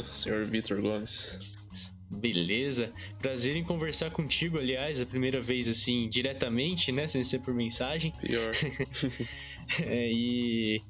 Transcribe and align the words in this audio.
ouvindo, 0.00 0.16
senhor 0.16 0.46
Vitor 0.46 0.80
Gomes. 0.80 1.38
Beleza. 2.10 2.92
Prazer 3.20 3.56
em 3.56 3.62
conversar 3.62 4.10
contigo, 4.10 4.58
aliás, 4.58 5.00
a 5.00 5.06
primeira 5.06 5.40
vez 5.40 5.68
assim, 5.68 6.08
diretamente, 6.08 6.90
né? 6.90 7.06
Sem 7.06 7.22
ser 7.22 7.38
por 7.40 7.54
mensagem. 7.54 8.12
Pior. 8.20 8.52
é, 9.80 10.10
e 10.10 10.82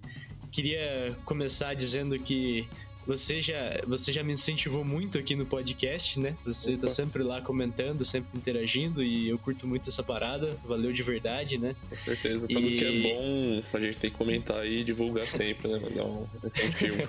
queria 0.51 1.17
começar 1.27 1.75
dizendo 1.75 2.19
que 2.19 2.67
você 3.07 3.41
já, 3.41 3.83
você 3.87 4.13
já 4.13 4.23
me 4.23 4.33
incentivou 4.33 4.83
muito 4.85 5.19
aqui 5.19 5.35
no 5.37 5.45
podcast, 5.45 6.19
né? 6.19 6.37
Você 6.45 6.71
tá 6.71 6.77
Opa. 6.77 6.87
tá 6.87 6.89
sempre 6.89 7.23
lá 7.23 7.43
comentando, 7.43 8.03
sempre 8.05 8.39
interagindo 8.39 9.03
e 9.03 9.29
eu 9.29 9.39
curto 9.39 9.67
muito 9.67 9.89
essa 9.91 10.03
parada. 10.03 10.57
Valeu 10.65 10.93
de 10.93 11.03
verdade, 11.03 11.59
né? 11.59 11.75
Com 11.89 11.97
certeza. 11.97 12.47
Tudo 12.47 12.67
e... 12.67 12.79
que 12.79 12.85
é 12.85 13.03
bom, 13.03 13.63
a 13.75 13.81
gente 13.81 13.99
tem 13.99 14.11
que 14.11 14.17
comentar 14.17 14.67
e 14.67 14.83
divulgar 14.85 15.29
sempre, 15.29 15.69
né? 15.69 15.79
Mandar 15.79 16.05
um, 16.05 16.23
um 16.45 16.73
filme. 16.73 17.09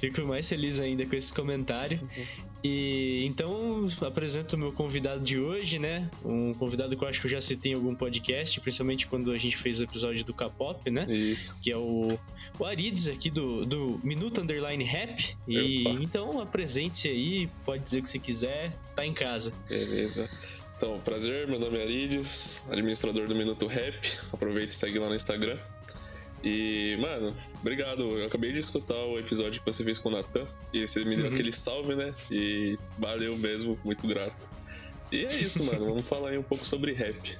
Fico 0.00 0.22
mais 0.22 0.48
feliz 0.48 0.80
ainda 0.80 1.06
com 1.06 1.16
esse 1.16 1.32
comentário. 1.32 2.00
Uhum. 2.00 2.46
E 2.64 3.24
então 3.26 3.86
apresento 4.00 4.56
o 4.56 4.58
meu 4.58 4.72
convidado 4.72 5.22
de 5.22 5.38
hoje, 5.38 5.78
né? 5.78 6.10
Um 6.24 6.52
convidado 6.54 6.96
que 6.96 7.04
eu 7.04 7.08
acho 7.08 7.20
que 7.20 7.26
eu 7.26 7.30
já 7.30 7.40
citei 7.40 7.72
em 7.72 7.74
algum 7.74 7.94
podcast, 7.94 8.60
principalmente 8.60 9.06
quando 9.06 9.30
a 9.30 9.38
gente 9.38 9.56
fez 9.56 9.80
o 9.80 9.84
episódio 9.84 10.24
do 10.24 10.34
K-pop, 10.34 10.90
né? 10.90 11.06
Isso. 11.08 11.56
Que 11.60 11.70
é 11.70 11.76
o, 11.76 12.18
o 12.58 12.64
Arides 12.64 13.08
aqui 13.08 13.30
do, 13.30 13.64
do 13.64 14.00
Minuto 14.02 14.40
Underline 14.40 14.82
Rap. 14.82 15.36
E 15.46 15.86
Opa. 15.86 16.02
então 16.02 16.40
apresente-se 16.40 17.08
aí, 17.08 17.48
pode 17.64 17.82
dizer 17.84 18.00
o 18.00 18.02
que 18.02 18.10
você 18.10 18.18
quiser, 18.18 18.72
tá 18.94 19.06
em 19.06 19.14
casa. 19.14 19.52
Beleza. 19.68 20.28
Então, 20.76 20.98
prazer, 21.00 21.46
meu 21.46 21.58
nome 21.58 21.78
é 21.78 21.82
Arides, 21.82 22.60
administrador 22.68 23.26
do 23.28 23.34
Minuto 23.34 23.66
Rap. 23.66 23.96
Aproveita 24.32 24.72
e 24.72 24.74
segue 24.74 24.98
lá 24.98 25.08
no 25.08 25.14
Instagram. 25.14 25.56
E, 26.46 26.96
mano, 27.00 27.36
obrigado. 27.60 28.20
Eu 28.20 28.26
acabei 28.26 28.52
de 28.52 28.60
escutar 28.60 28.94
o 28.94 29.18
episódio 29.18 29.60
que 29.60 29.66
você 29.66 29.82
fez 29.82 29.98
com 29.98 30.10
o 30.10 30.12
Natan. 30.12 30.46
E 30.72 30.86
você 30.86 31.04
me 31.04 31.16
deu 31.16 31.26
uhum. 31.26 31.32
aquele 31.32 31.52
salve, 31.52 31.96
né? 31.96 32.14
E 32.30 32.78
valeu 32.96 33.36
mesmo, 33.36 33.76
muito 33.82 34.06
grato. 34.06 34.48
E 35.10 35.26
é 35.26 35.40
isso, 35.40 35.64
mano. 35.64 35.80
Vamos 35.90 36.06
falar 36.06 36.30
aí 36.30 36.38
um 36.38 36.44
pouco 36.44 36.64
sobre 36.64 36.92
rap. 36.92 37.36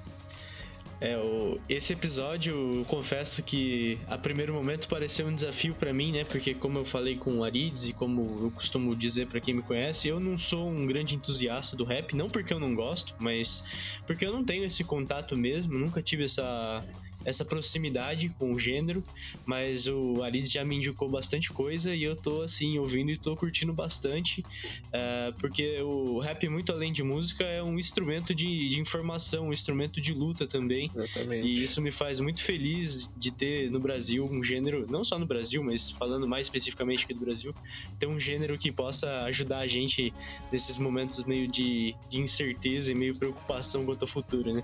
É, 1.00 1.16
o, 1.16 1.60
esse 1.68 1.92
episódio, 1.92 2.78
eu 2.78 2.84
confesso 2.86 3.44
que 3.44 3.96
a 4.08 4.18
primeiro 4.18 4.52
momento 4.52 4.88
pareceu 4.88 5.28
um 5.28 5.34
desafio 5.34 5.74
para 5.74 5.92
mim, 5.92 6.10
né? 6.10 6.24
Porque 6.24 6.52
como 6.52 6.78
eu 6.78 6.84
falei 6.84 7.16
com 7.16 7.38
o 7.38 7.44
Arides 7.44 7.86
e 7.86 7.92
como 7.92 8.46
eu 8.46 8.50
costumo 8.50 8.96
dizer 8.96 9.28
para 9.28 9.38
quem 9.40 9.54
me 9.54 9.62
conhece, 9.62 10.08
eu 10.08 10.18
não 10.18 10.36
sou 10.36 10.68
um 10.68 10.84
grande 10.84 11.14
entusiasta 11.14 11.76
do 11.76 11.84
rap, 11.84 12.16
não 12.16 12.28
porque 12.28 12.52
eu 12.52 12.58
não 12.58 12.74
gosto, 12.74 13.14
mas 13.20 13.62
porque 14.04 14.26
eu 14.26 14.32
não 14.32 14.42
tenho 14.42 14.64
esse 14.64 14.82
contato 14.82 15.36
mesmo, 15.36 15.78
nunca 15.78 16.02
tive 16.02 16.24
essa 16.24 16.82
essa 17.26 17.44
proximidade 17.44 18.28
com 18.38 18.52
o 18.52 18.58
gênero, 18.58 19.02
mas 19.44 19.88
o 19.88 20.22
Arides 20.22 20.52
já 20.52 20.64
me 20.64 20.76
indicou 20.76 21.10
bastante 21.10 21.50
coisa 21.50 21.92
e 21.92 22.04
eu 22.04 22.14
tô 22.14 22.42
assim 22.42 22.78
ouvindo 22.78 23.10
e 23.10 23.18
tô 23.18 23.36
curtindo 23.36 23.72
bastante, 23.72 24.40
uh, 24.40 25.36
porque 25.40 25.80
o 25.82 26.20
rap 26.20 26.48
muito 26.48 26.72
além 26.72 26.92
de 26.92 27.02
música 27.02 27.42
é 27.42 27.60
um 27.60 27.78
instrumento 27.78 28.32
de, 28.32 28.68
de 28.68 28.80
informação, 28.80 29.48
um 29.48 29.52
instrumento 29.52 30.00
de 30.00 30.12
luta 30.12 30.46
também, 30.46 30.88
Exatamente. 30.94 31.46
e 31.46 31.62
isso 31.62 31.82
me 31.82 31.90
faz 31.90 32.20
muito 32.20 32.44
feliz 32.44 33.10
de 33.16 33.32
ter 33.32 33.70
no 33.72 33.80
Brasil 33.80 34.24
um 34.24 34.42
gênero, 34.42 34.86
não 34.88 35.02
só 35.02 35.18
no 35.18 35.26
Brasil, 35.26 35.64
mas 35.64 35.90
falando 35.90 36.28
mais 36.28 36.46
especificamente 36.46 37.04
aqui 37.04 37.12
do 37.12 37.20
Brasil, 37.20 37.52
ter 37.98 38.06
um 38.06 38.20
gênero 38.20 38.56
que 38.56 38.70
possa 38.70 39.24
ajudar 39.24 39.58
a 39.58 39.66
gente 39.66 40.14
nesses 40.52 40.78
momentos 40.78 41.24
meio 41.24 41.48
de, 41.48 41.96
de 42.08 42.20
incerteza 42.20 42.92
e 42.92 42.94
meio 42.94 43.16
preocupação 43.16 43.84
quanto 43.84 44.02
ao 44.02 44.08
futuro, 44.08 44.52
né? 44.52 44.62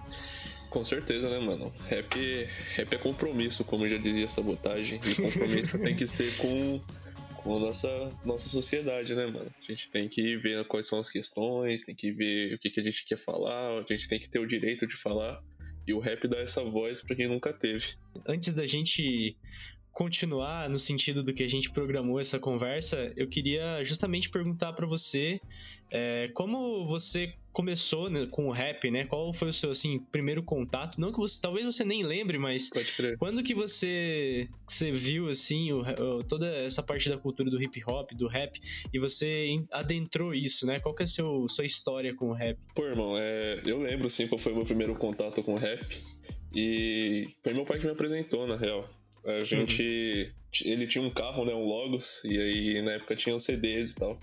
Com 0.72 0.82
certeza, 0.82 1.28
né, 1.28 1.38
mano? 1.38 1.70
Rap, 1.86 2.48
rap 2.74 2.94
é 2.94 2.98
compromisso, 2.98 3.62
como 3.62 3.86
já 3.86 3.98
dizia 3.98 4.26
Sabotagem. 4.26 4.98
E 5.04 5.14
compromisso 5.14 5.78
tem 5.78 5.94
que 5.94 6.06
ser 6.06 6.34
com, 6.38 6.80
com 7.36 7.56
a 7.56 7.60
nossa, 7.60 8.10
nossa 8.24 8.48
sociedade, 8.48 9.14
né, 9.14 9.26
mano? 9.26 9.52
A 9.60 9.70
gente 9.70 9.90
tem 9.90 10.08
que 10.08 10.38
ver 10.38 10.64
quais 10.64 10.86
são 10.86 10.98
as 10.98 11.10
questões, 11.10 11.84
tem 11.84 11.94
que 11.94 12.10
ver 12.10 12.54
o 12.54 12.58
que, 12.58 12.70
que 12.70 12.80
a 12.80 12.82
gente 12.82 13.04
quer 13.04 13.18
falar, 13.18 13.80
a 13.80 13.84
gente 13.86 14.08
tem 14.08 14.18
que 14.18 14.30
ter 14.30 14.38
o 14.38 14.46
direito 14.46 14.86
de 14.86 14.96
falar. 14.96 15.42
E 15.86 15.92
o 15.92 16.00
rap 16.00 16.26
dá 16.26 16.38
essa 16.38 16.64
voz 16.64 17.02
para 17.02 17.16
quem 17.16 17.28
nunca 17.28 17.52
teve. 17.52 17.88
Antes 18.26 18.54
da 18.54 18.64
gente 18.64 19.36
continuar 19.92 20.70
no 20.70 20.78
sentido 20.78 21.22
do 21.22 21.34
que 21.34 21.42
a 21.42 21.48
gente 21.48 21.70
programou 21.70 22.18
essa 22.18 22.38
conversa, 22.38 23.12
eu 23.14 23.28
queria 23.28 23.84
justamente 23.84 24.30
perguntar 24.30 24.72
para 24.72 24.86
você 24.86 25.38
é, 25.90 26.30
como 26.32 26.86
você 26.86 27.34
começou 27.52 28.08
né, 28.08 28.26
com 28.30 28.48
o 28.48 28.50
rap, 28.50 28.90
né? 28.90 29.04
Qual 29.04 29.32
foi 29.32 29.48
o 29.48 29.52
seu 29.52 29.70
assim 29.70 29.98
primeiro 30.10 30.42
contato? 30.42 31.00
Não 31.00 31.12
que 31.12 31.18
você, 31.18 31.40
talvez 31.40 31.66
você 31.66 31.84
nem 31.84 32.02
lembre, 32.02 32.38
mas 32.38 32.70
quando 33.18 33.42
que 33.42 33.54
você 33.54 34.48
você 34.66 34.90
viu 34.90 35.28
assim 35.28 35.72
o, 35.72 36.24
toda 36.24 36.46
essa 36.46 36.82
parte 36.82 37.08
da 37.08 37.18
cultura 37.18 37.50
do 37.50 37.62
hip 37.62 37.82
hop, 37.86 38.12
do 38.12 38.26
rap 38.26 38.58
e 38.92 38.98
você 38.98 39.56
adentrou 39.70 40.34
isso, 40.34 40.66
né? 40.66 40.80
Qual 40.80 40.94
que 40.94 41.02
é 41.02 41.04
a 41.04 41.06
seu, 41.06 41.46
sua 41.48 41.64
história 41.64 42.14
com 42.14 42.30
o 42.30 42.32
rap? 42.32 42.58
Pô, 42.74 42.84
irmão, 42.84 43.14
é, 43.16 43.60
eu 43.64 43.78
lembro 43.78 44.08
sim 44.08 44.26
qual 44.26 44.38
foi 44.38 44.52
o 44.52 44.56
meu 44.56 44.64
primeiro 44.64 44.94
contato 44.94 45.42
com 45.42 45.54
o 45.54 45.58
rap 45.58 45.86
e 46.54 47.28
foi 47.42 47.52
meu 47.52 47.64
pai 47.64 47.78
que 47.78 47.84
me 47.84 47.92
apresentou 47.92 48.46
na 48.46 48.56
real. 48.56 48.88
A 49.24 49.44
gente. 49.44 50.32
Uhum. 50.62 50.72
Ele 50.72 50.86
tinha 50.86 51.02
um 51.02 51.10
carro, 51.10 51.44
né? 51.44 51.54
Um 51.54 51.64
Logos, 51.64 52.22
e 52.24 52.38
aí 52.38 52.82
na 52.82 52.92
época 52.92 53.16
tinha 53.16 53.34
os 53.34 53.44
CDs 53.44 53.92
e 53.92 53.94
tal. 53.96 54.18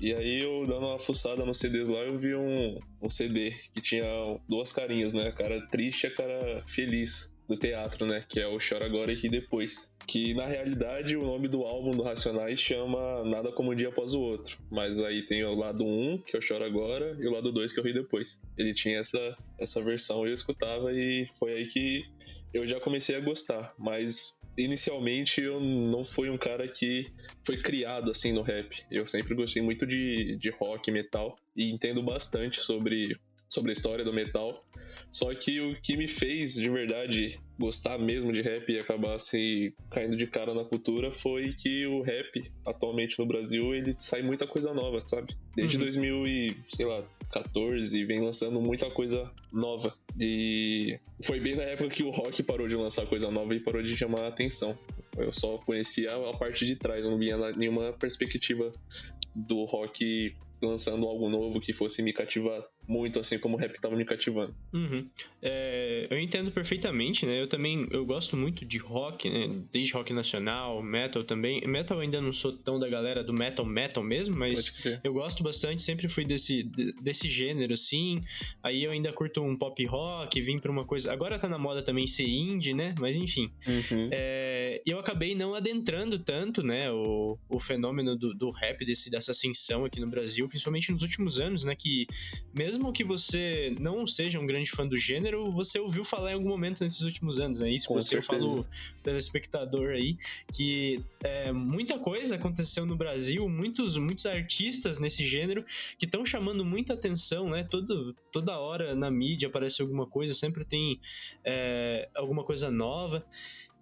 E 0.00 0.12
aí 0.12 0.42
eu 0.42 0.66
dando 0.66 0.86
uma 0.86 0.98
fuçada 0.98 1.44
nos 1.44 1.58
CDs 1.58 1.88
lá, 1.88 2.00
eu 2.00 2.18
vi 2.18 2.34
um, 2.34 2.78
um 3.00 3.08
CD 3.08 3.52
que 3.72 3.80
tinha 3.80 4.04
duas 4.48 4.72
carinhas, 4.72 5.12
né? 5.12 5.28
A 5.28 5.32
cara 5.32 5.66
triste 5.68 6.04
e 6.04 6.06
a 6.08 6.14
cara 6.14 6.62
feliz 6.66 7.30
do 7.48 7.56
teatro, 7.56 8.06
né? 8.06 8.24
Que 8.28 8.40
é 8.40 8.46
o 8.46 8.58
Chora 8.58 8.84
Agora 8.84 9.12
e 9.12 9.14
Ri 9.14 9.28
Depois. 9.28 9.90
Que 10.06 10.34
na 10.34 10.46
realidade 10.46 11.16
o 11.16 11.22
nome 11.22 11.48
do 11.48 11.62
álbum 11.62 11.92
do 11.92 12.02
Racionais 12.02 12.60
chama 12.60 13.24
Nada 13.24 13.50
Como 13.52 13.72
Um 13.72 13.74
Dia 13.74 13.88
Após 13.88 14.14
o 14.14 14.20
Outro. 14.20 14.58
Mas 14.70 15.00
aí 15.00 15.22
tem 15.22 15.44
o 15.44 15.54
lado 15.54 15.84
1, 15.84 16.18
que 16.18 16.36
eu 16.36 16.42
choro 16.42 16.64
agora, 16.64 17.16
e 17.18 17.26
o 17.26 17.32
lado 17.32 17.50
2, 17.50 17.72
que 17.72 17.80
eu 17.80 17.84
ri 17.84 17.92
depois. 17.92 18.40
Ele 18.56 18.74
tinha 18.74 18.98
essa, 18.98 19.36
essa 19.58 19.82
versão, 19.82 20.26
eu 20.26 20.34
escutava 20.34 20.92
e 20.92 21.26
foi 21.38 21.52
aí 21.52 21.66
que 21.66 22.04
eu 22.52 22.66
já 22.66 22.80
comecei 22.80 23.16
a 23.16 23.20
gostar, 23.20 23.74
mas 23.78 24.40
inicialmente 24.56 25.40
eu 25.40 25.60
não 25.60 26.04
fui 26.04 26.30
um 26.30 26.38
cara 26.38 26.66
que 26.66 27.06
foi 27.44 27.60
criado 27.60 28.10
assim 28.10 28.32
no 28.32 28.42
rap. 28.42 28.82
Eu 28.90 29.06
sempre 29.06 29.34
gostei 29.34 29.62
muito 29.62 29.86
de, 29.86 30.36
de 30.36 30.50
rock, 30.50 30.90
metal 30.90 31.36
e 31.54 31.70
entendo 31.70 32.02
bastante 32.02 32.60
sobre, 32.60 33.16
sobre 33.48 33.70
a 33.70 33.72
história 33.72 34.04
do 34.04 34.12
metal. 34.12 34.64
Só 35.10 35.34
que 35.34 35.60
o 35.60 35.80
que 35.80 35.96
me 35.96 36.08
fez 36.08 36.54
de 36.54 36.68
verdade 36.68 37.38
gostar 37.58 37.98
mesmo 37.98 38.32
de 38.32 38.42
rap 38.42 38.70
e 38.70 38.78
acabar 38.78 39.18
se 39.18 39.74
caindo 39.90 40.16
de 40.16 40.26
cara 40.26 40.52
na 40.52 40.64
cultura 40.64 41.10
foi 41.12 41.54
que 41.54 41.86
o 41.86 42.02
rap 42.02 42.44
atualmente 42.66 43.18
no 43.18 43.26
Brasil 43.26 43.74
ele 43.74 43.94
sai 43.96 44.22
muita 44.22 44.46
coisa 44.46 44.74
nova, 44.74 45.02
sabe? 45.06 45.34
Desde 45.54 45.76
uhum. 45.76 45.84
2000 45.84 46.26
e 46.26 46.56
sei 46.68 46.84
lá 46.84 47.02
14 47.32 48.04
vem 48.04 48.20
lançando 48.22 48.60
muita 48.60 48.90
coisa 48.90 49.30
nova. 49.52 49.94
E 50.20 50.98
foi 51.22 51.40
bem 51.40 51.56
na 51.56 51.62
época 51.62 51.90
que 51.90 52.02
o 52.02 52.10
rock 52.10 52.42
parou 52.42 52.68
de 52.68 52.74
lançar 52.74 53.06
coisa 53.06 53.30
nova 53.30 53.54
e 53.54 53.60
parou 53.60 53.82
de 53.82 53.96
chamar 53.96 54.22
a 54.22 54.28
atenção. 54.28 54.78
Eu 55.16 55.32
só 55.32 55.58
conhecia 55.58 56.14
a 56.14 56.36
parte 56.36 56.66
de 56.66 56.76
trás, 56.76 57.04
não 57.04 57.18
via 57.18 57.36
nenhuma 57.52 57.92
perspectiva 57.92 58.70
do 59.34 59.64
rock 59.64 60.34
lançando 60.62 61.06
algo 61.06 61.28
novo 61.28 61.60
que 61.60 61.72
fosse 61.72 62.02
me 62.02 62.12
cativar 62.12 62.62
muito, 62.86 63.18
assim 63.18 63.38
como 63.38 63.56
o 63.56 63.58
rap 63.58 63.80
tava 63.80 63.96
me 63.96 64.04
cativando. 64.04 64.54
Uhum. 64.72 65.08
É, 65.42 66.06
eu 66.10 66.18
entendo 66.18 66.50
perfeitamente, 66.50 67.26
né? 67.26 67.40
Eu 67.40 67.48
também 67.48 67.86
eu 67.90 68.04
gosto 68.04 68.36
muito 68.36 68.64
de 68.64 68.78
rock, 68.78 69.28
né? 69.28 69.48
Desde 69.72 69.92
rock 69.92 70.12
nacional, 70.12 70.82
metal 70.82 71.24
também. 71.24 71.66
Metal 71.66 71.98
ainda 71.98 72.20
não 72.20 72.32
sou 72.32 72.52
tão 72.52 72.78
da 72.78 72.88
galera 72.88 73.24
do 73.24 73.32
metal 73.32 73.64
metal 73.64 74.02
mesmo, 74.02 74.36
mas 74.36 74.72
eu 75.02 75.12
gosto 75.12 75.42
bastante, 75.42 75.82
sempre 75.82 76.08
fui 76.08 76.24
desse, 76.24 76.64
desse 77.02 77.28
gênero, 77.28 77.74
assim. 77.74 78.20
Aí 78.62 78.84
eu 78.84 78.90
ainda 78.90 79.12
curto 79.12 79.42
um 79.42 79.56
pop 79.56 79.84
rock, 79.84 80.40
vim 80.40 80.58
pra 80.58 80.70
uma 80.70 80.84
coisa. 80.84 81.12
Agora 81.12 81.38
tá 81.38 81.48
na 81.48 81.58
moda 81.58 81.82
também 81.82 82.06
ser 82.06 82.28
indie, 82.28 82.74
né? 82.74 82.94
Mas 82.98 83.16
enfim. 83.16 83.50
Uhum. 83.66 84.08
É, 84.12 84.82
eu 84.86 84.98
acabei 84.98 85.34
não 85.34 85.54
adentrando 85.54 86.18
tanto, 86.18 86.62
né? 86.62 86.90
O, 86.90 87.38
o 87.48 87.60
fenômeno 87.60 88.16
do, 88.16 88.34
do 88.34 88.50
rap, 88.50 88.84
desse, 88.84 89.10
dessa 89.10 89.32
ascensão 89.32 89.84
aqui 89.84 90.00
no 90.00 90.08
Brasil, 90.08 90.48
principalmente 90.48 90.92
nos 90.92 91.02
últimos 91.02 91.40
anos, 91.40 91.64
né? 91.64 91.74
Que 91.74 92.06
mesmo 92.54 92.75
mesmo 92.76 92.92
que 92.92 93.02
você 93.02 93.74
não 93.80 94.06
seja 94.06 94.38
um 94.38 94.46
grande 94.46 94.70
fã 94.70 94.86
do 94.86 94.98
gênero, 94.98 95.50
você 95.50 95.78
ouviu 95.78 96.04
falar 96.04 96.32
em 96.32 96.34
algum 96.34 96.48
momento 96.48 96.84
nesses 96.84 97.02
últimos 97.02 97.40
anos, 97.40 97.62
é 97.62 97.70
isso 97.70 97.88
que 97.88 97.94
você 97.94 98.20
certeza. 98.20 98.38
falou, 98.38 98.66
telespectador 99.02 99.90
aí, 99.90 100.16
que 100.52 101.02
é, 101.22 101.50
muita 101.52 101.98
coisa 101.98 102.36
aconteceu 102.36 102.84
no 102.84 102.94
Brasil, 102.94 103.48
muitos, 103.48 103.96
muitos 103.96 104.26
artistas 104.26 104.98
nesse 104.98 105.24
gênero 105.24 105.64
que 105.98 106.04
estão 106.04 106.24
chamando 106.24 106.64
muita 106.64 106.92
atenção, 106.92 107.48
né? 107.48 107.64
Todo, 107.64 108.14
toda 108.30 108.58
hora 108.58 108.94
na 108.94 109.10
mídia 109.10 109.48
aparece 109.48 109.80
alguma 109.80 110.06
coisa, 110.06 110.34
sempre 110.34 110.64
tem 110.64 111.00
é, 111.44 112.08
alguma 112.14 112.44
coisa 112.44 112.70
nova. 112.70 113.24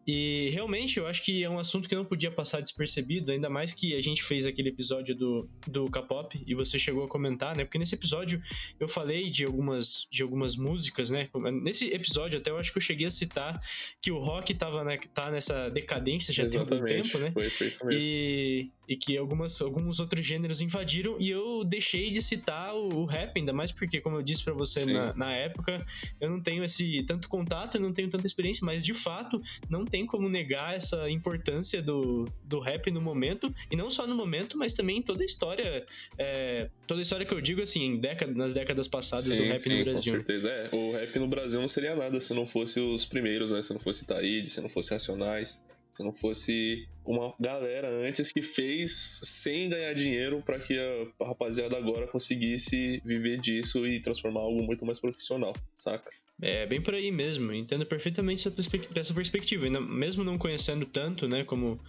E 0.06 0.50
realmente 0.52 0.98
eu 0.98 1.06
acho 1.06 1.22
que 1.22 1.42
é 1.42 1.48
um 1.48 1.58
assunto 1.58 1.88
que 1.88 1.94
não 1.94 2.04
podia 2.04 2.30
passar 2.30 2.60
despercebido, 2.60 3.32
ainda 3.32 3.48
mais 3.48 3.72
que 3.72 3.94
a 3.94 4.00
gente 4.00 4.22
fez 4.22 4.46
aquele 4.46 4.68
episódio 4.68 5.14
do, 5.14 5.48
do 5.66 5.90
K-pop 5.90 6.42
e 6.46 6.54
você 6.54 6.78
chegou 6.78 7.04
a 7.04 7.08
comentar, 7.08 7.56
né? 7.56 7.64
Porque 7.64 7.78
nesse 7.78 7.94
episódio 7.94 8.40
eu 8.78 8.86
falei 8.86 9.30
de 9.30 9.44
algumas, 9.44 10.06
de 10.10 10.22
algumas 10.22 10.56
músicas, 10.56 11.08
né? 11.08 11.28
Nesse 11.62 11.86
episódio 11.86 12.38
até 12.38 12.50
eu 12.50 12.58
acho 12.58 12.70
que 12.70 12.78
eu 12.78 12.82
cheguei 12.82 13.06
a 13.06 13.10
citar 13.10 13.60
que 14.00 14.12
o 14.12 14.18
rock 14.18 14.52
tava 14.54 14.84
né, 14.84 14.98
tá 15.14 15.30
nessa 15.30 15.70
decadência 15.70 16.34
já 16.34 16.44
Exatamente. 16.44 16.86
tem 16.86 16.96
algum 16.98 17.08
tempo, 17.08 17.18
né? 17.18 17.30
Foi, 17.32 17.50
foi 17.50 17.68
isso 17.68 17.86
mesmo. 17.86 18.00
E, 18.00 18.70
e 18.88 18.96
que 18.96 19.16
algumas, 19.16 19.60
alguns 19.60 20.00
outros 20.00 20.24
gêneros 20.24 20.60
invadiram 20.60 21.16
e 21.18 21.30
eu 21.30 21.64
deixei 21.64 22.10
de 22.10 22.20
citar 22.20 22.74
o, 22.74 23.02
o 23.02 23.04
rap, 23.06 23.38
ainda 23.38 23.52
mais 23.52 23.72
porque, 23.72 24.00
como 24.00 24.16
eu 24.16 24.22
disse 24.22 24.44
para 24.44 24.52
você 24.52 24.84
na, 24.84 25.14
na, 25.14 25.32
época, 25.32 25.84
eu 26.20 26.30
não 26.30 26.40
tenho 26.40 26.62
esse 26.62 27.02
tanto 27.04 27.28
contato, 27.28 27.76
eu 27.76 27.80
não 27.80 27.92
tenho 27.92 28.10
tanta 28.10 28.26
experiência, 28.26 28.64
mas 28.64 28.84
de 28.84 28.92
fato 28.92 29.40
não 29.68 29.84
tem 29.94 30.04
como 30.04 30.28
negar 30.28 30.74
essa 30.74 31.08
importância 31.08 31.80
do, 31.80 32.24
do 32.42 32.58
rap 32.58 32.90
no 32.90 33.00
momento, 33.00 33.54
e 33.70 33.76
não 33.76 33.88
só 33.88 34.08
no 34.08 34.16
momento, 34.16 34.58
mas 34.58 34.72
também 34.72 35.00
toda 35.00 35.22
a 35.22 35.24
história, 35.24 35.86
é, 36.18 36.68
toda 36.84 37.00
a 37.00 37.02
história 37.02 37.24
que 37.24 37.32
eu 37.32 37.40
digo 37.40 37.62
assim, 37.62 38.00
década, 38.00 38.32
nas 38.34 38.52
décadas 38.52 38.88
passadas 38.88 39.26
sim, 39.26 39.36
do 39.36 39.44
rap 39.44 39.58
sim, 39.58 39.78
no 39.78 39.84
Brasil. 39.84 40.12
Com 40.14 40.18
certeza, 40.18 40.50
é, 40.50 40.68
o 40.74 40.92
rap 40.94 41.16
no 41.20 41.28
Brasil 41.28 41.60
não 41.60 41.68
seria 41.68 41.94
nada 41.94 42.20
se 42.20 42.34
não 42.34 42.44
fosse 42.44 42.80
os 42.80 43.04
primeiros, 43.04 43.52
né, 43.52 43.62
se 43.62 43.72
não 43.72 43.78
fosse 43.78 44.04
Taíde, 44.04 44.50
se 44.50 44.60
não 44.60 44.68
fosse 44.68 44.92
Racionais, 44.92 45.62
se 45.92 46.02
não 46.02 46.12
fosse 46.12 46.88
uma 47.04 47.32
galera 47.38 47.88
antes 47.88 48.32
que 48.32 48.42
fez 48.42 49.20
sem 49.22 49.68
ganhar 49.68 49.94
dinheiro 49.94 50.42
para 50.44 50.58
que 50.58 50.76
a 50.76 51.24
rapaziada 51.24 51.76
agora 51.78 52.08
conseguisse 52.08 53.00
viver 53.04 53.40
disso 53.40 53.86
e 53.86 54.00
transformar 54.00 54.40
algo 54.40 54.60
muito 54.60 54.84
mais 54.84 54.98
profissional, 54.98 55.54
saca? 55.76 56.10
É 56.40 56.66
bem 56.66 56.80
por 56.80 56.94
aí 56.94 57.12
mesmo, 57.12 57.52
entendo 57.52 57.86
perfeitamente 57.86 58.48
essa 58.96 59.14
perspectiva. 59.14 59.64
Ainda, 59.66 59.80
mesmo 59.80 60.24
não 60.24 60.36
conhecendo 60.36 60.84
tanto, 60.84 61.28
né, 61.28 61.44
como, 61.44 61.80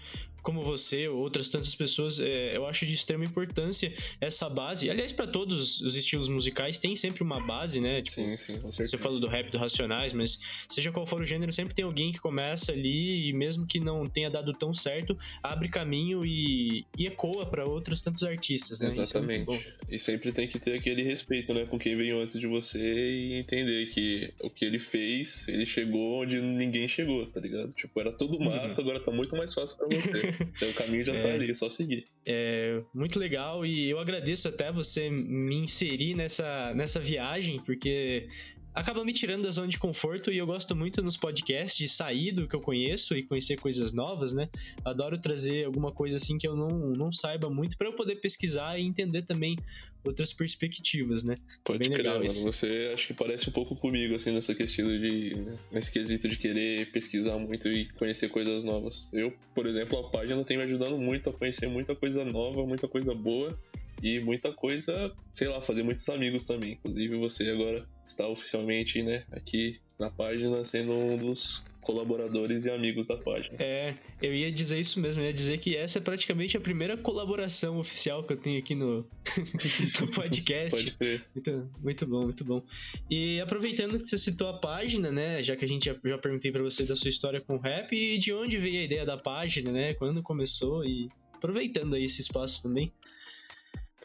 como 0.46 0.64
você 0.64 1.08
ou 1.08 1.18
outras 1.18 1.50
tantas 1.50 1.74
pessoas, 1.74 2.20
é, 2.20 2.56
eu 2.56 2.68
acho 2.68 2.86
de 2.86 2.94
extrema 2.94 3.26
importância 3.26 3.92
essa 4.22 4.48
base. 4.48 4.90
Aliás, 4.92 5.12
para 5.12 5.26
todos 5.26 5.82
os 5.82 5.96
estilos 5.96 6.30
musicais 6.30 6.78
tem 6.78 6.96
sempre 6.96 7.24
uma 7.24 7.40
base, 7.40 7.82
né? 7.82 8.04
Tipo, 8.04 8.22
sim, 8.22 8.38
sim, 8.38 8.60
com 8.60 8.72
certeza. 8.72 8.96
Você 8.96 8.98
falou 8.98 9.20
do 9.20 9.28
rap, 9.28 9.50
do 9.50 9.58
Racionais, 9.58 10.14
mas 10.14 10.40
seja 10.70 10.92
qual 10.92 11.08
for 11.08 11.20
o 11.20 11.26
gênero, 11.26 11.52
sempre 11.52 11.74
tem 11.74 11.84
alguém 11.84 12.12
que 12.12 12.20
começa 12.20 12.72
ali 12.72 13.28
e 13.28 13.34
mesmo 13.34 13.66
que 13.66 13.80
não 13.80 14.08
tenha 14.08 14.30
dado 14.30 14.54
tão 14.54 14.72
certo, 14.72 15.18
abre 15.42 15.68
caminho 15.68 16.24
e, 16.24 16.86
e 16.96 17.08
ecoa 17.08 17.48
para 17.48 17.66
outros 17.66 18.00
tantos 18.00 18.24
artistas, 18.24 18.80
né? 18.80 18.86
É 18.86 18.90
Exatamente. 18.90 19.52
É 19.52 19.96
e 19.96 20.00
sempre 20.00 20.32
tem 20.32 20.48
que 20.48 20.60
ter 20.60 20.78
aquele 20.78 21.02
respeito, 21.02 21.54
né, 21.56 21.66
com 21.66 21.80
quem 21.80 21.96
veio 21.96 22.20
antes 22.20 22.40
de 22.40 22.46
você 22.46 22.80
e 22.80 23.34
entender 23.40 23.88
que 23.88 24.32
o 24.42 24.50
que 24.50 24.64
ele 24.64 24.80
fez, 24.80 25.48
ele 25.48 25.66
chegou 25.66 26.22
onde 26.22 26.40
ninguém 26.40 26.88
chegou, 26.88 27.26
tá 27.26 27.40
ligado? 27.40 27.72
Tipo, 27.74 28.00
era 28.00 28.12
tudo 28.12 28.38
uhum. 28.38 28.46
mato, 28.46 28.68
uhum. 28.68 28.88
agora 28.88 29.00
tá 29.00 29.12
muito 29.12 29.36
mais 29.36 29.52
fácil 29.54 29.78
para 29.78 29.88
você. 29.88 30.35
então 30.40 30.70
o 30.70 30.74
caminho 30.74 31.06
já 31.06 31.14
tá 31.14 31.20
é, 31.20 31.24
tá 31.24 31.34
ali, 31.34 31.52
é 31.52 31.54
só 31.54 31.70
seguir. 31.70 32.06
É 32.26 32.82
muito 32.94 33.20
legal 33.20 33.66
e 33.66 33.90
eu 33.90 34.00
agradeço 34.00 34.48
até 34.48 34.72
você 34.72 35.10
me 35.10 35.56
inserir 35.56 36.16
nessa, 36.16 36.74
nessa 36.74 37.00
viagem, 37.00 37.60
porque 37.64 38.28
acaba 38.76 39.04
me 39.06 39.14
tirando 39.14 39.44
da 39.44 39.52
zona 39.52 39.70
de 39.70 39.80
conforto 39.80 40.32
e 40.32 40.38
eu 40.38 40.46
gosto 40.46 40.76
muito 40.76 41.02
nos 41.02 41.16
podcasts 41.16 41.78
de 41.78 41.88
sair 41.88 42.34
do 42.34 42.48
que 42.48 42.56
eu 42.56 42.60
conheço 42.60 43.16
e 43.16 43.24
conhecer 43.24 43.58
coisas 43.58 43.94
novas, 43.94 44.34
né? 44.34 44.50
Adoro 44.84 45.18
trazer 45.18 45.66
alguma 45.66 45.94
coisa 45.94 46.18
assim 46.18 46.38
que 46.38 46.46
eu 46.46 46.56
não, 46.56 46.68
não 46.90 47.12
saiba 47.12 47.50
muito 47.50 47.78
para 47.78 47.88
eu 47.88 47.94
poder 47.94 48.18
pesquisar 48.18 48.78
e 48.78 48.86
entender 48.86 49.22
também 49.22 49.56
outras 50.04 50.34
perspectivas, 50.34 51.24
né? 51.24 51.38
Pode 51.64 51.80
Bem 51.80 51.92
crer, 51.92 52.06
mano. 52.06 52.34
Você 52.44 52.92
acho 52.94 53.08
que 53.08 53.14
parece 53.14 53.50
um 53.50 53.54
pouco 53.54 53.76
comigo, 53.76 54.16
assim, 54.16 54.34
nessa 54.34 54.54
questão 54.54 54.86
de. 54.86 55.36
nesse 55.72 55.92
quesito 55.92 56.28
de 56.28 56.38
querer 56.38 56.92
pesquisar 56.92 57.38
muito 57.38 57.70
e 57.70 57.86
conhecer 57.94 58.30
coisas 58.30 58.66
novas. 58.66 59.12
Eu, 59.14 59.34
por 59.56 59.66
exemplo, 59.66 59.98
a 59.98 60.10
página 60.10 60.44
tem 60.44 60.58
me 60.58 60.64
ajudando 60.64 60.98
muito 60.98 61.30
a 61.30 61.34
conhecer 61.34 61.68
muita 61.68 61.96
coisa 61.96 62.26
nova, 62.26 62.66
muita 62.66 62.88
coisa 62.88 63.16
boa 63.16 63.58
e 64.02 64.20
muita 64.20 64.52
coisa, 64.52 65.14
sei 65.32 65.48
lá, 65.48 65.62
fazer 65.62 65.84
muitos 65.84 66.08
amigos 66.10 66.44
também. 66.44 66.74
Inclusive 66.74 67.18
você 67.18 67.50
agora 67.50 67.88
está 68.06 68.28
oficialmente, 68.28 69.02
né, 69.02 69.24
aqui 69.32 69.80
na 70.00 70.10
página 70.10 70.64
sendo 70.66 70.94
um 70.94 71.18
dos 71.18 71.64
colaboradores 71.86 72.66
e 72.66 72.72
amigos 72.72 73.06
da 73.06 73.16
página. 73.16 73.56
É, 73.60 73.94
eu 74.20 74.34
ia 74.34 74.52
dizer 74.52 74.80
isso 74.80 75.00
mesmo, 75.00 75.22
eu 75.22 75.28
ia 75.28 75.34
dizer 75.34 75.60
que 75.60 75.78
essa 75.78 76.00
é 76.00 76.02
praticamente 76.02 76.58
a 76.58 76.60
primeira 76.60 76.98
colaboração 76.98 77.78
oficial 77.78 78.24
que 78.24 78.34
eu 78.34 78.38
tenho 78.38 78.58
aqui 78.58 78.74
no, 78.74 79.06
no 80.02 80.08
podcast. 80.12 80.72
Pode 80.72 80.92
crer. 80.98 81.26
Muito, 81.36 81.72
muito 81.84 82.08
bom, 82.08 82.24
muito 82.24 82.44
bom. 82.44 82.64
E 83.08 83.40
aproveitando 83.40 84.00
que 84.00 84.08
você 84.08 84.18
citou 84.18 84.50
a 84.50 84.58
página, 84.58 85.12
né, 85.12 85.44
já 85.44 85.56
que 85.56 85.64
a 85.64 85.68
gente 85.68 85.86
já, 85.86 85.96
já 86.04 86.18
perguntei 86.18 86.52
para 86.52 86.64
você 86.64 86.84
da 86.84 86.96
sua 86.96 87.10
história 87.10 87.40
com 87.40 87.58
rap 87.58 87.96
e 87.96 88.18
de 88.18 88.34
onde 88.34 88.58
veio 88.58 88.80
a 88.80 88.84
ideia 88.84 89.06
da 89.06 89.18
página, 89.18 89.72
né, 89.72 89.94
quando 89.94 90.24
começou 90.24 90.84
e 90.84 91.08
aproveitando 91.34 91.94
aí 91.94 92.06
esse 92.06 92.20
espaço 92.20 92.64
também. 92.64 92.92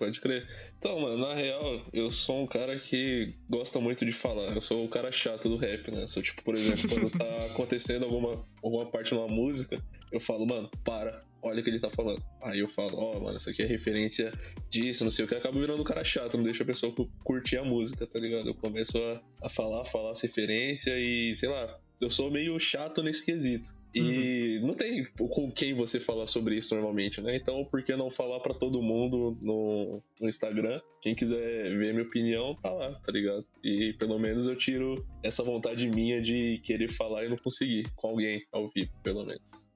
Pode 0.01 0.19
crer. 0.19 0.49
Então, 0.79 0.99
mano, 0.99 1.19
na 1.19 1.35
real, 1.35 1.79
eu 1.93 2.11
sou 2.11 2.43
um 2.43 2.47
cara 2.47 2.81
que 2.81 3.35
gosta 3.51 3.79
muito 3.79 4.03
de 4.03 4.15
falar. 4.15 4.55
Eu 4.55 4.63
sou 4.63 4.83
o 4.83 4.89
cara 4.89 5.13
chato 5.13 5.47
do 5.47 5.59
rap, 5.59 5.91
né? 5.91 6.07
Sou 6.07 6.23
tipo, 6.23 6.43
por 6.43 6.55
exemplo, 6.55 6.89
quando 6.89 7.11
tá 7.11 7.45
acontecendo 7.53 8.07
alguma, 8.07 8.43
alguma 8.63 8.87
parte 8.87 9.13
numa 9.13 9.29
música, 9.29 9.79
eu 10.11 10.19
falo, 10.19 10.47
mano, 10.47 10.71
para, 10.83 11.23
olha 11.43 11.61
o 11.61 11.63
que 11.63 11.69
ele 11.69 11.79
tá 11.79 11.91
falando. 11.91 12.25
Aí 12.43 12.61
eu 12.61 12.69
falo, 12.69 12.97
ó, 12.97 13.19
oh, 13.19 13.21
mano, 13.21 13.37
isso 13.37 13.51
aqui 13.51 13.61
é 13.61 13.67
referência 13.67 14.33
disso, 14.71 15.05
não 15.05 15.11
sei 15.11 15.27
o 15.27 15.29
que. 15.29 15.35
Acabo 15.35 15.61
virando 15.61 15.83
um 15.83 15.85
cara 15.85 16.03
chato, 16.03 16.39
não 16.39 16.45
deixa 16.45 16.63
a 16.63 16.67
pessoa 16.67 16.95
curtir 17.23 17.59
a 17.59 17.63
música, 17.63 18.07
tá 18.07 18.19
ligado? 18.19 18.49
Eu 18.49 18.55
começo 18.55 18.97
a, 18.97 19.21
a 19.43 19.51
falar, 19.51 19.85
falar 19.85 20.13
as 20.13 20.23
referências 20.23 20.97
e, 20.99 21.35
sei 21.35 21.51
lá, 21.51 21.79
eu 22.01 22.09
sou 22.09 22.31
meio 22.31 22.59
chato 22.59 23.03
nesse 23.03 23.23
quesito. 23.23 23.79
E 23.95 24.59
uhum. 24.59 24.69
não 24.69 24.75
tem 24.75 25.05
com 25.17 25.51
quem 25.51 25.75
você 25.75 25.99
falar 25.99 26.27
sobre 26.27 26.57
isso 26.57 26.75
normalmente, 26.75 27.21
né? 27.21 27.35
Então, 27.35 27.65
por 27.65 27.83
que 27.83 27.97
não 27.97 28.11
falar 28.11 28.39
para 28.41 28.55
todo 28.55 28.81
mundo 28.81 29.37
no, 29.43 30.03
no, 30.21 30.29
Instagram? 30.29 30.81
Quem 31.03 31.15
quiser 31.15 31.77
ver 31.77 31.93
minha 31.93 32.05
opinião, 32.05 32.55
tá 32.55 32.71
lá, 32.71 32.95
tá 32.95 33.11
ligado? 33.11 33.45
E 33.65 33.95
pelo 33.99 34.19
menos 34.19 34.47
eu 34.47 34.57
tiro 34.57 35.05
essa 35.25 35.43
vontade 35.43 35.89
minha 35.89 36.23
de 36.23 36.61
querer 36.63 36.89
falar 36.89 37.25
e 37.25 37.29
não 37.29 37.37
conseguir 37.37 37.91
com 37.97 38.09
alguém 38.09 38.45
ao 38.53 38.71
vivo, 38.71 38.93
pelo 39.03 39.25
menos. 39.25 39.69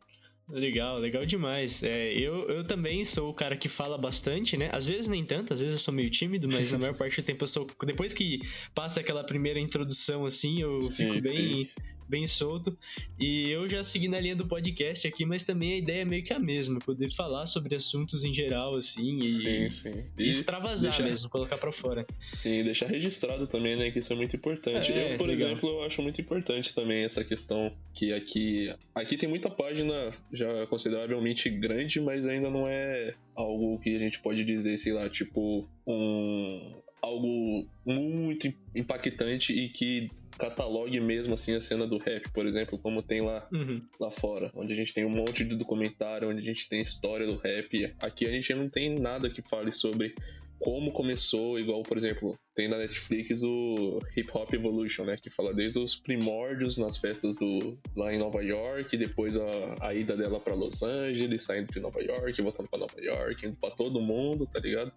Legal, 0.49 0.99
legal 0.99 1.25
demais. 1.25 1.83
É, 1.83 2.13
eu, 2.13 2.49
eu 2.51 2.67
também 2.67 3.03
sou 3.05 3.31
o 3.31 3.35
cara 3.35 3.57
que 3.57 3.69
fala 3.69 3.97
bastante, 3.97 4.57
né? 4.57 4.69
Às 4.73 4.87
vezes 4.87 5.09
nem 5.09 5.25
tanto, 5.25 5.55
às 5.55 5.61
vezes 5.61 5.73
eu 5.73 5.79
sou 5.79 5.93
meio 5.93 6.11
tímido, 6.11 6.47
mas 6.53 6.71
na 6.71 6.79
maior 6.79 6.95
parte 6.95 7.21
do 7.21 7.25
tempo 7.25 7.45
eu 7.45 7.49
sou. 7.49 7.67
Depois 7.87 8.13
que 8.13 8.41
passa 8.75 9.01
aquela 9.01 9.25
primeira 9.25 9.59
introdução, 9.59 10.27
assim, 10.27 10.61
eu 10.61 10.81
sim, 10.83 11.09
fico 11.09 11.21
bem. 11.23 11.65
Sim 11.65 11.71
bem 12.09 12.27
solto. 12.27 12.77
E 13.19 13.51
eu 13.51 13.69
já 13.69 13.83
segui 13.83 14.09
na 14.09 14.21
linha 14.21 14.37
do 14.37 14.47
podcast 14.47 15.07
aqui, 15.07 15.25
mas 15.25 15.45
também 15.45 15.75
a 15.75 15.77
ideia 15.77 16.03
é 16.03 16.05
meio 16.05 16.23
que 16.23 16.33
a 16.33 16.39
mesma, 16.39 16.79
poder 16.79 17.13
falar 17.15 17.47
sobre 17.47 17.75
assuntos 17.75 18.25
em 18.25 18.33
geral, 18.33 18.77
assim, 18.77 19.19
e, 19.19 19.33
sim, 19.33 19.71
sim. 19.71 20.05
e, 20.19 20.25
e 20.25 20.29
extravasar 20.29 20.91
deixar... 20.91 21.05
mesmo, 21.05 21.29
colocar 21.29 21.59
para 21.59 21.73
fora. 21.73 22.07
Sim, 22.33 22.63
deixar 22.63 22.87
registrado 22.87 23.47
também, 23.47 23.77
né, 23.77 23.91
que 23.91 23.99
isso 23.99 24.13
é 24.13 24.17
muito 24.17 24.37
importante. 24.37 24.93
É, 24.93 25.15
eu, 25.15 25.19
por 25.19 25.29
legal. 25.29 25.51
exemplo, 25.51 25.69
eu 25.69 25.83
acho 25.85 26.03
muito 26.03 26.21
importante 26.21 26.75
também 26.75 27.05
essa 27.05 27.25
questão 27.25 27.73
que 27.93 28.13
aqui, 28.13 28.75
aqui 28.95 29.17
tem 29.17 29.29
muita 29.29 29.51
página 29.51 30.13
já 30.33 30.67
consideravelmente 30.67 31.49
grande, 31.51 32.01
mas 32.01 32.27
ainda 32.27 32.51
não 32.51 32.67
é 32.67 33.15
algo 33.35 33.79
que 33.81 33.95
a 33.95 33.99
gente 33.99 34.21
pode 34.21 34.45
dizer, 34.45 34.77
sei 34.79 34.93
lá, 34.93 35.09
tipo, 35.09 35.69
um 35.87 36.84
algo 37.05 37.69
muito 37.85 38.53
impactante 38.75 39.53
e 39.53 39.69
que 39.69 40.11
catalogue 40.39 40.99
mesmo 41.01 41.35
assim 41.35 41.55
a 41.55 41.61
cena 41.61 41.87
do 41.87 41.99
rap, 41.99 42.29
por 42.33 42.47
exemplo, 42.47 42.79
como 42.79 43.03
tem 43.03 43.21
lá 43.21 43.47
uhum. 43.53 43.83
lá 44.01 44.11
fora, 44.11 44.51
onde 44.55 44.73
a 44.73 44.77
gente 44.77 44.93
tem 44.93 45.05
um 45.05 45.11
monte 45.11 45.45
de 45.45 45.55
documentário, 45.55 46.29
onde 46.29 46.41
a 46.41 46.45
gente 46.45 46.69
tem 46.69 46.81
história 46.81 47.27
do 47.27 47.37
rap. 47.37 47.95
Aqui 48.01 48.27
a 48.27 48.31
gente 48.31 48.53
não 48.55 48.69
tem 48.69 48.99
nada 48.99 49.31
que 49.31 49.43
fale 49.43 49.71
sobre 49.71 50.15
como 50.59 50.93
começou, 50.93 51.59
igual, 51.59 51.83
por 51.83 51.97
exemplo, 51.97 52.39
tem 52.55 52.69
na 52.69 52.79
Netflix 52.79 53.43
o 53.43 54.01
Hip 54.17 54.31
Hop 54.33 54.55
Evolution, 54.55 55.05
né? 55.05 55.17
Que 55.21 55.29
fala 55.29 55.53
desde 55.53 55.79
os 55.79 55.97
primórdios 55.97 56.79
nas 56.79 56.97
festas 56.97 57.37
do 57.37 57.77
lá 57.95 58.15
em 58.15 58.19
Nova 58.19 58.43
York, 58.43 58.97
depois 58.97 59.37
a, 59.37 59.77
a 59.81 59.95
ida 59.95 60.17
dela 60.17 60.41
para 60.41 60.55
Los 60.55 60.83
Angeles, 60.83 61.43
saindo 61.43 61.71
de 61.71 61.81
Nova 61.81 62.01
York, 62.01 62.41
voltando 62.41 62.69
para 62.71 62.79
Nova 62.79 62.99
York, 63.01 63.45
indo 63.45 63.57
para 63.59 63.75
todo 63.75 64.01
mundo, 64.01 64.47
tá 64.47 64.59
ligado? 64.59 64.91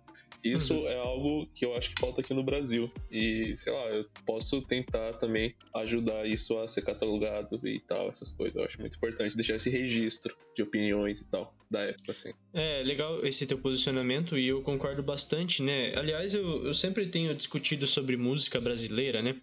Isso 0.44 0.75
uhum. 0.75 0.88
é 0.88 0.98
algo 0.98 1.48
que 1.53 1.65
eu 1.65 1.75
acho 1.75 1.94
que 1.94 2.00
falta 2.00 2.22
aqui 2.22 2.34
no 2.34 2.44
Brasil. 2.44 2.91
E, 3.12 3.53
sei 3.58 3.74
lá, 3.74 3.86
eu 3.89 4.06
posso 4.25 4.62
tentar 4.62 5.13
também 5.13 5.56
ajudar 5.75 6.27
isso 6.27 6.58
a 6.60 6.67
ser 6.67 6.84
catalogado 6.84 7.60
e 7.67 7.79
tal, 7.82 8.10
essas 8.10 8.32
coisas. 8.32 8.56
Eu 8.56 8.63
acho 8.63 8.79
muito 8.79 8.98
importante 8.98 9.36
deixar 9.36 9.56
esse 9.56 9.70
registro 9.70 10.36
de 10.56 10.63
opiniões 10.63 11.22
e 11.22 11.29
tal, 11.29 11.56
da 11.70 11.82
época, 11.82 12.12
assim. 12.12 12.32
É, 12.53 12.84
legal 12.84 13.25
esse 13.25 13.46
teu 13.46 13.58
posicionamento 13.58 14.38
e 14.38 14.48
eu 14.48 14.62
concordo 14.62 15.03
bastante, 15.03 15.62
né? 15.62 15.94
Aliás, 15.96 16.34
eu, 16.34 16.65
eu 16.65 16.74
sempre 16.74 17.08
tenho 17.08 17.34
discutido 17.36 17.88
sobre 17.88 18.17
música 18.17 18.60
brasileira, 18.60 19.22
né? 19.22 19.36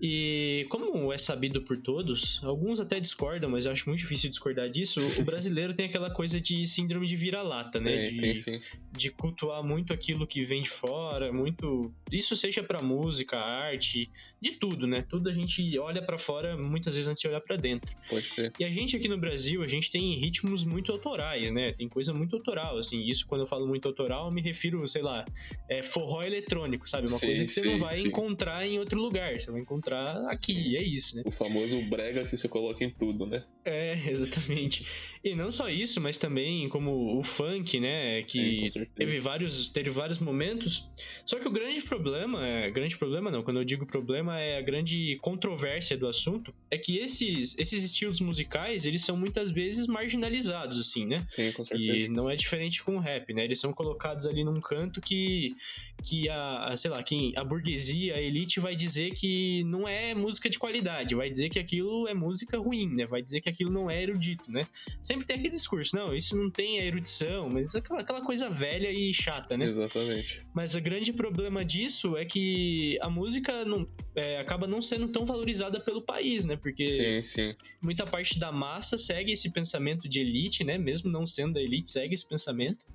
E 0.00 0.66
como 0.70 1.12
é 1.12 1.18
sabido 1.18 1.60
por 1.60 1.76
todos, 1.76 2.40
alguns 2.42 2.80
até 2.80 2.98
discordam, 2.98 3.50
mas 3.50 3.66
eu 3.66 3.72
acho 3.72 3.86
muito 3.86 4.00
difícil 4.00 4.30
discordar 4.30 4.70
disso. 4.70 4.98
O 5.18 5.22
brasileiro 5.22 5.74
tem 5.74 5.86
aquela 5.86 6.10
coisa 6.10 6.40
de 6.40 6.66
síndrome 6.66 7.06
de 7.06 7.16
vira-lata, 7.16 7.78
né? 7.78 8.04
Tem, 8.04 8.14
de, 8.14 8.20
tem 8.20 8.36
sim. 8.36 8.60
de 8.90 9.10
cultuar 9.10 9.62
muito 9.62 9.92
aquilo 9.92 10.26
que 10.26 10.42
vem 10.42 10.62
de 10.62 10.70
fora, 10.70 11.30
muito. 11.30 11.92
Isso 12.10 12.34
seja 12.34 12.62
pra 12.62 12.80
música, 12.80 13.36
arte, 13.36 14.10
de 14.40 14.52
tudo, 14.52 14.86
né? 14.86 15.04
Tudo 15.06 15.28
a 15.28 15.32
gente 15.32 15.78
olha 15.78 16.00
para 16.00 16.16
fora 16.16 16.56
muitas 16.56 16.94
vezes 16.94 17.06
antes 17.06 17.20
de 17.20 17.28
olhar 17.28 17.40
para 17.42 17.56
dentro. 17.56 17.94
Pode 18.08 18.24
ser. 18.24 18.52
E 18.58 18.64
a 18.64 18.70
gente 18.70 18.96
aqui 18.96 19.06
no 19.06 19.18
Brasil, 19.18 19.62
a 19.62 19.66
gente 19.66 19.90
tem 19.90 20.14
ritmos 20.16 20.64
muito 20.64 20.90
autorais, 20.92 21.50
né? 21.50 21.72
Tem 21.72 21.88
coisa 21.88 22.14
muito 22.14 22.36
autoral, 22.36 22.78
assim. 22.78 23.02
Isso 23.06 23.26
quando 23.26 23.42
eu 23.42 23.46
falo 23.46 23.66
muito 23.66 23.86
autoral, 23.86 24.26
eu 24.26 24.32
me 24.32 24.40
refiro, 24.40 24.86
sei 24.88 25.02
lá, 25.02 25.26
é 25.68 25.82
forró 25.82 26.22
eletrônico, 26.22 26.88
sabe? 26.88 27.06
Uma 27.06 27.18
Sim, 27.18 27.26
coisa 27.26 27.44
que 27.44 27.50
você 27.50 27.64
não 27.64 27.72
sim, 27.74 27.78
vai 27.78 27.94
sim. 27.96 28.08
encontrar 28.08 28.66
em 28.66 28.78
outro 28.78 28.98
lugar, 28.98 29.38
você 29.38 29.50
vai 29.50 29.60
encontrar 29.60 29.89
aqui, 30.28 30.76
é 30.76 30.82
isso, 30.82 31.16
né? 31.16 31.22
O 31.24 31.30
famoso 31.30 31.80
brega 31.88 32.24
que 32.24 32.36
você 32.36 32.48
coloca 32.48 32.84
em 32.84 32.90
tudo, 32.90 33.26
né? 33.26 33.44
É, 33.70 33.98
exatamente. 34.10 34.86
E 35.22 35.34
não 35.34 35.50
só 35.50 35.68
isso, 35.68 36.00
mas 36.00 36.16
também 36.16 36.66
como 36.70 37.18
o 37.18 37.22
funk, 37.22 37.78
né? 37.78 38.22
Que 38.22 38.70
certeza. 38.70 38.90
teve 38.96 39.20
vários, 39.20 39.68
teve 39.68 39.90
vários 39.90 40.18
momentos. 40.18 40.88
Só 41.26 41.38
que 41.38 41.46
o 41.46 41.50
grande 41.50 41.82
problema, 41.82 42.46
é, 42.46 42.70
grande 42.70 42.96
problema 42.96 43.30
não, 43.30 43.42
quando 43.42 43.58
eu 43.58 43.64
digo 43.64 43.84
problema 43.84 44.38
é 44.40 44.56
a 44.56 44.62
grande 44.62 45.18
controvérsia 45.20 45.94
do 45.98 46.08
assunto, 46.08 46.54
é 46.70 46.78
que 46.78 46.96
esses, 46.96 47.54
esses 47.58 47.84
estilos 47.84 48.18
musicais, 48.20 48.86
eles 48.86 49.04
são 49.04 49.14
muitas 49.14 49.50
vezes 49.50 49.86
marginalizados, 49.86 50.80
assim, 50.80 51.04
né? 51.04 51.22
Sim, 51.28 51.52
com 51.52 51.62
E 51.64 51.66
certeza. 51.66 52.12
não 52.12 52.30
é 52.30 52.34
diferente 52.34 52.82
com 52.82 52.96
o 52.96 52.98
rap, 52.98 53.34
né? 53.34 53.44
Eles 53.44 53.60
são 53.60 53.74
colocados 53.74 54.26
ali 54.26 54.42
num 54.42 54.58
canto 54.58 55.02
que, 55.02 55.54
que 56.02 56.30
a, 56.30 56.68
a, 56.68 56.76
sei 56.78 56.90
lá, 56.90 57.02
que 57.02 57.32
a 57.36 57.44
burguesia, 57.44 58.14
a 58.16 58.20
elite 58.22 58.58
vai 58.58 58.74
dizer 58.74 59.10
que 59.10 59.62
não 59.64 59.86
é 59.86 60.14
música 60.14 60.48
de 60.48 60.58
qualidade, 60.58 61.14
vai 61.14 61.28
dizer 61.28 61.50
que 61.50 61.58
aquilo 61.58 62.08
é 62.08 62.14
música 62.14 62.56
ruim, 62.56 62.88
né? 62.88 63.04
Vai 63.06 63.20
dizer 63.20 63.42
que 63.42 63.48
aquilo 63.50 63.59
não 63.68 63.90
é 63.90 64.02
erudito, 64.02 64.50
né? 64.50 64.66
Sempre 65.02 65.26
tem 65.26 65.36
aquele 65.36 65.54
discurso, 65.54 65.96
não, 65.96 66.14
isso 66.14 66.36
não 66.36 66.50
tem 66.50 66.78
a 66.78 66.84
erudição, 66.84 67.48
mas 67.48 67.74
aquela, 67.74 68.00
aquela 68.00 68.22
coisa 68.22 68.48
velha 68.48 68.90
e 68.90 69.12
chata, 69.12 69.56
né? 69.56 69.66
Exatamente. 69.66 70.46
Mas 70.54 70.74
o 70.74 70.80
grande 70.80 71.12
problema 71.12 71.64
disso 71.64 72.16
é 72.16 72.24
que 72.24 72.98
a 73.00 73.10
música 73.10 73.64
não, 73.64 73.86
é, 74.14 74.38
acaba 74.38 74.66
não 74.66 74.80
sendo 74.80 75.08
tão 75.08 75.26
valorizada 75.26 75.80
pelo 75.80 76.00
país, 76.00 76.44
né? 76.44 76.56
Porque 76.56 76.84
Sim, 76.84 77.22
sim. 77.22 77.54
muita 77.82 78.06
parte 78.06 78.38
da 78.38 78.52
massa 78.52 78.96
segue 78.96 79.32
esse 79.32 79.52
pensamento 79.52 80.08
de 80.08 80.20
elite, 80.20 80.64
né? 80.64 80.78
Mesmo 80.78 81.10
não 81.10 81.26
sendo 81.26 81.54
da 81.54 81.60
elite, 81.60 81.90
segue 81.90 82.14
esse 82.14 82.26
pensamento. 82.26 82.86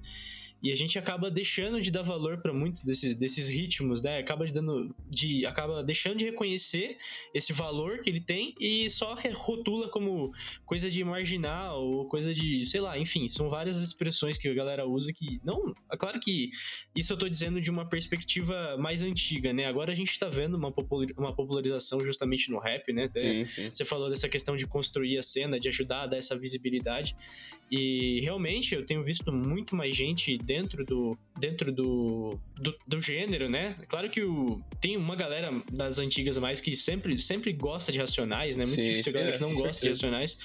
E 0.64 0.72
a 0.72 0.76
gente 0.76 0.98
acaba 0.98 1.30
deixando 1.30 1.80
de 1.80 1.92
dar 1.92 2.02
valor 2.02 2.38
para 2.42 2.52
muitos 2.52 2.82
desses, 2.82 3.16
desses 3.16 3.48
ritmos, 3.48 4.02
né? 4.02 4.18
Acaba 4.18 4.46
de 4.46 4.54
dando 4.54 4.96
de 5.10 5.46
acaba 5.46 5.84
deixando 5.84 6.18
de 6.18 6.26
reconhecer 6.26 6.98
esse 7.34 7.54
valor 7.54 8.00
que 8.00 8.10
ele 8.10 8.22
tem 8.22 8.56
e 8.60 8.90
só 8.90 9.16
rotula 9.34 9.90
como 9.90 10.34
coisa 10.66 10.90
de 10.90 11.04
marginal 11.04 11.86
ou 11.86 12.08
coisa 12.08 12.34
de, 12.34 12.66
sei 12.66 12.82
lá, 12.82 12.98
enfim, 12.98 13.28
são 13.28 13.50
várias 13.50 13.82
expressões 13.82 14.38
que 14.38 14.48
a 14.48 14.54
galera 14.54 14.88
usa 14.88 15.14
que 15.14 15.40
não, 15.44 15.74
é 15.92 15.98
claro 15.98 16.20
que 16.20 16.50
isso 16.96 17.14
eu 17.14 17.18
tô 17.18 17.30
dizendo 17.30 17.62
de 17.62 17.70
uma 17.70 17.88
perspectiva 17.88 18.78
mais 18.78 19.02
antiga, 19.02 19.54
né? 19.54 19.66
Agora 19.66 19.92
a 19.92 19.96
gente 19.96 20.18
tá 20.18 20.28
vendo 20.30 20.56
uma, 20.56 20.74
uma 21.18 21.36
popularização 21.36 22.04
justamente 22.04 22.50
no 22.50 22.60
rap, 22.60 22.92
né? 22.92 23.04
Até 23.04 23.20
Sim, 23.20 23.46
sim. 23.46 23.70
você 23.72 23.86
falou 23.86 24.10
dessa 24.10 24.28
questão 24.28 24.56
de 24.56 24.66
construir 24.66 25.18
a 25.18 25.24
cena, 25.24 25.60
de 25.60 25.68
ajudar 25.70 26.04
a 26.04 26.08
dar 26.08 26.18
essa 26.18 26.38
visibilidade. 26.38 27.16
E 27.72 28.20
realmente 28.22 28.76
eu 28.76 28.86
tenho 28.86 29.04
visto 29.04 29.32
muito 29.32 29.76
mais 29.76 29.96
gente 29.96 30.38
dentro 30.38 30.86
do 30.86 31.18
dentro 31.38 31.72
do, 31.72 32.40
do, 32.56 32.76
do 32.88 33.02
gênero, 33.02 33.50
né? 33.50 33.76
Claro 33.90 34.10
que 34.10 34.24
o, 34.24 34.62
tem 34.80 34.96
uma 34.96 35.16
galera 35.16 35.52
das 35.72 36.00
antigas 36.00 36.38
mais 36.38 36.62
que 36.62 36.76
sempre, 36.76 37.20
sempre 37.20 37.52
gosta 37.52 37.92
de 37.92 38.00
Racionais, 38.00 38.56
né? 38.56 38.64
Muito 38.64 38.76
Sim, 38.76 38.88
difícil 38.88 39.12
a 39.12 39.14
galera 39.14 39.36
é, 39.36 39.38
que 39.38 39.42
não 39.42 39.54
gosta 39.54 39.72
de 39.72 39.76
certeza. 39.76 40.06
Racionais. 40.06 40.38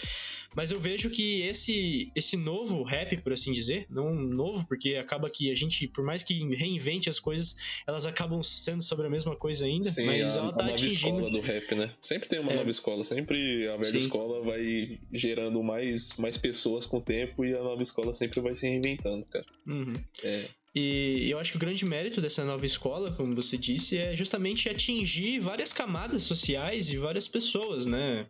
Mas 0.57 0.73
eu 0.73 0.81
vejo 0.81 1.11
que 1.11 1.43
esse, 1.43 2.11
esse 2.15 2.37
novo 2.37 2.83
rap, 2.83 3.17
por 3.19 3.33
assim 3.33 3.53
dizer, 3.53 3.87
não 3.89 4.15
novo, 4.15 4.67
porque 4.67 4.97
acaba 4.97 5.31
que 5.31 5.51
a 5.51 5.55
gente, 5.55 5.87
por 5.87 6.05
mais 6.05 6.23
que 6.23 6.35
reinvente 6.57 7.09
as 7.09 7.21
coisas, 7.21 7.57
elas 7.87 8.05
acabam 8.07 8.43
sendo 8.43 8.83
sobre 8.83 9.07
a 9.07 9.11
mesma 9.11 9.37
coisa 9.37 9.65
ainda, 9.65 9.89
Sim, 9.89 10.07
mas 10.07 10.37
a, 10.37 10.41
ela 10.41 10.53
tá 10.53 10.65
a 10.65 10.67
nova 10.67 10.75
atingindo. 10.75 11.17
escola 11.17 11.31
do 11.31 11.41
rap, 11.41 11.75
né? 11.77 11.91
Sempre 12.03 12.29
tem 12.29 12.41
uma 12.41 12.53
É. 12.53 12.57
nova 12.57 12.71
escola, 12.71 13.05
sempre 13.05 13.69
a 13.69 13.77
velha 13.77 13.91
Sim. 13.93 13.99
escola 13.99 14.43
vai 14.43 14.99
gerando 15.13 15.63
mais, 15.63 16.17
mais 16.19 16.37
pessoas 16.37 16.85
com 16.85 16.99
o 16.99 17.03
tempo 17.03 17.45
e 17.45 17.55
a 17.55 17.63
nova 17.63 17.81
escola 17.83 18.13
sempre 18.13 18.41
vai 18.41 18.55
se 18.55 18.67
reinventando, 18.67 19.25
cara. 19.27 19.47
Uhum. 19.67 20.03
É, 20.25 20.45
E 20.75 21.29
eu 21.31 21.39
acho 21.39 21.51
que 21.53 21.57
o 21.57 21.61
grande 21.61 21.85
mérito 21.85 22.21
dessa 22.21 22.45
nova 22.45 22.65
escola, 22.67 23.13
como 23.13 23.35
você 23.35 23.57
disse, 23.57 23.99
é 23.99 24.17
justamente 24.17 24.69
atingir 24.69 25.39
várias 25.41 25.73
camadas 25.73 26.23
sociais 26.25 26.91
e 26.91 26.97
várias 26.97 27.27
pessoas, 27.29 27.87
né? 27.87 28.27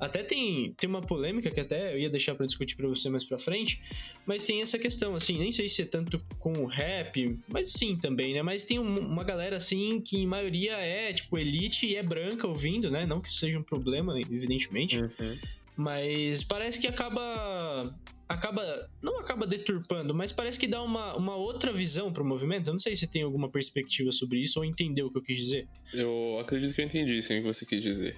Até 0.00 0.22
tem, 0.22 0.74
tem 0.78 0.90
uma 0.90 1.00
polêmica 1.00 1.50
que 1.50 1.60
até 1.60 1.94
eu 1.94 1.98
ia 1.98 2.10
deixar 2.10 2.34
pra 2.34 2.44
discutir 2.46 2.76
pra 2.76 2.88
você 2.88 3.08
mais 3.08 3.24
pra 3.24 3.38
frente, 3.38 3.80
mas 4.26 4.42
tem 4.42 4.60
essa 4.60 4.78
questão, 4.78 5.14
assim, 5.14 5.38
nem 5.38 5.50
sei 5.52 5.68
se 5.68 5.82
é 5.82 5.84
tanto 5.86 6.20
com 6.38 6.52
o 6.52 6.66
rap, 6.66 7.38
mas 7.48 7.72
sim 7.72 7.96
também, 7.96 8.34
né? 8.34 8.42
Mas 8.42 8.64
tem 8.64 8.78
um- 8.78 8.98
uma 8.98 9.24
galera, 9.24 9.56
assim, 9.56 10.00
que 10.00 10.18
em 10.18 10.26
maioria 10.26 10.72
é, 10.76 11.12
tipo, 11.12 11.38
elite 11.38 11.86
e 11.86 11.96
é 11.96 12.02
branca 12.02 12.46
ouvindo, 12.46 12.90
né? 12.90 13.06
Não 13.06 13.20
que 13.20 13.28
isso 13.28 13.38
seja 13.38 13.58
um 13.58 13.62
problema, 13.62 14.18
evidentemente, 14.20 15.00
uhum. 15.00 15.38
mas 15.76 16.42
parece 16.44 16.80
que 16.80 16.86
acaba. 16.86 17.94
Acaba. 18.26 18.88
Não 19.02 19.20
acaba 19.20 19.46
deturpando, 19.46 20.14
mas 20.14 20.32
parece 20.32 20.58
que 20.58 20.66
dá 20.66 20.82
uma, 20.82 21.14
uma 21.14 21.36
outra 21.36 21.72
visão 21.72 22.10
pro 22.10 22.24
movimento. 22.24 22.68
Eu 22.68 22.72
não 22.72 22.80
sei 22.80 22.96
se 22.96 23.06
tem 23.06 23.22
alguma 23.22 23.50
perspectiva 23.50 24.10
sobre 24.12 24.40
isso 24.40 24.58
ou 24.58 24.64
entendeu 24.64 25.06
o 25.06 25.12
que 25.12 25.18
eu 25.18 25.22
quis 25.22 25.38
dizer. 25.38 25.68
Eu 25.92 26.38
acredito 26.40 26.74
que 26.74 26.80
eu 26.80 26.86
entendi 26.86 27.22
sim 27.22 27.38
o 27.38 27.42
que 27.42 27.46
você 27.52 27.66
quis 27.66 27.82
dizer. 27.82 28.16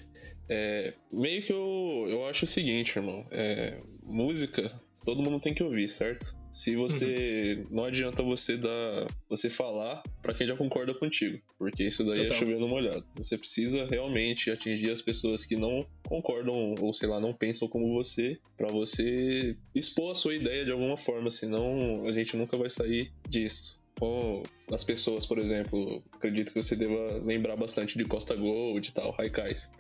É, 0.49 0.95
meio 1.13 1.43
que 1.43 1.53
eu, 1.53 2.07
eu 2.09 2.27
acho 2.27 2.45
o 2.45 2.49
seguinte, 2.49 2.97
irmão. 2.97 3.27
É, 3.31 3.81
música, 4.03 4.71
todo 5.05 5.23
mundo 5.23 5.41
tem 5.41 5.55
que 5.55 5.63
ouvir, 5.63 5.89
certo? 5.89 6.35
Se 6.57 6.75
você. 6.75 7.67
Não 7.71 7.85
adianta 7.85 8.23
você 8.23 8.57
dar. 8.57 9.07
Você 9.29 9.51
falar 9.51 10.03
pra 10.23 10.33
quem 10.33 10.49
já 10.49 10.57
concorda 10.57 10.95
contigo. 10.95 11.39
Porque 11.59 11.85
isso 11.85 12.03
daí 12.03 12.23
Total. 12.23 12.33
é 12.33 12.39
chover 12.39 12.59
no 12.59 12.67
molhado. 12.67 13.05
Você 13.17 13.37
precisa 13.37 13.85
realmente 13.85 14.51
atingir 14.51 14.91
as 14.91 15.03
pessoas 15.03 15.45
que 15.45 15.55
não 15.55 15.87
concordam, 16.07 16.75
ou 16.81 16.95
sei 16.95 17.11
lá, 17.11 17.21
não 17.21 17.35
pensam 17.35 17.69
como 17.69 17.93
você, 17.93 18.39
pra 18.57 18.69
você 18.69 19.55
expor 19.75 20.13
a 20.13 20.15
sua 20.15 20.35
ideia 20.35 20.65
de 20.65 20.71
alguma 20.71 20.97
forma. 20.97 21.31
Senão 21.31 22.07
a 22.07 22.13
gente 22.13 22.39
nunca 22.39 22.57
vai 22.57 22.71
sair 22.71 23.13
disso. 23.29 23.79
Com 23.99 24.43
as 24.73 24.83
pessoas, 24.83 25.27
por 25.27 25.39
exemplo, 25.39 26.03
acredito 26.13 26.53
que 26.55 26.63
você 26.63 26.75
deva 26.75 27.23
lembrar 27.23 27.57
bastante 27.57 27.99
de 27.99 28.05
Costa 28.07 28.35
Gold 28.35 28.89
e 28.89 28.93
tal, 28.93 29.15
Haikais. 29.19 29.71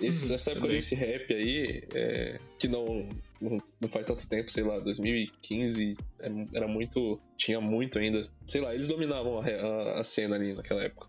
Esse, 0.00 0.28
Uhum, 0.28 0.34
essa 0.34 0.50
época 0.50 0.66
também. 0.66 0.76
desse 0.76 0.94
rap 0.94 1.32
aí, 1.32 1.82
é, 1.94 2.40
que 2.58 2.66
não, 2.68 3.08
não, 3.40 3.58
não 3.80 3.88
faz 3.88 4.04
tanto 4.06 4.26
tempo, 4.28 4.50
sei 4.50 4.64
lá, 4.64 4.78
2015, 4.80 5.96
é, 6.20 6.28
era 6.52 6.66
muito. 6.68 7.20
Tinha 7.36 7.60
muito 7.60 7.98
ainda. 7.98 8.28
Sei 8.46 8.60
lá, 8.60 8.74
eles 8.74 8.88
dominavam 8.88 9.38
a, 9.40 9.44
a- 9.46 10.00
a 10.00 10.04
cena 10.04 10.36
ali 10.36 10.52
naquela 10.54 10.82
época. 10.82 11.06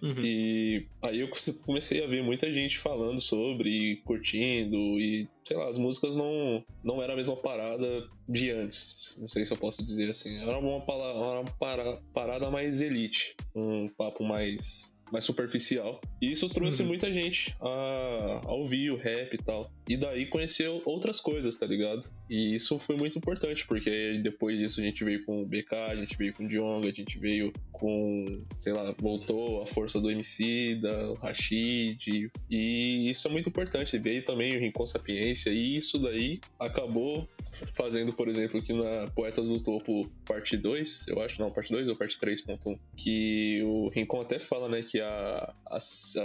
Uhum. 0.00 0.22
E 0.24 0.86
aí 1.02 1.18
eu 1.18 1.28
comecei 1.66 2.04
a 2.04 2.06
ver 2.06 2.22
muita 2.22 2.52
gente 2.52 2.78
falando 2.78 3.20
sobre, 3.20 3.68
e 3.68 3.96
curtindo, 4.02 4.76
e 5.00 5.28
sei 5.42 5.56
lá, 5.56 5.68
as 5.68 5.76
músicas 5.76 6.14
não, 6.14 6.64
não 6.84 7.02
era 7.02 7.14
a 7.14 7.16
mesma 7.16 7.34
parada 7.36 8.08
de 8.28 8.50
antes. 8.50 9.16
Não 9.18 9.28
sei 9.28 9.44
se 9.44 9.52
eu 9.52 9.56
posso 9.56 9.84
dizer 9.84 10.08
assim. 10.08 10.36
Era 10.40 10.56
uma, 10.58 10.76
uma 10.76 11.44
para- 11.58 12.00
parada 12.14 12.48
mais 12.48 12.80
elite, 12.80 13.34
um 13.52 13.88
papo 13.88 14.22
mais, 14.22 14.94
mais 15.12 15.24
superficial. 15.24 16.00
E 16.20 16.30
isso 16.32 16.48
trouxe 16.48 16.82
Uhum. 16.82 16.88
muita 16.88 17.12
gente 17.12 17.54
a, 17.60 18.40
a 18.44 18.52
ouvir 18.52 18.90
o 18.90 18.96
rap 18.96 19.34
e 19.34 19.38
tal. 19.38 19.70
E 19.88 19.96
daí 19.96 20.26
conheceu 20.26 20.82
outras 20.84 21.20
coisas, 21.20 21.56
tá 21.56 21.66
ligado? 21.66 22.10
E 22.28 22.54
isso 22.54 22.78
foi 22.78 22.96
muito 22.96 23.16
importante, 23.16 23.66
porque 23.66 24.20
depois 24.22 24.58
disso 24.58 24.80
a 24.80 24.84
gente 24.84 25.02
veio 25.04 25.24
com 25.24 25.42
o 25.42 25.46
BK, 25.46 25.74
a 25.74 25.96
gente 25.96 26.16
veio 26.16 26.32
com 26.34 26.44
o 26.44 26.48
Djonga, 26.48 26.88
a 26.88 26.92
gente 26.92 27.18
veio 27.18 27.52
com, 27.72 28.44
sei 28.60 28.72
lá, 28.72 28.94
voltou 28.98 29.62
a 29.62 29.66
força 29.66 30.00
do 30.00 30.10
MC, 30.10 30.78
da 30.82 31.14
Rashid, 31.22 32.30
e 32.50 33.10
isso 33.10 33.26
é 33.28 33.30
muito 33.30 33.48
importante. 33.48 33.98
Veio 33.98 34.24
também 34.24 34.56
o 34.56 34.60
Rincon 34.60 34.86
Sapiência, 34.86 35.50
e 35.50 35.76
isso 35.76 35.98
daí 35.98 36.40
acabou 36.58 37.28
fazendo, 37.74 38.12
por 38.12 38.28
exemplo, 38.28 38.62
que 38.62 38.72
na 38.72 39.10
Poetas 39.10 39.48
do 39.48 39.62
Topo 39.62 40.08
parte 40.26 40.56
2, 40.56 41.06
eu 41.08 41.20
acho, 41.22 41.40
não, 41.40 41.50
parte 41.50 41.72
2 41.72 41.88
ou 41.88 41.96
parte 41.96 42.18
3.1, 42.18 42.78
que 42.96 43.62
o 43.64 43.88
Rincon 43.88 44.20
até 44.20 44.38
fala, 44.38 44.68
né, 44.68 44.82
que 44.82 45.00
a, 45.00 45.54
a, 45.66 45.76
a 45.76 45.80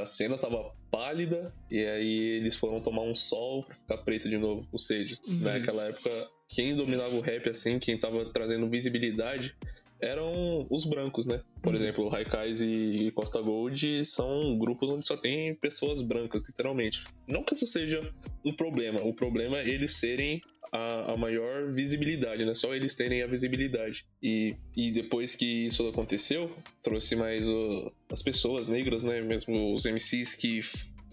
cena 0.05 0.37
tava 0.37 0.71
pálida, 0.91 1.53
e 1.71 1.79
aí 1.85 2.19
eles 2.37 2.55
foram 2.55 2.79
tomar 2.79 3.01
um 3.03 3.15
sol 3.15 3.63
pra 3.63 3.75
ficar 3.75 3.97
preto 3.99 4.29
de 4.29 4.37
novo, 4.37 4.67
ou 4.71 4.77
seja, 4.77 5.17
Uhum. 5.27 5.39
naquela 5.39 5.92
época, 5.93 6.27
quem 6.49 6.75
dominava 6.75 7.15
o 7.15 7.21
rap, 7.21 7.49
assim, 7.49 7.79
quem 7.79 7.97
tava 7.97 8.25
trazendo 8.33 8.69
visibilidade 8.69 9.55
eram 10.01 10.67
os 10.69 10.85
brancos, 10.85 11.25
né? 11.25 11.39
Por 11.61 11.73
Uhum. 11.73 11.79
exemplo, 11.79 12.09
Raikais 12.09 12.61
e 12.61 13.09
Costa 13.15 13.41
Gold 13.41 14.05
são 14.05 14.57
grupos 14.59 14.89
onde 14.89 15.07
só 15.07 15.15
tem 15.15 15.55
pessoas 15.55 16.01
brancas, 16.01 16.41
literalmente. 16.45 16.99
Não 17.25 17.41
que 17.43 17.53
isso 17.53 17.65
seja 17.65 18.01
um 18.45 18.53
problema, 18.53 19.01
o 19.01 19.13
problema 19.15 19.59
é 19.59 19.69
eles 19.69 19.95
serem 19.99 20.41
a, 20.73 21.13
a 21.13 21.17
maior 21.17 21.71
visibilidade, 21.71 22.43
né? 22.43 22.53
Só 22.53 22.73
eles 22.75 22.95
terem 22.95 23.21
a 23.23 23.27
visibilidade. 23.27 24.03
E, 24.21 24.55
e 24.75 24.91
depois 24.91 25.35
que 25.35 25.67
isso 25.67 25.87
aconteceu, 25.87 26.53
trouxe 26.81 27.15
mais 27.15 27.47
o- 27.47 27.89
as 28.11 28.21
pessoas 28.21 28.67
negras, 28.67 29.03
né? 29.03 29.21
Mesmo 29.21 29.73
os 29.73 29.85
MCs 29.85 30.35
que 30.35 30.59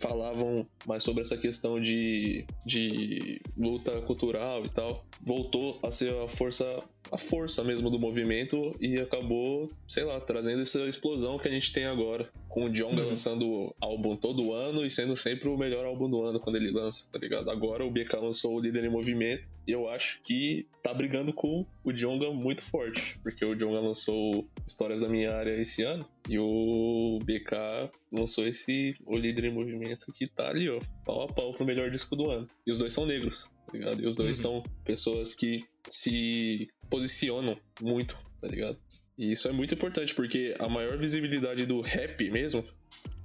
falavam 0.01 0.67
mais 0.87 1.03
sobre 1.03 1.23
essa 1.23 1.37
questão 1.37 1.79
de, 1.79 2.45
de 2.65 3.41
luta 3.59 4.01
cultural 4.03 4.65
e 4.65 4.69
tal, 4.69 5.05
voltou 5.21 5.79
a 5.83 5.93
ser 5.93 6.15
a 6.15 6.29
força 6.29 6.83
a 7.11 7.19
força 7.19 7.65
mesmo 7.65 7.91
do 7.91 7.99
movimento 7.99 8.75
e 8.81 8.99
acabou, 8.99 9.71
sei 9.89 10.05
lá, 10.05 10.21
trazendo 10.21 10.63
essa 10.63 10.81
explosão 10.83 11.39
que 11.39 11.49
a 11.49 11.51
gente 11.51 11.73
tem 11.73 11.85
agora. 11.85 12.29
Com 12.49 12.65
o 12.65 12.71
Jonga 12.71 13.03
uhum. 13.03 13.11
lançando 13.11 13.75
álbum 13.81 14.17
todo 14.17 14.53
ano 14.53 14.85
e 14.85 14.91
sendo 14.91 15.17
sempre 15.17 15.49
o 15.49 15.57
melhor 15.57 15.85
álbum 15.85 16.09
do 16.09 16.23
ano 16.23 16.41
quando 16.41 16.57
ele 16.57 16.71
lança, 16.71 17.09
tá 17.11 17.19
ligado? 17.19 17.51
Agora 17.51 17.85
o 17.85 17.91
BK 17.91 18.17
lançou 18.17 18.57
o 18.57 18.61
Líder 18.61 18.85
em 18.85 18.91
Movimento 18.91 19.49
e 19.67 19.73
eu 19.73 19.89
acho 19.89 20.21
que 20.23 20.67
tá 20.83 20.93
brigando 20.93 21.33
com 21.33 21.65
o 21.85 21.93
Jonga 21.93 22.31
muito 22.31 22.63
forte, 22.63 23.19
porque 23.23 23.45
o 23.45 23.55
Jonga 23.55 23.81
lançou 23.81 24.49
Histórias 24.67 25.01
da 25.01 25.09
Minha 25.09 25.35
Área 25.35 25.53
esse 25.61 25.83
ano 25.83 26.05
e 26.29 26.39
o 26.39 27.19
BK 27.25 27.91
lançou 28.13 28.47
esse 28.47 28.97
O 29.07 29.17
Líder 29.17 29.45
em 29.45 29.53
Movimento 29.53 30.13
que 30.13 30.27
tá 30.27 30.49
ali, 30.49 30.69
ó, 30.69 30.81
pau 31.05 31.23
a 31.23 31.33
pau 31.33 31.55
pro 31.55 31.65
melhor 31.65 31.91
disco 31.91 32.17
do 32.17 32.29
ano. 32.31 32.49
E 32.67 32.73
os 32.73 32.79
dois 32.79 32.93
são 32.93 33.07
negros, 33.07 33.49
tá 33.67 33.73
ligado? 33.73 34.03
E 34.03 34.07
os 34.07 34.17
dois 34.17 34.39
uhum. 34.39 34.63
são 34.63 34.65
pessoas 34.85 35.35
que 35.35 35.65
se 35.89 36.69
posicionam 36.89 37.59
muito, 37.81 38.17
tá 38.41 38.49
ligado? 38.49 38.79
E 39.17 39.33
isso 39.33 39.49
é 39.49 39.53
muito 39.53 39.75
importante, 39.75 40.15
porque 40.15 40.55
a 40.59 40.69
maior 40.69 40.97
visibilidade 40.97 41.67
do 41.67 41.81
rap 41.81 42.31
mesmo 42.31 42.65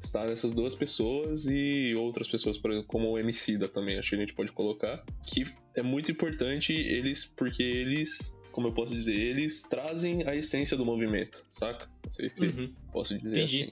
está 0.02 0.26
nessas 0.26 0.52
duas 0.52 0.76
pessoas 0.76 1.46
e 1.48 1.96
outras 1.96 2.28
pessoas, 2.28 2.58
por 2.58 2.72
exemplo, 2.72 2.88
como 2.88 3.12
o 3.12 3.18
MC 3.18 3.58
da 3.58 3.68
também, 3.68 3.98
acho 3.98 4.10
que 4.10 4.16
a 4.16 4.20
gente 4.20 4.34
pode 4.34 4.52
colocar, 4.52 5.04
que 5.26 5.46
é 5.74 5.82
muito 5.82 6.12
importante 6.12 6.74
eles, 6.74 7.26
porque 7.26 7.64
eles, 7.64 8.38
como 8.52 8.68
eu 8.68 8.74
posso 8.74 8.94
dizer, 8.94 9.16
eles 9.16 9.62
trazem 9.64 10.28
a 10.28 10.36
essência 10.36 10.76
do 10.78 10.86
movimento, 10.86 11.46
saca? 11.50 11.90
Não 12.04 12.12
sei 12.12 12.30
se 12.30 12.46
uhum. 12.46 12.74
posso 12.92 13.18
dizer 13.18 13.30
Entendi. 13.30 13.64
assim. 13.64 13.72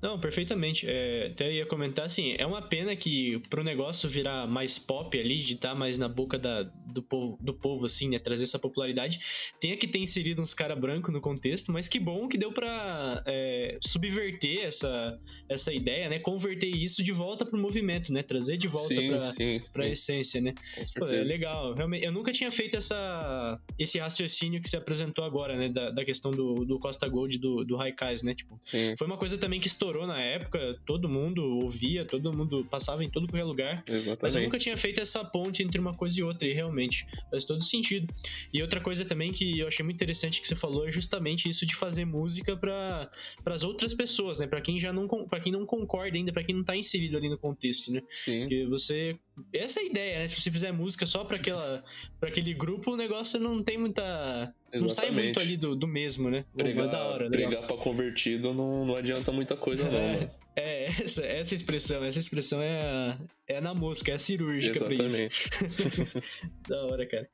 Não, 0.00 0.18
perfeitamente. 0.18 0.86
É, 0.88 1.28
até 1.32 1.52
ia 1.52 1.66
comentar 1.66 2.06
assim, 2.06 2.34
é 2.38 2.46
uma 2.46 2.62
pena 2.62 2.94
que 2.94 3.38
pro 3.50 3.64
negócio 3.64 4.08
virar 4.08 4.46
mais 4.46 4.78
pop 4.78 5.18
ali, 5.18 5.38
de 5.38 5.54
estar 5.54 5.70
tá 5.70 5.74
mais 5.74 5.98
na 5.98 6.08
boca 6.08 6.38
da, 6.38 6.62
do, 6.62 7.02
povo, 7.02 7.38
do 7.40 7.52
povo, 7.52 7.86
assim, 7.86 8.08
né? 8.08 8.18
Trazer 8.18 8.44
essa 8.44 8.58
popularidade, 8.58 9.20
tenha 9.60 9.76
que 9.76 9.88
ter 9.88 9.98
inserido 9.98 10.40
uns 10.40 10.54
cara 10.54 10.76
branco 10.76 11.10
no 11.10 11.20
contexto, 11.20 11.72
mas 11.72 11.88
que 11.88 11.98
bom 11.98 12.28
que 12.28 12.38
deu 12.38 12.52
pra 12.52 13.22
é, 13.26 13.78
subverter 13.82 14.64
essa, 14.64 15.18
essa 15.48 15.72
ideia, 15.72 16.08
né? 16.08 16.18
Converter 16.20 16.68
isso 16.68 17.02
de 17.02 17.10
volta 17.10 17.44
pro 17.44 17.58
movimento, 17.58 18.12
né? 18.12 18.22
Trazer 18.22 18.56
de 18.56 18.68
volta 18.68 18.88
sim, 18.88 19.08
pra, 19.08 19.22
sim, 19.22 19.60
pra 19.72 19.84
sim. 19.84 19.90
essência, 19.90 20.40
né? 20.40 20.54
Pô, 20.96 21.06
é 21.08 21.24
legal. 21.24 21.74
Realmente, 21.74 22.04
eu 22.04 22.12
nunca 22.12 22.30
tinha 22.30 22.52
feito 22.52 22.76
essa, 22.76 23.60
esse 23.76 23.98
raciocínio 23.98 24.62
que 24.62 24.68
se 24.68 24.76
apresentou 24.76 25.24
agora, 25.24 25.56
né? 25.56 25.68
Da, 25.68 25.90
da 25.90 26.04
questão 26.04 26.30
do, 26.30 26.64
do 26.64 26.78
Costa 26.78 27.08
Gold 27.08 27.36
do, 27.38 27.64
do 27.64 27.76
Raikais, 27.76 28.22
né? 28.22 28.34
Tipo, 28.34 28.56
sim. 28.62 28.94
foi 28.96 29.06
uma 29.06 29.16
coisa 29.16 29.36
também 29.36 29.58
que 29.58 29.66
estourou 29.66 29.87
estourou 29.88 30.06
na 30.06 30.20
época, 30.20 30.78
todo 30.86 31.08
mundo 31.08 31.42
ouvia, 31.62 32.04
todo 32.04 32.32
mundo 32.32 32.64
passava 32.64 33.02
em 33.02 33.10
todo 33.10 33.26
qualquer 33.26 33.44
lugar. 33.44 33.82
Exatamente. 33.88 34.22
Mas 34.22 34.34
eu 34.34 34.42
nunca 34.42 34.58
tinha 34.58 34.76
feito 34.76 35.00
essa 35.00 35.24
ponte 35.24 35.62
entre 35.62 35.80
uma 35.80 35.94
coisa 35.94 36.20
e 36.20 36.22
outra, 36.22 36.46
e 36.46 36.52
realmente 36.52 37.06
faz 37.30 37.44
todo 37.44 37.62
sentido. 37.62 38.12
E 38.52 38.60
outra 38.60 38.80
coisa 38.80 39.04
também 39.04 39.32
que 39.32 39.58
eu 39.58 39.66
achei 39.66 39.84
muito 39.84 39.96
interessante 39.96 40.40
que 40.40 40.46
você 40.46 40.56
falou 40.56 40.86
é 40.86 40.90
justamente 40.90 41.48
isso 41.48 41.66
de 41.66 41.74
fazer 41.74 42.04
música 42.04 42.56
para 42.56 43.10
as 43.46 43.64
outras 43.64 43.94
pessoas, 43.94 44.40
né? 44.40 44.46
Para 44.46 44.60
quem 44.60 44.78
já 44.78 44.92
não 44.92 45.08
para 45.08 45.40
quem 45.40 45.52
não 45.52 45.64
concorda 45.64 46.16
ainda, 46.16 46.32
para 46.32 46.44
quem 46.44 46.54
não 46.54 46.64
tá 46.64 46.76
inserido 46.76 47.16
ali 47.16 47.28
no 47.28 47.38
contexto, 47.38 47.90
né? 47.90 48.02
Sim. 48.10 48.40
Porque 48.40 48.66
você 48.66 49.18
essa 49.52 49.80
é 49.80 49.82
a 49.82 49.86
ideia, 49.86 50.18
né? 50.18 50.28
Se 50.28 50.40
você 50.40 50.50
fizer 50.50 50.72
música 50.72 51.06
só 51.06 51.24
para 51.24 51.36
aquela 51.36 51.84
para 52.18 52.28
aquele 52.28 52.54
grupo, 52.54 52.92
o 52.92 52.96
negócio 52.96 53.38
não 53.38 53.62
tem 53.62 53.78
muita 53.78 54.54
Exatamente. 54.72 54.82
Não 54.82 54.88
sai 54.90 55.10
muito 55.10 55.40
ali 55.40 55.56
do, 55.56 55.74
do 55.74 55.86
mesmo, 55.86 56.30
né? 56.30 56.44
Pregar, 56.56 56.88
da 56.88 57.04
hora, 57.04 57.30
pregar 57.30 57.66
pra 57.66 57.76
convertido 57.76 58.52
não, 58.52 58.84
não 58.84 58.96
adianta 58.96 59.32
muita 59.32 59.56
coisa, 59.56 59.88
não, 59.90 59.98
é, 59.98 60.12
mano. 60.12 60.30
É, 60.56 60.84
essa, 61.02 61.24
essa 61.24 61.54
expressão, 61.54 62.04
essa 62.04 62.18
expressão 62.18 62.60
é, 62.60 62.80
a, 62.80 63.18
é 63.46 63.60
na 63.60 63.72
música, 63.74 64.12
é 64.12 64.14
a 64.14 64.18
cirúrgica 64.18 64.76
Exatamente. 64.76 65.48
pra 65.50 65.66
isso. 65.66 66.22
da 66.68 66.84
hora, 66.84 67.06
cara. 67.06 67.28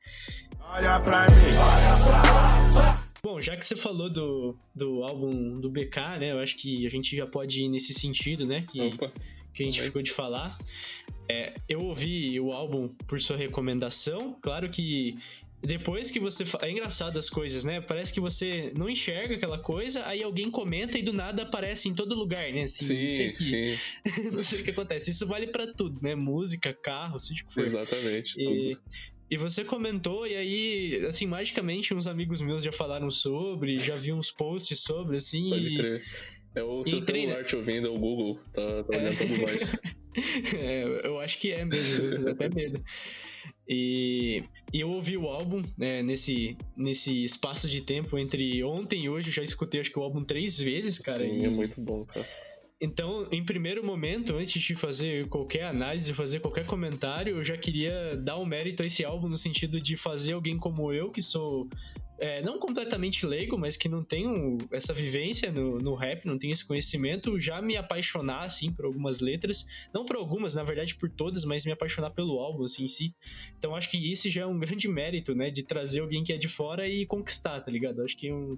Olha 0.59 0.99
pra 0.99 1.25
mim, 1.25 1.35
olha 1.57 2.73
pra 2.73 3.05
Bom, 3.25 3.41
já 3.41 3.57
que 3.57 3.65
você 3.65 3.75
falou 3.75 4.07
do, 4.07 4.55
do 4.75 5.03
álbum 5.03 5.59
do 5.59 5.67
BK, 5.67 6.19
né? 6.19 6.31
Eu 6.31 6.39
acho 6.39 6.55
que 6.55 6.85
a 6.85 6.89
gente 6.91 7.17
já 7.17 7.25
pode 7.25 7.63
ir 7.63 7.69
nesse 7.69 7.91
sentido, 7.91 8.45
né? 8.45 8.61
Que, 8.61 8.79
Opa. 8.79 9.11
Que 9.55 9.63
a 9.63 9.65
gente 9.65 9.81
ficou 9.81 10.01
de 10.01 10.11
falar. 10.11 10.57
É, 11.27 11.55
eu 11.67 11.81
ouvi 11.81 12.39
o 12.39 12.51
álbum 12.51 12.89
por 13.07 13.19
sua 13.19 13.37
recomendação. 13.37 14.37
Claro 14.41 14.69
que 14.69 15.17
depois 15.65 16.11
que 16.11 16.19
você. 16.19 16.43
É 16.61 16.69
engraçado 16.69 17.17
as 17.17 17.29
coisas, 17.29 17.63
né? 17.63 17.81
Parece 17.81 18.13
que 18.13 18.19
você 18.19 18.71
não 18.75 18.89
enxerga 18.89 19.35
aquela 19.35 19.57
coisa, 19.57 20.05
aí 20.05 20.21
alguém 20.21 20.51
comenta 20.51 20.97
e 20.99 21.01
do 21.01 21.11
nada 21.11 21.43
aparece 21.43 21.89
em 21.89 21.93
todo 21.93 22.13
lugar, 22.13 22.51
né? 22.51 22.63
Assim, 22.63 22.85
sim, 22.85 23.03
não 23.03 23.11
sei 23.11 23.33
sim. 23.33 23.77
não 24.31 24.43
sei 24.43 24.61
o 24.61 24.63
que 24.63 24.71
acontece. 24.71 25.09
Isso 25.09 25.25
vale 25.25 25.47
para 25.47 25.73
tudo, 25.73 25.99
né? 26.01 26.13
Música, 26.13 26.73
carro, 26.73 27.17
seja 27.19 27.43
o 27.43 27.47
que 27.47 27.53
for. 27.53 27.63
Exatamente. 27.63 28.35
E, 28.37 28.77
e 29.31 29.37
você 29.37 29.63
comentou, 29.65 30.27
e 30.27 30.35
aí, 30.35 31.05
assim, 31.07 31.25
magicamente 31.25 31.93
uns 31.93 32.05
amigos 32.05 32.41
meus 32.41 32.63
já 32.63 32.71
falaram 32.71 33.09
sobre, 33.09 33.79
já 33.79 33.95
vi 33.95 34.13
uns 34.13 34.29
posts 34.29 34.79
sobre, 34.79 35.17
assim. 35.17 35.49
Pode 35.49 35.67
e... 35.67 35.77
crer. 35.77 36.03
É 36.55 36.63
o 36.63 36.85
seu 36.85 36.99
Entrei, 36.99 37.23
celular 37.23 37.43
te 37.43 37.55
ouvindo, 37.55 37.87
é 37.87 37.89
o 37.89 37.99
Google, 37.99 38.39
tá, 38.53 38.83
tá 38.83 38.97
olhando 38.97 39.13
é... 39.13 39.15
tudo 39.15 39.41
mais. 39.41 39.75
é, 40.55 41.07
eu 41.07 41.19
acho 41.19 41.37
que 41.37 41.51
é 41.51 41.65
mesmo, 41.65 42.29
até 42.29 42.47
medo. 42.47 42.81
E, 43.67 44.43
e, 44.71 44.79
eu 44.79 44.89
ouvi 44.89 45.17
o 45.17 45.27
álbum 45.27 45.63
né, 45.77 46.01
nesse, 46.01 46.57
nesse 46.77 47.23
espaço 47.23 47.67
de 47.67 47.81
tempo 47.81 48.17
entre 48.17 48.63
ontem 48.63 49.03
e 49.03 49.09
hoje. 49.09 49.29
Eu 49.29 49.33
já 49.33 49.43
escutei 49.43 49.81
acho 49.81 49.91
que 49.91 49.99
o 49.99 50.03
álbum 50.03 50.23
três 50.23 50.59
vezes, 50.59 50.99
cara. 50.99 51.23
Sim, 51.23 51.41
e... 51.41 51.45
é 51.45 51.49
muito 51.49 51.81
bom, 51.81 52.05
cara. 52.05 52.25
Então, 52.79 53.27
em 53.31 53.43
primeiro 53.43 53.83
momento, 53.83 54.35
antes 54.35 54.61
de 54.61 54.75
fazer 54.75 55.27
qualquer 55.29 55.63
análise, 55.63 56.13
fazer 56.13 56.41
qualquer 56.41 56.65
comentário, 56.65 57.37
eu 57.37 57.43
já 57.43 57.57
queria 57.57 58.15
dar 58.17 58.37
um 58.37 58.45
mérito 58.45 58.83
a 58.83 58.85
esse 58.85 59.03
álbum 59.03 59.29
no 59.29 59.37
sentido 59.37 59.79
de 59.79 59.95
fazer 59.95 60.33
alguém 60.33 60.57
como 60.57 60.91
eu, 60.91 61.09
que 61.09 61.21
sou 61.21 61.67
é, 62.17 62.41
não 62.41 62.59
completamente 62.59 63.25
leigo, 63.25 63.57
mas 63.57 63.75
que 63.75 63.89
não 63.89 64.03
tenho 64.03 64.57
essa 64.71 64.93
vivência 64.93 65.51
no, 65.51 65.79
no 65.79 65.95
rap, 65.95 66.25
não 66.25 66.37
tenho 66.37 66.53
esse 66.53 66.65
conhecimento, 66.65 67.39
já 67.39 67.61
me 67.61 67.75
apaixonar, 67.75 68.43
assim, 68.43 68.71
por 68.71 68.85
algumas 68.85 69.19
letras. 69.19 69.65
Não 69.93 70.05
por 70.05 70.15
algumas, 70.15 70.55
na 70.55 70.63
verdade 70.63 70.95
por 70.95 71.09
todas, 71.09 71.43
mas 71.43 71.65
me 71.65 71.71
apaixonar 71.71 72.11
pelo 72.11 72.39
álbum, 72.39 72.63
assim, 72.63 72.83
em 72.83 72.87
si. 72.87 73.13
Então 73.57 73.75
acho 73.75 73.89
que 73.89 74.11
esse 74.11 74.29
já 74.29 74.41
é 74.41 74.45
um 74.45 74.57
grande 74.57 74.87
mérito, 74.87 75.35
né, 75.35 75.49
de 75.49 75.63
trazer 75.63 75.99
alguém 75.99 76.23
que 76.23 76.31
é 76.31 76.37
de 76.37 76.47
fora 76.47 76.87
e 76.87 77.05
conquistar, 77.05 77.59
tá 77.61 77.71
ligado? 77.71 78.01
Acho 78.01 78.15
que 78.15 78.29
é 78.29 78.33
um, 78.33 78.57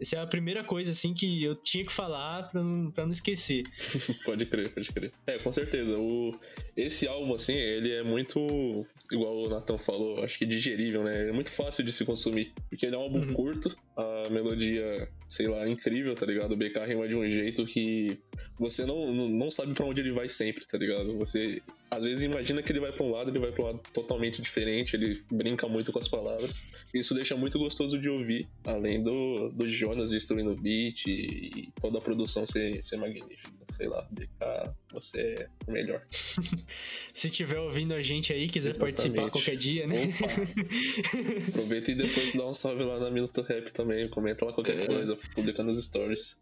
essa 0.00 0.16
é 0.16 0.20
a 0.20 0.26
primeira 0.26 0.64
coisa, 0.64 0.92
assim, 0.92 1.12
que 1.12 1.44
eu 1.44 1.54
tinha 1.54 1.84
que 1.84 1.92
falar 1.92 2.44
pra 2.50 2.62
não, 2.62 2.90
pra 2.90 3.04
não 3.04 3.12
esquecer. 3.12 3.64
pode 4.24 4.46
crer, 4.46 4.72
pode 4.72 4.90
crer. 4.90 5.12
É, 5.26 5.38
com 5.38 5.52
certeza. 5.52 5.98
O, 5.98 6.38
esse 6.76 7.06
álbum, 7.06 7.34
assim, 7.34 7.54
ele 7.54 7.92
é 7.92 8.02
muito, 8.02 8.86
igual 9.12 9.36
o 9.36 9.48
Nathan 9.48 9.76
falou, 9.76 10.24
acho 10.24 10.38
que 10.38 10.46
digerível, 10.46 11.04
né? 11.04 11.28
É 11.28 11.32
muito 11.32 11.52
fácil 11.52 11.84
de 11.84 11.92
se 11.92 12.04
consumir. 12.04 12.52
Porque 12.68 12.86
ele 12.86 12.94
é 12.94 12.98
um 12.98 13.02
álbum 13.02 13.20
uhum. 13.20 13.34
curto, 13.34 13.76
a 13.96 14.28
melodia, 14.30 15.08
sei 15.28 15.48
lá, 15.48 15.68
incrível, 15.68 16.14
tá 16.14 16.24
ligado? 16.24 16.52
O 16.52 16.56
BK 16.56 16.78
rima 16.86 17.06
de 17.06 17.14
um 17.14 17.30
jeito 17.30 17.66
que 17.66 18.18
você 18.58 18.86
não, 18.86 19.12
não 19.12 19.50
sabe 19.50 19.74
para 19.74 19.84
onde 19.84 20.00
ele 20.00 20.12
vai 20.12 20.28
sempre, 20.28 20.66
tá 20.66 20.78
ligado? 20.78 21.16
Você 21.18 21.62
às 21.90 22.04
vezes 22.04 22.22
imagina 22.22 22.62
que 22.62 22.70
ele 22.70 22.78
vai 22.78 22.92
para 22.92 23.04
um 23.04 23.10
lado, 23.10 23.30
ele 23.30 23.38
vai 23.40 23.50
para 23.50 23.64
um 23.64 23.66
lado 23.66 23.80
totalmente 23.92 24.40
diferente, 24.40 24.94
ele 24.94 25.20
brinca 25.30 25.66
muito 25.66 25.90
com 25.90 25.98
as 25.98 26.06
palavras. 26.06 26.64
Isso 26.94 27.14
deixa 27.14 27.36
muito 27.36 27.58
gostoso 27.58 27.98
de 27.98 28.08
ouvir, 28.08 28.48
além 28.64 29.02
do, 29.02 29.50
do 29.50 29.68
Jonas 29.68 30.10
destruindo 30.10 30.52
o 30.52 30.54
beat 30.54 31.06
e, 31.06 31.68
toda 31.80 31.98
a 31.98 32.00
produção 32.00 32.46
ser, 32.46 32.82
ser 32.84 32.96
magnífica. 32.96 33.50
Sei 33.70 33.88
lá, 33.88 34.06
BK, 34.10 34.72
você 34.92 35.20
é 35.20 35.48
o 35.66 35.72
melhor. 35.72 36.02
Se 37.12 37.28
tiver 37.28 37.58
ouvindo 37.58 37.92
a 37.92 38.02
gente 38.02 38.32
aí, 38.32 38.48
quiser 38.48 38.70
Exatamente. 38.70 38.94
participar 38.94 39.30
qualquer 39.30 39.56
dia, 39.56 39.86
né? 39.86 39.96
Aproveita 41.48 41.90
e 41.90 41.94
depois 41.96 42.32
dá 42.34 42.46
um 42.46 42.54
salve 42.54 42.84
lá 42.84 43.00
na 43.00 43.10
Minuto 43.10 43.42
Rap 43.42 43.72
também, 43.72 44.08
comenta 44.08 44.44
lá 44.44 44.52
qualquer 44.52 44.78
é. 44.78 44.86
coisa, 44.86 45.16
publica 45.34 45.62
nos 45.64 45.84
stories. 45.84 46.38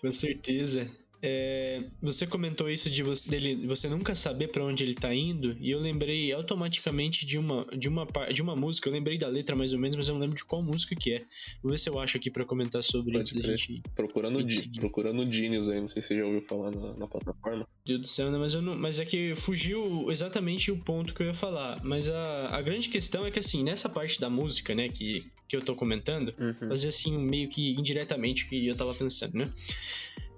Com 0.00 0.12
certeza. 0.12 0.88
É, 1.24 1.84
você 2.02 2.26
comentou 2.26 2.68
isso 2.68 2.90
de 2.90 3.00
você, 3.00 3.30
dele, 3.30 3.64
você 3.64 3.88
nunca 3.88 4.12
saber 4.12 4.48
para 4.48 4.64
onde 4.64 4.82
ele 4.82 4.94
tá 4.94 5.14
indo, 5.14 5.56
e 5.60 5.70
eu 5.70 5.78
lembrei 5.78 6.32
automaticamente 6.32 7.24
de 7.24 7.38
uma, 7.38 7.64
de, 7.66 7.88
uma, 7.88 8.04
de 8.32 8.42
uma 8.42 8.56
música, 8.56 8.88
eu 8.88 8.92
lembrei 8.92 9.16
da 9.16 9.28
letra 9.28 9.54
mais 9.54 9.72
ou 9.72 9.78
menos, 9.78 9.94
mas 9.94 10.08
eu 10.08 10.14
não 10.14 10.20
lembro 10.20 10.36
de 10.36 10.44
qual 10.44 10.60
música 10.62 10.96
que 10.96 11.12
é. 11.12 11.24
Vou 11.62 11.70
ver 11.70 11.78
se 11.78 11.88
eu 11.88 12.00
acho 12.00 12.16
aqui 12.16 12.28
para 12.28 12.44
comentar 12.44 12.82
sobre 12.82 13.12
Pode 13.12 13.40
da 13.40 13.40
gente. 13.40 13.80
Procurando, 13.94 14.42
di, 14.42 14.68
procurando 14.80 15.32
Genius 15.32 15.68
aí, 15.68 15.80
não 15.80 15.86
sei 15.86 16.02
se 16.02 16.08
você 16.08 16.18
já 16.18 16.26
ouviu 16.26 16.42
falar 16.42 16.72
na, 16.72 16.94
na 16.94 17.06
plataforma. 17.06 17.68
Deus 17.86 18.00
do 18.00 18.06
céu, 18.08 18.28
né? 18.28 18.38
Mas, 18.38 18.54
eu 18.54 18.62
não, 18.62 18.76
mas 18.76 18.98
é 18.98 19.04
que 19.04 19.36
fugiu 19.36 20.10
exatamente 20.10 20.72
o 20.72 20.76
ponto 20.76 21.14
que 21.14 21.22
eu 21.22 21.26
ia 21.28 21.34
falar. 21.34 21.80
Mas 21.84 22.08
a, 22.08 22.48
a 22.48 22.60
grande 22.62 22.88
questão 22.88 23.24
é 23.24 23.30
que, 23.30 23.38
assim, 23.38 23.62
nessa 23.62 23.88
parte 23.88 24.20
da 24.20 24.28
música, 24.28 24.74
né, 24.74 24.88
que, 24.88 25.24
que 25.48 25.56
eu 25.56 25.62
tô 25.62 25.76
comentando, 25.76 26.34
uhum. 26.36 26.68
fazer 26.68 26.88
assim, 26.88 27.16
meio 27.16 27.48
que 27.48 27.74
indiretamente 27.74 28.44
o 28.44 28.48
que 28.48 28.66
eu 28.66 28.74
tava 28.74 28.92
pensando, 28.92 29.34
né? 29.34 29.48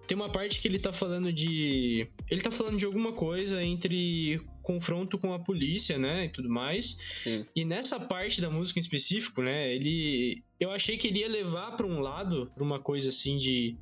Tem 0.07 0.17
uma 0.17 0.29
parte 0.29 0.61
que 0.61 0.69
ele 0.69 0.79
tá 0.79 0.93
falando 0.93 1.33
de. 1.33 2.07
Ele 2.31 2.41
tá 2.41 2.51
falando 2.51 2.77
de 2.77 2.85
alguma 2.85 3.13
coisa 3.13 3.63
entre 3.63 4.41
confronto 4.63 5.19
com 5.19 5.33
a 5.33 5.39
polícia, 5.39 5.99
né? 5.99 6.27
E 6.27 6.29
tudo 6.29 6.49
mais. 6.49 6.99
Sim. 7.23 7.47
E 7.55 7.65
nessa 7.65 7.99
parte 7.99 8.41
da 8.41 8.51
música 8.51 8.79
em 8.79 8.83
específico, 8.83 9.43
né? 9.43 9.75
Ele. 9.75 10.43
Eu 10.61 10.71
achei 10.71 10.97
que 10.97 11.09
ele 11.09 11.21
ia 11.21 11.29
levar 11.29 11.73
para 11.77 11.87
um 11.87 12.01
lado, 12.01 12.51
pra 12.55 12.65
uma 12.65 12.79
coisa 12.79 13.09
assim 13.09 13.37
de 13.37 13.77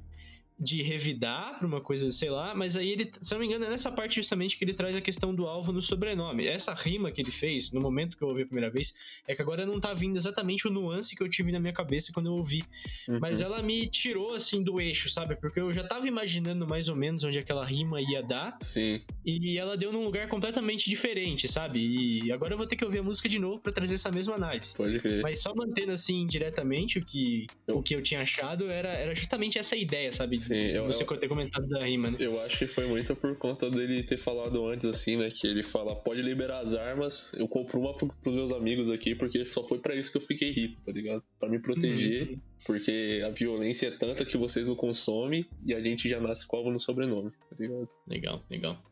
de 0.62 0.82
revidar 0.82 1.58
pra 1.58 1.66
uma 1.66 1.80
coisa, 1.80 2.10
sei 2.10 2.30
lá, 2.30 2.54
mas 2.54 2.76
aí 2.76 2.90
ele, 2.92 3.10
se 3.20 3.32
não 3.32 3.40
me 3.40 3.46
engano, 3.46 3.64
é 3.64 3.70
nessa 3.70 3.90
parte 3.90 4.16
justamente 4.16 4.56
que 4.56 4.64
ele 4.64 4.72
traz 4.74 4.94
a 4.96 5.00
questão 5.00 5.34
do 5.34 5.46
alvo 5.46 5.72
no 5.72 5.82
sobrenome. 5.82 6.46
Essa 6.46 6.72
rima 6.74 7.10
que 7.10 7.20
ele 7.20 7.30
fez, 7.30 7.72
no 7.72 7.80
momento 7.80 8.16
que 8.16 8.22
eu 8.22 8.28
ouvi 8.28 8.42
a 8.42 8.46
primeira 8.46 8.70
vez, 8.70 8.94
é 9.26 9.34
que 9.34 9.42
agora 9.42 9.66
não 9.66 9.80
tá 9.80 9.92
vindo 9.92 10.16
exatamente 10.16 10.68
o 10.68 10.70
nuance 10.70 11.16
que 11.16 11.22
eu 11.22 11.28
tive 11.28 11.50
na 11.50 11.58
minha 11.58 11.72
cabeça 11.72 12.12
quando 12.12 12.26
eu 12.26 12.34
ouvi. 12.34 12.62
Uhum. 13.08 13.18
Mas 13.20 13.40
ela 13.40 13.60
me 13.62 13.86
tirou, 13.88 14.34
assim, 14.34 14.62
do 14.62 14.80
eixo, 14.80 15.08
sabe? 15.10 15.36
Porque 15.36 15.58
eu 15.60 15.72
já 15.72 15.82
tava 15.84 16.06
imaginando 16.06 16.66
mais 16.66 16.88
ou 16.88 16.94
menos 16.96 17.24
onde 17.24 17.38
aquela 17.38 17.64
rima 17.64 18.00
ia 18.00 18.22
dar, 18.22 18.56
Sim. 18.60 19.00
e 19.24 19.58
ela 19.58 19.76
deu 19.76 19.92
num 19.92 20.04
lugar 20.04 20.28
completamente 20.28 20.88
diferente, 20.88 21.48
sabe? 21.48 21.80
E 22.24 22.30
agora 22.32 22.54
eu 22.54 22.58
vou 22.58 22.66
ter 22.66 22.76
que 22.76 22.84
ouvir 22.84 22.98
a 22.98 23.02
música 23.02 23.28
de 23.28 23.38
novo 23.38 23.60
pra 23.60 23.72
trazer 23.72 23.96
essa 23.96 24.10
mesma 24.10 24.34
análise. 24.34 24.76
Pode 24.76 25.00
crer. 25.00 25.22
Mas 25.22 25.40
só 25.42 25.54
mantendo 25.54 25.92
assim 25.92 26.26
diretamente 26.26 26.98
o 26.98 27.04
que, 27.04 27.46
Eu- 27.66 27.78
o 27.78 27.82
que 27.82 27.94
eu 27.94 28.02
tinha 28.02 28.20
achado 28.20 28.70
era, 28.70 28.88
era 28.90 29.14
justamente 29.14 29.58
essa 29.58 29.76
ideia, 29.76 30.12
sabe? 30.12 30.38
Sim, 30.38 30.51
eu- 30.54 30.86
você 30.86 31.02
eu- 31.02 31.16
ter 31.18 31.28
comentado 31.28 31.66
da 31.68 31.84
rima, 31.84 32.10
né? 32.10 32.16
Eu 32.20 32.40
acho 32.40 32.58
que 32.58 32.66
foi 32.66 32.86
muito 32.86 33.14
por 33.16 33.36
conta 33.36 33.70
dele 33.70 34.02
ter 34.02 34.18
falado 34.18 34.66
antes, 34.66 34.86
assim, 34.86 35.16
né? 35.16 35.30
Que 35.30 35.46
ele 35.46 35.62
fala, 35.62 35.94
pode 35.96 36.22
liberar 36.22 36.58
as 36.60 36.74
armas, 36.74 37.32
eu 37.34 37.46
compro 37.48 37.80
uma 37.80 37.94
pro, 37.96 38.08
pros 38.22 38.34
meus 38.34 38.52
amigos 38.52 38.90
aqui, 38.90 39.14
porque 39.14 39.44
só 39.44 39.66
foi 39.66 39.78
pra 39.78 39.94
isso 39.94 40.10
que 40.10 40.16
eu 40.18 40.22
fiquei 40.22 40.50
rico, 40.50 40.80
tá 40.82 40.92
ligado? 40.92 41.22
Pra 41.38 41.48
me 41.48 41.58
proteger, 41.58 42.30
Uhum. 42.30 42.40
porque 42.66 43.20
a 43.24 43.30
violência 43.30 43.86
é 43.88 43.90
tanta 43.90 44.24
que 44.24 44.36
vocês 44.36 44.66
não 44.68 44.74
consomem 44.76 45.44
e 45.66 45.74
a 45.74 45.80
gente 45.80 46.08
já 46.08 46.20
nasce 46.20 46.46
com 46.46 46.56
algo 46.56 46.70
no 46.70 46.80
sobrenome, 46.80 47.30
tá 47.30 47.56
ligado? 47.58 47.88
Legal, 48.08 48.42
legal. 48.50 48.82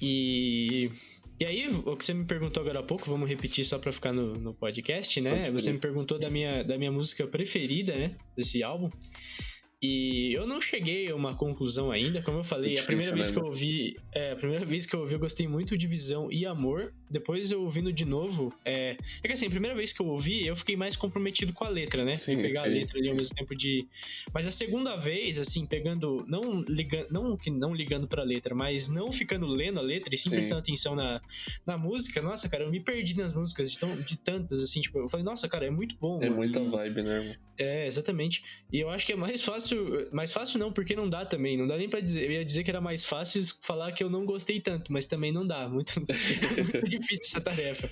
E. 0.00 0.90
E 1.40 1.44
aí, 1.44 1.68
o 1.68 1.96
que 1.96 2.04
você 2.04 2.12
me 2.12 2.24
perguntou 2.24 2.60
agora 2.60 2.80
há 2.80 2.82
pouco, 2.82 3.08
vamos 3.08 3.28
repetir 3.28 3.64
só 3.64 3.78
pra 3.78 3.92
ficar 3.92 4.12
no, 4.12 4.32
no 4.34 4.52
podcast, 4.54 5.20
né? 5.20 5.48
Você 5.52 5.72
me 5.72 5.78
perguntou 5.78 6.18
da 6.18 6.28
minha, 6.28 6.64
da 6.64 6.76
minha 6.76 6.90
música 6.90 7.28
preferida, 7.28 7.94
né? 7.94 8.16
Desse 8.36 8.60
álbum. 8.64 8.90
E 9.80 10.32
eu 10.34 10.44
não 10.44 10.60
cheguei 10.60 11.08
a 11.08 11.14
uma 11.14 11.36
conclusão 11.36 11.92
ainda, 11.92 12.20
como 12.22 12.38
eu 12.38 12.44
falei, 12.44 12.78
a 12.80 12.82
primeira 12.82 13.14
vez 13.14 13.28
né, 13.28 13.32
que 13.32 13.38
eu 13.38 13.42
mano? 13.42 13.54
ouvi, 13.54 13.96
é, 14.12 14.32
a 14.32 14.36
primeira 14.36 14.64
vez 14.64 14.86
que 14.86 14.94
eu 14.96 15.00
ouvi, 15.00 15.14
eu 15.14 15.20
gostei 15.20 15.46
muito 15.46 15.78
de 15.78 15.86
Visão 15.86 16.30
e 16.32 16.44
Amor. 16.44 16.92
Depois 17.08 17.52
eu 17.52 17.62
ouvindo 17.62 17.92
de 17.92 18.04
novo, 18.04 18.52
é, 18.64 18.96
é 19.22 19.26
que 19.26 19.32
assim, 19.32 19.46
a 19.46 19.50
primeira 19.50 19.76
vez 19.76 19.92
que 19.92 20.02
eu 20.02 20.06
ouvi, 20.06 20.44
eu 20.44 20.56
fiquei 20.56 20.76
mais 20.76 20.96
comprometido 20.96 21.52
com 21.52 21.64
a 21.64 21.68
letra, 21.68 22.04
né? 22.04 22.16
Sim, 22.16 22.36
de 22.36 22.42
pegar 22.42 22.62
a 22.62 22.64
sim, 22.64 22.70
letra 22.70 22.98
ali 22.98 23.08
ao 23.08 23.14
mesmo 23.14 23.34
tempo 23.36 23.54
de, 23.54 23.86
mas 24.34 24.48
a 24.48 24.50
segunda 24.50 24.96
vez, 24.96 25.38
assim, 25.38 25.64
pegando, 25.64 26.24
não 26.26 26.60
ligando, 26.62 27.06
não 27.10 27.36
que 27.36 27.48
não 27.48 27.72
ligando 27.72 28.08
pra 28.08 28.24
letra, 28.24 28.56
mas 28.56 28.88
não 28.88 29.12
ficando 29.12 29.46
lendo 29.46 29.78
a 29.78 29.82
letra 29.82 30.12
e 30.12 30.18
sim, 30.18 30.28
Sim. 30.28 30.34
prestando 30.34 30.60
atenção 30.60 30.96
na, 30.96 31.20
na 31.64 31.78
música, 31.78 32.20
nossa, 32.20 32.48
cara, 32.48 32.64
eu 32.64 32.70
me 32.70 32.80
perdi 32.80 33.16
nas 33.16 33.32
músicas 33.32 33.70
de, 33.70 33.78
tão, 33.78 33.96
de 34.02 34.16
tantas, 34.18 34.60
assim, 34.62 34.80
tipo, 34.80 34.98
eu 34.98 35.08
falei, 35.08 35.24
nossa, 35.24 35.48
cara, 35.48 35.66
é 35.66 35.70
muito 35.70 35.96
bom. 36.00 36.18
É 36.20 36.24
mano, 36.24 36.36
muita 36.36 36.62
vibe, 36.62 37.02
né, 37.02 37.16
irmão? 37.20 37.36
é, 37.58 37.86
exatamente. 37.86 38.42
E 38.72 38.80
eu 38.80 38.88
acho 38.88 39.04
que 39.06 39.12
é 39.12 39.16
mais 39.16 39.42
fácil. 39.42 39.67
Mais 40.12 40.32
fácil 40.32 40.58
não, 40.58 40.72
porque 40.72 40.94
não 40.94 41.08
dá 41.08 41.24
também. 41.24 41.56
Não 41.56 41.66
dá 41.66 41.76
nem 41.76 41.88
pra 41.88 42.00
dizer. 42.00 42.24
Eu 42.24 42.32
ia 42.32 42.44
dizer 42.44 42.64
que 42.64 42.70
era 42.70 42.80
mais 42.80 43.04
fácil 43.04 43.42
falar 43.62 43.92
que 43.92 44.02
eu 44.02 44.10
não 44.10 44.24
gostei 44.24 44.60
tanto, 44.60 44.92
mas 44.92 45.06
também 45.06 45.32
não 45.32 45.46
dá. 45.46 45.68
Muito, 45.68 45.94
muito 46.00 46.88
difícil 46.88 47.24
essa 47.24 47.40
tarefa. 47.40 47.90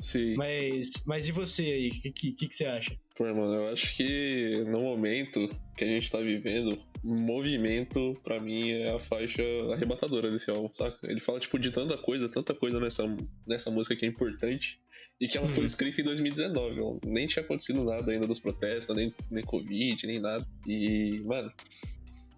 Sim. 0.00 0.34
Mas, 0.36 1.02
mas 1.06 1.28
e 1.28 1.32
você 1.32 1.62
aí? 1.62 1.88
O 1.88 2.12
que, 2.12 2.32
que, 2.32 2.48
que 2.48 2.54
você 2.54 2.66
acha? 2.66 2.96
Pô, 3.16 3.24
mano, 3.24 3.54
eu 3.54 3.68
acho 3.72 3.96
que 3.96 4.62
no 4.66 4.82
momento 4.82 5.48
que 5.76 5.84
a 5.84 5.88
gente 5.88 6.10
tá 6.10 6.18
vivendo, 6.18 6.78
movimento, 7.06 8.14
pra 8.24 8.40
mim, 8.40 8.70
é 8.70 8.90
a 8.90 8.98
faixa 8.98 9.42
arrebatadora 9.72 10.30
desse 10.30 10.50
álbum, 10.50 10.68
saca? 10.72 10.98
Ele 11.04 11.20
fala, 11.20 11.38
tipo, 11.40 11.58
de 11.58 11.70
tanta 11.70 11.96
coisa, 11.96 12.28
tanta 12.28 12.54
coisa 12.54 12.80
nessa, 12.80 13.04
nessa 13.46 13.70
música 13.70 13.94
que 13.94 14.04
é 14.04 14.08
importante, 14.08 14.80
e 15.20 15.28
que 15.28 15.38
ela 15.38 15.48
foi 15.48 15.60
Uhum. 15.60 15.64
escrita 15.64 16.00
em 16.00 16.04
2019, 16.04 16.80
ó. 16.80 16.98
nem 17.04 17.26
tinha 17.26 17.44
acontecido 17.44 17.84
nada 17.84 18.10
ainda 18.12 18.26
dos 18.26 18.40
protestos, 18.40 18.94
nem, 18.94 19.14
nem 19.30 19.44
Covid, 19.44 20.06
nem 20.06 20.20
nada. 20.20 20.46
E, 20.66 21.20
mano, 21.24 21.52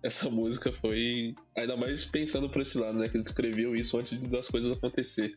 essa 0.02 0.28
música 0.30 0.70
foi. 0.72 1.34
Ainda 1.56 1.76
mais 1.76 2.04
pensando 2.04 2.48
por 2.48 2.62
esse 2.62 2.78
lado, 2.78 2.98
né? 2.98 3.08
Que 3.08 3.16
ele 3.16 3.24
escreveu 3.24 3.74
isso 3.74 3.98
antes 3.98 4.18
das 4.28 4.48
coisas 4.48 4.70
acontecer. 4.72 5.34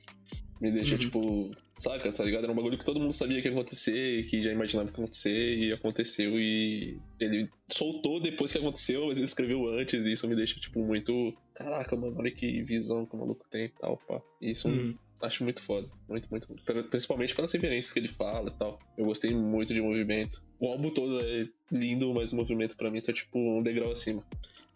Me 0.62 0.70
deixa, 0.72 0.94
Uhum. 0.94 1.00
tipo, 1.00 1.52
saca, 1.80 2.12
tá 2.12 2.24
ligado? 2.24 2.44
Era 2.44 2.52
um 2.54 2.56
bagulho 2.56 2.78
que 2.78 2.86
todo 2.86 3.00
mundo 3.00 3.14
sabia 3.14 3.42
que 3.42 3.48
ia 3.48 3.52
acontecer, 3.52 4.28
que 4.28 4.44
já 4.44 4.52
imaginava 4.52 4.90
que 4.92 4.94
ia 5.00 5.04
acontecer, 5.04 5.58
e 5.58 5.74
aconteceu, 5.74 6.40
e 6.40 7.00
ele 7.20 7.50
soltou 7.68 8.20
depois 8.22 8.52
que 8.52 8.60
aconteceu, 8.60 9.08
mas 9.08 9.18
ele 9.18 9.26
escreveu 9.26 9.68
antes, 9.74 10.06
e 10.06 10.12
isso 10.12 10.28
me 10.28 10.36
deixa, 10.36 10.60
tipo, 10.60 10.80
muito. 10.86 11.36
Caraca, 11.56 11.96
mano, 11.98 12.16
olha 12.20 12.30
que 12.30 12.62
visão 12.64 13.08
que 13.08 13.16
o 13.16 13.20
maluco 13.20 13.44
tem 13.50 13.66
e 13.66 13.70
tal, 13.70 13.98
pá. 14.08 14.22
E 14.40 14.52
isso 14.52 14.68
Hum, 14.70 14.96
acho 15.24 15.44
muito 15.44 15.64
foda. 15.64 15.90
Muito, 16.08 16.28
muito. 16.30 16.48
Pelo- 16.64 16.84
Principalmente 16.84 17.34
pelas 17.36 17.52
referências 17.52 17.92
que 17.92 17.98
ele 18.00 18.08
fala 18.08 18.50
e 18.50 18.54
tal. 18.60 18.78
Eu 18.96 19.06
gostei 19.06 19.34
muito 19.34 19.74
de 19.74 19.82
movimento. 19.82 20.44
O 20.60 20.68
álbum 20.68 20.92
todo 20.92 21.20
é 21.26 21.48
lindo, 21.72 22.14
mas 22.14 22.32
o 22.32 22.36
movimento 22.36 22.78
pra 22.78 22.92
mim 22.92 23.02
tá, 23.02 23.12
tipo, 23.12 23.40
um 23.40 23.64
degrau 23.64 23.92
acima. 23.92 24.24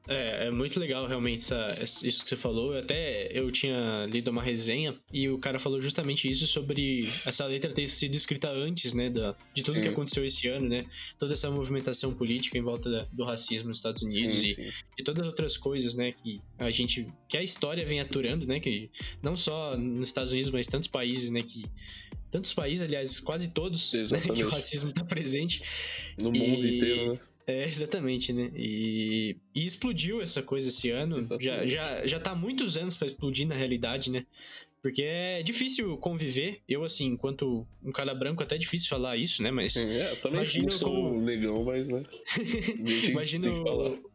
É, 0.07 0.47
é 0.47 0.51
muito 0.51 0.79
legal 0.79 1.07
realmente 1.07 1.41
essa- 1.41 1.75
isso 2.05 2.23
que 2.23 2.29
você 2.29 2.35
falou. 2.35 2.77
Até 2.77 3.27
eu 3.37 3.51
tinha 3.51 4.05
lido 4.07 4.29
uma 4.29 4.43
resenha 4.43 4.95
e 5.11 5.27
o 5.29 5.37
cara 5.39 5.57
falou 5.57 5.81
justamente 5.81 6.29
isso 6.29 6.45
sobre 6.45 7.01
essa 7.25 7.45
letra 7.45 7.71
ter 7.73 7.87
sido 7.87 8.13
escrita 8.15 8.51
antes, 8.51 8.93
né, 8.93 9.09
da, 9.09 9.35
de 9.53 9.63
tudo 9.63 9.75
Sim. 9.75 9.81
que 9.81 9.87
aconteceu 9.87 10.23
esse 10.23 10.47
ano, 10.47 10.69
né? 10.69 10.85
Toda 11.17 11.33
essa 11.33 11.49
movimentação 11.49 12.13
política 12.13 12.57
em 12.57 12.61
volta 12.61 12.89
da- 12.89 13.07
do 13.11 13.23
racismo 13.23 13.69
nos 13.69 13.77
Estados 13.77 14.03
Unidos 14.03 14.37
Sim, 14.37 14.47
e 14.47 14.51
sim. 14.51 14.69
e 14.99 15.03
todas 15.03 15.21
as 15.23 15.27
outras 15.27 15.57
coisas, 15.57 15.95
né, 15.95 16.11
que 16.11 16.39
a 16.59 16.69
gente, 16.69 17.07
que 17.27 17.37
a 17.37 17.41
história 17.41 17.83
vem 17.85 17.99
aturando, 17.99 18.45
né, 18.45 18.59
que 18.59 18.91
não 19.23 19.35
só 19.35 19.75
nos 19.75 20.07
Estados 20.09 20.31
Unidos, 20.31 20.51
mas 20.51 20.67
tantos 20.67 20.87
países, 20.87 21.31
né, 21.31 21.41
que 21.41 21.65
tantos 22.31 22.53
países, 22.53 22.83
aliás, 22.85 23.19
quase 23.19 23.49
todos, 23.53 23.91
né, 24.11 24.19
que 24.35 24.43
o 24.43 24.49
racismo 24.49 24.89
está 24.89 25.03
presente. 25.03 25.61
No 26.17 26.31
mundo 26.31 26.65
E- 26.65 26.77
inteiro, 26.77 27.13
né? 27.13 27.19
É, 27.47 27.63
exatamente, 27.65 28.33
né? 28.33 28.49
E, 28.55 29.35
e 29.53 29.65
explodiu 29.65 30.21
essa 30.21 30.41
coisa 30.41 30.69
esse 30.69 30.89
ano. 30.89 31.15
Já, 31.17 31.21
Exatamente. 31.37 31.69
já, 31.69 32.07
já 32.07 32.19
tá 32.19 32.31
há 32.31 32.35
muitos 32.35 32.77
anos 32.77 32.95
pra 32.95 33.05
explodir 33.05 33.47
na 33.47 33.53
realidade, 33.55 34.09
né? 34.09 34.25
Porque 34.81 35.01
é 35.03 35.41
difícil 35.43 35.97
conviver. 35.97 36.61
Eu, 36.69 36.83
assim, 36.83 37.05
enquanto 37.07 37.65
um 37.83 37.91
cara 37.91 38.13
branco, 38.13 38.41
até 38.43 38.55
é 38.55 38.57
difícil 38.59 38.87
falar 38.89 39.17
isso, 39.17 39.41
né? 39.41 39.49
Mas 39.51 39.75
é, 39.75 40.11
eu 40.11 40.19
também 40.19 40.41
Imagina 40.41 40.63
não 40.65 40.71
sou 40.71 40.89
como- 40.91 41.21
negão, 41.21 41.63
mas, 41.63 41.87
né? 41.87 42.03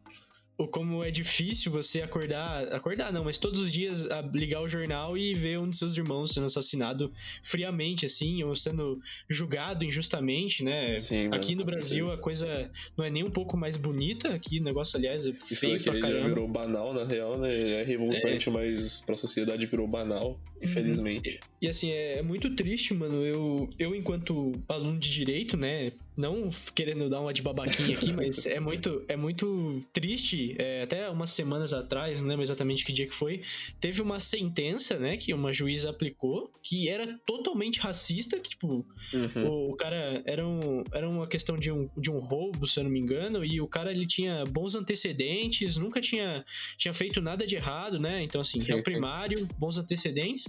como 0.71 1.03
é 1.03 1.09
difícil 1.09 1.71
você 1.71 2.01
acordar. 2.01 2.71
Acordar 2.73 3.11
não, 3.11 3.23
mas 3.23 3.37
todos 3.37 3.59
os 3.59 3.71
dias 3.71 4.05
a- 4.11 4.21
ligar 4.33 4.61
o 4.61 4.67
jornal 4.67 5.17
e 5.17 5.33
ver 5.33 5.57
um 5.59 5.69
de 5.69 5.77
seus 5.77 5.97
irmãos 5.97 6.31
sendo 6.33 6.45
assassinado 6.45 7.11
friamente, 7.43 8.05
assim, 8.05 8.43
ou 8.43 8.55
sendo 8.55 8.99
julgado 9.29 9.83
injustamente, 9.83 10.63
né? 10.63 10.95
Sim, 10.95 11.29
Aqui 11.31 11.55
no 11.55 11.65
Brasil 11.65 12.05
a 12.05 12.15
certeza. 12.15 12.21
coisa 12.21 12.71
não 12.97 13.03
é 13.05 13.09
nem 13.09 13.23
um 13.23 13.31
pouco 13.31 13.57
mais 13.57 13.75
bonita. 13.77 14.29
Aqui 14.33 14.59
o 14.59 14.63
negócio, 14.63 14.97
aliás, 14.97 15.25
é 15.25 15.31
Isso 15.31 15.55
feio 15.55 15.73
daqui 15.73 15.85
pra 15.85 15.93
já 15.95 16.01
caramba. 16.01 16.29
virou 16.29 16.47
banal, 16.47 16.93
na 16.93 17.03
real, 17.05 17.39
né? 17.39 17.81
É 17.81 17.83
revoltante, 17.83 18.49
mas 18.49 19.01
pra 19.05 19.17
sociedade 19.17 19.65
virou 19.65 19.87
banal, 19.87 20.39
Uhum. 20.61 20.69
infelizmente. 20.69 21.39
E 21.61 21.67
assim, 21.67 21.89
é, 21.91 22.19
é 22.19 22.21
muito 22.21 22.55
triste, 22.55 22.93
mano. 22.93 23.23
Eu, 23.25 23.67
eu, 23.79 23.95
enquanto 23.95 24.51
aluno 24.67 24.99
de 24.99 25.09
direito, 25.09 25.57
né? 25.57 25.91
Não 26.15 26.49
querendo 26.75 27.09
dar 27.09 27.21
uma 27.21 27.33
de 27.33 27.41
babaquinha 27.41 27.95
aqui, 27.95 28.11
mas 28.15 28.45
é 28.45 28.59
muito, 28.59 29.03
é 29.07 29.15
muito 29.15 29.81
triste. 29.93 30.55
é, 30.57 30.83
até 30.83 31.09
umas 31.09 31.31
semanas 31.31 31.73
atrás, 31.73 32.21
não 32.21 32.29
lembro 32.29 32.43
exatamente 32.43 32.85
que 32.85 32.91
dia 32.91 33.07
que 33.07 33.15
foi, 33.15 33.41
teve 33.79 34.01
uma 34.01 34.19
sentença, 34.19 34.99
né? 34.99 35.17
Que 35.17 35.33
uma 35.33 35.53
juíza 35.53 35.89
aplicou, 35.89 36.51
que 36.61 36.89
era 36.89 37.19
totalmente 37.25 37.79
racista, 37.79 38.39
que, 38.39 38.49
tipo, 38.49 38.85
Uhum. 39.13 39.47
o, 39.47 39.71
o 39.71 39.75
cara 39.75 40.21
era, 40.25 40.45
um, 40.45 40.83
era 40.93 41.07
uma 41.09 41.27
questão 41.27 41.57
de 41.57 41.71
um, 41.71 41.89
de 41.97 42.09
um 42.09 42.17
roubo, 42.19 42.67
se 42.67 42.79
eu 42.79 42.83
não 42.83 42.91
me 42.91 42.99
engano, 42.99 43.43
e 43.43 43.59
o 43.61 43.67
cara 43.67 43.91
ele 43.91 44.05
tinha 44.05 44.45
bons 44.45 44.75
antecedentes, 44.75 45.77
nunca 45.77 45.99
tinha, 45.99 46.45
tinha 46.77 46.93
feito 46.93 47.21
nada 47.21 47.45
de 47.45 47.55
errado, 47.55 47.99
né? 47.99 48.23
Então, 48.23 48.41
assim, 48.41 48.59
Sim, 48.59 48.73
é 48.73 48.75
o 48.75 48.83
primário, 48.83 49.47
bons 49.57 49.77
antecedentes. 49.77 50.45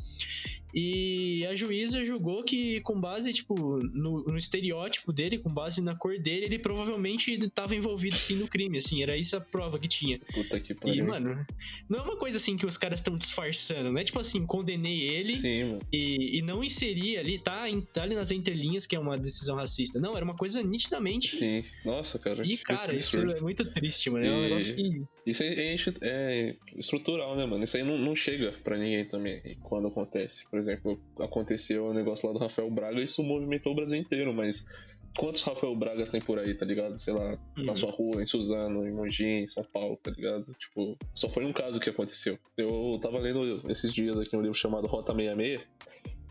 E 0.74 1.46
a 1.46 1.54
juíza 1.54 2.04
julgou 2.04 2.42
que, 2.42 2.80
com 2.80 3.00
base, 3.00 3.32
tipo, 3.32 3.78
no, 3.82 4.24
no 4.24 4.36
estereótipo 4.36 5.12
dele, 5.12 5.38
com 5.38 5.52
base 5.52 5.80
na 5.82 5.94
cor 5.94 6.18
dele, 6.18 6.46
ele 6.46 6.58
provavelmente 6.58 7.30
estava 7.32 7.74
envolvido 7.76 8.16
sim 8.16 8.36
no 8.36 8.48
crime, 8.48 8.78
assim, 8.78 9.02
era 9.02 9.16
isso 9.16 9.36
a 9.36 9.40
prova 9.40 9.78
que 9.78 9.88
tinha. 9.88 10.18
Puta 10.32 10.58
que 10.60 10.72
E, 10.72 10.76
pariu. 10.76 11.06
mano, 11.06 11.46
não 11.88 11.98
é 11.98 12.02
uma 12.02 12.16
coisa 12.16 12.36
assim 12.38 12.56
que 12.56 12.64
os 12.66 12.76
caras 12.76 13.00
estão 13.00 13.16
disfarçando, 13.18 13.90
não 13.92 13.98
é 14.00 14.04
tipo 14.04 14.18
assim, 14.18 14.46
condenei 14.46 15.00
ele 15.02 15.32
Sim, 15.32 15.78
e, 15.92 16.38
e 16.38 16.42
não 16.42 16.64
inserir 16.64 17.18
ali, 17.18 17.38
tá, 17.38 17.64
tá 17.92 18.02
ali 18.02 18.14
nas 18.14 18.30
entrelinhas 18.30 18.86
que 18.86 18.96
é 18.96 18.98
uma 18.98 19.18
decisão 19.18 19.56
racista. 19.56 19.98
Não, 20.00 20.16
era 20.16 20.24
uma 20.24 20.36
coisa 20.36 20.62
nitidamente. 20.62 21.34
Sim. 21.36 21.60
Nossa, 21.84 22.18
cara. 22.18 22.46
E, 22.46 22.56
cara, 22.56 22.94
isso 22.94 23.16
absurdo. 23.18 23.38
é 23.38 23.40
muito 23.42 23.64
triste, 23.72 24.08
mano. 24.10 24.24
É 24.24 24.30
um 24.32 24.38
E- 24.40 24.42
negócio 24.48 24.74
que. 24.74 25.02
Isso 25.24 25.42
é, 25.42 25.48
é 25.48 25.76
é 26.02 26.56
estrutural, 26.76 27.36
né, 27.36 27.46
mano? 27.46 27.62
Isso 27.62 27.76
aí 27.76 27.84
não, 27.84 27.96
não 27.98 28.16
chega 28.16 28.52
pra 28.64 28.76
ninguém 28.76 29.04
também 29.04 29.40
quando 29.62 29.86
acontece. 29.88 30.48
Por 30.50 30.58
exemplo, 30.62 30.98
aconteceu 31.20 31.86
o 31.86 31.94
negócio 31.94 32.26
lá 32.26 32.32
do 32.32 32.38
Rafael 32.38 32.70
Braga, 32.70 33.00
isso 33.00 33.22
movimentou 33.22 33.72
o 33.72 33.76
Brasil 33.76 33.98
inteiro, 33.98 34.32
mas 34.32 34.66
quantos 35.18 35.42
Rafael 35.42 35.76
Bragas 35.76 36.08
tem 36.10 36.20
por 36.22 36.38
aí, 36.38 36.54
tá 36.54 36.64
ligado? 36.64 36.96
Sei 36.98 37.12
lá, 37.12 37.38
Uhum. 37.58 37.64
na 37.66 37.74
sua 37.74 37.90
rua, 37.90 38.22
em 38.22 38.26
Suzano, 38.26 38.86
em 38.86 38.92
Mogi, 38.92 39.26
em 39.26 39.46
São 39.46 39.62
Paulo, 39.62 39.98
tá 40.02 40.10
ligado? 40.10 40.54
Tipo, 40.54 40.96
só 41.14 41.28
foi 41.28 41.44
um 41.44 41.52
caso 41.52 41.78
que 41.78 41.90
aconteceu. 41.90 42.38
Eu 42.56 42.98
tava 43.02 43.18
lendo 43.18 43.62
esses 43.70 43.92
dias 43.92 44.18
aqui 44.18 44.34
um 44.36 44.40
livro 44.40 44.56
chamado 44.56 44.86
Rota 44.86 45.12
66, 45.14 45.60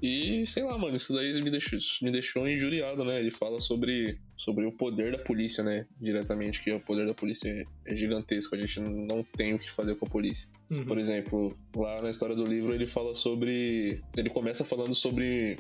E 0.02 0.46
sei 0.48 0.64
lá, 0.64 0.78
mano, 0.78 0.96
isso 0.96 1.14
daí 1.14 1.40
me 1.42 1.52
deixou, 1.52 1.78
me 2.02 2.12
deixou 2.12 2.48
injuriado, 2.48 3.06
né? 3.06 3.20
Ele 3.20 3.30
fala 3.30 3.60
sobre, 3.60 4.18
sobre 4.36 4.66
o 4.66 4.72
poder 4.72 5.12
da 5.12 5.20
polícia, 5.20 5.64
né? 5.64 5.86
Diretamente, 6.00 6.64
que 6.64 6.72
o 6.72 6.80
poder 6.80 7.06
da 7.06 7.14
polícia 7.14 7.66
é 7.86 7.96
gigantesco, 7.96 8.56
a 8.56 8.58
gente 8.58 8.80
não 8.80 9.24
tem 9.24 9.54
o 9.54 9.60
que 9.60 9.72
fazer 9.72 9.96
com 9.96 10.06
a 10.08 10.10
polícia. 10.10 10.50
Uhum. 10.72 10.86
Por 10.86 10.98
exemplo, 10.98 11.56
lá 11.76 12.02
na 12.02 12.10
história 12.10 12.36
do 12.36 12.46
livro 12.46 12.74
ele 12.74 12.88
fala 12.88 13.14
sobre. 13.14 14.02
Ele 14.18 14.30
começa 14.30 14.66
falando 14.66 14.96
sobre 14.96 15.58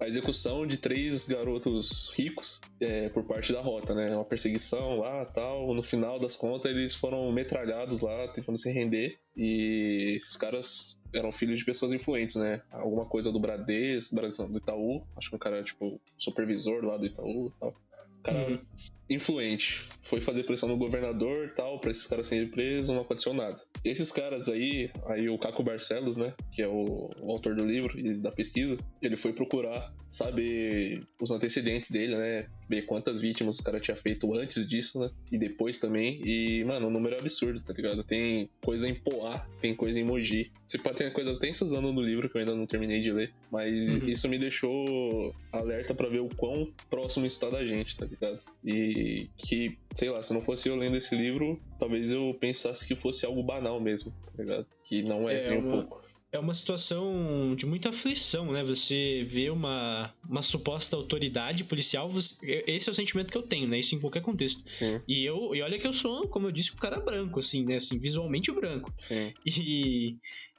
a 0.00 0.08
execução 0.08 0.66
de 0.66 0.76
três 0.76 1.28
garotos 1.28 2.12
ricos 2.14 2.60
é, 2.80 3.08
por 3.08 3.24
parte 3.26 3.52
da 3.52 3.60
rota, 3.60 3.94
né? 3.94 4.14
Uma 4.14 4.24
perseguição 4.24 4.98
lá 4.98 5.24
tal. 5.26 5.72
No 5.72 5.82
final 5.82 6.18
das 6.18 6.34
contas, 6.34 6.70
eles 6.70 6.94
foram 6.94 7.30
metralhados 7.32 8.00
lá, 8.00 8.26
tentando 8.28 8.58
se 8.58 8.72
render. 8.72 9.18
E 9.36 10.14
esses 10.16 10.36
caras 10.36 10.98
eram 11.14 11.32
filhos 11.32 11.58
de 11.58 11.64
pessoas 11.64 11.92
influentes, 11.92 12.36
né? 12.36 12.62
Alguma 12.70 13.06
coisa 13.06 13.30
do 13.30 13.40
Bradesco, 13.40 14.14
do 14.16 14.58
Itaú. 14.58 15.02
Acho 15.16 15.30
que 15.30 15.36
um 15.36 15.38
cara, 15.38 15.62
tipo, 15.62 16.00
supervisor 16.16 16.84
lá 16.84 16.96
do 16.96 17.06
Itaú 17.06 17.48
e 17.48 17.60
tal. 17.60 17.74
Cara 18.22 18.38
Uhum. 18.38 18.58
Influente. 19.08 19.84
Foi 20.02 20.20
fazer 20.20 20.44
pressão 20.44 20.68
no 20.68 20.76
governador 20.76 21.46
e 21.46 21.54
tal, 21.54 21.78
pra 21.80 21.90
esses 21.90 22.06
caras 22.06 22.26
serem 22.26 22.48
presos, 22.48 22.88
não 22.94 23.02
aconteceu 23.02 23.32
nada. 23.32 23.60
Esses 23.84 24.10
caras 24.10 24.48
aí, 24.48 24.90
aí 25.06 25.28
o 25.28 25.38
Caco 25.38 25.62
Barcelos, 25.62 26.16
né? 26.16 26.32
Que 26.52 26.62
é 26.62 26.68
o, 26.68 27.10
o 27.20 27.30
autor 27.30 27.54
do 27.54 27.64
livro 27.66 27.98
e 27.98 28.14
da 28.14 28.30
pesquisa, 28.30 28.78
ele 29.02 29.16
foi 29.16 29.32
procurar 29.32 29.92
saber 30.08 31.02
os 31.20 31.30
antecedentes 31.30 31.90
dele, 31.90 32.16
né? 32.16 32.46
Ver 32.68 32.82
quantas 32.86 33.20
vítimas 33.20 33.58
o 33.58 33.64
cara 33.64 33.80
tinha 33.80 33.96
feito 33.96 34.32
antes 34.34 34.66
disso, 34.68 35.00
né? 35.00 35.10
E 35.30 35.36
depois 35.38 35.78
também. 35.78 36.20
E, 36.24 36.64
mano, 36.64 36.86
o 36.86 36.90
número 36.90 37.14
é 37.16 37.18
absurdo, 37.18 37.62
tá 37.62 37.72
ligado? 37.74 38.02
Tem 38.04 38.48
coisa 38.62 38.88
em 38.88 38.94
Poá, 38.94 39.46
tem 39.60 39.74
coisa 39.74 39.98
em 39.98 40.04
Mogi. 40.04 40.50
Se 40.66 40.78
pá, 40.78 40.92
tem 40.94 41.10
coisa 41.10 41.32
até 41.32 41.48
em 41.48 41.54
Suzano 41.54 41.92
no 41.92 42.00
livro 42.02 42.28
que 42.28 42.36
eu 42.36 42.40
ainda 42.40 42.54
não 42.54 42.66
terminei 42.66 43.00
de 43.00 43.12
ler. 43.12 43.32
Mas 43.50 43.74
Uhum. 43.88 44.06
isso 44.06 44.28
me 44.28 44.38
deixou 44.38 45.34
alerta 45.52 45.94
pra 45.94 46.08
ver 46.08 46.20
o 46.20 46.28
quão 46.36 46.72
próximo 46.88 47.26
isso 47.26 47.40
tá 47.40 47.50
da 47.50 47.64
gente, 47.66 47.96
tá 47.96 48.06
ligado? 48.06 48.38
E 48.64 48.93
que, 49.36 49.78
sei 49.94 50.10
lá, 50.10 50.22
se 50.22 50.32
não 50.32 50.42
fosse 50.42 50.68
eu 50.68 50.76
lendo 50.76 50.96
esse 50.96 51.14
livro, 51.14 51.60
talvez 51.78 52.10
eu 52.12 52.36
pensasse 52.40 52.86
que 52.86 52.94
fosse 52.94 53.24
algo 53.26 53.42
banal 53.42 53.80
mesmo, 53.80 54.12
tá 54.26 54.42
ligado? 54.42 54.66
Que 54.84 55.02
não 55.02 55.28
é, 55.28 55.34
É, 55.46 55.48
nem 55.50 55.58
um 55.58 55.62
uma- 55.62 55.82
pouco. 55.82 56.04
É 56.32 56.38
uma 56.38 56.52
situação 56.52 57.54
de 57.54 57.64
muita 57.64 57.90
aflição, 57.90 58.50
né? 58.50 58.64
Você 58.64 59.22
vê 59.24 59.50
uma, 59.50 60.12
uma 60.28 60.42
suposta 60.42 60.96
autoridade 60.96 61.62
policial, 61.62 62.10
você- 62.10 62.64
esse 62.66 62.88
é 62.88 62.92
o 62.92 62.94
sentimento 62.94 63.30
que 63.30 63.38
eu 63.38 63.42
tenho, 63.42 63.68
né? 63.68 63.78
Isso 63.78 63.94
em 63.94 64.00
qualquer 64.00 64.20
contexto. 64.20 64.60
Sim, 64.68 65.00
E 65.06 65.24
eu, 65.24 65.54
e 65.54 65.62
olha 65.62 65.78
que 65.78 65.86
eu 65.86 65.92
sou, 65.92 66.26
como 66.26 66.48
eu 66.48 66.50
disse, 66.52 66.72
um 66.72 66.76
cara 66.76 66.98
branco, 66.98 67.38
assim, 67.38 67.64
né? 67.64 67.76
Assim, 67.76 67.98
visualmente 67.98 68.50
branco. 68.50 68.92
sim. 68.96 69.32
E, 69.46 70.16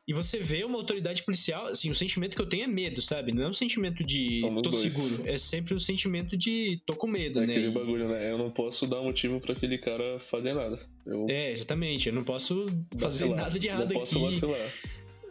e 0.08 0.14
você 0.14 0.40
vê 0.40 0.64
uma 0.64 0.78
autoridade 0.78 1.24
policial, 1.24 1.66
assim, 1.68 1.90
o 1.90 1.96
sentimento 1.96 2.36
que 2.36 2.42
eu 2.42 2.48
tenho 2.48 2.64
é 2.64 2.68
medo, 2.68 3.02
sabe? 3.02 3.32
Não 3.32 3.44
é 3.44 3.48
um 3.48 3.54
sentimento 3.54 4.04
de 4.04 4.40
Somos 4.42 4.62
tô 4.62 4.70
dois. 4.70 4.94
seguro, 4.94 5.28
é 5.30 5.38
sempre 5.38 5.74
um 5.74 5.80
sentimento 5.80 6.38
de 6.38 6.80
tô 6.86 6.96
com 6.96 7.08
medo, 7.08 7.40
É 7.42 7.48
né? 7.48 7.54
aquele 7.54 7.72
bagulho, 7.72 8.08
né? 8.08 8.32
Eu 8.32 8.38
não 8.38 8.52
posso 8.52 8.86
dar 8.88 9.02
motivo 9.02 9.40
pra 9.42 9.54
aquele 9.54 9.78
cara 9.78 10.20
fazer 10.20 10.54
nada. 10.54 10.80
Eu 11.06 11.26
É, 11.30 11.52
exatamente, 11.52 12.08
eu 12.10 12.14
não 12.14 12.24
posso 12.24 12.66
fazer 13.00 13.26
vacilar. 13.26 13.38
nada 13.38 13.58
de 13.60 13.68
errado 13.68 13.92
Não 13.94 14.00
posso 14.00 14.16
aqui. 14.18 14.26
vacilar. 14.26 14.72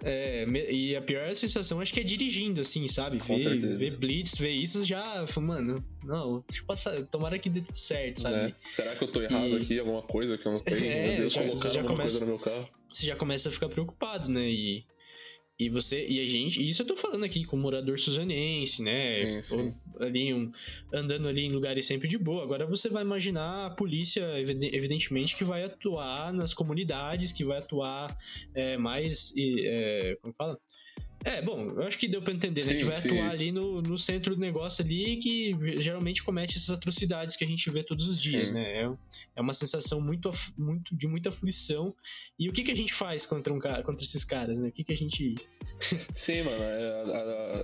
É, 0.06 0.44
e 0.70 0.94
a 0.94 1.00
pior 1.00 1.34
sensação 1.34 1.80
acho 1.80 1.94
que 1.94 2.00
é 2.00 2.02
dirigindo, 2.02 2.60
assim, 2.60 2.86
sabe? 2.86 3.18
Com 3.20 3.38
Ver, 3.38 3.44
certeza. 3.44 3.76
ver 3.78 3.96
blitz, 3.96 4.36
ver 4.36 4.50
isso 4.50 4.84
já. 4.84 5.24
Mano, 5.40 5.82
não, 6.04 6.44
deixa 6.46 6.62
eu 6.62 6.66
passar. 6.66 7.02
Tomara 7.06 7.38
que 7.38 7.48
dê 7.48 7.62
tudo 7.62 7.76
certo, 7.76 8.20
sabe? 8.20 8.36
né? 8.36 8.54
Será 8.74 8.94
que 8.96 9.02
eu 9.02 9.08
tô 9.08 9.22
errado 9.22 9.56
E- 9.58 9.62
aqui? 9.62 9.78
Alguma 9.78 10.02
coisa 10.02 10.36
que 10.36 10.44
eu 10.46 10.52
não 10.52 10.58
sei? 10.58 10.66
É, 10.88 11.06
Meu 11.08 11.16
Deus, 11.20 11.32
já- 11.32 11.42
colocaram 11.42 11.72
já 11.74 11.80
alguma 11.80 11.96
começa- 11.96 12.18
coisa 12.18 12.20
no 12.20 12.26
meu 12.32 12.38
carro. 12.38 12.68
Você 12.94 13.06
já 13.06 13.16
começa 13.16 13.48
a 13.48 13.52
ficar 13.52 13.68
preocupado, 13.68 14.28
né? 14.28 14.48
E, 14.48 14.84
e 15.58 15.68
você. 15.68 16.06
E 16.06 16.20
a 16.20 16.26
gente. 16.26 16.62
E 16.62 16.68
isso 16.68 16.82
eu 16.82 16.86
tô 16.86 16.96
falando 16.96 17.24
aqui 17.24 17.44
com 17.44 17.56
morador 17.56 17.98
suzanense, 17.98 18.82
né? 18.82 19.06
Sim, 19.06 19.42
sim. 19.42 19.74
Ou 19.94 20.04
Ali, 20.06 20.32
um, 20.32 20.50
andando 20.92 21.28
ali 21.28 21.42
em 21.42 21.50
lugares 21.50 21.86
sempre 21.86 22.08
de 22.08 22.18
boa. 22.18 22.42
Agora 22.42 22.66
você 22.66 22.88
vai 22.88 23.02
imaginar 23.02 23.66
a 23.66 23.70
polícia, 23.70 24.22
evide- 24.40 24.74
evidentemente, 24.74 25.36
que 25.36 25.44
vai 25.44 25.64
atuar 25.64 26.32
nas 26.32 26.54
comunidades, 26.54 27.32
que 27.32 27.44
vai 27.44 27.58
atuar 27.58 28.16
é, 28.54 28.76
mais. 28.76 29.32
e, 29.36 29.66
é, 29.66 30.16
como 30.22 30.34
fala? 30.34 30.58
É, 31.24 31.40
bom, 31.40 31.70
eu 31.70 31.82
acho 31.84 31.98
que 31.98 32.06
deu 32.06 32.20
pra 32.22 32.34
entender, 32.34 32.60
né? 32.66 32.72
Sim, 32.72 32.78
Que 32.78 32.84
vai 32.84 32.96
sim. 32.96 33.08
atuar 33.18 33.30
ali 33.30 33.50
no, 33.50 33.80
no 33.80 33.96
centro 33.96 34.34
do 34.34 34.40
negócio 34.40 34.84
ali 34.84 35.16
que 35.16 35.56
geralmente 35.80 36.22
comete 36.22 36.56
essas 36.58 36.70
atrocidades 36.70 37.34
que 37.34 37.42
a 37.44 37.46
gente 37.46 37.68
vê 37.70 37.82
todos 37.82 38.06
os 38.06 38.20
dias, 38.20 38.48
Sim. 38.48 38.54
né? 38.54 38.82
É, 38.82 38.90
é 39.36 39.40
uma 39.40 39.54
sensação 39.54 40.00
muito, 40.00 40.30
muito 40.56 40.94
de 40.94 41.06
muita 41.06 41.30
aflição. 41.30 41.94
E 42.38 42.48
o 42.48 42.52
que, 42.52 42.62
que 42.62 42.70
a 42.70 42.76
gente 42.76 42.92
faz 42.92 43.24
contra, 43.24 43.52
um, 43.54 43.58
contra 43.58 44.04
esses 44.04 44.22
caras, 44.24 44.58
né? 44.58 44.68
O 44.68 44.72
que, 44.72 44.84
que 44.84 44.92
a 44.92 44.96
gente. 44.96 45.34
Sim, 46.14 46.42
mano. 46.42 46.62
é, 46.62 47.02
a- 47.14 47.18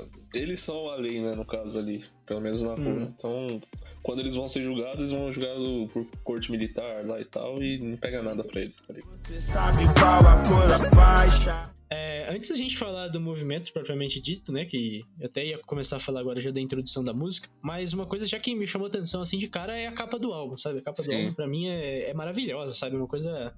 a- 0.04 0.06
eles 0.34 0.60
são 0.60 0.88
a 0.90 0.96
lei, 0.96 1.20
né? 1.20 1.34
No 1.34 1.44
caso 1.44 1.76
ali. 1.78 2.04
Pelo 2.24 2.40
menos 2.40 2.62
na 2.62 2.74
rua. 2.74 2.78
Hum. 2.78 3.12
Então, 3.14 3.60
quando 4.02 4.20
eles 4.20 4.34
vão 4.36 4.48
ser 4.48 4.62
julgados, 4.62 5.00
eles 5.00 5.10
vão 5.10 5.30
julgados 5.32 5.90
por 5.92 6.06
corte 6.24 6.50
militar 6.50 7.04
lá 7.04 7.20
e 7.20 7.24
tal. 7.24 7.62
E 7.62 7.78
não 7.78 7.96
pega 7.98 8.22
nada 8.22 8.42
pra 8.42 8.60
eles, 8.62 8.82
tá 8.82 8.94
ligado? 8.94 9.18
Você 9.26 9.40
sabe 9.42 9.82
qual 9.98 10.26
a 10.26 10.42
cor 10.48 10.66
da 10.68 10.90
faixa? 10.90 11.74
Antes 12.30 12.48
da 12.48 12.54
gente 12.54 12.78
falar 12.78 13.08
do 13.08 13.20
movimento 13.20 13.72
propriamente 13.72 14.20
dito, 14.20 14.52
né? 14.52 14.64
Que 14.64 15.02
eu 15.18 15.26
até 15.26 15.46
ia 15.46 15.58
começar 15.58 15.96
a 15.96 16.00
falar 16.00 16.20
agora 16.20 16.40
já 16.40 16.50
da 16.50 16.60
introdução 16.60 17.02
da 17.02 17.12
música. 17.12 17.48
Mas 17.60 17.92
uma 17.92 18.06
coisa 18.06 18.26
já 18.26 18.38
que 18.38 18.54
me 18.54 18.66
chamou 18.66 18.86
atenção 18.86 19.20
assim 19.20 19.36
de 19.36 19.48
cara 19.48 19.76
é 19.76 19.86
a 19.86 19.92
capa 19.92 20.18
do 20.18 20.32
álbum, 20.32 20.56
sabe? 20.56 20.78
A 20.78 20.82
capa 20.82 21.02
do 21.02 21.04
Sim. 21.04 21.14
álbum 21.14 21.34
pra 21.34 21.48
mim 21.48 21.66
é, 21.66 22.10
é 22.10 22.14
maravilhosa, 22.14 22.72
sabe? 22.74 22.96
Uma 22.96 23.08
coisa. 23.08 23.54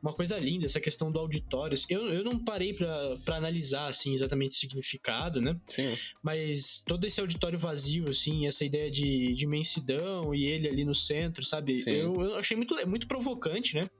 Uma 0.00 0.12
coisa 0.12 0.38
linda, 0.38 0.66
essa 0.66 0.80
questão 0.80 1.10
do 1.10 1.18
auditório. 1.18 1.76
Eu, 1.90 2.06
eu 2.08 2.24
não 2.24 2.38
parei 2.38 2.72
pra, 2.72 3.16
pra 3.24 3.36
analisar, 3.36 3.88
assim, 3.88 4.14
exatamente 4.14 4.52
o 4.52 4.54
significado, 4.54 5.40
né? 5.40 5.58
Sim. 5.66 5.96
Mas 6.22 6.82
todo 6.86 7.04
esse 7.04 7.20
auditório 7.20 7.58
vazio, 7.58 8.08
assim, 8.08 8.46
essa 8.46 8.64
ideia 8.64 8.90
de, 8.90 9.34
de 9.34 9.44
imensidão 9.44 10.34
e 10.34 10.44
ele 10.44 10.68
ali 10.68 10.84
no 10.84 10.94
centro, 10.94 11.44
sabe? 11.44 11.80
Sim. 11.80 11.92
Eu, 11.92 12.14
eu 12.20 12.34
achei 12.36 12.56
muito, 12.56 12.74
muito 12.86 13.08
provocante, 13.08 13.74
né? 13.74 13.90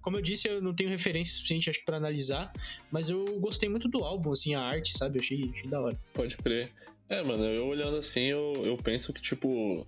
Como 0.00 0.16
eu 0.16 0.22
disse, 0.22 0.48
eu 0.48 0.62
não 0.62 0.74
tenho 0.74 0.90
referência 0.90 1.36
suficiente, 1.36 1.68
acho 1.68 1.84
pra 1.84 1.96
analisar, 1.96 2.52
mas 2.90 3.10
eu 3.10 3.24
gostei 3.40 3.68
muito 3.68 3.88
do 3.88 4.04
álbum, 4.04 4.32
assim, 4.32 4.54
a 4.54 4.60
arte, 4.60 4.96
sabe? 4.96 5.18
Eu 5.18 5.22
achei, 5.22 5.50
achei 5.52 5.68
da 5.68 5.80
hora. 5.80 5.98
Pode 6.14 6.36
crer. 6.36 6.72
É, 7.08 7.22
mano, 7.22 7.44
eu 7.44 7.66
olhando 7.66 7.96
assim, 7.96 8.24
eu, 8.24 8.52
eu 8.64 8.76
penso 8.76 9.12
que, 9.12 9.22
tipo, 9.22 9.84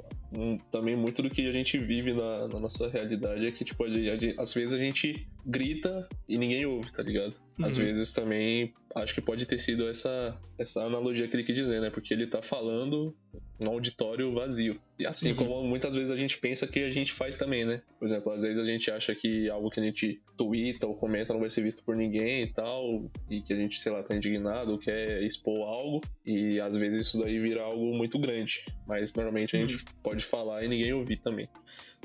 também 0.71 0.97
muito 0.97 1.23
do 1.23 1.31
que 1.31 1.49
a 1.49 1.53
gente 1.53 1.79
vive 1.79 2.13
na, 2.13 2.49
na 2.49 2.61
nossa 2.61 2.89
realidade 2.89 3.47
é 3.47 3.53
que, 3.53 3.65
tipo, 3.65 3.85
a 3.85 3.89
gente- 3.89 4.35
às 4.39 4.55
vezes 4.55 4.73
a 4.73 4.79
gente 4.79 5.27
grita 5.45 6.09
e 6.29 6.39
ninguém 6.39 6.65
ouve, 6.67 6.93
tá 6.93 7.03
ligado? 7.03 7.35
Às 7.63 7.77
Uhum. 7.77 7.85
vezes 7.85 8.13
também 8.13 8.73
acho 8.95 9.15
que 9.15 9.21
pode 9.21 9.47
ter 9.47 9.59
sido 9.59 9.89
essa, 9.89 10.37
essa 10.59 10.83
analogia 10.83 11.29
que 11.29 11.37
ele 11.37 11.45
quis 11.45 11.55
dizer, 11.55 11.81
né? 11.81 11.91
Porque 11.91 12.13
ele 12.13 12.27
tá 12.27 12.43
falando 12.43 13.15
num 13.61 13.71
auditório 13.71 14.33
vazio. 14.35 14.81
E 14.99 15.07
assim 15.07 15.31
Uhum. 15.31 15.37
como 15.37 15.65
muitas 15.69 15.95
vezes 15.95 16.11
a 16.11 16.17
gente 16.17 16.39
pensa 16.39 16.67
que 16.67 16.81
a 16.81 16.91
gente 16.91 17.13
faz 17.13 17.37
também, 17.37 17.65
né? 17.65 17.83
Por 17.99 18.07
exemplo, 18.07 18.33
às 18.33 18.43
vezes 18.43 18.59
a 18.59 18.65
gente 18.65 18.91
acha 18.91 19.15
que 19.15 19.49
algo 19.49 19.71
que 19.71 19.79
a 19.79 19.83
gente 19.85 20.21
twitta 20.37 20.87
ou 20.87 20.97
comenta 20.97 21.33
não 21.33 21.41
vai 21.41 21.51
ser 21.51 21.63
visto 21.63 21.85
por 21.85 21.95
ninguém 21.95 22.43
e 22.45 22.53
tal, 22.53 23.11
e 23.29 23.43
que 23.43 23.53
a 23.53 23.57
gente, 23.57 23.79
sei 23.79 23.93
lá, 23.93 24.03
tá 24.03 24.15
indignado 24.17 24.73
ou 24.73 24.79
quer 24.79 25.23
expor 25.23 25.69
algo, 25.69 26.01
e 26.25 26.59
às 26.61 26.77
vezes 26.77 27.07
isso 27.09 27.19
daí 27.23 27.39
vira 27.39 27.63
algo 27.63 27.95
muito 27.97 28.19
grande. 28.19 28.65
Mas 28.87 29.15
normalmente 29.15 29.57
a 29.57 29.61
gente 29.61 29.85
pode 30.03 30.25
falar 30.25 30.65
e 30.65 30.69
ninguém 30.69 30.93
ouvir 30.93 31.19
também. 31.19 31.49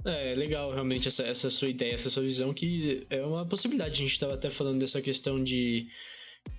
É, 0.03 0.35
legal 0.35 0.71
realmente 0.71 1.07
essa, 1.07 1.23
essa 1.23 1.49
sua 1.49 1.69
ideia, 1.69 1.93
essa 1.93 2.09
sua 2.09 2.23
visão, 2.23 2.53
que 2.53 3.05
é 3.09 3.23
uma 3.23 3.45
possibilidade. 3.45 4.01
A 4.03 4.07
gente 4.07 4.19
tava 4.19 4.33
até 4.35 4.49
falando 4.49 4.79
dessa 4.79 5.01
questão 5.01 5.43
de 5.43 5.87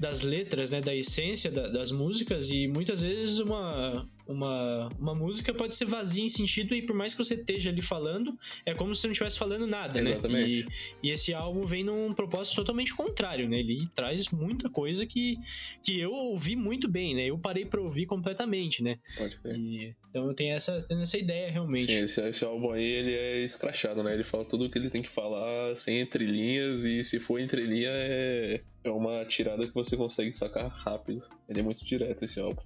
das 0.00 0.22
letras, 0.22 0.70
né, 0.70 0.80
da 0.80 0.92
essência 0.94 1.48
da- 1.48 1.68
das 1.68 1.92
músicas 1.92 2.50
e 2.50 2.66
muitas 2.66 3.02
vezes 3.02 3.38
uma, 3.38 4.08
uma, 4.26 4.88
uma 4.98 5.14
música 5.14 5.54
pode 5.54 5.76
ser 5.76 5.84
vazia 5.84 6.24
em 6.24 6.28
sentido 6.28 6.74
e 6.74 6.82
por 6.82 6.94
mais 6.94 7.14
que 7.14 7.24
você 7.24 7.34
esteja 7.34 7.70
ali 7.70 7.82
falando, 7.82 8.36
é 8.64 8.74
como 8.74 8.94
se 8.94 9.06
não 9.06 9.12
estivesse 9.12 9.38
falando 9.38 9.66
nada, 9.66 10.00
né? 10.00 10.12
Exatamente. 10.12 10.66
E, 11.02 11.08
e 11.08 11.10
esse 11.10 11.32
álbum 11.32 11.64
vem 11.64 11.84
num 11.84 12.12
propósito 12.12 12.56
totalmente 12.56 12.94
contrário, 12.94 13.48
né? 13.48 13.60
Ele 13.60 13.88
traz 13.94 14.30
muita 14.30 14.68
coisa 14.68 15.06
que, 15.06 15.38
que 15.82 15.98
eu 16.00 16.12
ouvi 16.12 16.56
muito 16.56 16.88
bem, 16.88 17.14
né? 17.14 17.26
Eu 17.26 17.38
parei 17.38 17.64
pra 17.64 17.80
ouvir 17.80 18.06
completamente, 18.06 18.82
né? 18.82 18.98
Pode 19.16 19.38
crer. 19.38 19.56
E, 19.56 19.94
então 20.10 20.26
eu 20.26 20.34
tenho 20.34 20.54
essa, 20.54 20.82
tenho 20.82 21.02
essa 21.02 21.18
ideia 21.18 21.50
realmente. 21.50 21.86
Sim, 21.86 22.02
esse, 22.02 22.20
esse 22.20 22.44
álbum 22.44 22.72
aí, 22.72 22.84
ele 22.84 23.14
é 23.14 23.40
escrachado, 23.44 24.02
né? 24.02 24.14
Ele 24.14 24.24
fala 24.24 24.44
tudo 24.44 24.64
o 24.64 24.70
que 24.70 24.78
ele 24.78 24.90
tem 24.90 25.02
que 25.02 25.10
falar 25.10 25.76
sem 25.76 26.00
entrelinhas, 26.00 26.84
e 26.84 27.04
se 27.04 27.20
for 27.20 27.38
entrelinha, 27.38 27.90
é, 27.90 28.60
é 28.82 28.90
uma 28.90 29.24
tirada 29.24 29.66
que 29.66 29.74
você 29.74 29.96
consegue 29.96 30.32
sacar 30.32 30.68
rápido. 30.68 31.22
Ele 31.48 31.60
é 31.60 31.62
muito 31.62 31.84
direto, 31.84 32.24
esse 32.24 32.40
álbum. 32.40 32.62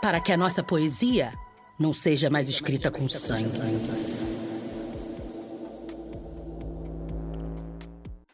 Para 0.00 0.20
que 0.20 0.32
a 0.32 0.36
nossa 0.36 0.62
poesia 0.62 1.32
não 1.78 1.92
seja 1.92 2.30
mais 2.30 2.48
escrita 2.48 2.90
com 2.90 3.08
sangue. 3.08 3.58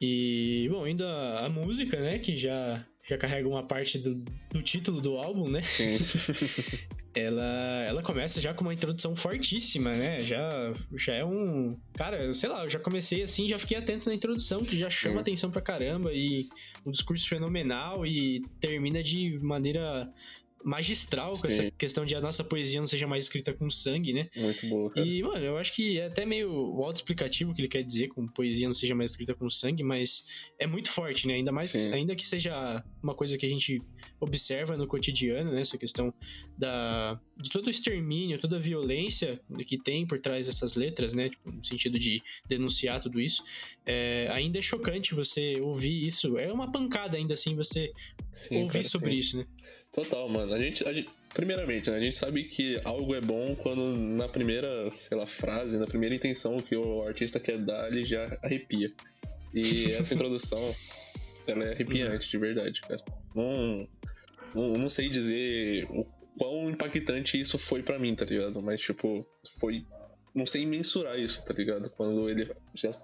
E, 0.01 0.69
bom, 0.71 0.85
ainda 0.85 1.41
a 1.41 1.49
música, 1.49 1.99
né, 2.01 2.19
que 2.19 2.37
já, 2.37 2.85
já 3.03 3.19
carrega 3.19 3.49
uma 3.49 3.65
parte 3.65 3.99
do, 3.99 4.15
do 4.53 4.63
título 4.63 5.01
do 5.01 5.17
álbum, 5.17 5.49
né? 5.49 5.63
Sim. 5.63 5.99
Ela, 7.15 7.85
ela 7.89 8.03
começa 8.03 8.41
já 8.41 8.55
com 8.55 8.63
uma 8.63 8.73
introdução 8.73 9.17
fortíssima, 9.17 9.93
né? 9.93 10.21
Já, 10.21 10.73
já 10.95 11.15
é 11.15 11.25
um. 11.25 11.77
Cara, 11.95 12.33
sei 12.33 12.49
lá, 12.49 12.63
eu 12.63 12.71
já 12.71 12.79
comecei 12.79 13.23
assim, 13.23 13.49
já 13.49 13.59
fiquei 13.59 13.77
atento 13.77 14.09
na 14.09 14.15
introdução, 14.15 14.61
que 14.61 14.77
já 14.77 14.89
chama 14.89 15.17
Sim. 15.17 15.21
atenção 15.21 15.51
pra 15.51 15.61
caramba, 15.61 16.13
e 16.13 16.49
um 16.87 16.93
discurso 16.93 17.29
fenomenal, 17.29 18.07
e 18.07 18.43
termina 18.61 19.03
de 19.03 19.37
maneira 19.43 20.09
magistral 20.65 21.31
com 21.31 21.37
Sim. 21.37 21.49
essa 21.49 21.71
questão 21.73 22.05
de 22.05 22.15
a 22.15 22.21
nossa 22.21 22.43
poesia 22.45 22.81
não 22.81 22.87
seja 22.87 23.07
mais 23.07 23.25
escrita 23.25 23.53
com 23.53 23.71
sangue, 23.71 24.13
né? 24.13 24.29
Muito 24.37 24.67
boa, 24.67 24.91
cara. 24.91 25.07
E, 25.07 25.23
mano, 25.23 25.45
eu 25.45 25.57
acho 25.57 25.73
que 25.73 25.99
é 25.99 26.07
até 26.07 26.27
meio 26.27 26.51
auto-explicativo 26.83 27.53
o 27.53 27.55
que 27.55 27.61
ele 27.61 27.69
quer 27.69 27.83
dizer 27.83 28.09
com 28.09 28.27
poesia 28.27 28.67
não 28.67 28.75
seja 28.75 28.95
mais 28.95 29.13
escrita 29.13 29.35
com 29.35 29.49
sangue, 29.49 29.83
mas 29.83 30.27
é 30.59 30.67
muito 30.67 30.91
forte, 30.91 31.27
né? 31.27 31.35
Ainda 31.35 31.53
mais, 31.53 31.71
Sim. 31.71 31.93
ainda 31.93 32.15
que 32.15 32.27
seja 32.27 32.85
uma 33.03 33.15
coisa 33.15 33.39
que 33.39 33.47
a 33.47 33.49
gente 33.49 33.83
observa 34.21 34.77
no 34.77 34.87
cotidiano, 34.87 35.53
né? 35.53 35.61
Essa 35.61 35.79
questão 35.79 36.13
da, 36.57 37.21
de 37.37 37.51
todo 37.51 37.67
o 37.67 37.71
extermínio, 37.71 38.39
toda 38.39 38.57
a 38.57 38.61
violência 38.61 39.41
que 39.67 39.79
tem 39.79 40.07
por 40.07 40.19
trás 40.19 40.47
dessas 40.47 40.75
letras, 40.75 41.13
né? 41.13 41.29
Tipo, 41.29 41.53
no 41.53 41.65
sentido 41.65 41.99
de 41.99 42.23
denunciar 42.49 43.01
tudo 43.01 43.21
isso. 43.21 43.43
É, 43.87 44.29
ainda 44.33 44.59
é 44.59 44.63
chocante 44.63 45.15
você 45.15 45.61
ouvir 45.61 46.07
isso. 46.07 46.37
É 46.37 46.53
uma 46.53 46.71
pancada 46.71 47.17
ainda 47.17 47.35
assim 47.35 47.55
você 47.55 47.93
Sim, 48.33 48.63
ouvir 48.63 48.73
cara, 48.73 48.85
sobre 48.85 49.15
isso, 49.15 49.37
né? 49.37 49.47
Total, 49.93 50.29
mano. 50.29 50.53
A 50.53 50.59
gente, 50.59 50.87
a 50.89 50.93
gente- 50.93 51.09
primeiramente, 51.35 51.91
né, 51.91 51.97
a 51.97 52.01
gente 52.01 52.17
sabe 52.17 52.45
que 52.45 52.81
algo 52.85 53.15
é 53.15 53.21
bom 53.21 53.55
quando 53.57 53.97
na 53.97 54.29
primeira, 54.29 54.69
sei 54.99 55.17
lá, 55.17 55.27
frase, 55.27 55.79
na 55.79 55.87
primeira 55.87 56.15
intenção 56.15 56.61
que 56.61 56.77
o 56.77 57.03
artista 57.03 57.41
quer 57.41 57.59
dar, 57.59 57.89
ele 57.89 58.05
já 58.05 58.37
arrepia. 58.43 58.93
E 59.55 59.91
essa 59.93 60.15
introdução, 60.15 60.75
ela 61.47 61.65
é 61.65 61.73
arrepiante, 61.73 62.29
de 62.31 62.39
verdade, 62.39 62.81
cara. 62.83 63.03
Não, 63.35 63.89
não, 64.55 64.73
não 64.75 64.89
sei 64.91 65.09
dizer 65.09 65.87
o 65.91 66.07
quão 66.39 66.71
impactante 66.71 67.41
isso 67.41 67.59
foi 67.59 67.83
pra 67.83 67.99
mim, 67.99 68.15
tá 68.15 68.25
ligado? 68.25 68.63
Mas, 68.63 68.81
tipo, 68.81 69.27
foi. 69.59 69.85
Não 70.39 70.47
sei 70.47 70.65
mensurar 70.65 71.19
isso, 71.19 71.45
tá 71.45 71.53
ligado? 71.53 71.91
Quando 71.91 72.31
ele. 72.31 72.49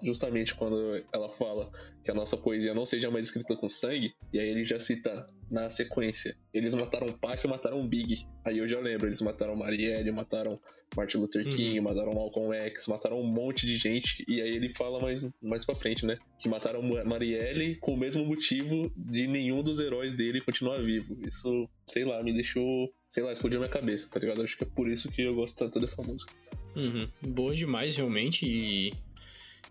Justamente 0.01 0.55
quando 0.55 1.03
ela 1.11 1.27
fala 1.29 1.69
que 2.01 2.09
a 2.09 2.13
nossa 2.13 2.37
poesia 2.37 2.73
não 2.73 2.85
seja 2.85 3.11
mais 3.11 3.25
escrita 3.25 3.55
com 3.57 3.67
sangue, 3.67 4.13
e 4.31 4.39
aí 4.39 4.47
ele 4.47 4.63
já 4.63 4.79
cita 4.79 5.27
na 5.51 5.69
sequência. 5.69 6.37
Eles 6.53 6.73
mataram 6.73 7.11
Pac 7.11 7.43
e 7.43 7.47
mataram 7.49 7.85
Big. 7.85 8.25
Aí 8.45 8.57
eu 8.57 8.69
já 8.69 8.79
lembro, 8.79 9.07
eles 9.07 9.21
mataram 9.21 9.53
Marielle, 9.55 10.11
mataram 10.11 10.57
Martin 10.95 11.17
Luther 11.17 11.45
Uhum. 11.45 11.51
King, 11.51 11.81
mataram 11.81 12.13
Malcolm 12.13 12.55
X, 12.55 12.87
mataram 12.87 13.19
um 13.19 13.27
monte 13.27 13.65
de 13.65 13.75
gente. 13.75 14.23
E 14.29 14.41
aí 14.41 14.55
ele 14.55 14.69
fala 14.73 14.99
mais, 15.01 15.27
mais 15.41 15.65
pra 15.65 15.75
frente, 15.75 16.05
né? 16.05 16.17
Que 16.39 16.47
mataram 16.47 16.81
Ma- 16.81 17.03
Marielle 17.03 17.75
com 17.81 17.95
o 17.95 17.97
mesmo 17.97 18.23
motivo 18.25 18.89
de 18.95 19.27
nenhum 19.27 19.61
dos 19.61 19.79
heróis 19.81 20.13
dele 20.15 20.39
continuar 20.39 20.77
vivo. 20.81 21.17
Isso, 21.27 21.67
sei 21.85 22.05
lá, 22.05 22.23
me 22.23 22.31
deixou. 22.33 22.89
Sei 23.09 23.23
lá, 23.23 23.33
explodiu 23.33 23.59
minha 23.59 23.69
cabeça, 23.71 24.09
tá 24.09 24.19
ligado? 24.21 24.41
Acho 24.41 24.57
que 24.57 24.63
é 24.63 24.67
por 24.67 24.87
isso 24.89 25.11
que 25.11 25.21
eu 25.21 25.33
gosto 25.35 25.57
tanto 25.57 25.79
dessa 25.81 26.01
música. 26.01 26.31
Uhum. 26.75 27.07
Boa 27.21 27.55
demais, 27.55 27.95
realmente. 27.95 28.45
E, 28.45 28.93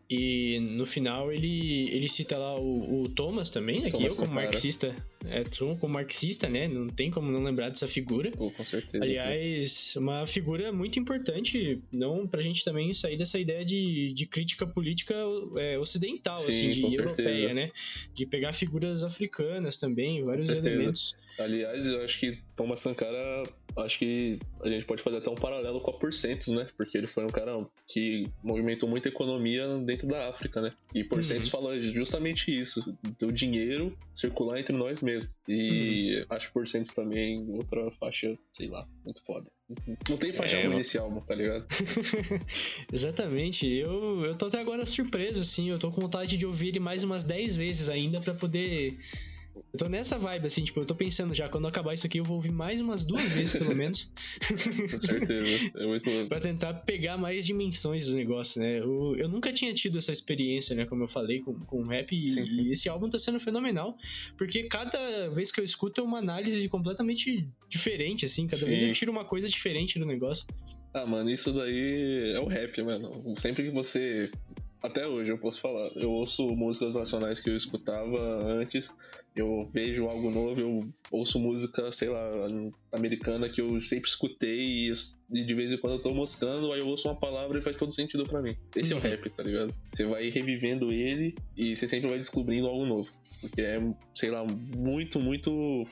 e 0.09 0.61
no 0.61 0.85
final 0.85 1.33
ele, 1.33 1.89
ele 1.91 2.09
cita 2.09 2.37
lá 2.37 2.59
o, 2.59 3.03
o 3.03 3.09
Thomas 3.09 3.51
também, 3.51 3.81
né? 3.81 3.91
Que 3.91 3.97
eu, 3.97 4.01
como 4.01 4.11
Sankara. 4.11 4.35
marxista, 4.35 4.97
é, 5.25 5.45
como 5.81 5.95
marxista, 5.95 6.49
né? 6.49 6.69
Não 6.69 6.89
tem 6.89 7.11
como 7.11 7.31
não 7.31 7.43
lembrar 7.43 7.71
dessa 7.71 7.89
figura. 7.89 8.31
Pô, 8.33 8.51
com 8.51 8.65
certeza. 8.65 9.03
Aliás, 9.03 9.95
uma 9.97 10.27
figura 10.27 10.73
muito 10.73 10.99
importante, 10.99 11.83
não 11.91 12.27
pra 12.27 12.43
gente 12.43 12.63
também 12.63 12.93
sair 12.93 13.17
dessa 13.17 13.39
ideia 13.39 13.65
de, 13.65 14.13
de 14.13 14.27
crítica 14.27 14.67
política 14.67 15.15
é, 15.57 15.79
ocidental, 15.79 16.39
Sim, 16.39 16.51
assim, 16.51 16.69
de 16.69 16.81
certeza. 16.81 17.03
europeia, 17.03 17.55
né? 17.55 17.71
De 18.15 18.27
pegar 18.27 18.53
figuras 18.53 19.03
africanas 19.03 19.77
também, 19.77 20.23
vários 20.23 20.51
elementos. 20.51 21.15
Aliás, 21.39 21.89
eu 21.89 22.05
acho 22.05 22.21
que 22.21 22.39
Thomas 22.55 22.81
Sankara, 22.81 23.45
acho 23.79 23.99
que 23.99 24.39
a 24.63 24.69
gente 24.69 24.85
pode 24.85 25.03
fazer 25.03 25.19
até 25.19 25.31
um 25.31 25.35
paralelo 25.35 25.81
com 25.81 25.91
a 25.91 25.95
Porcentos, 25.99 26.49
né? 26.49 26.69
Porque 26.77 26.97
ele 26.97 27.07
foi 27.07 27.25
um 27.25 27.29
cara 27.31 27.53
que 27.89 28.29
movimentou 28.43 28.89
muita 28.89 29.09
economia 29.09 29.67
dentro 29.79 30.07
da 30.09 30.29
África, 30.29 30.61
né? 30.61 30.73
E 30.95 31.03
Porcentos 31.05 31.49
fala 31.49 31.81
justamente 31.81 32.51
isso, 32.53 32.97
do 33.19 33.33
dinheiro 33.33 33.97
circular 34.15 34.59
entre 34.61 34.77
nós 34.77 35.01
mesmos. 35.01 35.31
E 35.49 36.25
acho 36.31 36.53
Porcentos 36.53 36.91
também 36.93 37.45
outra 37.51 37.91
faixa, 37.93 38.37
sei 38.53 38.69
lá, 38.69 38.87
muito 39.05 39.23
foda. 39.25 39.47
Não 40.09 40.17
tem 40.19 40.33
faixa 40.33 40.57
É, 40.59 40.63
ruim 40.65 40.73
eu- 40.73 40.79
nesse 40.79 40.99
álbum, 40.99 41.21
tá 41.21 41.35
ligado? 41.35 41.67
Exatamente. 42.93 43.67
Eu, 43.67 44.25
eu 44.25 44.35
tô 44.37 44.47
até 44.47 44.61
agora 44.61 44.85
surpreso, 44.87 45.41
assim. 45.41 45.71
Eu 45.71 45.79
tô 45.79 45.91
com 45.91 46.01
vontade 46.03 46.37
de 46.37 46.47
ouvir 46.47 46.69
ele 46.69 46.81
mais 46.81 47.03
umas 47.03 47.25
10 47.25 47.57
vezes 47.57 47.89
ainda 47.89 48.21
pra 48.21 48.35
poder. 48.35 48.99
Eu 49.73 49.79
tô 49.79 49.89
nessa 49.89 50.19
vibe, 50.19 50.47
assim, 50.47 50.65
tipo, 50.65 50.81
eu 50.81 50.85
tô 50.85 50.95
pensando 50.95 51.35
já, 51.35 51.49
quando 51.49 51.67
acabar 51.67 51.95
isso 51.95 52.07
aqui, 52.07 52.19
eu 52.19 52.25
vou 52.25 52.37
ouvir 52.37 52.51
mais 52.51 52.81
umas 52.81 53.05
duas 53.05 53.23
vezes, 53.31 53.53
pelo 53.57 53.75
menos, 53.75 54.11
Com 54.91 54.99
certeza. 54.99 55.71
É 55.77 55.87
muito 55.87 56.09
louco. 56.11 56.29
pra 56.29 56.41
tentar 56.41 56.75
pegar 56.75 57.17
mais 57.17 57.45
dimensões 57.45 58.07
do 58.09 58.17
negócio, 58.17 58.61
né? 58.61 58.79
Eu, 58.81 59.15
eu 59.17 59.29
nunca 59.29 59.53
tinha 59.53 59.73
tido 59.75 59.99
essa 59.99 60.11
experiência, 60.13 60.75
né, 60.75 60.87
como 60.87 61.05
eu 61.05 61.09
falei, 61.09 61.41
com, 61.41 61.55
com 61.61 61.83
o 61.83 61.87
rap, 61.87 62.13
e, 62.13 62.29
Sim, 62.29 62.49
sim. 62.49 62.63
e 62.63 62.73
esse 62.73 62.89
álbum 62.89 63.09
tá 63.09 63.19
sendo 63.19 63.39
fenomenal, 63.39 63.97
porque 64.37 64.65
cada 64.65 65.29
vez 65.31 65.53
que 65.53 65.61
eu 65.61 65.65
escuto 65.65 66.01
é 66.01 66.05
uma 66.05 66.19
análise 66.19 66.69
completamente 66.69 67.49
diferente, 67.69 68.25
assim, 68.25 68.47
cada 68.47 68.65
vez 68.65 68.81
Sim. 68.81 68.89
eu 68.89 68.93
tiro 68.93 69.13
uma 69.13 69.25
coisa 69.25 69.49
diferente 69.49 69.99
do 69.99 70.07
negócio. 70.07 70.47
Ah, 70.93 71.05
mano, 71.05 71.29
isso 71.29 71.53
daí 71.53 72.33
é 72.35 72.39
o 72.39 72.47
rap, 72.47 72.81
mano. 72.83 73.35
Sempre 73.37 73.65
que 73.65 73.71
você. 73.71 74.31
Até 74.85 75.07
hoje 75.07 75.31
eu 75.31 75.39
posso 75.39 75.61
falar. 75.63 75.91
Eu 75.97 76.11
ouço 76.11 76.47
músicas 76.55 76.95
nacionais 76.95 77.41
que 77.41 77.49
eu 77.49 77.57
escutava 77.57 78.19
antes. 78.47 78.95
Eu 79.35 79.69
vejo 79.73 80.07
algo 80.07 80.31
novo, 80.31 80.61
eu 80.61 80.81
ouço 81.11 81.41
música, 81.41 81.91
sei 81.91 82.11
lá, 82.11 82.23
americana 82.93 83.49
que 83.49 83.63
eu 83.63 83.81
sempre 83.81 84.09
escutei 84.11 84.61
e, 84.61 84.89
eu- 84.89 84.95
e 85.33 85.43
de 85.45 85.55
vez 85.55 85.73
em 85.73 85.79
quando 85.79 85.95
eu 85.95 86.03
tô 86.03 86.13
moscando, 86.15 86.71
aí 86.71 86.81
eu 86.81 86.87
ouço 86.87 87.09
uma 87.09 87.19
palavra 87.19 87.59
e 87.59 87.63
faz 87.63 87.77
todo 87.79 87.95
sentido 87.95 88.27
pra 88.27 88.43
mim. 88.43 88.55
Esse 88.77 88.93
é 88.93 88.97
o 88.97 88.99
Uhum. 88.99 89.05
rap, 89.05 89.31
tá 89.31 89.43
ligado? 89.43 89.75
Você 89.91 90.05
vai 90.05 90.29
revivendo 90.29 90.93
ele 90.93 91.35
e 91.57 91.75
você 91.75 91.89
sempre 91.89 92.09
vai 92.11 92.19
descobrindo 92.19 92.69
algo 92.69 92.85
novo. 92.85 93.11
Porque 93.41 93.61
é, 93.63 93.79
sei 94.15 94.31
lá, 94.31 94.45
muito, 94.45 95.19
muito 95.19 95.87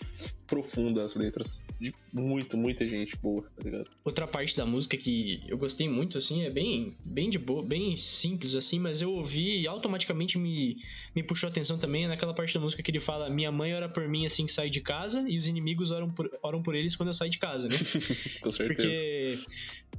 profunda 0.46 1.02
as 1.04 1.14
letras. 1.14 1.62
De 1.82 1.92
muito, 2.12 2.56
muita 2.56 2.86
gente 2.86 3.16
boa, 3.20 3.42
tá 3.56 3.60
ligado? 3.64 3.90
Outra 4.04 4.24
parte 4.24 4.56
da 4.56 4.64
música 4.64 4.96
que 4.96 5.42
eu 5.48 5.58
gostei 5.58 5.88
muito, 5.88 6.16
assim, 6.16 6.44
é 6.44 6.50
bem, 6.50 6.96
bem 7.04 7.28
de 7.28 7.40
boa, 7.40 7.60
bem 7.60 7.96
simples, 7.96 8.54
assim, 8.54 8.78
mas 8.78 9.02
eu 9.02 9.10
ouvi 9.10 9.62
e 9.62 9.66
automaticamente 9.66 10.38
me, 10.38 10.76
me 11.12 11.24
puxou 11.24 11.48
a 11.48 11.50
atenção 11.50 11.76
também 11.76 12.06
naquela 12.06 12.32
parte 12.32 12.54
da 12.54 12.60
música 12.60 12.84
que 12.84 12.90
ele 12.92 13.00
fala: 13.00 13.28
Minha 13.28 13.50
mãe 13.50 13.74
ora 13.74 13.88
por 13.88 14.06
mim 14.06 14.24
assim 14.24 14.46
que 14.46 14.52
saio 14.52 14.70
de 14.70 14.80
casa 14.80 15.28
e 15.28 15.36
os 15.36 15.48
inimigos 15.48 15.90
oram 15.90 16.08
por, 16.08 16.30
oram 16.40 16.62
por 16.62 16.76
eles 16.76 16.94
quando 16.94 17.08
eu 17.08 17.14
saio 17.14 17.32
de 17.32 17.38
casa, 17.38 17.68
né? 17.68 17.74
Com 18.40 18.52
certeza. 18.52 18.88
Porque 18.88 19.38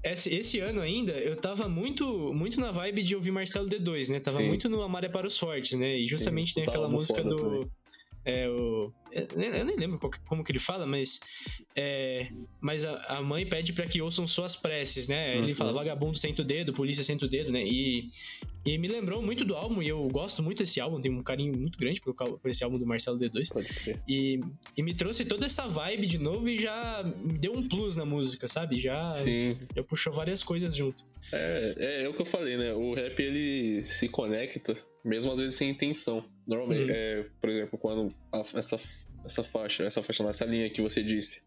esse, 0.02 0.34
esse 0.34 0.60
ano 0.62 0.80
ainda 0.80 1.12
eu 1.12 1.36
tava 1.36 1.68
muito, 1.68 2.34
muito 2.34 2.62
na 2.62 2.72
vibe 2.72 3.04
de 3.04 3.14
ouvir 3.14 3.32
Marcelo 3.32 3.68
D2, 3.68 4.10
né? 4.10 4.22
Tava 4.22 4.38
Sim. 4.38 4.48
muito 4.48 4.70
no 4.70 4.82
Amar 4.82 5.04
é 5.04 5.10
para 5.10 5.28
os 5.28 5.38
Fortes, 5.38 5.78
né? 5.78 6.00
E 6.00 6.08
justamente 6.08 6.54
Sim, 6.54 6.56
tem 6.56 6.64
aquela 6.64 6.88
música 6.88 7.22
do. 7.22 7.36
também. 7.36 7.70
É, 8.26 8.48
o, 8.48 8.94
eu, 9.12 9.28
eu 9.32 9.66
nem 9.66 9.76
lembro 9.76 10.00
como 10.28 10.44
que 10.44 10.52
ele 10.52 10.60
fala, 10.60 10.86
mas. 10.86 11.20
É, 11.76 12.30
mas 12.62 12.86
a, 12.86 13.18
a 13.18 13.22
mãe 13.22 13.46
pede 13.46 13.74
pra 13.74 13.86
que 13.88 14.02
ouçam 14.02 14.28
suas 14.28 14.56
preces, 14.56 15.08
né? 15.08 15.38
Ele 15.38 15.50
Uhum. 15.50 15.56
fala 15.56 15.74
vagabundo 15.74 16.18
senta 16.18 16.42
o 16.42 16.46
dedo, 16.46 16.72
polícia 16.74 17.04
senta 17.04 17.26
o 17.26 17.30
dedo, 17.30 17.52
né? 17.52 17.64
E, 17.66 18.10
e 18.66 18.78
me 18.78 18.88
lembrou 18.88 19.22
muito 19.22 19.44
do 19.44 19.56
álbum, 19.56 19.82
e 19.82 19.90
eu 19.90 20.08
gosto 20.08 20.42
muito 20.42 20.60
desse 20.60 20.80
álbum, 20.80 21.02
tenho 21.02 21.18
um 21.18 21.24
carinho 21.24 21.54
muito 21.58 21.78
grande 21.78 22.00
por, 22.00 22.14
por 22.16 22.50
esse 22.50 22.64
álbum 22.64 22.80
do 22.80 22.86
Marcelo 22.86 23.20
D2. 23.20 23.50
Pode 23.52 23.68
crer. 23.68 24.02
E, 24.08 24.40
e 24.78 24.82
me 24.82 24.94
trouxe 24.96 25.26
toda 25.26 25.46
essa 25.46 25.68
vibe 25.68 26.08
de 26.08 26.18
novo 26.18 26.48
e 26.48 26.58
já 26.58 27.04
me 27.04 27.38
deu 27.38 27.52
um 27.54 27.68
plus 27.68 27.98
na 27.98 28.06
música, 28.06 28.48
sabe? 28.48 28.78
Já, 28.80 29.12
Sim, 29.14 29.58
já 29.76 29.84
puxou 29.84 30.14
várias 30.14 30.42
coisas 30.42 30.74
junto. 30.74 31.04
é, 31.34 31.76
é, 31.78 32.04
é 32.06 32.10
o 32.10 32.14
que 32.14 32.22
eu 32.22 32.26
falei, 32.26 32.56
né? 32.56 32.74
O 32.74 32.94
rap 32.94 33.20
ele 33.22 33.84
se 33.84 34.08
conecta, 34.08 34.78
mesmo 35.04 35.32
às 35.32 35.38
vezes 35.40 35.56
sem 35.56 35.70
intenção. 35.70 36.24
Normalmente, 36.48 36.84
Uhum. 36.90 36.96
é, 36.96 37.26
por 37.42 37.50
exemplo, 37.50 37.78
quando 37.78 38.14
a- 38.32 38.44
essa, 38.56 38.80
essa 39.26 39.44
faixa, 39.44 39.84
essa 39.84 40.02
faixa, 40.04 40.24
nessa 40.24 40.46
linha 40.46 40.70
que 40.70 40.82
você 40.82 41.02
disse, 41.04 41.44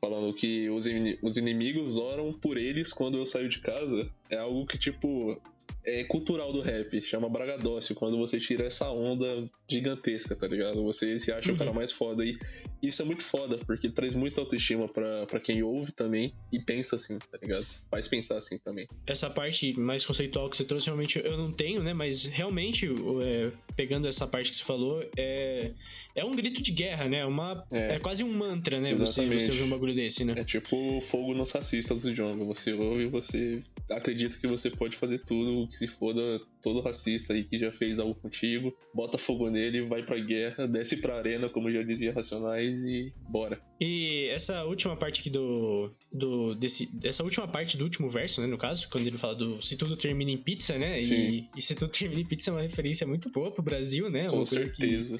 falando 0.00 0.34
que 0.34 0.68
os, 0.70 0.86
os 1.22 1.36
inimigos 1.36 1.96
oram 1.98 2.32
por 2.32 2.56
eles 2.56 2.92
quando 2.92 3.18
eu 3.18 3.26
saio 3.26 3.48
de 3.48 3.60
casa, 3.60 4.10
é 4.30 4.36
algo 4.36 4.66
que, 4.66 4.76
tipo, 4.78 5.40
é 5.84 6.04
cultural 6.04 6.52
do 6.52 6.60
rap, 6.60 7.00
chama 7.02 7.28
bragadócio, 7.28 7.94
quando 7.94 8.16
você 8.16 8.38
tira 8.38 8.64
essa 8.64 8.88
onda 8.90 9.48
gigantesca, 9.68 10.36
tá 10.36 10.46
ligado? 10.46 10.82
Você 10.84 11.18
se 11.18 11.32
acha 11.32 11.48
o 11.48 11.52
Uhum. 11.52 11.58
cara 11.58 11.72
mais 11.72 11.90
foda. 11.90 12.24
E 12.24 12.38
isso 12.82 13.00
é 13.02 13.04
muito 13.04 13.22
foda, 13.22 13.58
porque 13.58 13.88
traz 13.88 14.14
muita 14.14 14.40
autoestima 14.40 14.88
pra, 14.88 15.26
pra 15.26 15.40
quem 15.40 15.62
ouve 15.62 15.92
também 15.92 16.32
e 16.52 16.58
pensa 16.58 16.96
assim, 16.96 17.18
tá 17.18 17.38
ligado? 17.40 17.66
Faz 17.90 18.06
pensar 18.08 18.36
assim 18.36 18.58
também. 18.58 18.86
Essa 19.06 19.30
parte 19.30 19.72
mais 19.78 20.04
conceitual 20.04 20.48
que 20.50 20.56
você 20.56 20.64
trouxe, 20.64 20.86
realmente 20.86 21.20
eu 21.24 21.36
não 21.36 21.52
tenho, 21.52 21.82
né? 21.82 21.92
Mas 21.92 22.24
realmente, 22.26 22.88
o- 22.88 23.20
é, 23.22 23.50
pegando 23.76 24.06
essa 24.06 24.26
parte 24.26 24.50
que 24.50 24.56
você 24.56 24.64
falou, 24.64 25.02
é, 25.16 25.72
é 26.14 26.24
um 26.24 26.34
grito 26.34 26.60
de 26.62 26.70
guerra, 26.72 27.08
né? 27.08 27.24
Uma, 27.24 27.64
é. 27.70 27.94
É. 27.94 27.98
quase 27.98 28.22
um 28.24 28.32
mantra, 28.32 28.80
né? 28.80 28.90
Você, 28.94 29.02
Exatamente. 29.22 29.42
você 29.44 29.50
ouvir 29.52 29.62
um 29.64 29.70
bagulho 29.70 29.94
desse, 29.94 30.24
né? 30.24 30.34
É 30.36 30.44
tipo 30.44 31.00
fogo 31.02 31.34
nos 31.34 31.50
racistas 31.50 32.02
do 32.02 32.12
Djonga. 32.12 32.44
Você 32.44 32.72
ouve 32.72 33.04
e 33.04 33.06
você 33.06 33.62
acredita 33.90 34.36
que 34.38 34.46
você 34.46 34.70
pode 34.70 34.96
fazer 34.96 35.18
tudo, 35.20 35.68
que 35.72 35.78
se 35.78 35.88
foda 35.88 36.20
todo 36.60 36.82
racista 36.82 37.32
aí 37.32 37.42
que 37.42 37.58
já 37.58 37.72
fez 37.72 37.98
algo 37.98 38.14
contigo, 38.14 38.76
bota 38.94 39.16
fogo 39.16 39.50
nele, 39.50 39.86
vai 39.86 40.04
pra 40.04 40.18
guerra, 40.18 40.68
desce 40.68 40.98
pra 40.98 41.16
arena, 41.16 41.48
como 41.48 41.72
já 41.72 41.82
dizia 41.82 42.12
Racionais, 42.12 42.82
e 42.84 43.12
bora. 43.28 43.60
E 43.80 44.28
essa 44.28 44.64
última 44.64 44.94
parte 44.96 45.20
aqui 45.20 45.30
do. 45.30 45.90
do 46.12 46.54
desse, 46.54 46.90
essa 47.02 47.24
última 47.24 47.48
parte 47.48 47.76
do 47.76 47.84
último 47.84 48.08
verso, 48.08 48.40
né? 48.40 48.46
No 48.46 48.58
caso, 48.58 48.88
quando 48.90 49.06
ele 49.06 49.18
fala 49.18 49.34
do 49.34 49.62
se 49.62 49.76
tudo 49.76 49.96
termina 49.96 50.30
em 50.30 50.36
pizza, 50.36 50.78
né? 50.78 50.96
E, 50.96 51.00
Sim. 51.00 51.48
e 51.56 51.62
se 51.62 51.74
tudo 51.74 51.90
termina 51.90 52.20
em 52.20 52.26
pizza 52.26 52.50
é 52.50 52.52
uma 52.52 52.62
referência 52.62 53.06
muito 53.06 53.30
boa 53.30 53.50
pro 53.50 53.62
Brasil, 53.62 54.10
né? 54.10 54.26
Com 54.26 54.36
coisa 54.36 54.68
que 54.68 54.76
certeza. 54.76 55.18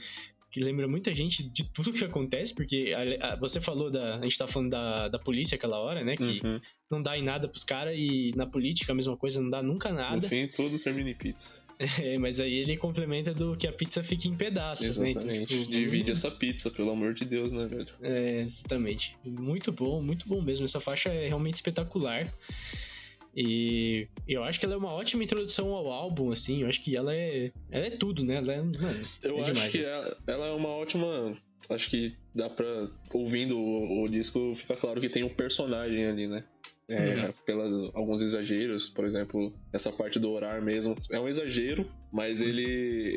Que 0.53 0.61
lembra 0.61 0.87
muita 0.87 1.13
gente 1.15 1.43
de 1.43 1.65
tudo 1.71 1.93
que 1.93 2.05
acontece, 2.05 2.55
porque 2.55 2.93
a, 3.21 3.33
a, 3.33 3.37
você 3.37 3.59
falou 3.61 3.91
da. 3.91 4.19
A 4.19 4.23
gente 4.23 4.37
tá 4.39 4.47
falando 4.47 4.71
da, 4.71 5.09
da 5.09 5.19
polícia 5.19 5.57
aquela 5.57 5.79
hora, 5.81 6.05
né? 6.05 6.15
Que 6.17 6.41
Uhum. 6.45 6.61
não 6.91 7.03
dá 7.03 7.17
em 7.17 7.23
nada 7.25 7.49
pros 7.49 7.65
caras 7.65 7.95
e 7.97 8.33
na 8.37 8.47
política 8.47 8.93
a 8.93 8.95
mesma 8.95 9.17
coisa, 9.17 9.41
não 9.41 9.49
dá 9.51 9.63
nunca 9.63 9.89
No 9.89 9.97
nada. 9.97 10.29
fim, 10.29 10.47
tudo 10.47 10.79
termina 10.79 11.11
em 11.11 11.15
pizza. 11.15 11.61
É, 12.01 12.17
mas 12.17 12.39
aí 12.39 12.55
ele 12.55 12.77
complementa 12.77 13.35
do 13.35 13.57
que 13.57 13.67
a 13.67 13.73
pizza 13.73 14.05
fica 14.05 14.29
em 14.29 14.37
pedaços, 14.37 14.99
né? 14.99 15.11
Então, 15.11 15.23
Exatamente. 15.23 15.59
tipo, 15.59 15.73
Divide 15.73 16.13
essa 16.13 16.31
pizza, 16.31 16.71
pelo 16.71 16.91
amor 16.91 17.13
de 17.13 17.25
Deus, 17.25 17.51
né, 17.51 17.67
velho? 17.67 17.89
É, 18.01 18.43
exatamente. 18.43 19.17
Muito 19.25 19.73
bom, 19.73 20.01
muito 20.01 20.29
bom 20.29 20.41
mesmo. 20.41 20.65
Essa 20.65 20.79
faixa 20.79 21.09
é 21.09 21.27
realmente 21.27 21.55
espetacular. 21.57 22.33
E 23.35 24.09
eu 24.29 24.45
acho 24.45 24.61
que 24.61 24.67
ela 24.67 24.75
é 24.75 24.79
uma 24.79 24.93
ótima 24.93 25.25
introdução 25.25 25.71
ao 25.71 25.91
álbum, 25.91 26.31
assim. 26.31 26.63
Eu 26.63 26.69
acho 26.69 26.83
que 26.83 26.97
ela 26.97 27.15
é. 27.15 27.51
Ela 27.71 27.87
é 27.87 27.91
tudo, 27.91 28.25
né? 28.25 28.37
Ela 28.37 28.53
é. 28.53 28.63
Mano, 28.63 29.03
Eu 29.23 29.39
é 29.39 29.41
acho 29.41 29.53
demais, 29.53 29.73
que 29.73 29.79
né? 29.79 30.13
ela, 30.27 30.47
é 30.47 30.53
uma 30.53 30.69
ótima. 30.69 31.37
Acho 31.71 31.89
que 31.89 32.15
dá 32.35 32.51
pra. 32.51 32.67
Ouvindo 33.13 33.59
o, 33.59 34.03
o 34.03 34.09
disco, 34.09 34.55
fica 34.57 34.77
claro 34.77 35.01
que 35.01 35.09
tem 35.09 35.23
um 35.23 35.29
personagem 35.29 36.05
ali, 36.05 36.27
né? 36.27 36.45
É, 36.93 37.27
Uhum. 37.27 37.33
Pelas 37.47 37.95
alguns 37.95 38.21
exageros, 38.21 38.89
por 38.89 39.05
exemplo, 39.05 39.53
essa 39.73 39.91
parte 39.91 40.19
do 40.19 40.31
orar 40.31 40.63
mesmo. 40.63 40.97
É 41.11 41.19
um 41.19 41.29
exagero, 41.29 41.91
mas 42.13 42.41
ele, 42.41 42.65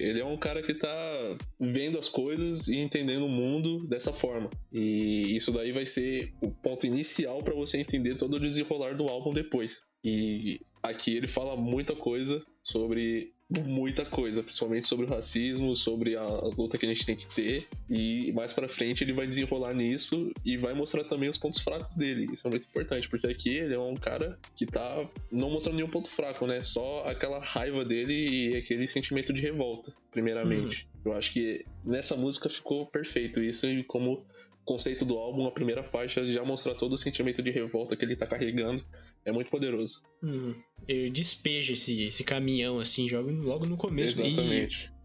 ele 0.01 0.19
é 0.19 0.26
um 0.26 0.38
cara 0.38 0.61
que 0.61 0.73
tá 0.73 1.38
vendo 1.59 1.97
as 1.99 2.07
coisas 2.07 2.67
e 2.67 2.78
entendendo 2.78 3.26
o 3.26 3.30
mundo 3.30 3.88
dessa 3.88 4.13
forma. 4.13 4.49
E 4.71 5.36
isso 5.36 5.51
daí 5.51 5.71
vai 5.71 5.86
ser 5.86 6.34
o 6.41 6.49
ponto 6.49 6.86
inicial 6.86 7.43
pra 7.43 7.53
você 7.53 7.78
entender 7.78 8.15
todo 8.15 8.36
o 8.36 8.39
desenrolar 8.39 8.95
do 8.95 9.07
álbum 9.07 9.34
depois. 9.34 9.82
E 10.03 10.61
aqui 10.82 11.15
ele 11.15 11.28
fala 11.28 11.55
muita 11.55 11.95
coisa 11.95 12.41
sobre 12.63 13.34
muita 13.49 14.03
coisa, 14.03 14.41
principalmente 14.41 14.87
sobre 14.87 15.05
o 15.05 15.09
racismo, 15.09 15.75
sobre 15.75 16.15
a, 16.15 16.21
a 16.21 16.47
luta 16.57 16.77
que 16.77 16.85
a 16.85 16.89
gente 16.89 17.05
tem 17.05 17.15
que 17.15 17.27
ter. 17.27 17.67
E 17.89 18.31
mais 18.33 18.51
pra 18.51 18.67
frente 18.67 19.03
ele 19.03 19.13
vai 19.13 19.27
desenrolar 19.27 19.73
nisso 19.73 20.31
e 20.43 20.57
vai 20.57 20.73
mostrar 20.73 21.03
também 21.03 21.29
os 21.29 21.37
pontos 21.37 21.59
fracos 21.59 21.95
dele. 21.95 22.29
Isso 22.33 22.47
é 22.47 22.49
muito 22.49 22.65
importante, 22.65 23.07
porque 23.07 23.27
aqui 23.27 23.57
ele 23.57 23.73
é 23.73 23.79
um 23.79 23.95
cara 23.95 24.39
que 24.55 24.65
tá 24.65 25.07
não 25.31 25.49
mostrando 25.49 25.75
nenhum 25.75 25.89
ponto 25.89 26.09
fraco, 26.09 26.47
né? 26.47 26.61
Só 26.61 27.03
aquela 27.05 27.39
raiva 27.39 27.85
dele 27.85 28.13
e 28.13 28.57
aquele 28.57 28.87
sentimento 28.87 29.31
de 29.31 29.41
revolta, 29.41 29.93
primeiramente. 30.11 30.87
Eu 31.03 31.13
acho 31.13 31.31
que 31.31 31.63
nessa 31.83 32.15
música 32.15 32.49
ficou 32.49 32.87
perfeito 32.87 33.41
isso 33.41 33.67
e 33.67 33.83
como 33.83 34.25
conceito 34.65 35.05
do 35.05 35.15
álbum, 35.17 35.45
a 35.45 35.51
primeira 35.51 35.83
faixa 35.83 36.25
já 36.25 36.43
mostra 36.43 36.73
todo 36.73 36.93
o 36.93 36.97
sentimento 36.97 37.43
de 37.43 37.51
revolta 37.51 37.95
que 37.95 38.03
ele 38.03 38.15
tá 38.15 38.25
carregando. 38.25 38.83
É 39.26 39.32
muito 39.32 39.49
poderoso. 39.49 40.01
Hum, 40.23 40.53
eu 40.88 41.09
despejo 41.09 41.73
esse, 41.73 42.03
esse 42.03 42.23
caminhão, 42.23 42.80
assim, 42.80 43.09
jogo 43.09 43.32
logo 43.32 43.65
no 43.65 43.76
começo. 43.76 44.21
E 44.21 44.28
Exatamente. 44.28 44.95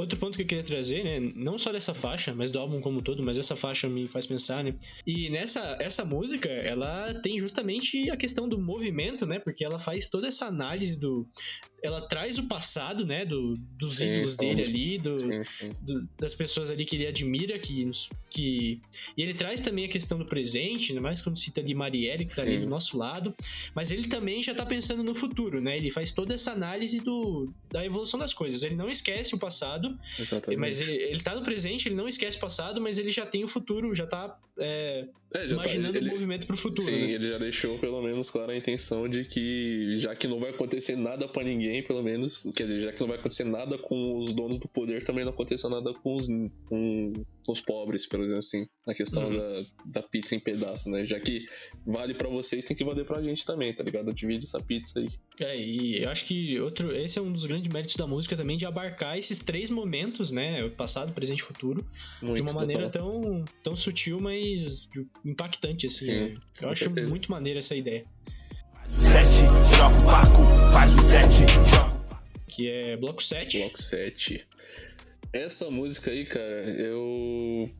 Outro 0.00 0.18
ponto 0.18 0.34
que 0.34 0.42
eu 0.42 0.46
queria 0.46 0.64
trazer, 0.64 1.04
né? 1.04 1.20
Não 1.36 1.58
só 1.58 1.70
dessa 1.70 1.92
faixa, 1.92 2.34
mas 2.34 2.50
do 2.50 2.58
álbum 2.58 2.80
como 2.80 3.00
um 3.00 3.02
todo, 3.02 3.22
mas 3.22 3.38
essa 3.38 3.54
faixa 3.54 3.86
me 3.86 4.08
faz 4.08 4.26
pensar, 4.26 4.64
né? 4.64 4.74
E 5.06 5.28
nessa 5.28 5.76
essa 5.78 6.06
música, 6.06 6.48
ela 6.48 7.12
tem 7.20 7.38
justamente 7.38 8.10
a 8.10 8.16
questão 8.16 8.48
do 8.48 8.58
movimento, 8.58 9.26
né? 9.26 9.38
Porque 9.38 9.62
ela 9.62 9.78
faz 9.78 10.08
toda 10.08 10.26
essa 10.26 10.46
análise 10.46 10.98
do. 10.98 11.28
Ela 11.82 12.06
traz 12.08 12.38
o 12.38 12.46
passado, 12.46 13.06
né? 13.06 13.24
Do, 13.24 13.56
dos 13.78 13.96
Sim, 13.96 14.06
ídolos 14.12 14.36
dele 14.36 14.62
ali, 14.62 14.98
do, 14.98 15.18
Sim, 15.18 15.42
sim. 15.44 15.76
do- 15.80 16.08
das 16.18 16.34
pessoas 16.34 16.70
ali 16.70 16.84
que 16.84 16.96
ele 16.96 17.06
admira, 17.06 17.58
que, 17.58 17.90
que. 18.30 18.80
E 19.16 19.22
ele 19.22 19.34
traz 19.34 19.60
também 19.60 19.84
a 19.84 19.88
questão 19.88 20.18
do 20.18 20.26
presente, 20.26 20.92
mais 20.94 21.20
quando 21.20 21.38
cita 21.38 21.60
ali 21.60 21.74
Marielle, 21.74 22.26
que 22.26 22.34
tá 22.34 22.42
ali 22.42 22.58
do 22.60 22.66
nosso 22.68 22.98
lado. 22.98 23.34
Mas 23.74 23.90
ele 23.90 24.08
também 24.08 24.42
já 24.42 24.54
tá 24.54 24.66
pensando 24.66 25.02
no 25.02 25.14
futuro, 25.14 25.60
né? 25.60 25.76
Ele 25.76 25.90
faz 25.90 26.12
toda 26.12 26.34
essa 26.34 26.52
análise 26.52 27.00
do, 27.00 27.52
da 27.70 27.84
evolução 27.84 28.18
das 28.20 28.34
coisas. 28.34 28.62
Ele 28.62 28.74
não 28.74 28.88
esquece 28.90 29.34
o 29.34 29.38
passado, 29.38 29.98
Exatamente. 30.18 30.60
mas 30.60 30.80
ele, 30.80 30.92
ele 30.92 31.20
tá 31.22 31.34
no 31.34 31.42
presente, 31.42 31.88
ele 31.88 31.94
não 31.94 32.06
esquece 32.08 32.36
o 32.36 32.40
passado, 32.40 32.80
mas 32.80 32.98
ele 32.98 33.10
já 33.10 33.24
tem 33.24 33.42
o 33.44 33.48
futuro, 33.48 33.94
já 33.94 34.06
tá 34.06 34.36
é, 34.60 35.06
É, 35.32 35.38
tá- 35.38 35.44
imaginando 35.54 35.96
ele- 35.96 36.08
o 36.08 36.12
movimento 36.12 36.46
pro 36.46 36.56
futuro. 36.56 36.82
Sim, 36.82 36.92
né? 36.92 37.10
ele 37.12 37.30
já 37.30 37.38
deixou 37.38 37.78
pelo 37.78 38.02
menos 38.02 38.30
clara 38.30 38.52
a 38.52 38.56
intenção 38.56 39.08
de 39.08 39.24
que, 39.24 39.96
já 39.98 40.14
que 40.14 40.26
não 40.28 40.38
vai 40.40 40.50
acontecer 40.50 40.96
nada 40.96 41.26
pra 41.28 41.42
ninguém, 41.42 41.82
pelo 41.82 42.02
menos, 42.02 42.42
quer 42.54 42.64
dizer, 42.64 42.82
já 42.84 42.92
que 42.92 43.00
não 43.00 43.08
vai 43.08 43.16
acontecer 43.18 43.44
nada 43.44 43.78
com 43.78 44.18
os 44.18 44.34
donos 44.34 44.58
do 44.58 44.68
poder, 44.68 45.02
também 45.04 45.24
não 45.24 45.32
aconteça 45.32 45.68
nada 45.68 45.92
com 45.94 46.16
os, 46.16 46.28
com 46.68 47.12
os 47.48 47.60
pobres, 47.60 48.06
por 48.06 48.20
exemplo, 48.20 48.40
assim, 48.40 48.66
na 48.86 48.94
questão 48.94 49.24
Uhum. 49.24 49.36
da, 49.36 49.62
da 50.00 50.02
pizza 50.02 50.34
em 50.34 50.40
pedaço, 50.40 50.88
né? 50.90 51.04
Já 51.04 51.18
que 51.18 51.46
vale 51.86 52.14
pra 52.14 52.28
vocês, 52.28 52.64
tem 52.64 52.76
que 52.76 52.84
valer 52.84 53.04
pra 53.04 53.22
gente 53.22 53.44
também, 53.44 53.72
tá 53.74 53.82
ligado? 53.82 54.12
Divide 54.12 54.44
essa 54.44 54.60
pizza 54.60 55.00
aí. 55.00 55.08
É, 55.40 55.58
e 55.58 56.02
eu 56.02 56.10
acho 56.10 56.24
que 56.26 56.60
outro, 56.60 56.94
esse 56.94 57.18
é 57.18 57.22
um 57.22 57.32
dos 57.32 57.46
grandes 57.46 57.72
méritos 57.72 57.96
da 57.96 58.06
música 58.06 58.36
também, 58.36 58.56
de 58.56 58.66
abarcar 58.66 59.18
esses 59.18 59.38
três 59.38 59.70
momentos, 59.70 60.30
né? 60.30 60.62
O 60.64 60.70
passado, 60.70 61.12
presente 61.12 61.40
e 61.40 61.42
futuro, 61.42 61.84
Muito 62.22 62.36
de 62.36 62.42
uma 62.42 62.52
maneira 62.52 62.88
total. 62.90 63.20
tão, 63.22 63.44
tão 63.64 63.76
sutil, 63.76 64.20
mas 64.20 64.88
impactante, 65.24 65.86
assim. 65.86 66.06
Sim, 66.06 66.20
né? 66.34 66.36
Eu 66.62 66.68
acho 66.70 66.84
certeza. 66.84 67.08
muito 67.08 67.30
maneira 67.30 67.58
essa 67.58 67.74
ideia. 67.74 68.04
Sete, 68.88 69.76
joga 69.76 69.96
o 69.98 70.04
Paco, 70.04 70.72
faz 70.72 70.92
o 70.94 71.00
sete, 71.02 71.70
joga 71.70 71.90
Que 72.48 72.68
é 72.68 72.96
bloco 72.96 73.22
7. 73.22 73.58
Block 73.58 73.80
7. 73.80 74.44
Essa 75.32 75.70
música 75.70 76.10
aí, 76.10 76.26
cara, 76.26 76.62
eu 76.78 77.70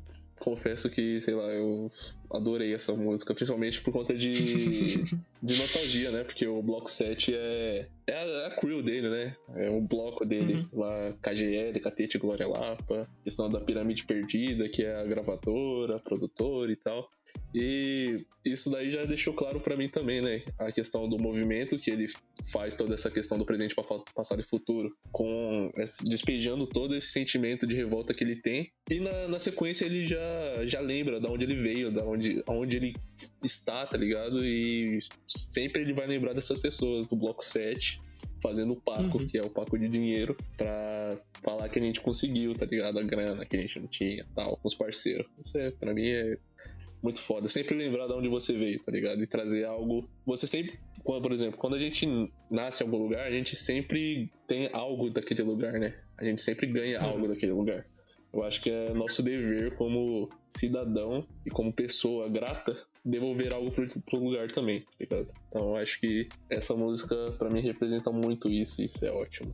confesso 0.41 0.89
que, 0.89 1.21
sei 1.21 1.35
lá, 1.35 1.45
eu 1.53 1.91
adorei 2.31 2.73
essa 2.75 2.95
música, 2.95 3.35
principalmente 3.35 3.81
por 3.83 3.93
conta 3.93 4.15
de, 4.15 5.05
de 5.43 5.59
nostalgia, 5.59 6.11
né? 6.11 6.25
Porque 6.25 6.47
o 6.47 6.63
Bloco 6.63 6.91
7 6.91 7.35
é, 7.35 7.89
é 8.07 8.15
a, 8.15 8.47
a 8.47 8.51
crew 8.57 8.83
dele, 8.83 9.11
né? 9.11 9.37
É 9.55 9.69
o 9.69 9.81
bloco 9.81 10.25
dele, 10.25 10.67
lá, 10.73 11.13
KGL, 11.21 11.79
Catete, 11.81 12.19
Glória 12.19 12.49
Lapa, 12.49 13.09
questão 13.23 13.51
da 13.51 13.61
Pirâmide 13.61 14.05
Perdida, 14.05 14.69
que 14.69 14.83
é 14.83 14.97
a 14.97 15.05
gravadora, 15.05 15.97
a 15.97 16.01
produtora 16.01 16.73
e 16.73 16.77
tal. 16.77 17.11
E 17.55 18.25
isso 18.45 18.71
daí 18.71 18.91
já 18.91 19.05
deixou 19.05 19.35
claro 19.35 19.61
pra 19.61 19.77
mim 19.77 19.89
também, 19.89 20.21
né? 20.23 20.43
A 20.59 20.71
questão 20.73 21.09
do 21.09 21.19
movimento 21.19 21.79
que 21.79 21.91
ele 21.91 22.07
faz 22.53 22.75
toda 22.75 22.95
essa 22.95 23.11
questão 23.11 23.37
do 23.37 23.45
presente, 23.45 23.75
pa- 23.75 23.83
passado 24.15 24.41
e 24.41 24.45
futuro, 24.45 24.95
com 25.13 25.71
despejando 26.05 26.67
todo 26.67 26.95
esse 26.97 27.09
sentimento 27.09 27.67
de 27.67 27.75
revolta 27.75 28.15
que 28.15 28.23
ele 28.25 28.37
tem. 28.37 28.71
E 28.89 29.01
na, 29.01 29.29
na 29.29 29.39
sequência 29.39 29.85
ele 29.85 30.07
já, 30.07 30.19
já 30.65 30.81
lembra 30.81 31.21
da 31.21 31.29
onde 31.31 31.45
ele 31.45 31.57
veio, 31.57 31.91
da 31.91 32.05
onde, 32.05 32.43
aonde 32.47 32.77
ele 32.77 32.97
está, 33.43 33.85
tá 33.87 33.97
ligado? 33.97 34.45
E 34.45 35.01
sempre 35.27 35.83
ele 35.83 35.93
vai 35.93 36.07
lembrar 36.07 36.33
dessas 36.33 36.59
pessoas 36.61 37.07
do 37.07 37.17
bloco 37.17 37.45
7. 37.45 38.01
Fazendo 38.43 38.73
o 38.73 38.81
Paco, 38.81 39.19
Uhum. 39.19 39.27
que 39.29 39.37
é 39.37 39.43
o 39.43 39.51
Paco 39.51 39.79
de 39.79 39.87
dinheiro, 39.87 40.35
pra 40.57 41.19
falar 41.43 41.69
que 41.69 41.79
a 41.79 41.83
gente 41.83 42.01
conseguiu, 42.01 42.55
tá 42.55 42.65
ligado? 42.65 42.99
A 42.99 43.03
grana 43.03 43.45
que 43.45 43.55
a 43.55 43.61
gente 43.61 43.79
não 43.79 43.87
tinha 43.87 44.27
tal, 44.35 44.57
com 44.57 44.67
os 44.67 44.75
parceiros. 44.75 45.27
Isso 45.45 45.59
é, 45.59 45.71
pra 45.71 45.93
mim, 45.93 46.07
é 46.09 46.39
muito 47.03 47.21
foda. 47.21 47.49
Sempre 47.49 47.75
lembrar 47.77 48.07
de 48.07 48.13
onde 48.13 48.29
você 48.29 48.53
veio, 48.53 48.81
tá 48.83 48.93
ligado? 48.93 49.23
E 49.23 49.27
trazer 49.27 49.65
algo. 49.65 50.09
Você 50.27 50.47
sempre. 50.47 50.79
Quando, 51.03 51.23
por 51.23 51.33
exemplo, 51.33 51.59
quando 51.59 51.77
a 51.77 51.79
gente 51.79 52.07
nasce 52.51 52.83
em 52.83 52.87
algum 52.87 52.99
lugar, 53.03 53.27
a 53.27 53.31
gente 53.31 53.57
sempre 53.57 54.31
tem 54.47 54.69
algo 54.73 55.09
daquele 55.11 55.43
lugar, 55.43 55.73
né? 55.75 55.95
A 56.19 56.25
gente 56.25 56.43
sempre 56.43 56.67
ganha 56.67 57.01
Uhum. 57.01 57.07
algo 57.07 57.29
daquele 57.29 57.53
lugar. 57.53 57.81
Eu 58.33 58.45
acho 58.45 58.61
que 58.63 58.71
é 58.71 58.93
nosso 58.95 59.23
dever 59.23 59.75
como 59.77 60.29
cidadão 60.49 61.27
e 61.45 61.51
como 61.51 61.73
pessoa 61.73 62.29
grata 62.29 62.77
devolver 63.05 63.53
algo 63.53 63.73
pro, 63.73 63.89
pro 64.03 64.19
lugar 64.23 64.47
também, 64.49 64.81
tá 64.83 64.87
ligado? 65.01 65.29
Então 65.49 65.71
eu 65.71 65.77
acho 65.77 65.99
que 65.99 66.29
essa 66.49 66.77
música 66.77 67.17
pra 67.39 67.51
mim 67.51 67.61
representa 67.61 68.13
muito 68.13 68.49
isso 68.49 68.83
e 68.83 68.85
isso 68.85 69.05
é 69.05 69.11
ótimo. 69.11 69.53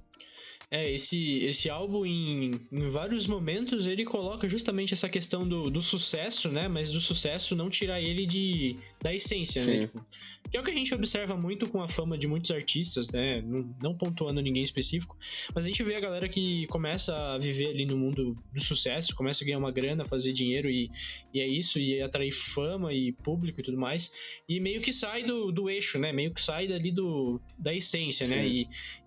É, 0.69 0.93
esse, 0.93 1.39
esse 1.45 1.71
álbum, 1.71 2.05
em, 2.05 2.51
em 2.73 2.89
vários 2.89 3.27
momentos, 3.27 3.87
ele 3.87 4.05
coloca 4.05 4.49
justamente 4.49 4.93
essa 4.93 5.09
questão 5.09 5.47
do, 5.47 5.71
do 5.71 5.81
sucesso, 5.81 6.51
né? 6.51 6.67
Mas 6.67 6.91
do 6.91 7.01
sucesso 7.01 7.55
não 7.55 7.71
tirar 7.71 8.01
ele 8.01 8.27
de, 8.27 8.77
da 9.01 9.15
essência, 9.15 9.65
né? 9.65 9.73
Sim. 9.73 9.81
Tipo, 9.83 10.07
que 10.51 10.57
é 10.57 10.61
o 10.61 10.65
que 10.65 10.71
a 10.71 10.75
gente 10.75 10.95
observa 10.95 11.37
muito 11.37 11.69
com 11.69 11.81
a 11.81 11.89
fama 11.89 12.19
de 12.19 12.27
muitos 12.27 12.51
artistas, 12.51 13.09
né? 13.09 13.41
Não, 13.43 13.77
não 13.81 13.95
pontuando 13.97 14.41
ninguém 14.41 14.63
específico, 14.63 15.17
mas 15.55 15.65
a 15.65 15.69
gente 15.69 15.83
vê 15.85 15.95
a 15.95 16.01
galera 16.01 16.29
que 16.29 16.67
começa 16.67 17.17
a 17.17 17.39
viver 17.39 17.69
ali 17.69 17.87
no 17.87 17.97
mundo 17.97 18.37
do 18.53 18.61
sucesso, 18.61 19.15
começa 19.15 19.45
a 19.45 19.47
ganhar 19.47 19.59
uma 19.59 19.71
grana, 19.71 20.05
fazer 20.05 20.33
dinheiro 20.33 20.69
e, 20.69 20.91
e 21.33 21.41
é 21.41 21.47
isso, 21.47 21.79
e 21.79 22.03
atrair 22.03 22.33
fama 22.33 22.93
e 22.93 23.13
público 23.13 23.61
e 23.61 23.63
tudo 23.63 23.79
mais, 23.79 24.11
e 24.49 24.59
meio 24.59 24.81
que 24.81 24.93
sai 24.93 25.23
do, 25.23 25.53
do 25.53 25.71
eixo, 25.71 25.97
né? 25.99 26.13
Meio 26.13 26.33
que 26.33 26.43
sai 26.43 26.67
dali 26.67 26.91
do, 26.91 27.41
da 27.57 27.73
essência, 27.73 28.27
né? 28.27 28.43
Sim. 28.43 28.55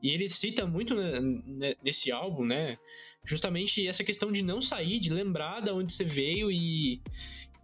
E, 0.01 0.07
e 0.07 0.11
ele 0.11 0.29
cita 0.29 0.65
muito 0.65 0.95
né, 0.95 1.19
né, 1.19 1.41
nesse 1.83 2.11
álbum, 2.11 2.45
né? 2.45 2.77
Justamente 3.23 3.87
essa 3.87 4.03
questão 4.03 4.31
de 4.31 4.43
não 4.43 4.61
sair, 4.61 4.99
de 4.99 5.09
lembrar 5.09 5.61
de 5.61 5.71
onde 5.71 5.91
você 5.91 6.03
veio 6.03 6.51
e, 6.51 7.01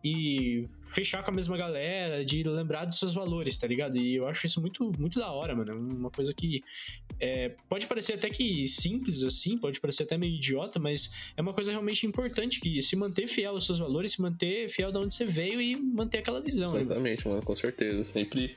e 0.04 0.68
fechar 0.82 1.24
com 1.24 1.32
a 1.32 1.34
mesma 1.34 1.58
galera, 1.58 2.24
de 2.24 2.44
lembrar 2.44 2.86
dos 2.86 3.00
seus 3.00 3.14
valores, 3.14 3.58
tá 3.58 3.66
ligado? 3.66 3.98
E 3.98 4.16
eu 4.16 4.28
acho 4.28 4.46
isso 4.46 4.62
muito, 4.62 4.92
muito 5.00 5.20
da 5.20 5.32
hora, 5.32 5.56
mano. 5.56 5.72
É 5.72 5.76
Uma 5.76 6.12
coisa 6.12 6.34
que 6.34 6.64
é, 7.20 7.56
pode 7.68 7.88
parecer 7.88 8.14
até 8.14 8.30
que 8.30 8.68
simples 8.68 9.24
assim, 9.24 9.58
pode 9.58 9.80
parecer 9.80 10.04
até 10.04 10.18
meio 10.18 10.36
idiota, 10.36 10.78
mas 10.78 11.10
é 11.36 11.42
uma 11.42 11.54
coisa 11.54 11.72
realmente 11.72 12.06
importante 12.06 12.60
que 12.60 12.82
se 12.82 12.96
manter 12.96 13.26
fiel 13.28 13.54
aos 13.54 13.66
seus 13.66 13.80
valores, 13.80 14.12
se 14.14 14.22
manter 14.22 14.70
fiel 14.70 14.92
de 14.92 14.98
onde 15.00 15.16
você 15.16 15.26
veio 15.26 15.60
e 15.60 15.76
manter 15.76 16.20
aquela 16.20 16.40
visão. 16.40 16.72
né? 16.72 16.82
Exatamente, 16.82 17.28
mano, 17.28 17.42
com 17.42 17.56
certeza. 17.56 18.04
Sempre 18.04 18.56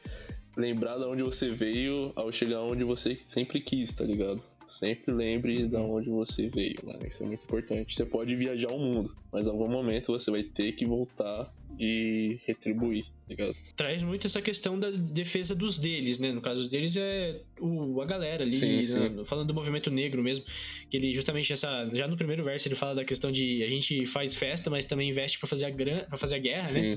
lembrar 0.55 0.99
de 0.99 1.05
onde 1.05 1.22
você 1.22 1.51
veio 1.51 2.12
ao 2.14 2.31
chegar 2.31 2.61
onde 2.61 2.85
você 2.85 3.16
sempre 3.16 3.61
quis, 3.61 3.95
tá 3.95 4.05
ligado? 4.05 4.45
Sempre 4.69 5.12
lembre 5.12 5.66
de 5.66 5.77
onde 5.77 6.11
você 6.11 6.49
veio, 6.49 6.77
mano. 6.85 7.07
Isso 7.07 7.23
é 7.23 7.27
muito 7.27 7.43
importante. 7.43 7.95
Você 7.95 8.05
pode 8.05 8.37
viajar 8.37 8.71
o 8.71 8.79
mundo, 8.79 9.16
mas 9.33 9.47
em 9.47 9.51
algum 9.51 9.69
momento 9.69 10.12
você 10.12 10.31
vai 10.31 10.43
ter 10.43 10.73
que 10.73 10.87
voltar 10.87 11.51
e 11.79 12.39
retribuir, 12.47 13.05
tá 13.05 13.11
ligado? 13.29 13.55
Traz 13.77 14.03
muito 14.03 14.27
essa 14.27 14.41
questão 14.43 14.79
da 14.79 14.91
defesa 14.91 15.55
dos 15.55 15.79
deles, 15.79 16.19
né? 16.19 16.33
No 16.33 16.41
caso 16.41 16.69
deles 16.71 16.97
é 16.97 17.41
o, 17.61 18.01
a 18.01 18.07
galera 18.07 18.43
ali, 18.45 18.51
Sim, 18.53 18.77
né? 18.77 18.83
sim. 18.83 19.25
falando 19.25 19.49
do 19.49 19.55
movimento 19.55 19.91
negro 19.91 20.23
mesmo, 20.23 20.45
que 20.91 20.97
ele 20.97 21.12
justamente 21.12 21.53
essa, 21.53 21.89
já 21.93 22.07
no 22.09 22.16
primeiro 22.16 22.43
verso 22.45 22.69
ele 22.69 22.75
fala 22.75 22.95
da 22.95 23.05
questão 23.05 23.31
de 23.31 23.62
a 23.62 23.69
gente 23.69 24.07
faz 24.07 24.35
festa, 24.35 24.71
mas 24.71 24.85
também 24.87 25.09
investe 25.11 25.39
pra 25.39 25.49
fazer 25.49 25.66
a 25.66 25.71
gran, 25.71 26.05
para 26.05 26.19
fazer 26.19 26.37
a 26.37 26.39
guerra, 26.39 26.62
né? 26.62 26.97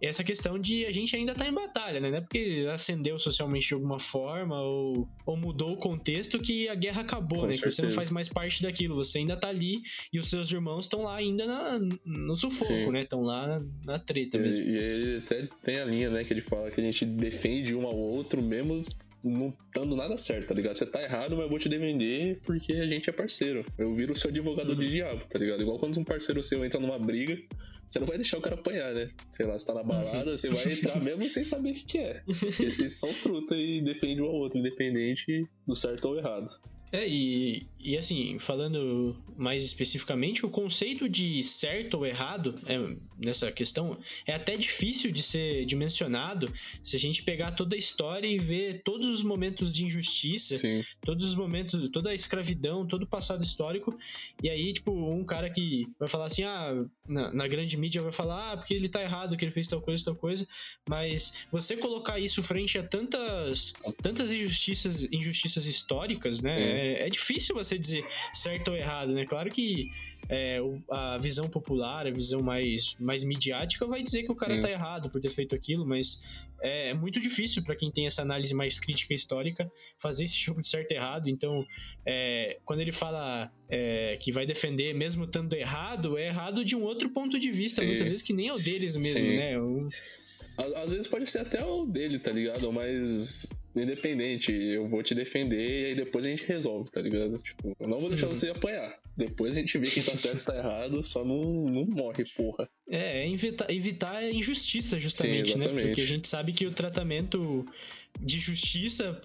E 0.00 0.06
essa 0.06 0.22
questão 0.22 0.58
de 0.60 0.86
a 0.86 0.92
gente 0.92 1.14
ainda 1.16 1.34
tá 1.34 1.48
em 1.48 1.52
batalha, 1.52 1.98
né? 1.98 2.08
Não 2.10 2.18
é 2.18 2.20
porque 2.20 2.66
acendeu 2.72 3.18
socialmente 3.18 3.66
de 3.68 3.74
alguma 3.74 3.98
forma 3.98 4.60
ou, 4.60 5.08
ou 5.26 5.36
mudou 5.36 5.72
o 5.72 5.76
contexto 5.76 6.38
que 6.40 6.68
a 6.68 6.74
guerra 6.76 7.02
acabou, 7.02 7.40
Com 7.40 7.46
né? 7.48 7.52
Que 7.54 7.58
você 7.58 7.64
não 7.82 7.90
certeza. 7.90 7.94
faz 7.96 8.10
mais 8.10 8.28
parte 8.28 8.62
daquilo, 8.62 8.94
você 8.94 9.18
ainda 9.18 9.36
tá 9.36 9.48
ali 9.48 9.80
e 10.12 10.18
os 10.20 10.28
seus 10.28 10.52
irmãos 10.52 10.84
estão 10.84 11.02
lá 11.02 11.16
ainda 11.16 11.46
na- 11.46 11.80
no 12.04 12.36
sufoco, 12.36 12.92
né? 12.92 13.02
Estão 13.02 13.22
lá 13.22 13.60
na 13.84 13.98
treta 14.08 14.36
E, 14.36 14.40
mesmo. 14.40 14.64
e 14.64 14.76
ele 14.76 15.16
até 15.18 15.48
tem 15.62 15.78
a 15.78 15.84
linha, 15.84 16.10
né, 16.10 16.24
que 16.24 16.32
ele 16.32 16.40
fala 16.40 16.70
que 16.70 16.80
a 16.80 16.84
gente 16.84 17.04
defende 17.04 17.74
um 17.74 17.86
ao 17.86 17.96
outro 17.96 18.42
mesmo 18.42 18.84
não 19.22 19.52
dando 19.74 19.96
nada 19.96 20.16
certo, 20.16 20.46
tá 20.48 20.54
ligado? 20.54 20.76
Você 20.76 20.86
tá 20.86 21.02
errado, 21.02 21.32
mas 21.34 21.40
eu 21.44 21.48
vou 21.50 21.58
te 21.58 21.68
defender 21.68 22.38
porque 22.44 22.72
a 22.72 22.86
gente 22.86 23.10
é 23.10 23.12
parceiro. 23.12 23.66
Eu 23.76 23.92
viro 23.94 24.14
seu 24.16 24.30
advogado 24.30 24.70
Uhum. 24.70 24.78
de 24.78 24.88
diabo, 24.90 25.22
tá 25.28 25.38
ligado? 25.40 25.60
Igual 25.60 25.78
quando 25.78 25.98
um 25.98 26.04
parceiro 26.04 26.40
seu 26.42 26.64
entra 26.64 26.78
numa 26.78 26.98
briga, 27.00 27.36
você 27.86 27.98
não 27.98 28.06
vai 28.06 28.16
deixar 28.16 28.38
o 28.38 28.40
cara 28.40 28.54
apanhar, 28.54 28.94
né? 28.94 29.10
Sei 29.32 29.44
lá, 29.44 29.58
você 29.58 29.66
tá 29.66 29.74
na 29.74 29.82
balada, 29.82 30.36
você 30.36 30.48
vai 30.48 30.72
entrar 30.72 31.02
mesmo 31.02 31.28
sem 31.28 31.44
saber 31.44 31.70
o 31.70 31.74
que, 31.74 31.84
que 31.84 31.98
é. 31.98 32.22
Porque 32.26 32.70
vocês 32.70 32.94
são 32.94 33.12
truta 33.14 33.56
e 33.56 33.82
defendem 33.82 34.20
um 34.22 34.26
ao 34.26 34.34
outro, 34.34 34.60
independente 34.60 35.44
do 35.66 35.74
certo 35.74 36.04
ou 36.10 36.16
errado. 36.16 36.46
É, 36.90 37.06
e, 37.06 37.66
e 37.78 37.96
assim, 37.96 38.38
falando 38.38 39.16
mais 39.36 39.62
especificamente, 39.62 40.44
o 40.44 40.50
conceito 40.50 41.08
de 41.08 41.42
certo 41.42 41.98
ou 41.98 42.06
errado 42.06 42.54
é, 42.66 42.78
nessa 43.18 43.52
questão 43.52 43.98
é 44.26 44.34
até 44.34 44.56
difícil 44.56 45.10
de 45.10 45.22
ser 45.22 45.64
dimensionado 45.66 46.52
se 46.82 46.96
a 46.96 46.98
gente 46.98 47.22
pegar 47.22 47.52
toda 47.52 47.76
a 47.76 47.78
história 47.78 48.26
e 48.26 48.38
ver 48.38 48.82
todos 48.82 49.06
os 49.06 49.22
momentos 49.22 49.72
de 49.72 49.84
injustiça, 49.84 50.54
Sim, 50.54 50.82
todos 51.04 51.24
os 51.24 51.34
momentos, 51.34 51.88
toda 51.90 52.10
a 52.10 52.14
escravidão, 52.14 52.86
todo 52.86 53.02
o 53.02 53.06
passado 53.06 53.44
histórico, 53.44 53.96
e 54.42 54.48
aí, 54.48 54.72
tipo, 54.72 54.90
um 54.90 55.24
cara 55.24 55.50
que 55.50 55.86
vai 55.98 56.08
falar 56.08 56.26
assim, 56.26 56.42
ah, 56.44 56.84
na, 57.08 57.32
na 57.32 57.46
grande 57.46 57.76
mídia 57.76 58.02
vai 58.02 58.12
falar, 58.12 58.52
ah, 58.52 58.56
porque 58.56 58.72
ele 58.74 58.88
tá 58.88 59.02
errado, 59.02 59.36
que 59.36 59.44
ele 59.44 59.52
fez 59.52 59.68
tal 59.68 59.80
coisa, 59.80 60.04
tal 60.04 60.16
coisa, 60.16 60.46
mas 60.88 61.34
você 61.52 61.76
colocar 61.76 62.18
isso 62.18 62.42
frente 62.42 62.78
a 62.78 62.82
tantas, 62.82 63.72
tantas 64.02 64.32
injustiças, 64.32 65.04
injustiças 65.12 65.66
históricas, 65.66 66.40
né, 66.40 66.56
Sim. 66.56 66.77
É, 66.78 67.06
é 67.06 67.10
difícil 67.10 67.54
você 67.54 67.78
dizer 67.78 68.06
certo 68.32 68.68
ou 68.68 68.76
errado, 68.76 69.12
né, 69.12 69.26
claro 69.26 69.50
que 69.50 69.88
é, 70.28 70.58
a 70.90 71.16
visão 71.18 71.48
popular, 71.48 72.06
a 72.06 72.10
visão 72.10 72.42
mais, 72.42 72.94
mais 73.00 73.24
midiática 73.24 73.86
vai 73.86 74.02
dizer 74.02 74.24
que 74.24 74.32
o 74.32 74.34
cara 74.34 74.56
Sim. 74.56 74.60
tá 74.60 74.70
errado 74.70 75.08
por 75.10 75.20
ter 75.20 75.30
feito 75.30 75.54
aquilo, 75.54 75.86
mas 75.86 76.20
é 76.60 76.92
muito 76.92 77.18
difícil 77.18 77.62
para 77.62 77.74
quem 77.74 77.90
tem 77.90 78.06
essa 78.06 78.20
análise 78.20 78.52
mais 78.52 78.78
crítica 78.78 79.14
histórica 79.14 79.70
fazer 79.96 80.24
esse 80.24 80.36
tipo 80.36 80.60
de 80.60 80.66
certo 80.66 80.90
e 80.90 80.94
errado. 80.94 81.28
Então, 81.28 81.64
é, 82.04 82.58
quando 82.64 82.80
ele 82.80 82.92
fala 82.92 83.50
é, 83.70 84.18
que 84.20 84.30
vai 84.32 84.44
defender 84.44 84.92
mesmo 84.94 85.24
estando 85.24 85.54
errado, 85.54 86.18
é 86.18 86.26
errado 86.26 86.64
de 86.64 86.76
um 86.76 86.82
outro 86.82 87.08
ponto 87.10 87.38
de 87.38 87.50
vista, 87.50 87.80
Sim. 87.80 87.88
muitas 87.88 88.08
vezes 88.08 88.22
que 88.22 88.32
nem 88.32 88.48
é 88.48 88.52
o 88.52 88.58
deles 88.58 88.96
mesmo, 88.96 89.18
Sim. 89.18 89.36
né? 89.36 89.54
Às, 90.58 90.72
às 90.74 90.90
vezes 90.90 91.06
pode 91.06 91.30
ser 91.30 91.38
até 91.38 91.64
o 91.64 91.86
dele, 91.86 92.18
tá 92.18 92.32
ligado? 92.32 92.70
Mas 92.72 93.46
independente, 93.74 94.52
eu 94.52 94.88
vou 94.88 95.02
te 95.02 95.14
defender 95.14 95.56
e 95.56 95.84
aí 95.86 95.94
depois 95.94 96.24
a 96.24 96.28
gente 96.28 96.44
resolve, 96.44 96.90
tá 96.90 97.00
ligado? 97.00 97.38
Tipo, 97.38 97.76
eu 97.78 97.88
não 97.88 97.98
vou 97.98 98.08
deixar 98.08 98.26
você 98.26 98.48
apanhar. 98.48 98.98
Depois 99.16 99.52
a 99.56 99.60
gente 99.60 99.76
vê 99.78 99.88
quem 99.88 100.02
tá 100.02 100.14
certo 100.16 100.42
e 100.42 100.44
tá 100.44 100.56
errado, 100.56 101.02
só 101.02 101.24
não, 101.24 101.42
não 101.64 101.84
morre, 101.84 102.24
porra. 102.36 102.68
É, 102.88 103.22
é 103.22 103.30
evitar, 103.30 103.70
evitar 103.70 104.16
a 104.16 104.30
injustiça, 104.30 104.98
justamente, 104.98 105.56
né? 105.56 105.64
exatamente. 105.64 105.86
Porque 105.88 106.00
a 106.02 106.06
gente 106.06 106.28
sabe 106.28 106.52
que 106.52 106.66
o 106.66 106.70
tratamento 106.70 107.66
de 108.20 108.38
justiça 108.38 109.20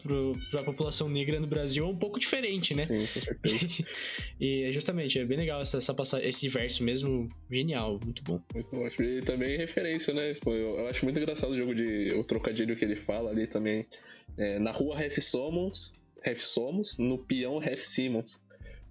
para 0.52 0.62
a 0.62 0.64
população 0.64 1.10
negra 1.10 1.40
no 1.40 1.48
Brasil 1.48 1.86
é 1.86 1.88
um 1.88 1.98
pouco 1.98 2.20
diferente, 2.20 2.76
né? 2.76 2.84
Sim, 2.84 3.08
com 3.08 3.20
certeza. 3.20 3.84
e 4.40 4.64
é 4.64 4.72
justamente, 4.72 5.18
é 5.20 5.26
bem 5.26 5.38
legal 5.38 5.62
essa, 5.62 5.78
essa 5.78 5.94
passagem, 5.94 6.28
esse 6.28 6.48
verso 6.48 6.84
mesmo, 6.84 7.28
genial, 7.50 8.00
muito 8.04 8.24
bom. 8.24 8.42
Muito 8.54 8.76
ótimo. 8.76 9.06
E 9.06 9.22
também 9.22 9.58
referência, 9.58 10.14
né? 10.14 10.36
Pô, 10.36 10.54
Eu, 10.54 10.78
eu 10.78 10.88
acho 10.88 11.04
muito 11.06 11.20
engraçado 11.20 11.52
o 11.52 11.58
jogo 11.58 11.74
de. 11.74 12.14
o 12.14 12.24
trocadilho 12.24 12.76
que 12.76 12.86
ele 12.86 12.96
fala 12.96 13.32
ali 13.32 13.48
também. 13.48 13.86
É, 14.38 14.60
na 14.60 14.72
rua 14.72 14.98
Ref 14.98 15.20
Somos, 15.20 16.00
Ref 16.22 16.42
Somos, 16.42 16.98
no 16.98 17.18
peão 17.18 17.58
Ref 17.58 17.82
Simmons. 17.82 18.42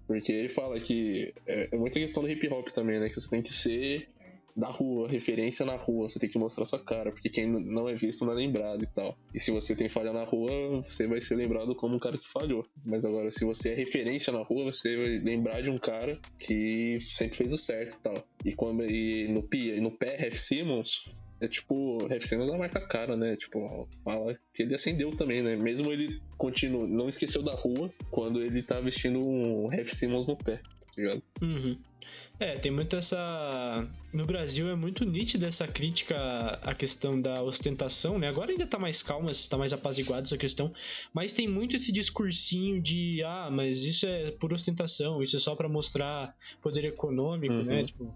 Porque 0.05 0.33
ele 0.33 0.49
fala 0.49 0.79
que 0.81 1.33
é, 1.47 1.69
é 1.71 1.77
muita 1.77 1.99
questão 1.99 2.23
do 2.23 2.29
hip 2.29 2.45
hop 2.49 2.67
também, 2.69 2.99
né? 2.99 3.07
Que 3.07 3.15
você 3.15 3.29
tem 3.29 3.41
que 3.41 3.53
ser 3.53 4.09
da 4.55 4.67
rua, 4.67 5.07
referência 5.07 5.65
na 5.65 5.75
rua, 5.75 6.09
você 6.09 6.19
tem 6.19 6.29
que 6.29 6.37
mostrar 6.37 6.65
sua 6.65 6.79
cara, 6.79 7.11
porque 7.11 7.29
quem 7.29 7.47
não 7.47 7.89
é 7.89 7.95
visto 7.95 8.25
não 8.25 8.33
é 8.33 8.35
lembrado 8.35 8.83
e 8.83 8.87
tal. 8.87 9.17
E 9.33 9.39
se 9.39 9.51
você 9.51 9.75
tem 9.75 9.89
falha 9.89 10.13
na 10.13 10.23
rua, 10.23 10.83
você 10.83 11.07
vai 11.07 11.21
ser 11.21 11.35
lembrado 11.35 11.75
como 11.75 11.95
um 11.95 11.99
cara 11.99 12.17
que 12.17 12.29
falhou. 12.29 12.65
Mas 12.85 13.05
agora, 13.05 13.31
se 13.31 13.43
você 13.43 13.71
é 13.71 13.75
referência 13.75 14.31
na 14.31 14.43
rua, 14.43 14.71
você 14.71 14.95
vai 14.95 15.19
lembrar 15.19 15.61
de 15.61 15.69
um 15.69 15.77
cara 15.77 16.19
que 16.37 16.97
sempre 17.01 17.37
fez 17.37 17.53
o 17.53 17.57
certo 17.57 17.95
e 17.95 18.01
tal. 18.01 18.27
E, 18.45 18.53
quando, 18.53 18.83
e 18.83 19.27
no, 19.27 19.43
pia, 19.43 19.79
no 19.81 19.91
pé, 19.91 20.15
Ref 20.17 20.39
Simmons, 20.39 21.13
é 21.41 21.47
tipo, 21.47 22.05
Ref 22.07 22.23
Simmons 22.25 22.49
é 22.49 22.55
a 22.55 22.57
marca 22.57 22.79
cara, 22.87 23.17
né? 23.17 23.35
Tipo, 23.35 23.87
fala 24.03 24.37
que 24.53 24.63
ele 24.63 24.75
acendeu 24.75 25.15
também, 25.15 25.41
né? 25.41 25.55
Mesmo 25.55 25.91
ele 25.91 26.21
continua, 26.37 26.87
não 26.87 27.09
esqueceu 27.09 27.41
da 27.41 27.53
rua 27.53 27.91
quando 28.11 28.41
ele 28.41 28.63
tá 28.63 28.79
vestindo 28.79 29.19
um 29.19 29.67
Ref 29.67 29.89
Simmons 29.89 30.27
no 30.27 30.37
pé, 30.37 30.57
tá 30.57 30.93
ligado? 30.95 31.23
Uhum. 31.41 31.77
É, 32.39 32.57
tem 32.57 32.71
muito 32.71 32.95
essa. 32.95 33.87
No 34.11 34.25
Brasil 34.25 34.67
é 34.69 34.75
muito 34.75 35.05
nítida 35.05 35.47
essa 35.47 35.67
crítica 35.67 36.15
à 36.61 36.73
questão 36.73 37.19
da 37.19 37.41
ostentação, 37.41 38.19
né? 38.19 38.27
Agora 38.27 38.51
ainda 38.51 38.65
tá 38.67 38.77
mais 38.77 39.01
calma, 39.01 39.31
tá 39.49 39.57
mais 39.57 39.71
apaziguada 39.71 40.23
essa 40.23 40.37
questão, 40.37 40.73
mas 41.13 41.31
tem 41.31 41.47
muito 41.47 41.75
esse 41.75 41.91
discursinho 41.91 42.81
de 42.81 43.23
ah, 43.23 43.49
mas 43.51 43.83
isso 43.83 44.05
é 44.05 44.31
por 44.31 44.53
ostentação, 44.53 45.21
isso 45.21 45.35
é 45.35 45.39
só 45.39 45.55
pra 45.55 45.69
mostrar 45.69 46.35
poder 46.61 46.85
econômico, 46.85 47.53
Uhum. 47.53 47.63
né? 47.63 47.83
Tipo, 47.83 48.13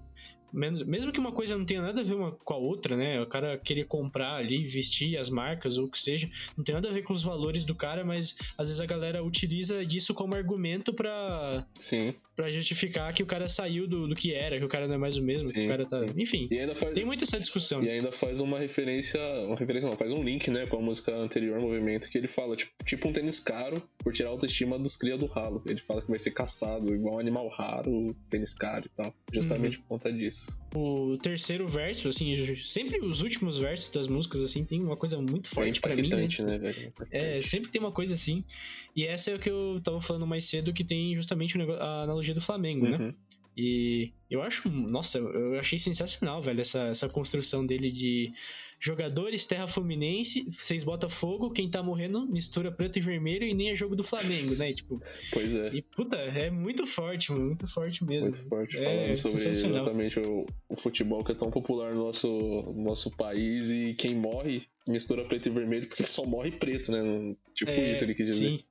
menos, 0.57 0.83
mesmo 0.83 1.11
que 1.11 1.19
uma 1.19 1.31
coisa 1.31 1.57
não 1.57 1.65
tenha 1.65 1.81
nada 1.81 2.01
a 2.01 2.03
ver 2.03 2.15
uma 2.15 2.31
com 2.31 2.53
a 2.53 2.57
outra, 2.57 2.95
né? 2.97 3.21
O 3.21 3.27
cara 3.27 3.57
querer 3.57 3.85
comprar 3.85 4.35
ali, 4.35 4.65
vestir 4.65 5.17
as 5.17 5.29
marcas 5.29 5.77
ou 5.77 5.85
o 5.85 5.89
que 5.89 5.99
seja, 6.01 6.29
não 6.57 6.63
tem 6.63 6.75
nada 6.75 6.89
a 6.89 6.91
ver 6.91 7.03
com 7.03 7.13
os 7.13 7.23
valores 7.23 7.63
do 7.63 7.75
cara, 7.75 8.03
mas 8.03 8.35
às 8.57 8.67
vezes 8.69 8.81
a 8.81 8.85
galera 8.85 9.23
utiliza 9.23 9.85
disso 9.85 10.13
como 10.13 10.35
argumento 10.35 10.93
pra 10.93 11.65
Sim. 11.77 12.13
Pra 12.35 12.51
justificar 12.51 13.11
que 13.15 13.23
o 13.23 13.25
cara 13.25 13.49
saiu 13.49 13.87
do, 13.87 14.07
do 14.07 14.15
que 14.15 14.31
era, 14.31 14.59
que 14.59 14.63
o 14.65 14.67
cara 14.67 14.87
não 14.87 14.93
é 14.93 14.97
mais 14.97 15.17
o 15.17 15.23
mesmo, 15.23 15.47
que 15.49 15.55
Sim, 15.55 15.65
o 15.65 15.69
cara 15.69 15.85
tá. 15.87 16.05
Enfim, 16.15 16.47
E 16.51 16.59
ainda 16.59 16.75
faz. 16.75 16.93
tem 16.93 17.03
muito 17.03 17.23
essa 17.23 17.39
discussão. 17.39 17.83
E 17.83 17.89
ainda 17.89 18.11
faz 18.11 18.39
uma 18.39 18.59
referência. 18.59 19.19
Uma 19.47 19.55
referência 19.55 19.89
não, 19.89 19.97
faz 19.97 20.11
um 20.11 20.21
link, 20.23 20.51
né, 20.51 20.67
com 20.67 20.77
a 20.77 20.81
música 20.81 21.15
anterior, 21.15 21.59
Movimento, 21.59 22.07
que 22.09 22.17
ele 22.17 22.27
fala, 22.27 22.55
tipo, 22.55 22.71
tipo 22.85 23.07
um 23.07 23.11
tênis 23.11 23.39
caro 23.39 23.81
por 23.97 24.13
tirar 24.13 24.29
a 24.29 24.31
autoestima 24.33 24.77
dos 24.77 24.95
cria 24.95 25.17
do 25.17 25.25
ralo. 25.25 25.63
Ele 25.65 25.79
fala 25.79 25.99
que 25.99 26.09
vai 26.09 26.19
ser 26.19 26.29
caçado, 26.29 26.93
igual 26.93 27.15
um 27.15 27.19
animal 27.19 27.47
raro, 27.47 28.15
tênis 28.29 28.53
caro 28.53 28.85
e 28.85 28.89
tal. 28.89 29.11
Justamente 29.33 29.79
por 29.79 29.87
conta 29.87 30.13
disso. 30.13 30.46
O 30.75 31.17
terceiro 31.17 31.67
verso, 31.67 32.07
assim, 32.07 32.33
sempre 32.65 32.99
os 32.99 33.21
últimos 33.21 33.57
versos 33.57 33.89
das 33.89 34.07
músicas, 34.07 34.43
assim, 34.43 34.63
tem 34.63 34.83
uma 34.83 34.97
coisa 34.97 35.17
muito 35.17 35.49
forte 35.49 35.79
pra 35.79 35.95
mim. 35.95 36.09
Né? 36.09 36.27
né, 36.39 36.57
velho? 36.57 36.93
É, 37.09 37.41
sempre 37.41 37.71
tem 37.71 37.81
uma 37.81 37.91
coisa 37.91 38.13
assim. 38.13 38.43
E 38.95 39.05
essa 39.05 39.31
é 39.31 39.35
o 39.35 39.39
que 39.39 39.49
eu 39.49 39.79
tava 39.83 40.01
falando 40.01 40.27
mais 40.27 40.45
cedo, 40.45 40.73
que 40.73 40.83
tem 40.83 41.15
justamente 41.15 41.57
a 41.59 42.03
analogia 42.03 42.33
do 42.33 42.41
Flamengo, 42.41 42.87
né? 42.87 43.13
E 43.57 44.11
eu 44.29 44.43
acho, 44.43 44.69
nossa, 44.69 45.17
eu 45.17 45.57
achei 45.59 45.79
sensacional, 45.79 46.39
velho, 46.41 46.61
essa, 46.61 46.83
essa 46.89 47.09
construção 47.09 47.65
dele 47.65 47.89
de 47.89 48.31
jogadores 48.79 49.47
terra 49.47 49.65
fluminense, 49.65 50.45
vocês 50.51 50.83
Botafogo, 50.83 51.49
quem 51.49 51.67
tá 51.67 51.81
morrendo 51.81 52.27
mistura 52.27 52.71
preto 52.71 52.99
e 52.99 53.01
vermelho 53.01 53.43
e 53.43 53.53
nem 53.55 53.71
é 53.71 53.75
jogo 53.75 53.95
do 53.95 54.03
Flamengo, 54.03 54.55
né? 54.55 54.71
Tipo, 54.71 55.01
Pois 55.33 55.55
é. 55.55 55.69
e 55.73 55.81
puta, 55.81 56.15
é 56.15 56.51
muito 56.51 56.85
forte, 56.85 57.31
mano, 57.31 57.45
muito 57.45 57.65
forte 57.67 58.05
mesmo. 58.05 58.31
Muito 58.31 58.47
forte 58.47 58.77
É, 58.77 58.83
falando 58.83 59.13
sobre 59.15 59.37
sensacional. 59.39 59.77
exatamente 59.81 60.19
o, 60.19 60.45
o 60.69 60.75
futebol 60.75 61.23
que 61.23 61.31
é 61.31 61.35
tão 61.35 61.49
popular 61.49 61.95
no 61.95 62.03
nosso, 62.05 62.27
no 62.27 62.83
nosso 62.83 63.09
país 63.17 63.71
e 63.71 63.95
quem 63.95 64.13
morre 64.13 64.67
mistura 64.87 65.25
preto 65.25 65.49
e 65.49 65.51
vermelho 65.51 65.87
porque 65.87 66.03
só 66.05 66.23
morre 66.23 66.51
preto, 66.51 66.91
né? 66.91 67.35
Tipo 67.55 67.71
É, 67.71 67.91
isso 67.93 68.03
ele 68.03 68.13
quis 68.13 68.27
dizer. 68.27 68.45
Sim. 68.49 68.63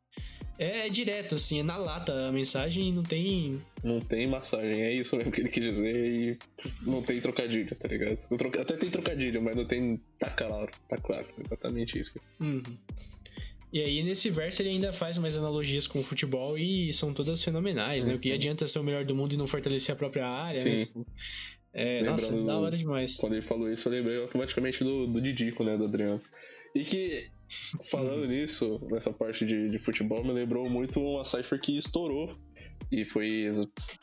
É, 0.58 0.86
é 0.86 0.90
direto, 0.90 1.34
assim, 1.34 1.60
é 1.60 1.62
na 1.62 1.76
lata 1.76 2.28
a 2.28 2.32
mensagem 2.32 2.88
e 2.88 2.92
não 2.92 3.02
tem. 3.02 3.60
Não 3.84 4.00
tem 4.00 4.26
massagem, 4.26 4.80
é 4.82 4.92
isso 4.94 5.16
mesmo 5.16 5.30
que 5.32 5.40
ele 5.42 5.48
quis 5.50 5.62
dizer 5.64 5.94
e 5.94 6.38
não 6.82 7.02
tem 7.02 7.20
trocadilho, 7.20 7.74
tá 7.76 7.88
ligado? 7.88 8.18
Até 8.60 8.76
tem 8.76 8.90
trocadilho, 8.90 9.42
mas 9.42 9.54
não 9.56 9.66
tem. 9.66 10.00
Tá 10.18 10.30
claro, 10.30 10.70
tá 10.88 10.96
claro. 10.96 11.26
Exatamente 11.42 11.98
isso. 11.98 12.18
Uhum. 12.40 12.62
E 13.72 13.80
aí, 13.82 14.02
nesse 14.02 14.30
verso, 14.30 14.62
ele 14.62 14.70
ainda 14.70 14.92
faz 14.92 15.16
umas 15.18 15.36
analogias 15.36 15.86
com 15.86 15.98
o 16.00 16.04
futebol 16.04 16.56
e 16.56 16.92
são 16.92 17.12
todas 17.12 17.42
fenomenais, 17.42 18.04
né? 18.06 18.14
O 18.14 18.18
que 18.18 18.30
Uhum. 18.30 18.34
adianta 18.36 18.66
ser 18.66 18.78
o 18.78 18.82
melhor 18.84 19.04
do 19.04 19.14
mundo 19.14 19.34
e 19.34 19.36
não 19.36 19.46
fortalecer 19.46 19.94
a 19.94 19.98
própria 19.98 20.26
área, 20.26 20.56
Sim. 20.56 20.70
né? 20.70 20.84
Tipo, 20.86 21.06
é, 21.74 21.96
Lembrando 21.98 22.10
nossa, 22.10 22.42
da 22.44 22.58
hora 22.58 22.76
demais. 22.76 23.16
Quando 23.16 23.34
ele 23.34 23.42
falou 23.42 23.70
isso, 23.70 23.86
eu 23.88 23.92
lembrei 23.92 24.16
automaticamente 24.22 24.82
do, 24.82 25.06
do 25.06 25.20
Didico, 25.20 25.62
né? 25.62 25.76
Do 25.76 25.84
Adriano. 25.84 26.22
E 26.74 26.84
que 26.84 27.26
falando 27.90 28.26
nisso, 28.26 28.80
nessa 28.90 29.12
parte 29.12 29.44
de, 29.46 29.70
de 29.70 29.78
futebol, 29.78 30.24
me 30.24 30.32
lembrou 30.32 30.68
muito 30.68 31.00
uma 31.00 31.24
Cypher 31.24 31.60
que 31.60 31.76
estourou 31.76 32.36
e 32.90 33.04
foi, 33.04 33.44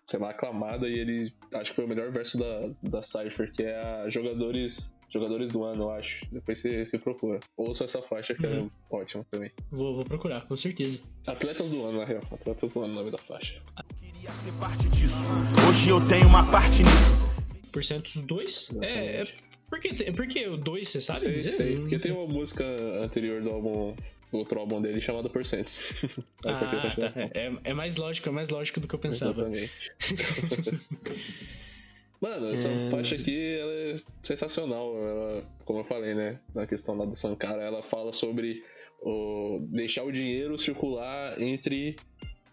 sei 0.07 0.19
lá, 0.19 0.31
aclamada 0.31 0.87
e 0.87 0.97
ele 0.99 1.33
acho 1.53 1.71
que 1.71 1.75
foi 1.75 1.85
o 1.85 1.87
melhor 1.87 2.11
verso 2.11 2.37
da, 2.37 2.69
da 2.81 3.01
Cypher, 3.01 3.51
que 3.51 3.63
é 3.63 3.75
a 3.75 4.09
jogadores 4.09 4.93
jogadores 5.09 5.51
do 5.51 5.63
ano, 5.63 5.83
eu 5.83 5.89
acho. 5.91 6.25
Depois 6.31 6.57
você, 6.59 6.83
você 6.83 6.97
procura. 6.97 7.39
Ouça 7.55 7.83
essa 7.85 8.01
faixa 8.01 8.33
que 8.33 8.47
Uhum. 8.47 8.65
é 8.91 8.95
ótima 8.95 9.23
também. 9.29 9.51
Vou, 9.69 9.93
vou 9.93 10.03
procurar, 10.03 10.41
com 10.47 10.57
certeza. 10.57 11.01
Atletas 11.27 11.69
do 11.69 11.85
ano, 11.85 11.99
na 11.99 12.05
real. 12.05 12.23
Atletas 12.31 12.71
do 12.71 12.81
ano, 12.81 12.93
o 12.93 12.95
nome 12.95 13.11
da 13.11 13.19
faixa. 13.19 13.61
Queria 13.99 14.31
ser 14.31 14.51
parte 14.59 14.87
disso. 14.89 15.13
Hoje 15.69 15.89
eu 15.89 16.07
tenho 16.07 16.27
uma 16.27 16.49
parte 16.49 16.79
nisso. 16.79 17.23
Porcentos 17.71 18.21
2? 18.23 18.71
É, 18.81 19.21
é. 19.21 19.27
Por 19.73 19.79
que, 19.79 20.11
por 20.11 20.27
que 20.27 20.47
o 20.47 20.55
2, 20.55 20.87
você 20.87 21.01
sabe 21.01 21.19
sei, 21.19 21.41
sei. 21.41 21.79
Porque 21.79 21.97
tem 21.97 22.11
uma 22.11 22.27
música 22.27 22.63
anterior 23.01 23.41
do 23.41 23.49
álbum, 23.49 23.95
do 24.31 24.37
outro 24.37 24.59
álbum 24.59 24.79
dele 24.79 25.01
chamada 25.01 25.27
Percents. 25.27 25.81
Eu 26.45 26.51
Ah, 26.51 26.93
tá. 26.95 27.07
É, 27.33 27.51
é 27.63 27.73
mais 27.73 27.95
lógico, 27.95 28.29
é 28.29 28.31
mais 28.31 28.49
lógico 28.49 28.79
do 28.79 28.87
que 28.87 28.93
eu 28.93 28.99
pensava. 28.99 29.49
Exatamente. 29.49 29.71
Mano, 32.21 32.53
essa 32.53 32.69
É. 32.69 32.89
faixa 32.89 33.15
aqui 33.15 33.55
ela 33.57 33.71
é 33.71 34.01
sensacional. 34.21 34.95
Ela, 34.95 35.43
como 35.65 35.79
eu 35.79 35.83
falei, 35.83 36.13
né? 36.13 36.39
Na 36.53 36.67
questão 36.67 36.95
lá 36.95 37.05
do 37.05 37.15
Sankara, 37.15 37.63
ela 37.63 37.81
fala 37.81 38.13
sobre 38.13 38.63
o, 39.01 39.59
deixar 39.71 40.03
o 40.03 40.11
dinheiro 40.11 40.55
circular 40.59 41.41
entre 41.41 41.95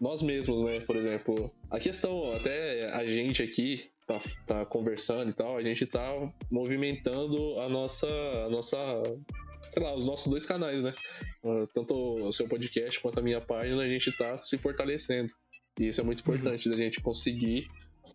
nós 0.00 0.22
mesmos, 0.22 0.64
né? 0.64 0.80
Por 0.80 0.96
exemplo, 0.96 1.52
a 1.70 1.78
questão, 1.78 2.32
até 2.32 2.90
a 2.94 3.04
gente 3.04 3.42
aqui 3.42 3.90
tá, 4.10 4.20
tá 4.46 4.66
conversando 4.66 5.30
e 5.30 5.32
tal, 5.32 5.56
a 5.56 5.62
gente 5.62 5.86
tá 5.86 6.32
movimentando 6.50 7.60
a 7.60 7.68
nossa. 7.68 8.08
A 8.08 8.48
nossa. 8.48 8.76
Sei 9.68 9.82
lá, 9.82 9.94
os 9.94 10.04
nossos 10.04 10.26
dois 10.28 10.44
canais, 10.44 10.82
né? 10.82 10.92
Uh, 11.44 11.66
Tanto 11.68 11.94
o 11.94 12.32
seu 12.32 12.48
podcast 12.48 12.98
quanto 13.00 13.20
a 13.20 13.22
minha 13.22 13.40
página, 13.40 13.82
a 13.82 13.88
gente 13.88 14.10
tá 14.16 14.36
se 14.36 14.58
fortalecendo. 14.58 15.32
E 15.78 15.86
isso 15.88 16.00
é 16.00 16.04
muito 16.04 16.20
importante 16.20 16.68
da 16.68 16.76
gente 16.76 17.00
conseguir 17.00 17.68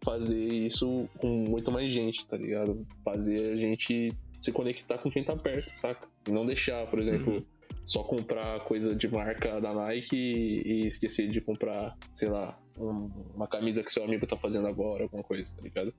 fazer 0.03 0.43
isso 0.43 1.07
com 1.17 1.27
muito 1.27 1.71
mais 1.71 1.93
gente, 1.93 2.27
tá 2.27 2.35
ligado? 2.35 2.85
Fazer 3.03 3.53
a 3.53 3.55
gente 3.55 4.13
se 4.41 4.51
conectar 4.51 4.97
com 4.97 5.09
quem 5.09 5.23
tá 5.23 5.35
perto, 5.35 5.69
saca? 5.77 6.07
E 6.27 6.31
não 6.31 6.45
deixar, 6.45 6.85
por 6.87 6.99
exemplo, 6.99 7.45
só 7.85 8.03
comprar 8.03 8.59
coisa 8.65 8.93
de 8.93 9.07
marca 9.07 9.61
da 9.61 9.73
Nike 9.73 10.15
e 10.65 10.85
esquecer 10.85 11.29
de 11.29 11.39
comprar, 11.39 11.97
sei 12.13 12.27
lá, 12.29 12.59
um- 12.77 13.09
uma 13.35 13.47
camisa 13.47 13.83
que 13.83 13.91
seu 13.91 14.03
amigo 14.03 14.25
tá 14.27 14.35
fazendo 14.35 14.67
agora, 14.67 15.03
alguma 15.03 15.23
coisa, 15.23 15.55
tá 15.55 15.61
ligado? 15.61 15.93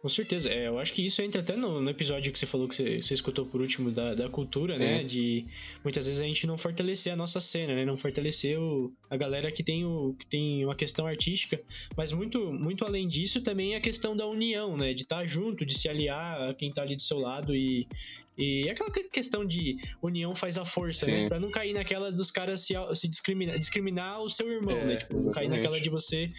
Com 0.00 0.08
certeza. 0.08 0.50
É, 0.50 0.66
eu 0.66 0.80
acho 0.80 0.92
que 0.94 1.04
isso 1.06 1.22
entra 1.22 1.40
até 1.42 1.54
no, 1.54 1.80
no 1.80 1.88
episódio 1.88 2.32
que 2.32 2.38
você 2.38 2.44
falou 2.44 2.66
que 2.66 2.74
você, 2.74 3.00
você 3.00 3.14
escutou 3.14 3.46
por 3.46 3.60
último 3.60 3.88
da, 3.88 4.16
da 4.16 4.28
cultura, 4.28 4.76
Sim. 4.76 4.84
né? 4.84 5.04
De 5.04 5.46
muitas 5.84 6.06
vezes 6.06 6.20
a 6.20 6.24
gente 6.24 6.44
não 6.44 6.58
fortalecer 6.58 7.12
a 7.12 7.16
nossa 7.16 7.38
cena, 7.38 7.72
né? 7.72 7.84
Não 7.84 7.96
fortalecer 7.96 8.58
o, 8.58 8.92
a 9.08 9.16
galera 9.16 9.52
que 9.52 9.62
tem, 9.62 9.84
o, 9.84 10.16
que 10.18 10.26
tem 10.26 10.64
uma 10.64 10.74
questão 10.74 11.06
artística. 11.06 11.60
Mas 11.96 12.10
muito, 12.10 12.52
muito 12.52 12.84
além 12.84 13.06
disso 13.06 13.42
também 13.42 13.76
a 13.76 13.80
questão 13.80 14.16
da 14.16 14.26
união, 14.26 14.76
né? 14.76 14.92
De 14.92 15.02
estar 15.04 15.24
junto, 15.24 15.64
de 15.64 15.78
se 15.78 15.88
aliar 15.88 16.50
a 16.50 16.52
quem 16.54 16.72
tá 16.72 16.82
ali 16.82 16.96
do 16.96 17.02
seu 17.02 17.18
lado 17.20 17.54
e. 17.54 17.86
E 18.36 18.68
aquela 18.70 18.90
que- 18.90 19.04
questão 19.10 19.44
de 19.44 19.76
união 20.02 20.34
faz 20.34 20.56
a 20.56 20.64
força, 20.64 21.04
Sim. 21.06 21.12
né? 21.12 21.28
Pra 21.28 21.38
não 21.38 21.50
cair 21.50 21.74
naquela 21.74 22.10
dos 22.10 22.30
caras 22.30 22.62
se, 22.62 22.72
se 22.94 23.06
discriminar, 23.06 23.58
discriminar 23.58 24.22
o 24.22 24.30
seu 24.30 24.50
irmão, 24.50 24.76
É, 24.78 24.84
né? 24.86 24.96
Tipo, 24.96 25.20
não 25.20 25.30
cair 25.32 25.48
naquela 25.48 25.78
de 25.78 25.90
você. 25.90 26.30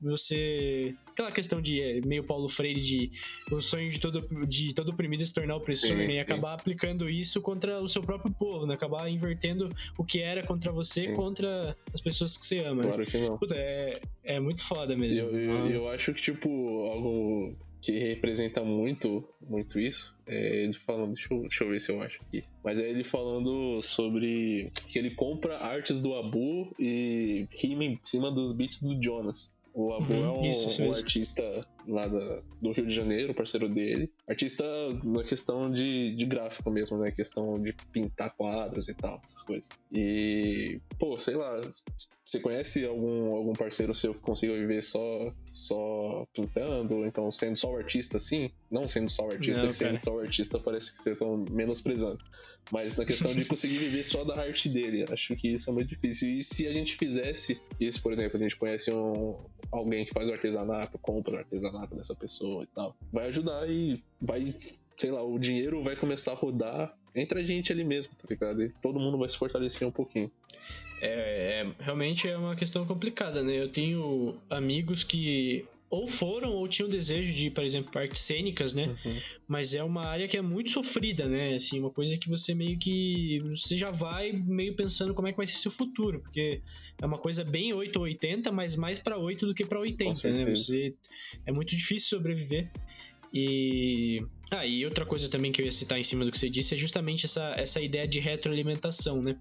você 0.00 0.94
aquela 1.12 1.32
questão 1.32 1.60
de 1.60 1.80
é, 1.80 2.00
meio 2.02 2.24
Paulo 2.24 2.48
Freire 2.48 2.80
de 2.80 3.10
o 3.50 3.60
sonho 3.60 3.88
de 3.90 4.00
todo, 4.00 4.26
de 4.46 4.74
todo 4.74 4.90
oprimido 4.90 5.24
se 5.24 5.32
tornar 5.32 5.56
opressor, 5.56 5.88
Sim, 5.90 5.94
né? 5.96 6.06
E 6.10 6.12
sim. 6.14 6.18
acabar 6.20 6.54
aplicando 6.54 7.08
isso 7.08 7.40
contra 7.40 7.80
o 7.80 7.88
seu 7.88 8.02
próprio 8.02 8.32
povo, 8.34 8.66
né? 8.66 8.74
Acabar 8.74 9.08
invertendo 9.10 9.70
o 9.98 10.04
que 10.04 10.20
era 10.20 10.42
contra 10.46 10.70
você 10.72 11.06
Sim. 11.06 11.14
contra 11.14 11.76
as 11.92 12.00
pessoas 12.00 12.36
que 12.36 12.44
você 12.46 12.58
ama, 12.60 12.82
né? 12.82 12.88
Claro 12.88 13.06
que 13.06 13.18
não. 13.18 13.38
Puta, 13.38 13.54
é, 13.56 14.00
é 14.24 14.40
muito 14.40 14.62
foda 14.64 14.96
mesmo. 14.96 15.28
eu, 15.28 15.36
eu, 15.38 15.66
eu 15.70 15.88
acho 15.88 16.12
que, 16.14 16.20
tipo, 16.22 16.48
algo 16.86 17.56
que 17.80 17.98
representa 17.98 18.62
muito, 18.62 19.26
muito 19.40 19.78
isso, 19.78 20.16
é 20.26 20.62
ele 20.62 20.74
falando, 20.74 21.14
deixa 21.14 21.32
eu, 21.32 21.40
deixa 21.42 21.64
eu 21.64 21.68
ver 21.70 21.80
se 21.80 21.90
eu 21.92 22.02
acho 22.02 22.20
aqui. 22.22 22.44
Mas 22.62 22.78
é 22.78 22.88
ele 22.88 23.04
falando 23.04 23.80
sobre 23.82 24.70
que 24.88 24.98
ele 24.98 25.14
compra 25.14 25.58
artes 25.58 26.00
do 26.00 26.14
Abu 26.14 26.74
e 26.78 27.46
rima 27.50 27.84
em 27.84 27.98
cima 28.02 28.30
dos 28.30 28.52
beats 28.52 28.82
do 28.82 29.02
Jonas. 29.02 29.56
O 29.72 29.92
Abu 29.92 30.12
Uhum, 30.12 30.24
é 30.24 30.30
um, 30.30 30.86
um 30.86 30.92
artista 30.92 31.66
lá 31.86 32.06
da- 32.06 32.42
do 32.60 32.72
Rio 32.72 32.86
de 32.86 32.94
Janeiro, 32.94 33.34
parceiro 33.34 33.68
dele. 33.68 34.10
Artista 34.28 34.64
na 35.04 35.22
questão 35.22 35.70
de, 35.70 36.14
de 36.14 36.24
gráfico 36.26 36.70
mesmo, 36.70 36.98
né? 36.98 37.10
Questão 37.10 37.54
de 37.54 37.72
pintar 37.92 38.34
quadros 38.36 38.88
e 38.88 38.94
tal, 38.94 39.20
essas 39.24 39.42
coisas. 39.42 39.68
E, 39.92 40.80
pô, 40.98 41.18
sei 41.18 41.36
lá, 41.36 41.60
você 42.24 42.38
conhece 42.38 42.84
algum, 42.84 43.34
algum 43.34 43.52
parceiro 43.54 43.94
seu 43.94 44.14
que 44.14 44.20
consiga 44.20 44.54
viver 44.54 44.82
só, 44.82 45.32
só 45.50 46.26
pintando, 46.34 47.04
então 47.04 47.30
sendo 47.32 47.56
só 47.56 47.72
o 47.72 47.76
artista 47.76 48.18
assim? 48.18 48.50
Não 48.70 48.86
sendo 48.86 49.10
só 49.10 49.26
o 49.26 49.32
artista, 49.32 49.62
Não, 49.62 49.68
que 49.70 49.74
sendo 49.76 49.98
só 50.02 50.14
o 50.14 50.20
artista 50.20 50.58
parece 50.58 50.92
que 50.96 51.02
vocês 51.02 51.14
estão 51.14 51.44
menosprezando. 51.50 52.18
Mas 52.70 52.96
na 52.96 53.04
questão 53.04 53.34
de 53.34 53.44
conseguir 53.44 53.78
viver 53.78 54.04
só 54.04 54.22
da 54.22 54.38
arte 54.40 54.68
dele, 54.68 55.04
acho 55.10 55.34
que 55.34 55.48
isso 55.48 55.70
é 55.70 55.72
muito 55.72 55.88
difícil. 55.88 56.30
E 56.30 56.42
se 56.42 56.68
a 56.68 56.72
gente 56.72 56.94
fizesse 56.96 57.60
isso, 57.80 58.00
por 58.00 58.12
exemplo, 58.12 58.38
a 58.38 58.42
gente 58.42 58.54
conhece 58.54 58.92
um, 58.92 59.36
alguém 59.72 60.04
que 60.04 60.12
faz 60.12 60.28
o 60.28 60.32
artesanato, 60.32 60.98
compra 60.98 61.34
o 61.34 61.38
artesanato 61.70 61.94
dessa 61.94 62.14
pessoa 62.14 62.64
e 62.64 62.66
tal, 62.66 62.96
vai 63.12 63.26
ajudar 63.26 63.68
e 63.68 64.02
vai, 64.20 64.54
sei 64.96 65.10
lá, 65.10 65.22
o 65.22 65.38
dinheiro 65.38 65.82
vai 65.82 65.96
começar 65.96 66.32
a 66.32 66.34
rodar 66.34 66.94
entre 67.14 67.40
a 67.40 67.44
gente 67.44 67.72
ali 67.72 67.84
mesmo, 67.84 68.12
tá 68.14 68.26
ligado? 68.28 68.62
E 68.62 68.68
todo 68.82 69.00
mundo 69.00 69.18
vai 69.18 69.28
se 69.28 69.36
fortalecer 69.36 69.86
um 69.86 69.90
pouquinho. 69.90 70.30
É, 71.00 71.62
é- 71.62 71.82
realmente 71.82 72.28
é 72.28 72.36
uma 72.36 72.54
questão 72.54 72.86
complicada, 72.86 73.42
né? 73.42 73.54
Eu 73.54 73.70
tenho 73.70 74.36
amigos 74.48 75.02
que 75.02 75.66
ou 75.90 76.06
foram 76.06 76.52
ou 76.52 76.68
tinham 76.68 76.88
desejo 76.88 77.34
de, 77.34 77.50
por 77.50 77.64
exemplo, 77.64 77.90
artes 77.98 78.20
cênicas, 78.20 78.72
né? 78.72 78.96
Mas 79.48 79.74
é 79.74 79.82
uma 79.82 80.06
área 80.06 80.28
que 80.28 80.36
é 80.36 80.40
muito 80.40 80.70
sofrida, 80.70 81.26
né? 81.26 81.54
Assim, 81.54 81.80
uma 81.80 81.90
coisa 81.90 82.16
que 82.16 82.28
você 82.28 82.54
meio 82.54 82.78
que 82.78 83.40
você 83.50 83.76
já 83.76 83.90
vai 83.90 84.30
meio 84.32 84.74
pensando 84.76 85.12
como 85.12 85.26
é 85.26 85.32
que 85.32 85.36
vai 85.36 85.48
ser 85.48 85.56
seu 85.56 85.70
futuro, 85.70 86.20
porque 86.20 86.62
é 87.02 87.04
uma 87.04 87.18
coisa 87.18 87.42
bem 87.42 87.72
8 87.72 87.96
ou 87.96 88.04
80, 88.04 88.52
mas 88.52 88.76
mais 88.76 89.00
pra 89.00 89.18
8 89.18 89.44
do 89.44 89.52
que 89.52 89.66
pra 89.66 89.80
80, 89.80 90.30
né? 90.30 90.44
Você 90.54 90.94
é 91.44 91.50
muito 91.50 91.74
difícil 91.74 92.16
sobreviver. 92.16 92.70
E 93.32 94.22
ah, 94.50 94.66
e 94.66 94.84
outra 94.84 95.06
coisa 95.06 95.28
também 95.28 95.52
que 95.52 95.62
eu 95.62 95.66
ia 95.66 95.70
citar 95.70 95.98
em 95.98 96.02
cima 96.02 96.24
do 96.24 96.32
que 96.32 96.38
você 96.38 96.50
disse 96.50 96.74
é 96.74 96.76
justamente 96.76 97.24
essa, 97.24 97.54
essa 97.56 97.80
ideia 97.80 98.06
de 98.06 98.18
retroalimentação, 98.18 99.22
né? 99.22 99.36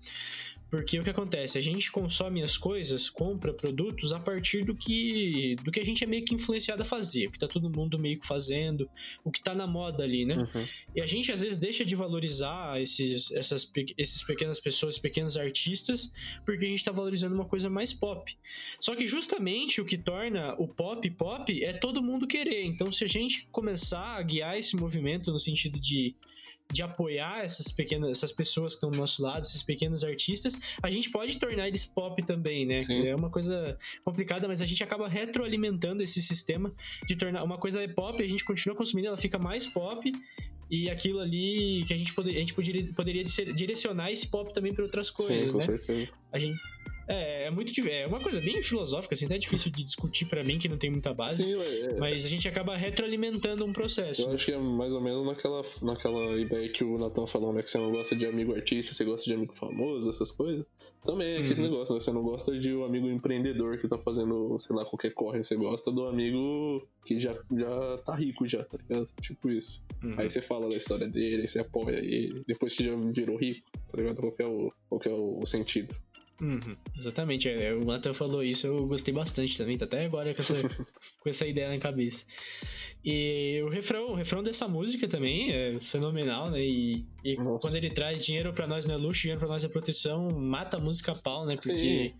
Porque 0.70 1.00
o 1.00 1.04
que 1.04 1.10
acontece? 1.10 1.58
A 1.58 1.62
gente 1.62 1.92
consome 1.92 2.44
as 2.44 2.58
coisas, 2.58 3.10
compra 3.10 3.54
produtos 3.54 4.14
a 4.14 4.20
partir 4.20 4.64
do 4.64 4.76
que 4.76 5.56
do 5.64 5.72
que 5.72 5.80
a 5.80 5.86
gente 5.86 6.04
é 6.04 6.08
meio 6.08 6.24
que 6.24 6.36
influenciado 6.36 6.82
a 6.84 6.86
fazer, 6.86 7.28
o 7.28 7.32
que 7.32 7.40
tá 7.40 7.48
todo 7.48 7.70
mundo 7.70 7.98
meio 7.98 8.20
que 8.20 8.28
fazendo, 8.28 8.90
o 9.24 9.32
que 9.32 9.42
tá 9.42 9.56
na 9.56 9.66
moda 9.66 10.04
ali, 10.04 10.26
né? 10.26 10.36
Uhum. 10.36 10.66
E 10.96 11.02
a 11.02 11.06
gente 11.06 11.32
às 11.32 11.42
vezes 11.42 11.58
deixa 11.58 11.84
de 11.84 11.96
valorizar 11.96 12.80
esses, 12.82 13.32
essas, 13.32 13.72
esses 13.98 14.22
pequenas 14.24 14.60
pessoas, 14.60 15.00
pequenos 15.00 15.38
artistas, 15.38 16.12
porque 16.46 16.66
a 16.66 16.70
gente 16.70 16.86
tá 16.86 16.92
valorizando 16.92 17.34
uma 17.34 17.46
coisa 17.46 17.70
mais 17.70 17.92
pop. 17.94 18.38
Só 18.80 18.96
que 18.96 19.08
justamente 19.08 19.82
o 19.82 19.86
que 19.86 19.98
torna 19.98 20.54
o 20.60 20.68
pop 20.68 21.10
pop 21.12 21.64
é 21.64 21.74
todo 21.74 22.04
mundo 22.04 22.28
querer. 22.28 22.64
Então, 22.66 22.92
se 22.92 23.04
a 23.04 23.08
gente 23.08 23.48
começar 23.52 24.18
a 24.18 24.22
guiar 24.22 24.58
esse 24.58 24.76
movimento 24.76 25.32
no 25.32 25.40
sentido 25.40 25.80
de, 25.80 26.16
de 26.72 26.84
apoiar 26.84 27.44
essas 27.44 27.72
pequenas 27.72 28.12
essas 28.12 28.32
pessoas 28.32 28.74
que 28.74 28.78
estão 28.78 28.92
do 28.92 28.98
nosso 28.98 29.22
lado, 29.22 29.44
esses 29.44 29.64
pequenos 29.64 30.04
artistas, 30.04 30.59
a 30.82 30.90
gente 30.90 31.10
pode 31.10 31.38
tornar 31.40 31.68
eles 31.68 31.86
pop 31.86 32.22
também, 32.24 32.66
né? 32.66 32.82
Sim. 32.82 33.08
É 33.08 33.16
uma 33.16 33.30
coisa 33.30 33.78
complicada, 34.04 34.48
mas 34.48 34.62
a 34.62 34.66
gente 34.66 34.84
acaba 34.84 35.08
retroalimentando 35.08 36.04
esse 36.04 36.22
sistema 36.22 36.74
de 37.08 37.16
tornar 37.16 37.44
uma 37.44 37.58
coisa 37.58 37.82
é 37.82 37.88
pop, 37.88 38.22
a 38.22 38.28
gente 38.28 38.44
continua 38.44 38.76
consumindo, 38.76 39.08
ela 39.08 39.18
fica 39.18 39.38
mais 39.38 39.66
pop 39.68 40.12
e 40.70 40.90
aquilo 40.90 41.20
ali 41.20 41.84
que 41.88 41.94
a 41.94 41.98
gente, 41.98 42.14
poder, 42.14 42.36
a 42.36 42.40
gente 42.40 42.54
poderia, 42.54 42.94
poderia 42.94 43.24
dire- 43.24 43.54
direcionar 43.54 44.12
esse 44.12 44.28
pop 44.28 44.54
também 44.54 44.74
para 44.74 44.84
outras 44.84 45.10
coisas, 45.10 45.44
Sim, 45.44 45.52
com 45.52 45.58
né? 45.58 45.66
certeza. 45.66 46.14
A 46.32 46.40
gente 46.40 46.60
é, 47.10 47.46
é 47.46 47.50
muito 47.52 47.74
é 47.88 48.06
uma 48.08 48.20
coisa 48.20 48.40
bem 48.40 48.62
filosófica, 48.62 49.16
assim, 49.16 49.26
até 49.26 49.38
difícil 49.38 49.72
de 49.72 49.84
discutir 49.84 50.26
pra 50.26 50.44
mim 50.44 50.60
que 50.60 50.70
não 50.70 50.78
tem 50.78 50.90
muita 50.90 51.14
base, 51.14 51.44
Sim, 51.44 51.60
é, 51.62 51.98
mas 52.00 52.26
a 52.26 52.30
gente 52.30 52.48
acaba 52.48 52.76
retroalimentando 52.78 53.66
um 53.66 53.74
processo. 53.74 54.22
Eu 54.22 54.34
acho 54.34 54.46
que 54.46 54.52
é 54.52 54.58
mais 54.58 54.94
ou 54.94 55.02
menos 55.02 55.26
naquela, 55.26 55.64
naquela 55.82 56.40
ideia 56.40 56.70
que 56.70 56.84
o 56.84 56.98
Nathan 56.98 57.26
falou, 57.26 57.52
né? 57.52 57.64
Que 57.64 57.72
você 57.72 57.78
não 57.78 57.92
gosta 57.92 58.16
de 58.16 58.26
amigo 58.26 58.54
artista, 58.54 58.94
você 58.94 59.04
gosta 59.04 59.26
de 59.26 59.34
amigo 59.34 59.56
famoso, 59.56 60.10
essas 60.10 60.32
coisas. 60.32 60.66
Também 61.04 61.28
é 61.36 61.38
aquele 61.40 61.62
Uhum. 61.62 61.70
negócio, 61.72 61.94
né? 61.94 62.00
Você 62.00 62.12
não 62.12 62.22
gosta 62.22 62.60
de 62.60 62.74
um 62.74 62.84
amigo 62.84 63.08
empreendedor 63.08 63.78
que 63.78 63.88
tá 63.88 63.98
fazendo, 63.98 64.60
sei 64.60 64.76
lá, 64.76 64.86
qualquer 64.86 65.12
corre. 65.14 65.44
Você 65.44 65.56
gosta 65.56 65.92
do 65.92 66.06
amigo 66.06 66.88
que 67.06 67.18
já, 67.20 67.34
já 67.52 67.98
tá 68.06 68.16
rico 68.16 68.48
já, 68.48 68.64
tá 68.64 68.78
ligado? 68.78 69.06
Tipo 69.22 69.50
isso. 69.50 69.84
Uhum. 70.04 70.16
Aí 70.18 70.30
você 70.30 70.42
fala 70.42 70.70
da 70.70 70.76
história 70.76 71.08
dele, 71.08 71.42
aí 71.42 71.48
você 71.48 71.60
apoia 71.60 71.98
ele, 71.98 72.44
depois 72.46 72.74
que 72.74 72.86
já 72.86 72.96
virou 72.96 73.38
rico, 73.38 73.66
tá 73.90 73.98
ligado? 73.98 74.18
Qual 74.18 74.32
que 74.32 74.42
é 74.44 74.46
o, 74.46 74.72
qual 74.90 75.00
que 75.00 75.10
é 75.10 75.14
o 75.14 75.46
sentido? 75.46 75.96
Uhum, 76.42 76.76
exatamente, 76.98 77.50
é, 77.50 77.74
o 77.74 77.84
Nathan 77.84 78.14
falou 78.14 78.44
isso, 78.44 78.66
eu 78.66 78.88
gostei 78.88 79.14
bastante 79.14 79.58
também, 79.58 79.78
tá 79.78 79.86
até 79.86 80.06
agora 80.06 80.34
com 80.34 80.42
essa, 80.42 80.54
com 81.20 81.30
essa 81.30 81.46
ideia 81.46 81.70
na 81.70 81.78
cabeça. 81.78 82.26
E 83.04 83.62
o 83.64 83.70
refrão, 83.70 84.12
o 84.12 84.16
refrão 84.16 84.44
dessa 84.44 84.68
música 84.68 85.08
também 85.08 85.52
é 85.52 85.74
fenomenal, 85.80 86.52
né? 86.52 86.62
E, 86.62 87.06
e 87.24 87.36
quando 87.36 87.76
ele 87.76 87.90
traz 87.90 88.26
dinheiro 88.26 88.54
para 88.54 88.68
nós 88.68 88.86
não 88.86 88.96
é 88.96 88.98
luxo, 88.98 89.22
dinheiro 89.22 89.40
para 89.40 89.48
nós 89.48 89.64
é 89.64 89.70
proteção, 89.70 90.30
mata 90.32 90.78
a 90.78 90.80
música 90.80 91.14
a 91.14 91.16
pau, 91.16 91.46
né? 91.46 91.56
Porque 91.56 91.78
Sim 91.78 92.14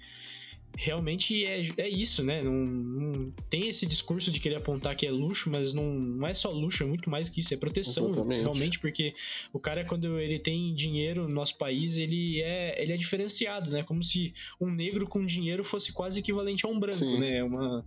realmente 0.76 1.46
é, 1.46 1.70
é 1.78 1.90
isso, 1.90 2.24
né? 2.24 2.42
Não, 2.42 2.54
não, 2.54 3.32
tem 3.50 3.68
esse 3.68 3.86
discurso 3.86 4.32
de 4.32 4.40
querer 4.40 4.56
apontar 4.56 4.96
que 4.96 5.06
é 5.06 5.12
luxo, 5.12 5.50
mas 5.50 5.74
não, 5.74 5.94
não 5.94 6.28
é 6.28 6.34
só 6.34 6.50
luxo, 6.50 6.84
é 6.84 6.86
muito 6.86 7.10
mais 7.10 7.30
que 7.30 7.42
isso, 7.42 7.54
é 7.54 7.58
proteção 7.58 8.10
Exatamente. 8.10 8.44
realmente, 8.44 8.80
porque 8.80 9.14
o 9.52 9.60
cara, 9.60 9.84
quando 9.84 10.20
ele 10.20 10.40
tem 10.40 10.74
dinheiro 10.74 11.24
no 11.24 11.34
nosso 11.34 11.58
país, 11.58 11.98
ele 11.98 12.42
é, 12.42 12.82
ele 12.82 12.94
é 12.94 12.98
diferenciado, 12.98 13.70
né? 13.72 13.84
Como 13.84 14.04
se 14.04 14.34
um 14.60 14.70
negro 14.70 15.08
com 15.08 15.26
dinheiro 15.26 15.64
fosse 15.64 15.92
quase 15.92 16.20
equivalente 16.20 16.66
a 16.66 16.70
um 16.70 16.80
branco, 16.80 16.98
Sim. 16.98 17.20
né? 17.20 17.38
É 17.38 17.44
uma. 17.44 17.86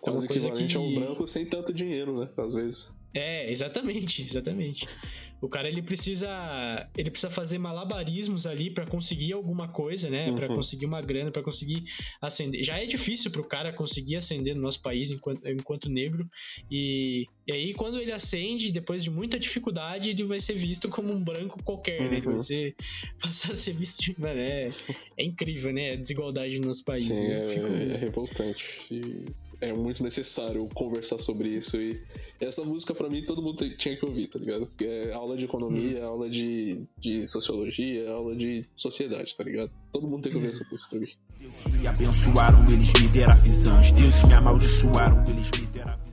Quase 0.00 0.18
é 0.18 0.20
uma 0.20 0.36
equivalente 0.36 0.74
que... 0.74 0.76
a 0.76 0.80
um 0.80 0.94
branco 0.94 1.26
sem 1.26 1.46
tanto 1.46 1.72
dinheiro, 1.72 2.20
né? 2.20 2.28
Às 2.36 2.54
vezes. 2.54 2.94
É, 3.14 3.50
exatamente, 3.50 4.22
exatamente. 4.22 4.86
O 5.44 5.48
cara 5.48 5.68
ele 5.68 5.82
precisa 5.82 6.88
ele 6.96 7.10
precisa 7.10 7.28
fazer 7.28 7.58
malabarismos 7.58 8.46
ali 8.46 8.70
para 8.70 8.86
conseguir 8.86 9.34
alguma 9.34 9.68
coisa, 9.68 10.08
né? 10.08 10.30
Uhum. 10.30 10.36
Para 10.36 10.48
conseguir 10.48 10.86
uma 10.86 11.02
grana, 11.02 11.30
para 11.30 11.42
conseguir 11.42 11.84
ascender. 12.20 12.62
Já 12.64 12.78
é 12.78 12.86
difícil 12.86 13.30
pro 13.30 13.44
cara 13.44 13.70
conseguir 13.70 14.16
ascender 14.16 14.54
no 14.54 14.62
nosso 14.62 14.80
país 14.80 15.10
enquanto, 15.10 15.46
enquanto 15.46 15.90
negro 15.90 16.26
e, 16.70 17.26
e 17.46 17.52
aí 17.52 17.74
quando 17.74 18.00
ele 18.00 18.10
ascende, 18.10 18.72
depois 18.72 19.04
de 19.04 19.10
muita 19.10 19.38
dificuldade, 19.38 20.08
ele 20.08 20.24
vai 20.24 20.40
ser 20.40 20.54
visto 20.54 20.88
como 20.88 21.12
um 21.12 21.22
branco 21.22 21.62
qualquer, 21.62 22.00
uhum. 22.00 22.10
né? 22.10 22.16
Ele 22.16 22.26
vai 22.26 22.38
ser 22.38 22.74
passar 23.20 23.52
a 23.52 23.56
ser 23.56 23.74
visto, 23.74 24.02
de, 24.02 24.18
mano, 24.18 24.40
é, 24.40 24.70
é 25.18 25.24
incrível, 25.24 25.74
né? 25.74 25.92
A 25.92 25.96
desigualdade 25.96 26.58
no 26.58 26.68
nosso 26.68 26.84
país. 26.84 27.04
Sim, 27.04 27.26
é, 27.26 27.44
fico... 27.44 27.66
é, 27.66 27.96
revoltante. 27.96 28.64
E 28.90 29.26
é 29.64 29.72
muito 29.72 30.02
necessário 30.02 30.68
conversar 30.74 31.18
sobre 31.18 31.48
isso. 31.48 31.80
E 31.80 32.00
essa 32.40 32.62
música, 32.64 32.94
para 32.94 33.08
mim, 33.08 33.24
todo 33.24 33.42
mundo 33.42 33.68
tinha 33.76 33.96
que 33.96 34.04
ouvir, 34.04 34.28
tá 34.28 34.38
ligado? 34.38 34.66
Porque 34.66 34.84
é 34.84 35.12
aula 35.12 35.36
de 35.36 35.44
economia, 35.44 36.00
hum. 36.00 36.08
aula 36.08 36.30
de, 36.30 36.82
de 36.98 37.26
sociologia, 37.26 38.10
aula 38.10 38.34
de 38.36 38.64
sociedade, 38.74 39.36
tá 39.36 39.44
ligado? 39.44 39.70
Todo 39.92 40.06
mundo 40.06 40.22
tem 40.22 40.32
que 40.32 40.36
ouvir 40.36 40.48
hum. 40.48 40.50
essa 40.50 40.66
música 40.70 40.90
pra 40.90 41.00
mim. 41.00 41.10
Deus 41.38 41.76
me 41.78 41.86
abençoaram, 41.86 42.64
eles 42.70 42.92
me 42.92 43.08
deram 43.08 43.32
a 43.32 43.36
visão. 43.36 43.80
Os 43.80 43.92
deuses 43.92 44.24
me 44.24 44.34
amaldiçoaram, 44.34 45.24
eles 45.28 45.50
me 45.50 45.66
deram 45.66 45.92
a 45.92 45.96
visão. 45.96 46.03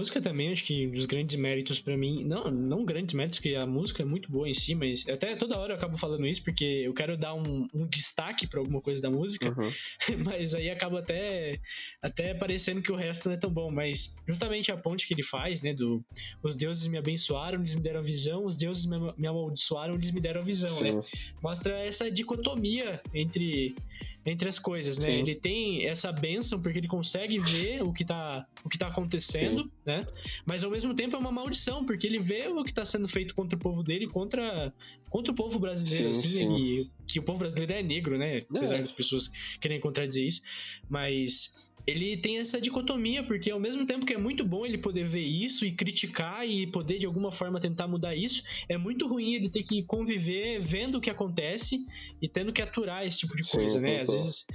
A 0.00 0.02
música 0.02 0.20
também, 0.22 0.50
acho 0.50 0.64
que 0.64 0.86
um 0.86 0.92
dos 0.92 1.04
grandes 1.04 1.38
méritos 1.38 1.78
para 1.78 1.94
mim, 1.94 2.24
não, 2.24 2.50
não 2.50 2.84
grandes 2.86 3.14
méritos, 3.14 3.38
que 3.38 3.54
a 3.54 3.66
música 3.66 4.02
é 4.02 4.06
muito 4.06 4.32
boa 4.32 4.48
em 4.48 4.54
si, 4.54 4.74
mas 4.74 5.06
até 5.06 5.36
toda 5.36 5.58
hora 5.58 5.74
eu 5.74 5.76
acabo 5.76 5.98
falando 5.98 6.26
isso 6.26 6.42
porque 6.42 6.64
eu 6.64 6.94
quero 6.94 7.18
dar 7.18 7.34
um, 7.34 7.68
um 7.74 7.86
destaque 7.86 8.46
para 8.46 8.60
alguma 8.60 8.80
coisa 8.80 9.02
da 9.02 9.10
música, 9.10 9.50
uhum. 9.50 9.70
mas 10.24 10.54
aí 10.54 10.70
acaba 10.70 11.00
até, 11.00 11.60
até 12.00 12.32
parecendo 12.32 12.80
que 12.80 12.90
o 12.90 12.96
resto 12.96 13.28
não 13.28 13.34
é 13.34 13.38
tão 13.38 13.52
bom. 13.52 13.70
Mas 13.70 14.16
justamente 14.26 14.72
a 14.72 14.76
ponte 14.76 15.06
que 15.06 15.12
ele 15.12 15.22
faz, 15.22 15.60
né, 15.60 15.74
do 15.74 16.02
os 16.42 16.56
deuses 16.56 16.86
me 16.86 16.96
abençoaram, 16.96 17.58
eles 17.58 17.74
me 17.74 17.82
deram 17.82 18.00
a 18.00 18.02
visão, 18.02 18.46
os 18.46 18.56
deuses 18.56 18.86
me, 18.86 18.96
me 19.18 19.26
amaldiçoaram, 19.26 19.96
eles 19.96 20.12
me 20.12 20.20
deram 20.20 20.40
a 20.40 20.44
visão, 20.44 20.80
né? 20.80 20.90
Sim. 20.90 20.96
né? 20.96 21.02
Mostra 21.42 21.78
essa 21.78 22.10
dicotomia 22.10 23.02
entre 23.12 23.76
entre 24.24 24.48
as 24.48 24.58
coisas, 24.58 24.98
né? 24.98 25.10
Sim. 25.10 25.18
Ele 25.18 25.34
tem 25.34 25.86
essa 25.86 26.12
benção 26.12 26.60
porque 26.60 26.78
ele 26.78 26.88
consegue 26.88 27.38
ver 27.38 27.82
o 27.82 27.92
que 27.92 28.04
tá, 28.04 28.46
o 28.62 28.68
que 28.68 28.78
tá 28.78 28.88
acontecendo, 28.88 29.64
Sim. 29.64 29.70
né? 29.86 30.06
Mas 30.44 30.62
ao 30.62 30.70
mesmo 30.70 30.94
tempo 30.94 31.16
é 31.16 31.18
uma 31.18 31.32
maldição, 31.32 31.84
porque 31.84 32.06
ele 32.06 32.18
vê 32.18 32.48
o 32.48 32.62
que 32.62 32.72
tá 32.72 32.84
sendo 32.84 33.08
feito 33.08 33.34
contra 33.34 33.56
o 33.56 33.60
povo 33.60 33.82
dele, 33.82 34.06
contra, 34.06 34.72
contra 35.08 35.32
o 35.32 35.34
povo 35.34 35.58
brasileiro, 35.58 36.12
sim, 36.12 36.20
assim, 36.20 36.54
ele, 36.54 36.90
que 37.06 37.18
o 37.18 37.22
povo 37.22 37.38
brasileiro 37.38 37.72
é 37.72 37.82
negro, 37.82 38.18
né? 38.18 38.42
Apesar 38.54 38.76
é. 38.76 38.80
das 38.80 38.92
pessoas 38.92 39.30
querem 39.60 39.80
contradizer 39.80 40.26
isso. 40.26 40.42
Mas 40.88 41.54
ele 41.86 42.16
tem 42.16 42.38
essa 42.38 42.60
dicotomia, 42.60 43.22
porque 43.22 43.50
ao 43.50 43.60
mesmo 43.60 43.86
tempo 43.86 44.06
que 44.06 44.14
é 44.14 44.18
muito 44.18 44.44
bom 44.44 44.64
ele 44.64 44.78
poder 44.78 45.04
ver 45.04 45.24
isso 45.24 45.64
e 45.64 45.72
criticar 45.72 46.46
e 46.46 46.66
poder 46.66 46.98
de 46.98 47.06
alguma 47.06 47.32
forma 47.32 47.60
tentar 47.60 47.88
mudar 47.88 48.14
isso, 48.14 48.42
é 48.68 48.76
muito 48.76 49.08
ruim 49.08 49.34
ele 49.34 49.48
ter 49.48 49.62
que 49.62 49.82
conviver 49.82 50.60
vendo 50.60 50.98
o 50.98 51.00
que 51.00 51.10
acontece 51.10 51.84
e 52.20 52.28
tendo 52.28 52.52
que 52.52 52.62
aturar 52.62 53.06
esse 53.06 53.18
tipo 53.18 53.36
de 53.36 53.48
coisa, 53.48 53.74
Sim, 53.74 53.80
né? 53.80 54.00
Às 54.00 54.10
vezes 54.10 54.46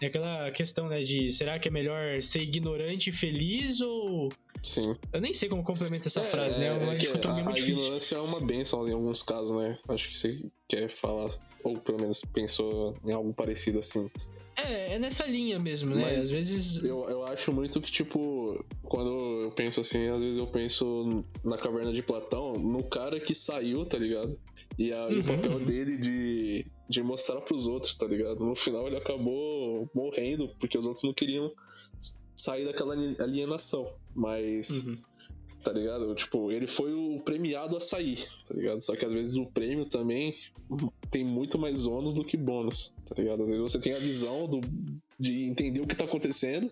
é 0.00 0.06
aquela 0.06 0.50
questão, 0.50 0.88
né, 0.88 1.00
de 1.00 1.30
será 1.30 1.58
que 1.60 1.68
é 1.68 1.70
melhor 1.70 2.20
ser 2.20 2.42
ignorante 2.42 3.10
e 3.10 3.12
feliz 3.12 3.80
ou 3.80 4.30
Sim. 4.62 4.96
Eu 5.12 5.20
nem 5.20 5.34
sei 5.34 5.48
como 5.48 5.64
complementa 5.64 6.06
essa 6.06 6.20
é, 6.20 6.24
frase, 6.24 6.60
né? 6.60 6.66
É 6.66 6.72
uma 6.72 6.94
é 6.94 6.96
dicotomia 6.96 7.42
muito 7.42 7.48
a 7.48 7.54
difícil. 7.54 7.74
A 7.74 7.80
ignorância 7.80 8.16
é 8.16 8.20
uma 8.20 8.40
benção 8.40 8.88
em 8.88 8.92
alguns 8.92 9.22
casos, 9.22 9.50
né? 9.56 9.76
Acho 9.88 10.08
que 10.08 10.16
você 10.16 10.40
quer 10.68 10.88
falar, 10.88 11.28
ou 11.64 11.78
pelo 11.78 12.00
menos 12.00 12.22
pensou 12.32 12.94
em 13.04 13.12
algo 13.12 13.32
parecido 13.34 13.80
assim. 13.80 14.08
É, 14.56 14.94
é 14.94 14.98
nessa 14.98 15.26
linha 15.26 15.58
mesmo, 15.58 15.94
né? 15.94 16.02
Mas 16.02 16.18
às 16.18 16.30
vezes. 16.30 16.82
Eu, 16.84 17.04
eu 17.08 17.24
acho 17.24 17.52
muito 17.52 17.80
que, 17.80 17.90
tipo, 17.90 18.64
quando 18.82 19.42
eu 19.44 19.50
penso 19.52 19.80
assim, 19.80 20.08
às 20.08 20.20
vezes 20.20 20.38
eu 20.38 20.46
penso 20.46 21.24
na 21.44 21.56
caverna 21.56 21.92
de 21.92 22.02
Platão, 22.02 22.54
no 22.54 22.82
cara 22.84 23.18
que 23.18 23.34
saiu, 23.34 23.84
tá 23.86 23.98
ligado? 23.98 24.38
E 24.78 24.92
a, 24.92 25.06
uhum. 25.06 25.20
o 25.20 25.24
papel 25.24 25.60
dele 25.60 25.96
de, 25.96 26.66
de 26.88 27.02
mostrar 27.02 27.40
pros 27.40 27.66
outros, 27.66 27.96
tá 27.96 28.06
ligado? 28.06 28.40
No 28.40 28.54
final 28.54 28.86
ele 28.86 28.96
acabou 28.96 29.88
morrendo, 29.94 30.48
porque 30.58 30.78
os 30.78 30.86
outros 30.86 31.04
não 31.04 31.12
queriam 31.12 31.52
sair 32.36 32.64
daquela 32.64 32.94
alienação. 32.94 33.92
Mas. 34.14 34.86
Uhum 34.86 34.98
tá 35.62 35.72
ligado? 35.72 36.14
Tipo, 36.14 36.50
ele 36.50 36.66
foi 36.66 36.92
o 36.92 37.20
premiado 37.20 37.76
a 37.76 37.80
sair, 37.80 38.26
tá 38.46 38.54
ligado? 38.54 38.80
Só 38.80 38.96
que 38.96 39.04
às 39.04 39.12
vezes 39.12 39.36
o 39.36 39.46
prêmio 39.46 39.86
também 39.86 40.36
tem 41.10 41.24
muito 41.24 41.58
mais 41.58 41.86
ônus 41.86 42.14
do 42.14 42.24
que 42.24 42.36
bônus, 42.36 42.92
tá 43.14 43.22
ligado? 43.22 43.42
Às 43.42 43.48
vezes 43.48 43.62
você 43.62 43.78
tem 43.78 43.94
a 43.94 43.98
visão 43.98 44.48
do, 44.48 44.60
de 45.18 45.44
entender 45.44 45.80
o 45.80 45.86
que 45.86 45.96
tá 45.96 46.04
acontecendo, 46.04 46.70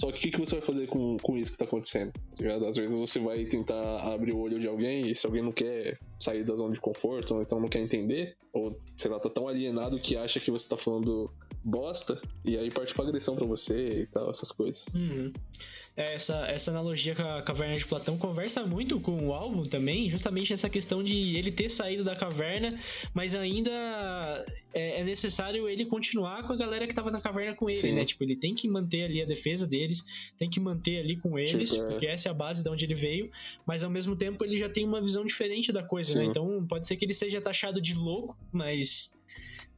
só 0.00 0.10
que 0.10 0.18
o 0.18 0.22
que, 0.22 0.30
que 0.32 0.40
você 0.40 0.56
vai 0.56 0.64
fazer 0.64 0.86
com, 0.88 1.16
com 1.18 1.36
isso 1.36 1.52
que 1.52 1.58
tá 1.58 1.64
acontecendo? 1.64 2.12
Tá 2.12 2.42
ligado? 2.42 2.66
Às 2.66 2.76
vezes 2.76 2.98
você 2.98 3.20
vai 3.20 3.44
tentar 3.44 4.12
abrir 4.12 4.32
o 4.32 4.38
olho 4.38 4.58
de 4.58 4.66
alguém 4.66 5.10
e 5.10 5.14
se 5.14 5.24
alguém 5.24 5.42
não 5.42 5.52
quer 5.52 5.98
sair 6.18 6.44
da 6.44 6.56
zona 6.56 6.74
de 6.74 6.80
conforto, 6.80 7.36
ou 7.36 7.42
então 7.42 7.60
não 7.60 7.68
quer 7.68 7.80
entender, 7.80 8.36
ou 8.52 8.76
sei 8.98 9.10
lá, 9.10 9.20
tá 9.20 9.30
tão 9.30 9.46
alienado 9.46 10.00
que 10.00 10.16
acha 10.16 10.40
que 10.40 10.50
você 10.50 10.68
tá 10.68 10.76
falando 10.76 11.30
bosta, 11.64 12.20
e 12.44 12.58
aí 12.58 12.70
parte 12.70 12.92
pra 12.92 13.04
agressão 13.04 13.34
pra 13.34 13.46
você 13.46 14.02
e 14.02 14.06
tal, 14.06 14.30
essas 14.30 14.52
coisas. 14.52 14.86
Uhum. 14.94 15.32
É, 15.96 16.14
essa, 16.14 16.46
essa 16.48 16.72
analogia 16.72 17.14
com 17.14 17.22
a 17.22 17.40
caverna 17.40 17.76
de 17.76 17.86
Platão 17.86 18.18
conversa 18.18 18.66
muito 18.66 18.98
com 18.98 19.28
o 19.28 19.32
álbum 19.32 19.62
também, 19.64 20.10
justamente 20.10 20.52
essa 20.52 20.68
questão 20.68 21.04
de 21.04 21.36
ele 21.36 21.52
ter 21.52 21.68
saído 21.68 22.02
da 22.02 22.16
caverna, 22.16 22.76
mas 23.14 23.36
ainda 23.36 23.70
é, 24.72 25.00
é 25.00 25.04
necessário 25.04 25.68
ele 25.68 25.86
continuar 25.86 26.42
com 26.44 26.52
a 26.52 26.56
galera 26.56 26.86
que 26.88 26.94
tava 26.94 27.12
na 27.12 27.20
caverna 27.20 27.54
com 27.54 27.70
ele, 27.70 27.78
Sim. 27.78 27.92
né? 27.92 28.04
Tipo, 28.04 28.24
ele 28.24 28.34
tem 28.34 28.56
que 28.56 28.68
manter 28.68 29.04
ali 29.04 29.22
a 29.22 29.24
defesa 29.24 29.68
deles, 29.68 30.04
tem 30.36 30.50
que 30.50 30.58
manter 30.58 30.98
ali 30.98 31.16
com 31.16 31.38
eles, 31.38 31.70
tipo, 31.70 31.84
é. 31.84 31.86
porque 31.86 32.06
essa 32.08 32.28
é 32.28 32.30
a 32.30 32.34
base 32.34 32.62
de 32.62 32.68
onde 32.68 32.84
ele 32.84 32.96
veio, 32.96 33.30
mas 33.64 33.84
ao 33.84 33.90
mesmo 33.90 34.16
tempo 34.16 34.44
ele 34.44 34.58
já 34.58 34.68
tem 34.68 34.84
uma 34.84 35.00
visão 35.00 35.24
diferente 35.24 35.70
da 35.72 35.82
coisa, 35.82 36.14
né? 36.14 36.20
Sim. 36.20 36.24
né? 36.24 36.30
Então 36.30 36.66
pode 36.66 36.88
ser 36.88 36.96
que 36.96 37.04
ele 37.04 37.14
seja 37.14 37.40
taxado 37.40 37.80
de 37.80 37.94
louco, 37.94 38.36
mas 38.52 39.14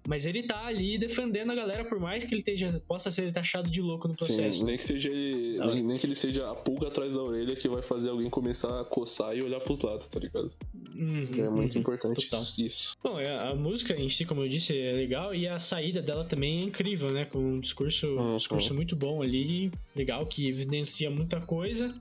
mas 0.07 0.27
ele 0.27 0.43
tá 0.43 0.67
ali 0.67 0.99
defendendo 0.99 1.51
a 1.51 1.55
galera, 1.55 1.85
por 1.85 1.99
mais 1.99 2.25
que 2.25 2.33
ele 2.33 2.41
esteja, 2.41 2.83
possa 2.87 3.11
ser 3.11 3.33
taxado 3.33 3.69
de 3.69 3.81
louco 3.81 4.09
no 4.09 4.15
processo. 4.15 4.61
Sim, 4.61 4.65
nem 4.65 4.77
que 4.77 4.85
seja 4.85 5.09
ele, 5.09 5.59
nem, 5.59 5.83
nem, 5.83 5.99
que 5.99 6.07
ele 6.07 6.15
seja 6.15 6.51
a 6.51 6.55
pulga 6.55 6.89
atrás 6.89 7.15
da 7.15 7.23
orelha 7.23 7.57
que 7.57 7.69
vai 7.69 7.83
fazer 7.83 8.11
alguém 8.11 8.31
começar 8.31 8.81
a 8.81 8.85
coçar 8.85 9.37
e 9.37 9.43
olhar 9.43 9.61
pros 9.61 9.81
lados, 9.81 10.09
tá 10.09 10.19
ligado? 10.19 10.53
Uhum, 10.95 11.29
é 11.37 11.51
muito 11.51 11.75
uhum, 11.75 11.81
importante 11.81 12.29
total. 12.29 12.45
isso. 12.59 12.97
Bom, 13.03 13.21
é, 13.21 13.51
a, 13.51 13.55
música 13.55 13.95
em 13.95 14.09
si, 14.09 14.25
como 14.25 14.43
eu 14.43 14.49
disse, 14.49 14.79
é 14.79 14.93
legal 14.93 15.35
e 15.35 15.47
a 15.47 15.59
saída 15.59 16.01
dela 16.01 16.25
também 16.25 16.61
é 16.61 16.63
incrível, 16.63 17.11
né? 17.11 17.25
Com 17.25 17.39
um 17.39 17.61
discurso, 17.61 18.07
uhum. 18.07 18.35
um 18.35 18.37
discurso 18.37 18.75
muito 18.75 18.97
bom 18.97 19.23
ali, 19.23 19.71
legal, 19.95 20.25
que 20.27 20.49
evidencia 20.49 21.11
muita 21.11 21.41
coisa. 21.41 21.95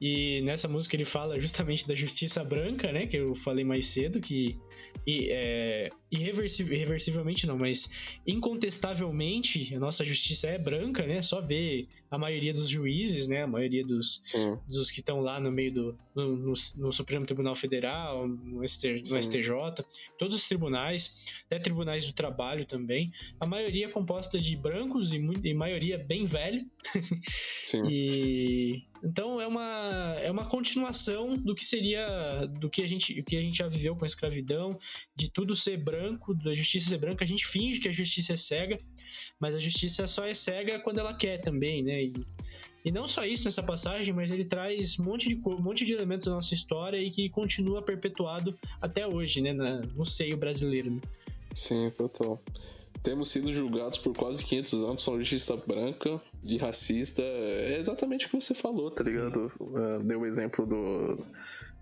E 0.00 0.40
nessa 0.42 0.66
música 0.66 0.96
ele 0.96 1.04
fala 1.04 1.38
justamente 1.38 1.86
da 1.86 1.94
justiça 1.94 2.42
branca, 2.42 2.90
né? 2.90 3.06
Que 3.06 3.18
eu 3.18 3.34
falei 3.34 3.64
mais 3.64 3.86
cedo, 3.86 4.20
que 4.20 4.58
e, 5.06 5.28
é, 5.30 5.90
irreversivelmente 6.10 7.46
não, 7.46 7.56
mas 7.56 7.88
incontestavelmente 8.26 9.74
a 9.74 9.78
nossa 9.78 10.04
justiça 10.04 10.48
é 10.48 10.58
branca, 10.58 11.06
né? 11.06 11.22
Só 11.22 11.40
ver 11.40 11.86
a 12.10 12.18
maioria 12.18 12.52
dos 12.52 12.68
juízes, 12.68 13.28
né? 13.28 13.42
A 13.42 13.46
maioria 13.46 13.84
dos, 13.84 14.22
dos 14.66 14.90
que 14.90 15.00
estão 15.00 15.20
lá 15.20 15.38
no 15.38 15.52
meio 15.52 15.72
do 15.72 15.98
no, 16.14 16.36
no, 16.36 16.54
no, 16.76 16.92
Supremo 16.92 17.26
Tribunal 17.26 17.54
Federal, 17.54 18.26
no, 18.26 18.66
ST, 18.66 19.02
no 19.10 19.22
STJ, 19.22 19.84
todos 20.18 20.34
os 20.34 20.48
tribunais, 20.48 21.16
até 21.46 21.58
tribunais 21.58 22.04
do 22.04 22.12
trabalho 22.12 22.66
também, 22.66 23.12
a 23.38 23.46
maioria 23.46 23.86
é 23.86 23.88
composta 23.88 24.40
de 24.40 24.56
brancos 24.56 25.12
e, 25.12 25.16
e 25.16 25.54
maioria 25.54 25.98
bem 25.98 26.24
velho. 26.24 26.64
Sim. 27.62 27.86
e 27.88 28.82
então 29.02 29.40
é 29.40 29.46
uma, 29.46 30.14
é 30.18 30.30
uma 30.30 30.48
continuação 30.48 31.36
do 31.36 31.54
que 31.54 31.64
seria 31.64 32.46
do 32.46 32.68
que 32.68 32.82
a 32.82 32.86
gente 32.86 33.22
que 33.22 33.36
a 33.36 33.40
gente 33.40 33.58
já 33.58 33.68
viveu 33.68 33.96
com 33.96 34.04
a 34.04 34.06
escravidão, 34.06 34.78
de 35.16 35.30
tudo 35.30 35.56
ser 35.56 35.76
branco, 35.78 36.34
da 36.34 36.54
justiça 36.54 36.90
ser 36.90 36.98
branca, 36.98 37.24
a 37.24 37.26
gente 37.26 37.46
finge 37.46 37.80
que 37.80 37.88
a 37.88 37.92
justiça 37.92 38.34
é 38.34 38.36
cega, 38.36 38.78
mas 39.38 39.54
a 39.54 39.58
justiça 39.58 40.06
só 40.06 40.24
é 40.24 40.34
cega 40.34 40.78
quando 40.80 40.98
ela 40.98 41.14
quer 41.14 41.38
também, 41.38 41.82
né? 41.82 42.04
E, 42.04 42.12
e 42.84 42.90
não 42.90 43.06
só 43.06 43.24
isso 43.24 43.44
nessa 43.44 43.62
passagem, 43.62 44.14
mas 44.14 44.30
ele 44.30 44.44
traz 44.44 44.98
um 44.98 45.04
monte 45.04 45.28
de, 45.28 45.36
um 45.46 45.60
monte 45.60 45.84
de 45.84 45.92
elementos 45.92 46.26
da 46.26 46.32
nossa 46.32 46.54
história 46.54 46.98
e 46.98 47.10
que 47.10 47.28
continua 47.28 47.82
perpetuado 47.82 48.58
até 48.80 49.06
hoje, 49.06 49.40
né? 49.40 49.52
No 49.52 50.04
seio 50.04 50.36
brasileiro. 50.36 50.90
Né? 50.90 51.00
Sim, 51.54 51.90
total. 51.90 52.42
Temos 53.02 53.30
sido 53.30 53.52
julgados 53.52 53.98
por 53.98 54.14
quase 54.16 54.44
500 54.44 54.84
anos 54.84 55.06
lista 55.30 55.56
branca 55.56 56.20
e 56.44 56.58
racista. 56.58 57.22
É 57.22 57.78
exatamente 57.78 58.26
o 58.26 58.30
que 58.30 58.40
você 58.40 58.54
falou, 58.54 58.90
tá 58.90 59.02
ligado? 59.02 59.46
Uh, 59.60 60.02
deu 60.04 60.20
o 60.20 60.26
exemplo 60.26 60.66
do, 60.66 61.24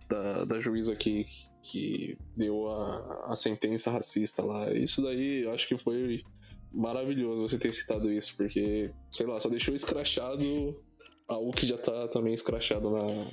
da, 0.08 0.44
da 0.44 0.58
juíza 0.58 0.94
que, 0.94 1.26
que 1.62 2.16
deu 2.36 2.68
a, 2.70 3.32
a 3.32 3.36
sentença 3.36 3.90
racista 3.90 4.44
lá. 4.44 4.72
Isso 4.72 5.02
daí 5.02 5.42
eu 5.42 5.52
acho 5.52 5.66
que 5.66 5.76
foi 5.76 6.22
maravilhoso 6.72 7.42
você 7.42 7.58
ter 7.58 7.72
citado 7.72 8.12
isso, 8.12 8.36
porque, 8.36 8.90
sei 9.12 9.26
lá, 9.26 9.40
só 9.40 9.48
deixou 9.48 9.74
escrachado 9.74 10.76
algo 11.26 11.52
que 11.52 11.66
já 11.66 11.76
tá 11.76 12.08
também 12.08 12.32
escrachado 12.32 12.90
na, 12.90 13.30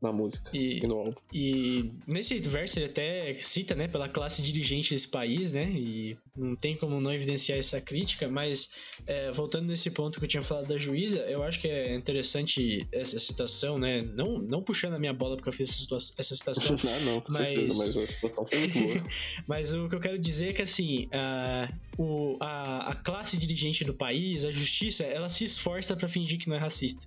na 0.00 0.12
música 0.12 0.50
e, 0.52 0.78
e, 0.78 0.86
no 0.86 0.98
álbum. 0.98 1.14
E 1.32 1.90
nesse 2.06 2.38
verso 2.38 2.78
ele 2.78 2.86
até 2.86 3.34
cita, 3.42 3.74
né, 3.74 3.88
pela 3.88 4.08
classe 4.08 4.42
dirigente 4.42 4.90
desse 4.90 5.08
país, 5.08 5.52
né, 5.52 5.70
e 5.70 6.16
não 6.36 6.54
tem 6.54 6.76
como 6.76 7.00
não 7.00 7.12
evidenciar 7.12 7.58
essa 7.58 7.80
crítica, 7.80 8.28
mas 8.28 8.70
é, 9.06 9.30
voltando 9.32 9.66
nesse 9.66 9.90
ponto 9.90 10.18
que 10.18 10.24
eu 10.24 10.28
tinha 10.28 10.42
falado 10.42 10.68
da 10.68 10.76
juíza, 10.76 11.18
eu 11.20 11.42
acho 11.42 11.60
que 11.60 11.68
é 11.68 11.94
interessante 11.94 12.86
essa 12.92 13.18
citação, 13.18 13.78
né, 13.78 14.02
não, 14.02 14.38
não 14.38 14.62
puxando 14.62 14.94
a 14.94 14.98
minha 14.98 15.12
bola 15.12 15.36
porque 15.36 15.48
eu 15.48 15.52
fiz 15.52 15.86
essa 16.18 16.34
citação. 16.34 16.76
não, 16.84 17.00
não, 17.00 17.24
mas... 17.28 17.76
mas 17.76 17.96
a 17.96 18.06
citação 18.06 18.46
foi 18.46 18.58
muito 18.58 18.78
boa. 18.78 18.94
mas 19.46 19.72
o 19.72 19.88
que 19.88 19.94
eu 19.94 20.00
quero 20.00 20.18
dizer 20.18 20.50
é 20.50 20.52
que, 20.52 20.62
assim, 20.62 21.08
a, 21.12 21.72
o, 21.96 22.36
a, 22.40 22.90
a 22.90 22.94
classe 22.96 23.36
dirigente 23.36 23.84
do 23.84 23.94
país, 23.94 24.44
a 24.44 24.50
justiça, 24.50 25.04
ela 25.04 25.30
se 25.30 25.44
esforça 25.44 25.96
para 25.96 26.08
fingir 26.08 26.38
que 26.38 26.48
não 26.48 26.56
é 26.56 26.58
racista. 26.58 27.06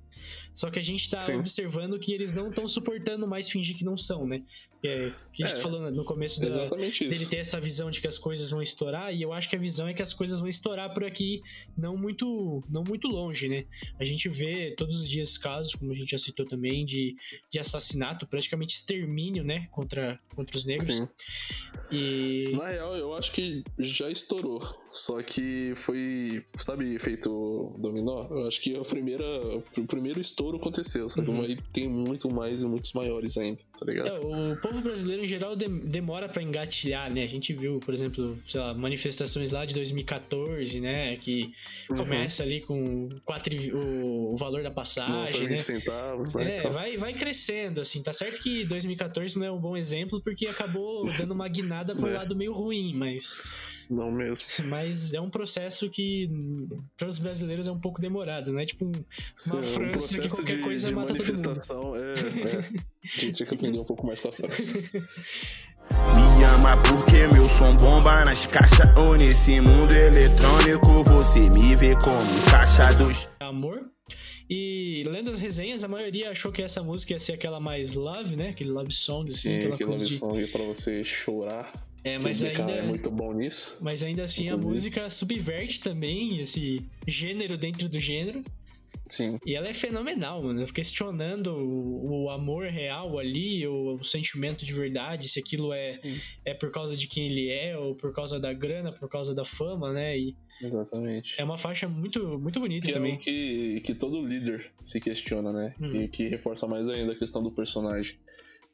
Só 0.58 0.72
que 0.72 0.80
a 0.80 0.82
gente 0.82 1.08
tá 1.08 1.22
Sim. 1.22 1.36
observando 1.36 1.99
que 1.99 2.12
eles 2.12 2.34
não 2.34 2.49
estão 2.49 2.68
suportando 2.68 3.28
mais 3.28 3.47
fingir 3.47 3.78
que 3.78 3.86
não 3.86 3.95
são, 3.95 4.26
né? 4.26 4.41
Que, 4.82 4.88
é, 4.88 5.14
que 5.32 5.43
a 5.43 5.47
gente 5.47 5.60
é, 5.60 5.62
falou 5.62 5.91
no 5.91 6.03
começo 6.03 6.41
da, 6.41 6.49
dele 6.49 7.26
ter 7.28 7.38
essa 7.38 7.60
visão 7.60 7.91
de 7.91 8.01
que 8.01 8.08
as 8.08 8.18
coisas 8.18 8.49
vão 8.49 8.60
estourar, 8.60 9.14
e 9.14 9.22
eu 9.22 9.32
acho 9.32 9.47
que 9.47 9.55
a 9.55 9.60
visão 9.60 9.88
é 9.88 9.93
que 9.93 10.01
as 10.01 10.16
coisas 10.16 10.39
vão 10.39 10.49
estourar 10.49 10.91
por 10.95 11.03
aqui, 11.03 11.43
não 11.78 11.95
muito, 11.95 12.64
não 12.68 12.84
muito 12.84 13.08
longe, 13.08 13.47
né? 13.47 13.66
A 13.99 14.03
gente 14.03 14.28
vê 14.30 14.74
todos 14.76 14.95
os 14.99 15.08
dias 15.08 15.38
casos, 15.38 15.76
como 15.76 15.91
a 15.91 15.95
gente 15.95 16.10
já 16.10 16.18
citou 16.18 16.43
também, 16.43 16.84
de, 16.84 17.16
de 17.51 17.60
assassinato, 17.60 18.26
praticamente 18.26 18.78
extermínio, 18.78 19.43
né? 19.43 19.68
Contra, 19.70 20.20
contra 20.36 20.58
os 20.58 20.66
negros. 20.66 20.88
Sim. 20.88 21.08
E... 21.91 22.55
Na 22.58 22.70
real, 22.70 22.97
eu 22.97 23.14
acho 23.14 23.32
que 23.32 23.64
já 23.78 24.10
estourou. 24.10 24.68
Só 24.90 25.22
que 25.22 25.74
foi, 25.76 26.44
sabe, 26.56 26.98
feito 26.98 27.76
dominó? 27.78 28.26
Eu 28.30 28.48
acho 28.48 28.62
que 28.62 28.76
a 28.76 28.82
primeira, 28.84 29.26
o 29.78 29.86
primeiro 29.86 30.20
estouro 30.20 30.58
aconteceu, 30.58 31.10
sabe? 31.10 31.30
Uhum. 31.30 31.38
Mas 31.38 31.58
tem 31.74 31.90
muito 31.90 32.30
mais 32.30 32.62
e 32.62 32.66
muitos 32.66 32.94
maiores 32.94 33.38
ainda, 33.38 33.62
tá 33.78 33.86
ligado? 33.86 34.08
É, 34.08 34.54
o 34.54 34.56
povo 34.58 34.82
brasileiro 34.82 35.24
em 35.24 35.28
geral 35.28 35.56
de, 35.56 35.68
demora 35.68 36.30
para 36.30 36.42
engatilhar, 36.42 37.12
né? 37.12 37.24
A 37.24 37.28
gente 37.28 37.54
viu, 37.54 37.80
por 37.80 37.94
exemplo, 37.94 38.38
sei 38.48 38.60
lá, 38.60 38.74
manifestações 38.74 39.52
lá 39.52 39.66
de 39.66 39.74
2014, 39.74 40.80
né? 40.80 41.18
Que 41.18 41.52
uhum. 41.90 41.98
começa 41.98 42.44
ali 42.44 42.62
com 42.62 43.10
quatro, 43.26 43.54
o, 43.76 44.34
o 44.34 44.38
valor 44.38 44.64
da 44.64 44.72
passagem, 44.72 45.14
Nossa, 45.14 45.44
né? 45.44 45.58
centavos, 45.58 46.34
né? 46.34 46.54
É, 46.54 46.58
então. 46.60 46.72
vai, 46.72 46.98
vai 46.98 47.14
crescendo, 47.14 47.82
assim. 47.82 48.02
Tá 48.02 48.14
certo 48.14 48.42
que 48.42 48.64
2014 48.66 49.38
não 49.38 49.46
é 49.46 49.52
um 49.52 49.60
bom 49.60 49.76
exemplo 49.76 50.22
porque 50.22 50.48
acabou 50.48 51.06
dando 51.18 51.32
uma 51.32 51.48
guinada 51.48 51.96
pro 51.96 52.08
é. 52.08 52.14
lado 52.14 52.36
meio 52.36 52.54
ruim, 52.54 52.94
mas 52.96 53.38
não 53.94 54.12
mesmo. 54.12 54.48
Mas 54.66 55.14
é 55.14 55.22
um 55.22 55.30
processo 55.30 55.90
que 55.90 56.30
para 56.98 57.08
os 57.08 57.20
brasileiros 57.20 57.68
é 57.68 57.72
um 57.72 57.80
pouco 57.80 58.02
demorado, 58.02 58.52
né? 58.52 58.66
Tipo 58.66 58.86
uma 58.86 59.04
Sim, 59.36 59.64
França 59.64 60.18
um 60.18 60.22
que 60.22 60.30
qualquer 60.30 60.58
de, 60.58 60.64
coisa 60.64 60.88
de 60.88 60.96
mata 60.96 61.14
manifestação, 61.14 61.82
todo 61.82 61.94
mundo. 61.94 62.48
É, 62.48 62.56
é. 62.56 62.70
A 63.08 63.22
gente 63.22 63.34
tinha 63.34 63.48
que 63.48 63.54
aprender 63.54 63.80
um 63.80 63.86
pouco 63.86 64.06
mais 64.06 64.20
com 64.20 64.28
a 64.30 64.32
França. 64.32 64.80
Me 65.90 66.44
ama 66.44 66.76
porque 66.84 67.28
meu 67.34 67.48
som 67.48 67.76
bomba 67.78 68.26
nas 68.26 68.46
caixas 68.46 68.98
ou 68.98 69.16
nesse 69.16 69.62
mundo 69.62 69.94
eletrônico 69.94 71.02
você 71.04 71.50
me 71.50 71.76
vê 71.78 71.96
como 71.96 72.52
caixa 72.52 72.94
dos 72.94 73.30
amor. 73.40 73.90
E 74.50 75.04
lendo 75.06 75.32
as 75.32 75.40
resenhas, 75.40 75.84
a 75.84 75.88
maioria 75.88 76.32
achou 76.32 76.52
que 76.52 76.62
essa 76.62 76.82
música 76.82 77.14
ia 77.14 77.20
ser 77.20 77.34
aquela 77.34 77.60
mais 77.60 77.94
love, 77.94 78.36
né? 78.36 78.50
Aquele 78.50 78.70
love 78.70 78.92
song, 78.94 79.28
assim, 79.28 79.62
Sim, 79.62 79.72
aquele 79.72 79.90
love 79.92 80.06
de... 80.06 80.18
song 80.18 80.48
pra 80.48 80.64
você 80.64 81.04
chorar. 81.04 81.87
É, 82.08 82.20
mas 82.20 82.43
ainda 82.43 82.72
é 82.72 82.82
muito 82.82 83.12
bom 83.12 83.34
nisso. 83.34 83.78
Mas 83.82 84.01
ainda 84.01 84.24
assim 84.24 84.47
inclusive. 84.47 84.66
a 84.66 84.70
música 84.70 85.10
subverte 85.10 85.82
também 85.82 86.39
esse 86.39 86.86
gênero 87.05 87.58
dentro 87.58 87.89
do 87.89 87.99
gênero. 87.99 88.43
Sim. 89.10 89.39
E 89.45 89.55
ela 89.55 89.68
é 89.68 89.74
fenomenal, 89.74 90.43
mano. 90.43 90.66
Questionando 90.68 91.47
o, 91.47 92.24
o 92.24 92.30
amor 92.30 92.68
real 92.68 93.18
ali, 93.18 93.66
o, 93.66 93.95
o, 93.95 94.03
sentimento 94.03 94.66
de 94.66 94.74
verdade, 94.74 95.30
se 95.30 95.39
aquilo 95.39 95.74
é, 95.74 95.86
é 96.45 96.53
por 96.53 96.72
causa 96.72 96.95
de 96.95 97.08
quem 97.08 97.26
ele 97.26 97.49
é, 97.49 97.78
ou 97.78 97.95
por 97.95 98.14
causa 98.14 98.39
da 98.39 98.51
grana, 98.53 98.91
por 98.91 99.10
causa 99.10 99.34
da 99.34 99.45
fama, 99.45 99.93
né? 99.93 100.18
E 100.18 100.36
Exatamente. 100.62 101.36
É 101.38 101.43
uma 101.43 101.58
faixa 101.58 101.88
muito, 101.88 102.39
muito 102.39 102.60
bonita 102.60 102.88
que 102.88 102.93
também. 102.93 103.14
É 103.14 103.18
que, 103.18 103.82
que 103.82 103.93
todo 103.93 104.26
líder 104.26 104.72
se 104.84 104.99
questiona, 104.99 105.53
né? 105.53 105.76
Hum. 105.80 106.01
E 106.01 106.08
que 106.08 106.28
reforça 106.28 106.68
mais 106.68 106.89
ainda 106.89 107.14
a 107.14 107.16
questão 107.16 107.43
do 107.43 107.51
personagem 107.51 108.18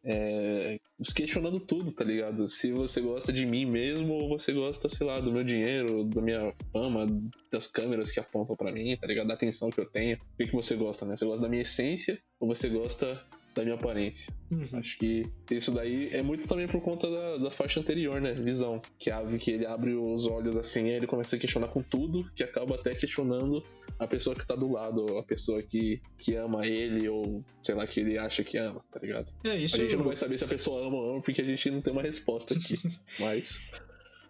é, 0.04 0.80
questionando 1.16 1.60
tudo, 1.60 1.92
tá 1.92 2.04
ligado? 2.04 2.48
Se 2.48 2.72
você 2.72 3.02
gosta 3.02 3.32
de 3.32 3.46
mim 3.46 3.66
mesmo 3.66 4.14
ou 4.14 4.30
você 4.30 4.52
gosta, 4.52 4.90
sei 4.90 5.08
lá, 5.08 5.20
do 5.20 5.32
meu 5.32 5.44
dinheiro, 5.44 6.04
da 6.04 6.22
minha 6.22 6.54
fama, 6.72 7.08
das 7.52 7.68
câmeras 7.68 8.12
que 8.12 8.20
apontam 8.20 8.56
para 8.56 8.72
mim, 8.72 8.98
tá 8.98 9.08
ligado? 9.08 9.28
Da 9.28 9.34
atenção 9.34 9.70
que 9.70 9.80
eu 9.80 9.86
tenho. 9.86 10.18
O 10.18 10.38
que, 10.38 10.48
que 10.48 10.56
você 10.56 10.76
gosta, 10.76 11.06
né? 11.06 11.16
Você 11.16 11.26
gosta 11.26 11.42
da 11.42 11.50
minha 11.50 11.62
essência 11.62 12.20
ou 12.40 12.48
você 12.48 12.68
gosta 12.68 13.22
da 13.56 13.64
minha 13.64 13.76
aparência? 13.76 14.34
Uhum. 14.52 14.80
Acho 14.80 14.98
que 14.98 15.24
isso 15.50 15.72
daí 15.72 16.10
é 16.12 16.22
muito 16.22 16.48
também 16.48 16.68
por 16.68 16.82
conta 16.82 17.10
da, 17.10 17.38
da 17.38 17.52
faixa 17.52 17.80
anterior, 17.80 18.20
né? 18.20 18.34
Visão. 18.34 18.82
Que, 19.00 19.10
abre, 19.10 19.38
que 19.38 19.52
ele 19.52 19.66
abre 19.66 19.94
os 19.94 20.26
olhos 20.26 20.58
assim 20.58 20.88
e 20.88 20.92
ele 20.92 21.08
começa 21.08 21.36
a 21.36 21.40
questionar 21.40 21.68
com 21.68 21.82
tudo, 21.82 22.30
que 22.36 22.44
acaba 22.44 22.76
até 22.76 22.94
questionando 22.94 23.64
a 24.00 24.08
pessoa 24.08 24.36
que 24.36 24.46
tá 24.46 24.56
do 24.56 24.72
lado, 24.72 25.18
a 25.18 25.24
pessoa 25.24 25.62
que, 25.62 26.02
que 26.18 26.36
ama 26.36 26.66
ele, 26.66 27.08
ou 27.08 27.44
sei 27.62 27.76
lá, 27.76 27.86
que 27.86 28.00
ele 28.00 28.18
acha 28.18 28.44
que 28.44 28.58
ama, 28.58 28.84
tá 28.92 29.00
ligado? 29.00 29.32
É, 29.44 29.58
isso... 29.58 29.76
A 29.76 29.80
gente 29.80 29.96
não 29.96 30.06
vai 30.06 30.16
saber 30.16 30.38
se 30.38 30.46
a 30.46 30.48
pessoa 30.48 30.88
ama 30.88 30.98
ou 30.98 31.12
ama, 31.12 31.22
porque 31.22 31.42
a 31.42 31.46
gente 31.46 31.70
não 31.70 31.82
tem 31.82 31.94
uma 31.94 32.02
resposta 32.02 32.54
aqui. 32.54 32.80
Mas. 33.20 33.62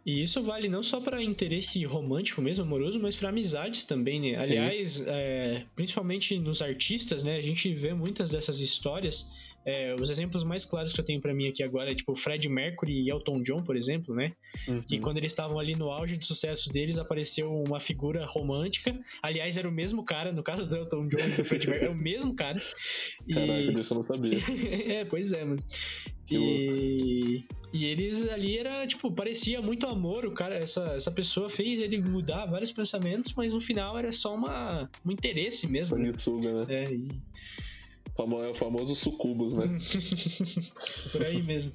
E 0.05 0.21
isso 0.21 0.43
vale 0.43 0.67
não 0.67 0.83
só 0.83 0.99
para 0.99 1.23
interesse 1.23 1.83
romântico 1.85 2.41
mesmo, 2.41 2.65
amoroso, 2.65 2.99
mas 2.99 3.15
para 3.15 3.29
amizades 3.29 3.85
também, 3.85 4.19
né? 4.19 4.35
Sim. 4.35 4.57
Aliás, 4.57 5.01
é, 5.07 5.63
principalmente 5.77 6.37
nos 6.37 6.61
artistas, 6.61 7.23
né? 7.23 7.37
A 7.37 7.41
gente 7.41 7.73
vê 7.73 7.93
muitas 7.93 8.29
dessas 8.29 8.59
histórias 8.59 9.31
é, 9.65 9.95
os 9.99 10.09
exemplos 10.09 10.43
mais 10.43 10.65
claros 10.65 10.91
que 10.91 10.99
eu 10.99 11.05
tenho 11.05 11.21
para 11.21 11.33
mim 11.33 11.47
aqui 11.47 11.63
agora 11.63 11.91
é 11.91 11.95
tipo 11.95 12.15
Fred 12.15 12.47
Mercury 12.49 13.01
e 13.01 13.09
Elton 13.09 13.41
John, 13.41 13.63
por 13.63 13.77
exemplo, 13.77 14.13
né? 14.13 14.33
Uhum. 14.67 14.81
Que 14.81 14.99
quando 14.99 15.17
eles 15.17 15.31
estavam 15.31 15.57
ali 15.57 15.75
no 15.75 15.89
auge 15.89 16.17
de 16.17 16.25
sucesso 16.25 16.71
deles, 16.71 16.97
apareceu 16.97 17.51
uma 17.51 17.79
figura 17.79 18.25
romântica. 18.25 18.99
Aliás, 19.21 19.55
era 19.55 19.67
o 19.67 19.71
mesmo 19.71 20.03
cara, 20.03 20.31
no 20.31 20.43
caso 20.43 20.67
do 20.69 20.75
Elton 20.75 21.07
John 21.07 21.25
e 21.25 21.37
do 21.37 21.43
Fred 21.45 21.67
Mercury, 21.67 21.85
era 21.85 21.91
o 21.91 21.97
mesmo 21.97 22.35
cara. 22.35 22.61
E... 23.27 23.33
Caraca, 23.33 23.79
isso 23.79 23.93
eu 23.93 23.95
não 23.95 24.03
sabia. 24.03 24.39
é, 24.99 25.05
pois 25.05 25.31
é, 25.31 25.45
mano. 25.45 25.63
e... 26.29 27.43
e 27.71 27.85
eles 27.85 28.27
ali 28.27 28.57
era, 28.57 28.85
tipo, 28.85 29.11
parecia 29.11 29.61
muito 29.61 29.87
amor. 29.87 30.25
O 30.25 30.31
cara, 30.33 30.55
essa, 30.55 30.93
essa 30.95 31.11
pessoa 31.11 31.49
fez 31.49 31.79
ele 31.79 32.01
mudar 32.01 32.45
vários 32.47 32.71
pensamentos, 32.73 33.33
mas 33.35 33.53
no 33.53 33.61
final 33.61 33.97
era 33.97 34.11
só 34.11 34.35
uma, 34.35 34.89
um 35.05 35.11
interesse 35.11 35.67
mesmo. 35.67 35.95
Sanguessuga, 35.95 36.65
né? 36.65 36.83
É, 36.83 36.91
e... 36.91 37.07
É 38.17 38.49
o 38.49 38.53
famoso 38.53 38.95
sucubus, 38.95 39.53
né? 39.53 39.77
Por 41.11 41.23
aí 41.23 41.41
mesmo. 41.41 41.73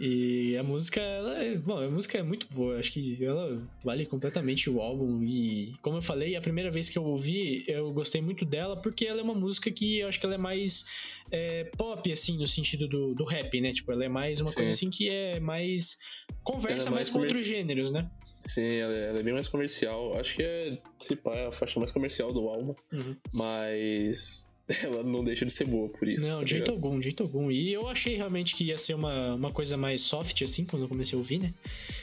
E 0.00 0.56
a 0.56 0.62
música, 0.62 1.00
ela 1.00 1.42
é, 1.42 1.56
bom, 1.56 1.76
a 1.76 1.90
música 1.90 2.18
é 2.18 2.22
muito 2.22 2.46
boa, 2.52 2.78
acho 2.78 2.92
que 2.92 3.24
ela 3.24 3.60
vale 3.82 4.06
completamente 4.06 4.70
o 4.70 4.80
álbum 4.80 5.24
e 5.24 5.74
como 5.82 5.96
eu 5.96 6.02
falei, 6.02 6.36
a 6.36 6.40
primeira 6.40 6.70
vez 6.70 6.88
que 6.88 6.96
eu 6.96 7.02
ouvi, 7.02 7.64
eu 7.66 7.92
gostei 7.92 8.20
muito 8.20 8.44
dela 8.44 8.76
porque 8.76 9.06
ela 9.06 9.18
é 9.18 9.22
uma 9.24 9.34
música 9.34 9.72
que 9.72 9.98
eu 9.98 10.08
acho 10.08 10.20
que 10.20 10.24
ela 10.24 10.36
é 10.36 10.38
mais 10.38 10.84
é, 11.32 11.64
pop, 11.64 12.12
assim, 12.12 12.38
no 12.38 12.46
sentido 12.46 12.86
do, 12.86 13.12
do 13.12 13.24
rap, 13.24 13.60
né? 13.60 13.72
Tipo, 13.72 13.90
ela 13.90 14.04
é 14.04 14.08
mais 14.08 14.40
uma 14.40 14.46
Sim. 14.46 14.54
coisa 14.54 14.72
assim 14.72 14.88
que 14.88 15.10
é 15.10 15.40
mais 15.40 15.98
conversa 16.44 16.90
é 16.90 16.92
mais, 16.92 17.08
mais 17.08 17.10
com 17.10 17.18
outros 17.18 17.44
gêneros, 17.44 17.90
né? 17.90 18.08
Sim, 18.40 18.76
ela 18.76 18.94
é, 18.94 19.08
ela 19.08 19.18
é, 19.18 19.22
bem 19.22 19.34
mais 19.34 19.48
comercial, 19.48 20.16
acho 20.16 20.36
que 20.36 20.42
é, 20.44 20.78
se 21.00 21.16
pá, 21.16 21.34
é 21.34 21.46
a 21.48 21.52
faixa 21.52 21.80
mais 21.80 21.90
comercial 21.90 22.32
do 22.32 22.48
álbum, 22.48 22.72
uhum. 22.92 23.16
mas 23.32 24.47
ela 24.82 25.02
não 25.02 25.24
deixa 25.24 25.46
de 25.46 25.52
ser 25.52 25.64
boa 25.64 25.88
por 25.88 26.06
isso. 26.08 26.28
Não, 26.28 26.38
tá 26.38 26.44
de 26.44 26.50
jeito 26.50 26.70
algum, 26.70 26.98
de 26.98 27.04
jeito 27.04 27.22
algum. 27.22 27.50
E 27.50 27.72
eu 27.72 27.88
achei 27.88 28.16
realmente 28.16 28.54
que 28.54 28.64
ia 28.64 28.78
ser 28.78 28.94
uma, 28.94 29.34
uma 29.34 29.50
coisa 29.50 29.76
mais 29.76 30.02
soft, 30.02 30.42
assim, 30.42 30.64
quando 30.64 30.82
eu 30.82 30.88
comecei 30.88 31.16
a 31.16 31.18
ouvir, 31.18 31.38
né? 31.38 31.54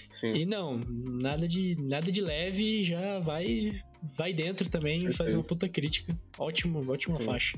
Sim. 0.10 0.34
E 0.34 0.46
não, 0.46 0.80
nada 0.88 1.48
de, 1.48 1.76
nada 1.82 2.12
de 2.12 2.22
leve, 2.22 2.84
já 2.84 3.20
vai 3.20 3.72
vai 4.14 4.34
dentro 4.34 4.70
também 4.70 5.08
e 5.08 5.12
faz 5.12 5.34
uma 5.34 5.44
puta 5.44 5.68
crítica. 5.68 6.16
Ótimo, 6.38 6.84
ótima 6.92 7.16
Sim. 7.16 7.24
faixa. 7.24 7.58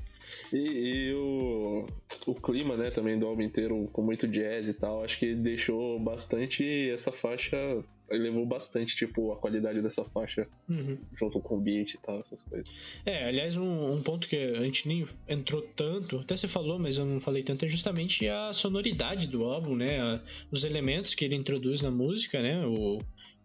E, 0.53 0.57
e, 0.57 1.13
o, 1.13 1.85
o 2.25 2.33
clima, 2.33 2.77
né, 2.77 2.89
também 2.89 3.19
do 3.19 3.27
álbum 3.27 3.41
inteiro, 3.41 3.89
com 3.91 4.01
muito 4.01 4.27
jazz 4.27 4.67
e 4.67 4.73
tal, 4.73 5.03
acho 5.03 5.19
que 5.19 5.35
deixou 5.35 5.99
bastante 5.99 6.89
essa 6.89 7.11
faixa 7.11 7.83
elevou 8.09 8.45
bastante, 8.45 8.95
tipo, 8.95 9.31
a 9.31 9.37
qualidade 9.37 9.81
dessa 9.81 10.03
faixa 10.03 10.47
uhum. 10.69 10.97
junto 11.13 11.39
com 11.39 11.57
o 11.57 11.61
beat 11.61 11.93
e 11.93 11.97
tal, 11.97 12.19
essas 12.19 12.41
coisas. 12.41 12.69
É, 13.05 13.25
aliás, 13.25 13.55
um, 13.55 13.93
um, 13.93 14.01
ponto 14.01 14.27
que 14.27 14.35
a 14.35 14.61
gente 14.63 14.87
nem 14.87 15.05
entrou 15.27 15.61
tanto, 15.61 16.19
até 16.19 16.35
você 16.35 16.47
falou, 16.47 16.79
mas 16.79 16.97
eu 16.97 17.05
não 17.05 17.19
falei 17.19 17.43
tanto, 17.43 17.65
é 17.65 17.67
justamente 17.67 18.27
a 18.27 18.53
sonoridade 18.53 19.27
do 19.27 19.43
álbum, 19.43 19.75
né? 19.75 19.99
A, 19.99 20.21
os 20.51 20.63
elementos 20.63 21.13
que 21.13 21.25
ele 21.25 21.35
introduz 21.35 21.81
na 21.81 21.91
música 21.91 22.36
música, 22.37 22.41
né? 22.41 22.65
O, 22.65 22.99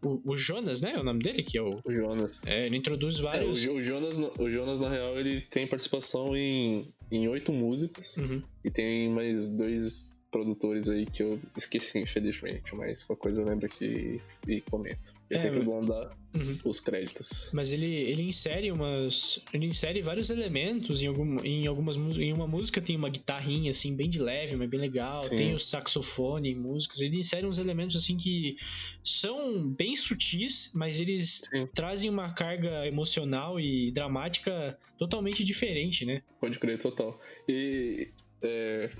o, 0.04 0.32
o 0.32 0.36
Jonas, 0.36 0.80
né? 0.80 0.92
É 0.94 0.98
o 1.00 1.04
nome 1.04 1.20
dele, 1.22 1.42
que 1.42 1.56
é 1.58 1.62
o. 1.62 1.80
O 1.84 1.92
Jonas. 1.92 2.42
É, 2.46 2.66
ele 2.66 2.76
introduz 2.76 3.16
É, 3.16 3.20
o, 3.20 3.22
vários. 3.22 3.60
Jo- 3.60 3.74
o 3.74 3.82
Jonas, 3.82 4.16
o 4.38 4.50
Jonas, 4.50 4.80
na 4.80 4.88
real, 4.88 5.18
ele 5.18 5.40
tem 5.42 5.66
participação 5.66 6.36
em 6.36 6.92
em 7.10 7.28
oito 7.28 7.52
músicas 7.52 8.16
Uhum. 8.16 8.42
e 8.64 8.70
tem 8.70 9.10
mais 9.10 9.50
dois 9.54 10.16
produtores 10.32 10.88
aí 10.88 11.04
que 11.06 11.22
eu 11.22 11.38
esqueci, 11.56 11.98
infelizmente, 12.00 12.74
mas 12.74 13.04
qualquer 13.04 13.22
coisa 13.22 13.42
eu 13.42 13.46
lembro 13.46 13.66
aqui 13.66 14.20
e 14.48 14.60
comento. 14.62 15.12
É, 15.30 15.34
É, 15.34 15.38
sempre 15.38 15.60
bom 15.62 15.80
dar 15.82 16.10
Uhum. 16.34 16.58
os 16.64 16.80
créditos. 16.80 17.50
Mas 17.52 17.74
ele, 17.74 17.86
ele 17.94 18.22
insere 18.22 18.72
umas. 18.72 19.38
Ele 19.52 19.66
insere 19.66 20.00
vários 20.00 20.30
elementos 20.30 21.02
em, 21.02 21.06
algum, 21.06 21.38
em 21.44 21.66
algumas 21.66 21.94
Em 22.16 22.32
uma 22.32 22.46
música 22.46 22.80
tem 22.80 22.96
uma 22.96 23.10
guitarrinha, 23.10 23.70
assim, 23.70 23.94
bem 23.94 24.08
de 24.08 24.18
leve, 24.18 24.56
mas 24.56 24.70
bem 24.70 24.80
legal. 24.80 25.18
Sim. 25.18 25.36
Tem 25.36 25.54
o 25.54 25.60
saxofone 25.60 26.48
em 26.52 26.54
músicas. 26.54 27.00
Ele 27.02 27.18
insere 27.18 27.46
uns 27.46 27.58
elementos 27.58 27.96
assim 27.96 28.16
que 28.16 28.56
são 29.04 29.68
bem 29.68 29.94
sutis, 29.94 30.72
mas 30.74 30.98
eles 30.98 31.42
Sim. 31.52 31.68
trazem 31.74 32.08
uma 32.08 32.32
carga 32.32 32.86
emocional 32.86 33.60
e 33.60 33.92
dramática 33.92 34.78
totalmente 34.98 35.44
diferente, 35.44 36.06
né? 36.06 36.22
Pode 36.40 36.58
crer, 36.58 36.78
total. 36.78 37.20
E. 37.46 38.08
É, 38.44 38.90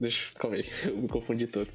deixa. 0.00 0.32
Calma 0.34 0.56
aí, 0.56 0.64
eu 0.86 0.96
me 0.96 1.08
confundi 1.08 1.46
todo. 1.46 1.68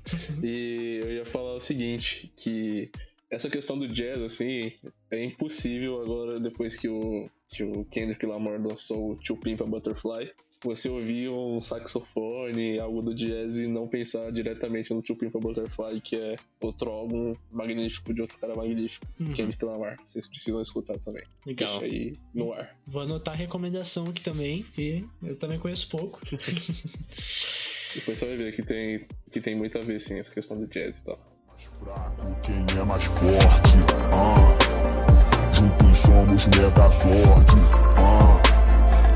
E 0.43 0.99
eu 1.03 1.11
ia 1.11 1.25
falar 1.25 1.55
o 1.55 1.59
seguinte: 1.59 2.31
que 2.35 2.89
essa 3.29 3.49
questão 3.49 3.77
do 3.77 3.87
jazz, 3.87 4.21
assim, 4.21 4.71
é 5.09 5.23
impossível 5.23 6.01
agora, 6.01 6.39
depois 6.39 6.77
que 6.77 6.87
o, 6.87 7.29
que 7.49 7.63
o 7.63 7.83
Kendrick 7.85 8.25
Lamar 8.25 8.61
lançou 8.61 9.11
o 9.11 9.15
Tio 9.15 9.35
Pimpa 9.37 9.65
Butterfly, 9.65 10.31
você 10.63 10.87
ouvir 10.87 11.29
um 11.29 11.59
saxofone, 11.59 12.79
algo 12.79 13.01
do 13.01 13.13
jazz 13.13 13.57
e 13.57 13.67
não 13.67 13.85
pensar 13.87 14.31
diretamente 14.31 14.93
no 14.93 15.01
Tio 15.01 15.15
Pimpa 15.15 15.37
Butterfly, 15.39 15.99
que 15.99 16.15
é 16.15 16.35
outro 16.61 16.89
álbum 16.89 17.33
magnífico 17.51 18.13
de 18.13 18.21
outro 18.21 18.37
cara 18.37 18.55
magnífico, 18.55 19.05
Uhum. 19.19 19.33
Kendrick 19.33 19.65
Lamar. 19.65 19.97
Vocês 20.05 20.27
precisam 20.27 20.61
escutar 20.61 20.97
também. 20.99 21.23
Legal. 21.45 21.79
Deixa 21.81 21.95
aí 21.95 22.17
no 22.33 22.53
ar. 22.53 22.77
Vou 22.87 23.01
anotar 23.01 23.33
a 23.33 23.37
recomendação 23.37 24.05
aqui 24.05 24.21
também, 24.23 24.63
que 24.63 25.03
eu 25.21 25.35
também 25.35 25.59
conheço 25.59 25.89
pouco. 25.89 26.21
Depois 27.95 28.17
você 28.17 28.25
vai 28.25 28.37
ver 28.37 28.53
que 28.53 28.63
tem, 28.63 29.05
que 29.31 29.39
tem 29.39 29.55
muito 29.55 29.77
a 29.77 29.81
ver, 29.81 29.99
sim, 29.99 30.19
essa 30.19 30.33
questão 30.33 30.57
do 30.59 30.65
jazz 30.67 30.97
e 30.97 31.03
tal. 31.03 31.19
Mais 31.47 31.63
fraco, 31.63 32.35
quem 32.41 32.79
é 32.79 32.83
mais 32.83 33.03
forte? 33.03 33.77
Ah, 34.11 35.53
juntos 35.53 35.97
somos 35.99 36.47
Megazord. 36.47 37.53
Ah, 37.95 38.41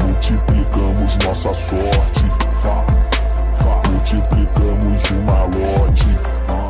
multiplicamos 0.03 1.17
nossa 1.25 1.53
sorte. 1.53 2.23
Vá, 2.61 2.85
vá, 3.63 3.89
multiplicamos 3.89 5.03
o 5.09 5.15
malote. 5.23 6.05
Ah. 6.47 6.66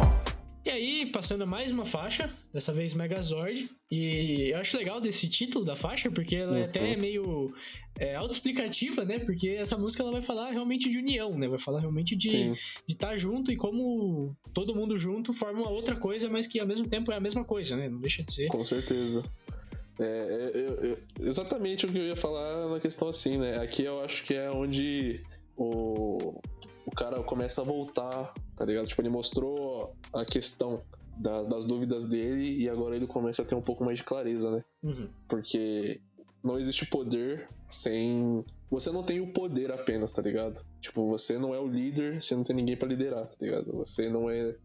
Passando 1.07 1.45
mais 1.47 1.71
uma 1.71 1.85
faixa, 1.85 2.29
dessa 2.53 2.71
vez 2.73 2.93
Megazord. 2.93 3.69
E 3.89 4.49
eu 4.51 4.57
acho 4.59 4.77
legal 4.77 4.99
desse 5.01 5.29
título 5.29 5.63
da 5.65 5.75
faixa, 5.75 6.11
porque 6.11 6.35
ela 6.35 6.57
é 6.57 6.61
Uhum. 6.61 6.65
até 6.65 6.95
meio 6.97 7.53
é, 7.99 8.15
autoexplicativa, 8.15 9.03
né? 9.05 9.19
Porque 9.19 9.49
essa 9.49 9.77
música 9.77 10.03
ela 10.03 10.11
vai 10.11 10.21
falar 10.21 10.51
realmente 10.51 10.89
de 10.89 10.97
união, 10.97 11.37
né? 11.37 11.47
Vai 11.47 11.57
falar 11.59 11.79
realmente 11.79 12.15
de 12.15 12.51
estar 12.87 13.17
junto 13.17 13.51
e 13.51 13.55
como 13.55 14.35
todo 14.53 14.75
mundo 14.75 14.97
junto 14.97 15.33
forma 15.33 15.61
uma 15.61 15.71
outra 15.71 15.95
coisa, 15.95 16.29
mas 16.29 16.45
que 16.47 16.59
ao 16.59 16.67
mesmo 16.67 16.87
tempo 16.87 17.11
é 17.11 17.15
a 17.15 17.19
mesma 17.19 17.43
coisa, 17.43 17.75
né? 17.75 17.89
Não 17.89 17.99
deixa 17.99 18.23
de 18.23 18.33
ser. 18.33 18.47
com 18.49 18.63
certeza. 18.63 19.23
É, 19.99 20.03
é, 20.03 20.51
eu- 20.53 20.91
eu- 20.91 20.97
exatamente 21.27 21.85
o 21.85 21.89
que 21.91 21.97
eu 21.97 22.05
ia 22.07 22.15
falar 22.15 22.69
na 22.69 22.79
questão 22.79 23.07
assim, 23.07 23.37
né? 23.37 23.57
Aqui 23.57 23.83
eu 23.83 23.99
acho 24.03 24.23
que 24.25 24.33
é 24.35 24.51
onde 24.51 25.23
o, 25.55 26.39
o 26.85 26.91
cara 26.91 27.23
começa 27.23 27.61
a 27.61 27.65
voltar, 27.65 28.31
tá 28.55 28.63
ligado? 28.63 28.85
Tipo, 28.87 29.01
ele 29.01 29.09
mostrou 29.09 29.95
a 30.13 30.23
questão 30.23 30.83
das, 31.19 31.47
das 31.47 31.65
dúvidas 31.65 32.07
dele 32.07 32.57
e 32.61 32.69
agora 32.69 32.95
ele 32.95 33.07
começa 33.07 33.41
a 33.41 33.45
ter 33.45 33.55
um 33.55 33.61
pouco 33.61 33.83
mais 33.83 33.97
de 33.97 34.03
clareza, 34.03 34.51
né? 34.51 34.63
Uhum. 34.83 35.07
Porque 35.27 35.99
não 36.43 36.57
existe 36.59 36.85
poder 36.85 37.47
sem. 37.67 38.43
Você 38.69 38.91
não 38.91 39.03
tem 39.03 39.19
o 39.21 39.27
poder 39.31 39.71
apenas, 39.71 40.11
tá 40.11 40.21
ligado? 40.21 40.63
Tipo, 40.81 41.07
você 41.09 41.37
não 41.37 41.53
é 41.55 41.59
o 41.59 41.67
líder 41.67 42.21
se 42.21 42.35
não 42.35 42.43
tem 42.43 42.55
ninguém 42.55 42.75
pra 42.77 42.87
liderar, 42.87 43.25
tá 43.27 43.35
ligado? 43.39 43.71
Você 43.73 44.09
não 44.09 44.29
é 44.29 44.55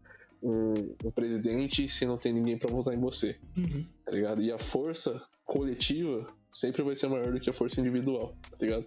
um, 0.41 0.73
um 1.05 1.11
presidente 1.11 1.87
se 1.87 2.05
não 2.05 2.17
tem 2.17 2.33
ninguém 2.33 2.57
pra 2.57 2.69
votar 2.69 2.93
em 2.93 2.99
você, 2.99 3.37
Uhum. 3.55 3.85
tá 4.05 4.11
ligado? 4.11 4.41
E 4.41 4.51
a 4.51 4.59
força 4.59 5.21
coletiva 5.45 6.27
sempre 6.51 6.81
vai 6.83 6.95
ser 6.95 7.07
maior 7.07 7.31
do 7.31 7.39
que 7.39 7.49
a 7.49 7.53
força 7.53 7.79
individual, 7.79 8.35
tá 8.51 8.57
ligado? 8.59 8.85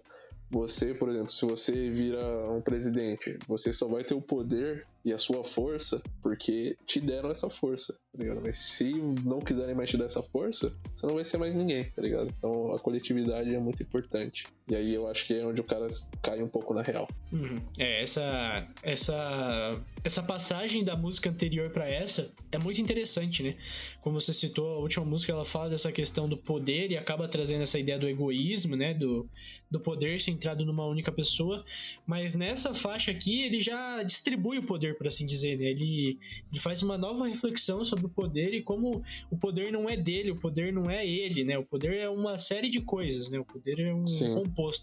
Você, 0.50 0.94
por 0.94 1.08
exemplo, 1.08 1.30
se 1.30 1.44
você 1.44 1.90
vira 1.90 2.20
um 2.52 2.60
presidente, 2.60 3.38
você 3.48 3.72
só 3.72 3.88
vai 3.88 4.04
ter 4.04 4.14
o 4.14 4.20
poder 4.20 4.86
e 5.06 5.12
a 5.12 5.18
sua 5.18 5.44
força 5.44 6.02
porque 6.20 6.76
te 6.84 7.00
deram 7.00 7.30
essa 7.30 7.48
força, 7.48 7.94
tá 8.12 8.18
ligado? 8.18 8.40
Mas 8.42 8.58
se 8.58 8.92
não 9.24 9.38
quiserem 9.38 9.72
mais 9.72 9.88
te 9.88 9.96
dar 9.96 10.06
essa 10.06 10.20
força, 10.20 10.76
você 10.92 11.06
não 11.06 11.14
vai 11.14 11.24
ser 11.24 11.38
mais 11.38 11.54
ninguém, 11.54 11.84
tá 11.92 12.02
ligado? 12.02 12.28
Então 12.36 12.74
a 12.74 12.80
coletividade 12.80 13.54
é 13.54 13.58
muito 13.60 13.80
importante. 13.84 14.48
E 14.68 14.74
aí 14.74 14.94
eu 14.94 15.06
acho 15.06 15.24
que 15.26 15.34
é 15.34 15.46
onde 15.46 15.60
o 15.60 15.64
cara 15.64 15.86
cai 16.20 16.42
um 16.42 16.48
pouco 16.48 16.74
na 16.74 16.82
real. 16.82 17.08
Uhum. 17.32 17.60
É, 17.78 18.02
essa, 18.02 18.66
essa, 18.82 19.80
essa 20.02 20.22
passagem 20.24 20.82
da 20.82 20.96
música 20.96 21.30
anterior 21.30 21.70
pra 21.70 21.88
essa 21.88 22.32
é 22.50 22.58
muito 22.58 22.80
interessante, 22.80 23.44
né? 23.44 23.56
Como 24.00 24.20
você 24.20 24.32
citou, 24.32 24.66
a 24.74 24.78
última 24.78 25.04
música 25.04 25.32
ela 25.32 25.44
fala 25.44 25.70
dessa 25.70 25.92
questão 25.92 26.28
do 26.28 26.36
poder 26.36 26.90
e 26.90 26.96
acaba 26.96 27.28
trazendo 27.28 27.62
essa 27.62 27.78
ideia 27.78 27.96
do 27.96 28.08
egoísmo, 28.08 28.74
né? 28.74 28.92
Do, 28.92 29.28
do 29.70 29.78
poder 29.78 30.20
centrado 30.20 30.64
numa 30.64 30.84
única 30.84 31.12
pessoa. 31.12 31.64
Mas 32.04 32.34
nessa 32.34 32.74
faixa 32.74 33.12
aqui, 33.12 33.42
ele 33.44 33.60
já 33.60 34.02
distribui 34.02 34.58
o 34.58 34.64
poder, 34.64 34.98
por 34.98 35.06
assim 35.06 35.24
dizer, 35.24 35.58
né? 35.58 35.66
Ele, 35.66 36.18
ele 36.50 36.60
faz 36.60 36.82
uma 36.82 36.98
nova 36.98 37.28
reflexão 37.28 37.84
sobre 37.84 38.06
o 38.06 38.10
poder 38.10 38.52
e 38.52 38.62
como 38.62 39.00
o 39.30 39.38
poder 39.38 39.70
não 39.70 39.88
é 39.88 39.96
dele, 39.96 40.32
o 40.32 40.36
poder 40.36 40.72
não 40.72 40.90
é 40.90 41.06
ele, 41.06 41.44
né? 41.44 41.56
O 41.56 41.64
poder 41.64 41.94
é 41.94 42.08
uma 42.08 42.36
série 42.36 42.68
de 42.68 42.80
coisas, 42.80 43.30
né? 43.30 43.38
O 43.38 43.44
poder 43.44 43.78
é 43.78 43.94
um 43.94 44.08
Sim. 44.08 44.34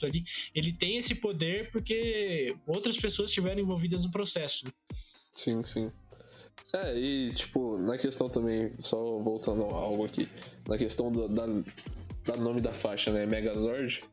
Ali. 0.06 0.24
Ele 0.54 0.72
tem 0.74 0.98
esse 0.98 1.16
poder 1.16 1.70
porque 1.72 2.56
outras 2.68 2.98
pessoas 2.98 3.30
estiveram 3.30 3.62
envolvidas 3.62 4.06
no 4.06 4.12
processo. 4.12 4.66
né? 4.66 4.72
Sim, 5.34 5.64
sim. 5.64 5.92
É, 6.74 6.98
e 6.98 7.32
tipo, 7.34 7.78
na 7.78 7.98
questão 7.98 8.30
também, 8.30 8.72
só 8.78 8.98
voltando 9.20 9.64
a 9.66 9.74
algo 9.76 10.06
aqui, 10.06 10.28
na 10.68 10.78
questão 10.78 11.12
do, 11.12 11.28
da, 11.28 11.46
da 12.26 12.36
nome 12.38 12.62
da 12.62 12.74
faixa, 12.74 13.12
né? 13.12 13.26
Megazord. 13.26 14.04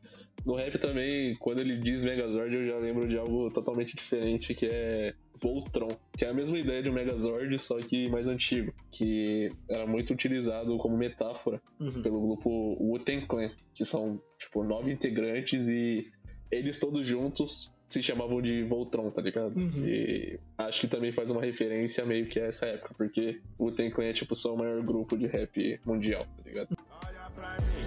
No 0.43 0.55
rap 0.55 0.77
também, 0.79 1.35
quando 1.35 1.59
ele 1.59 1.77
diz 1.77 2.03
Megazord, 2.03 2.55
eu 2.55 2.65
já 2.67 2.77
lembro 2.79 3.07
de 3.07 3.15
algo 3.15 3.51
totalmente 3.51 3.95
diferente, 3.95 4.55
que 4.55 4.65
é 4.65 5.13
Voltron, 5.39 5.89
que 6.17 6.25
é 6.25 6.29
a 6.29 6.33
mesma 6.33 6.57
ideia 6.57 6.81
de 6.81 6.89
um 6.89 6.93
Megazord, 6.93 7.59
só 7.59 7.77
que 7.79 8.09
mais 8.09 8.27
antigo, 8.27 8.73
que 8.91 9.49
era 9.69 9.85
muito 9.85 10.11
utilizado 10.11 10.75
como 10.79 10.97
metáfora 10.97 11.61
Uhum. 11.79 12.01
pelo 12.01 12.19
grupo 12.21 12.49
Wu-Tang 12.79 13.27
Clan, 13.27 13.51
que 13.75 13.85
são, 13.85 14.19
tipo, 14.41 14.63
nove 14.63 14.91
integrantes 14.91 15.69
e 15.69 16.05
eles 16.49 16.79
todos 16.79 17.07
juntos 17.07 17.71
se 17.87 18.01
chamavam 18.01 18.41
de 18.41 18.63
Voltron, 18.63 19.11
tá 19.11 19.21
ligado? 19.21 19.55
Uhum. 19.57 19.85
E 19.85 20.39
acho 20.57 20.81
que 20.81 20.87
também 20.87 21.11
faz 21.11 21.29
uma 21.29 21.41
referência 21.41 22.05
meio 22.05 22.25
que 22.25 22.39
a 22.39 22.45
essa 22.45 22.65
época, 22.65 22.93
porque 22.97 23.41
o 23.57 23.65
Wu-Tang 23.65 23.91
Clan 23.91 24.05
é, 24.05 24.13
tipo, 24.13 24.33
só 24.33 24.53
o 24.53 24.57
maior 24.57 24.81
grupo 24.81 25.17
de 25.17 25.27
rap 25.27 25.79
mundial, 25.85 26.25
tá 26.37 26.43
ligado? 26.45 26.77
Olha 27.05 27.29
pra 27.35 27.51
mim. 27.51 27.81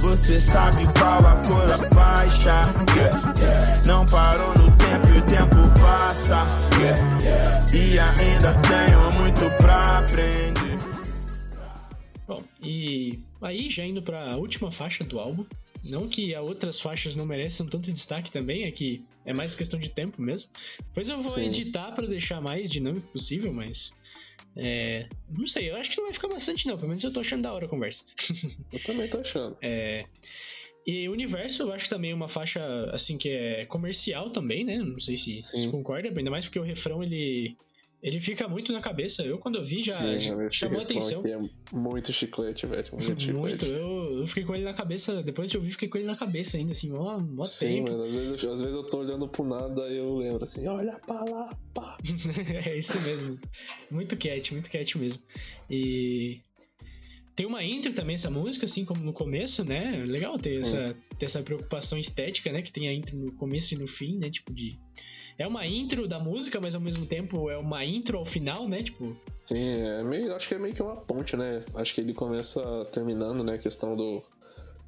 Você 0.00 0.40
sabe 0.40 0.84
qual 0.98 1.18
a 1.26 1.36
cor 1.46 1.66
da 1.66 1.78
faixa? 1.90 2.62
Yeah, 2.96 3.34
yeah. 3.38 3.82
Não 3.86 4.06
parou 4.06 4.54
no 4.54 4.74
tempo 4.78 5.08
e 5.14 5.18
o 5.18 5.22
tempo 5.26 5.56
passa. 5.78 6.46
Yeah, 6.80 7.18
yeah. 7.22 7.76
E 7.76 7.98
ainda 7.98 8.54
tenho 8.62 9.20
muito 9.20 9.50
pra 9.58 9.98
aprender. 9.98 10.78
Bom, 12.26 12.42
e 12.62 13.18
aí 13.40 13.70
já 13.70 13.84
indo 13.84 14.02
pra 14.02 14.36
última 14.36 14.70
faixa 14.70 15.04
do 15.04 15.18
álbum. 15.18 15.44
Não 15.84 16.08
que 16.08 16.34
as 16.34 16.42
outras 16.42 16.80
faixas 16.80 17.16
não 17.16 17.24
mereçam 17.24 17.66
tanto 17.66 17.90
destaque 17.92 18.30
também, 18.30 18.64
é 18.64 18.70
que 18.70 19.02
é 19.24 19.32
mais 19.32 19.54
questão 19.54 19.80
de 19.80 19.88
tempo 19.88 20.20
mesmo. 20.20 20.50
Depois 20.78 21.08
eu 21.08 21.20
vou 21.20 21.30
Sim. 21.30 21.46
editar 21.46 21.92
pra 21.92 22.06
deixar 22.06 22.40
mais 22.40 22.68
dinâmico 22.68 23.08
possível, 23.08 23.52
mas. 23.52 23.92
É, 24.56 25.08
não 25.28 25.46
sei, 25.46 25.70
eu 25.70 25.76
acho 25.76 25.90
que 25.90 25.96
não 25.96 26.04
vai 26.04 26.12
ficar 26.12 26.28
bastante 26.28 26.66
não, 26.66 26.76
pelo 26.76 26.88
menos 26.88 27.04
eu 27.04 27.12
tô 27.12 27.20
achando 27.20 27.42
da 27.42 27.52
hora 27.52 27.66
a 27.66 27.68
conversa. 27.68 28.04
Eu 28.72 28.82
também 28.82 29.08
tô 29.08 29.18
achando. 29.18 29.56
É, 29.62 30.04
e 30.86 31.08
Universo 31.08 31.62
eu 31.62 31.72
acho 31.72 31.88
também 31.88 32.12
uma 32.12 32.28
faixa 32.28 32.62
assim 32.92 33.18
que 33.18 33.28
é 33.28 33.66
comercial 33.66 34.30
também, 34.30 34.64
né? 34.64 34.78
Não 34.78 34.98
sei 34.98 35.16
se 35.16 35.40
Sim. 35.40 35.70
concorda, 35.70 36.08
ainda 36.08 36.30
mais 36.30 36.44
porque 36.44 36.58
o 36.58 36.64
refrão 36.64 37.02
ele 37.02 37.56
ele 38.02 38.18
fica 38.18 38.48
muito 38.48 38.72
na 38.72 38.80
cabeça. 38.80 39.22
Eu 39.22 39.38
quando 39.38 39.56
eu 39.56 39.64
vi 39.64 39.82
já, 39.82 39.92
Sim, 39.92 40.18
chamou 40.50 40.80
atenção. 40.80 41.22
É 41.26 41.36
muito 41.74 42.12
chiclete, 42.12 42.66
velho. 42.66 42.84
Muito 42.92 43.04
chiclete. 43.20 43.32
Muito, 43.32 43.66
eu, 43.66 44.20
eu 44.20 44.26
fiquei 44.26 44.44
com 44.44 44.54
ele 44.54 44.64
na 44.64 44.74
cabeça, 44.74 45.22
depois 45.22 45.50
de 45.50 45.56
ouvir, 45.56 45.72
fiquei 45.72 45.88
com 45.88 45.98
ele 45.98 46.06
na 46.06 46.16
cabeça 46.16 46.56
ainda, 46.56 46.72
assim, 46.72 46.92
ó, 46.92 47.18
mó 47.18 47.42
Sim, 47.42 47.84
tempo. 47.84 47.92
mano, 47.92 48.04
às 48.04 48.12
vezes, 48.12 48.42
eu, 48.42 48.52
às 48.52 48.60
vezes 48.60 48.74
eu 48.74 48.84
tô 48.84 48.98
olhando 48.98 49.28
pro 49.28 49.44
nada 49.44 49.88
e 49.88 49.98
eu 49.98 50.16
lembro 50.16 50.44
assim, 50.44 50.66
olha 50.66 50.98
pra 51.06 51.24
lá, 51.24 51.56
pá. 51.74 51.98
é 52.66 52.78
isso 52.78 53.00
mesmo. 53.02 53.38
Muito 53.90 54.16
cat, 54.16 54.52
muito 54.52 54.70
cat 54.70 54.98
mesmo. 54.98 55.22
E 55.68 56.40
tem 57.40 57.46
uma 57.46 57.64
intro 57.64 57.92
também 57.94 58.16
essa 58.16 58.30
música, 58.30 58.66
assim 58.66 58.84
como 58.84 59.02
no 59.02 59.14
começo, 59.14 59.64
né? 59.64 60.04
Legal 60.06 60.38
ter 60.38 60.52
Sim. 60.52 60.60
essa, 60.60 60.96
ter 61.18 61.24
essa 61.24 61.42
preocupação 61.42 61.98
estética, 61.98 62.52
né? 62.52 62.60
Que 62.60 62.70
tem 62.70 62.86
a 62.86 62.92
intro 62.92 63.16
no 63.16 63.32
começo 63.32 63.72
e 63.74 63.78
no 63.78 63.86
fim, 63.86 64.18
né? 64.18 64.30
Tipo 64.30 64.52
de. 64.52 64.78
É 65.40 65.46
uma 65.46 65.66
intro 65.66 66.06
da 66.06 66.18
música, 66.18 66.60
mas 66.60 66.74
ao 66.74 66.80
mesmo 66.82 67.06
tempo 67.06 67.48
é 67.48 67.56
uma 67.56 67.82
intro 67.82 68.18
ao 68.18 68.26
final, 68.26 68.68
né? 68.68 68.82
Tipo. 68.82 69.16
Sim, 69.34 69.70
é 69.80 70.02
meio, 70.02 70.36
acho 70.36 70.46
que 70.46 70.54
é 70.54 70.58
meio 70.58 70.74
que 70.74 70.82
uma 70.82 70.96
ponte, 70.96 71.34
né? 71.34 71.64
Acho 71.74 71.94
que 71.94 72.02
ele 72.02 72.12
começa 72.12 72.62
terminando, 72.92 73.42
né? 73.42 73.54
A 73.54 73.58
questão 73.58 73.96
do, 73.96 74.22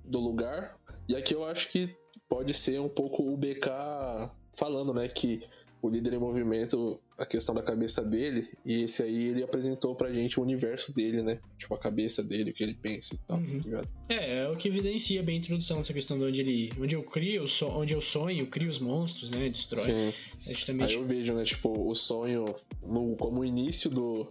do 0.05 0.21
lugar. 0.21 0.77
E 1.09 1.17
aqui 1.17 1.35
eu 1.35 1.43
acho 1.47 1.71
que 1.71 1.97
pode 2.29 2.53
ser 2.53 2.79
um 2.81 2.89
pouco 2.89 3.23
o 3.23 3.35
BK 3.35 4.31
falando, 4.53 4.93
né? 4.93 5.09
Que 5.09 5.43
o 5.83 5.89
líder 5.89 6.13
em 6.13 6.19
movimento, 6.19 7.01
a 7.19 7.27
questão 7.27 7.53
da 7.53 7.63
cabeça 7.63 8.05
dele, 8.05 8.49
e 8.65 8.85
esse 8.85 9.03
aí 9.03 9.31
ele 9.31 9.43
apresentou 9.43 9.97
pra 9.97 10.13
gente 10.13 10.39
o 10.39 10.43
universo 10.43 10.95
dele, 10.95 11.23
né? 11.23 11.41
Tipo, 11.59 11.75
a 11.75 11.79
cabeça 11.79 12.23
dele, 12.23 12.53
o 12.53 12.55
que 12.55 12.63
ele 12.63 12.75
pensa 12.75 13.17
e 13.17 13.19
tal, 13.19 13.37
uhum. 13.37 13.59
tá 13.59 13.65
ligado? 13.65 13.89
É, 14.09 14.39
é 14.45 14.49
o 14.49 14.57
que 14.57 14.69
evidencia 14.69 15.21
bem 15.25 15.39
a 15.39 15.41
introdução 15.41 15.79
dessa 15.79 15.93
questão 15.93 16.17
de 16.17 16.25
onde 16.25 16.41
ele. 16.41 16.73
onde 16.79 16.95
eu 16.95 17.03
crio, 17.03 17.45
onde 17.75 17.95
eu 17.95 18.01
sonho, 18.01 18.47
crio 18.47 18.71
os 18.71 18.79
monstros, 18.79 19.29
né? 19.31 19.49
Destrói. 19.49 19.85
Sim. 19.85 20.15
É 20.47 20.53
justamente... 20.55 20.95
Aí 20.95 21.01
eu 21.01 21.05
vejo, 21.05 21.35
né, 21.35 21.43
tipo, 21.43 21.91
o 21.91 21.95
sonho 21.97 22.55
no, 22.81 23.17
como 23.17 23.41
o 23.41 23.45
início 23.45 23.91
do, 23.91 24.29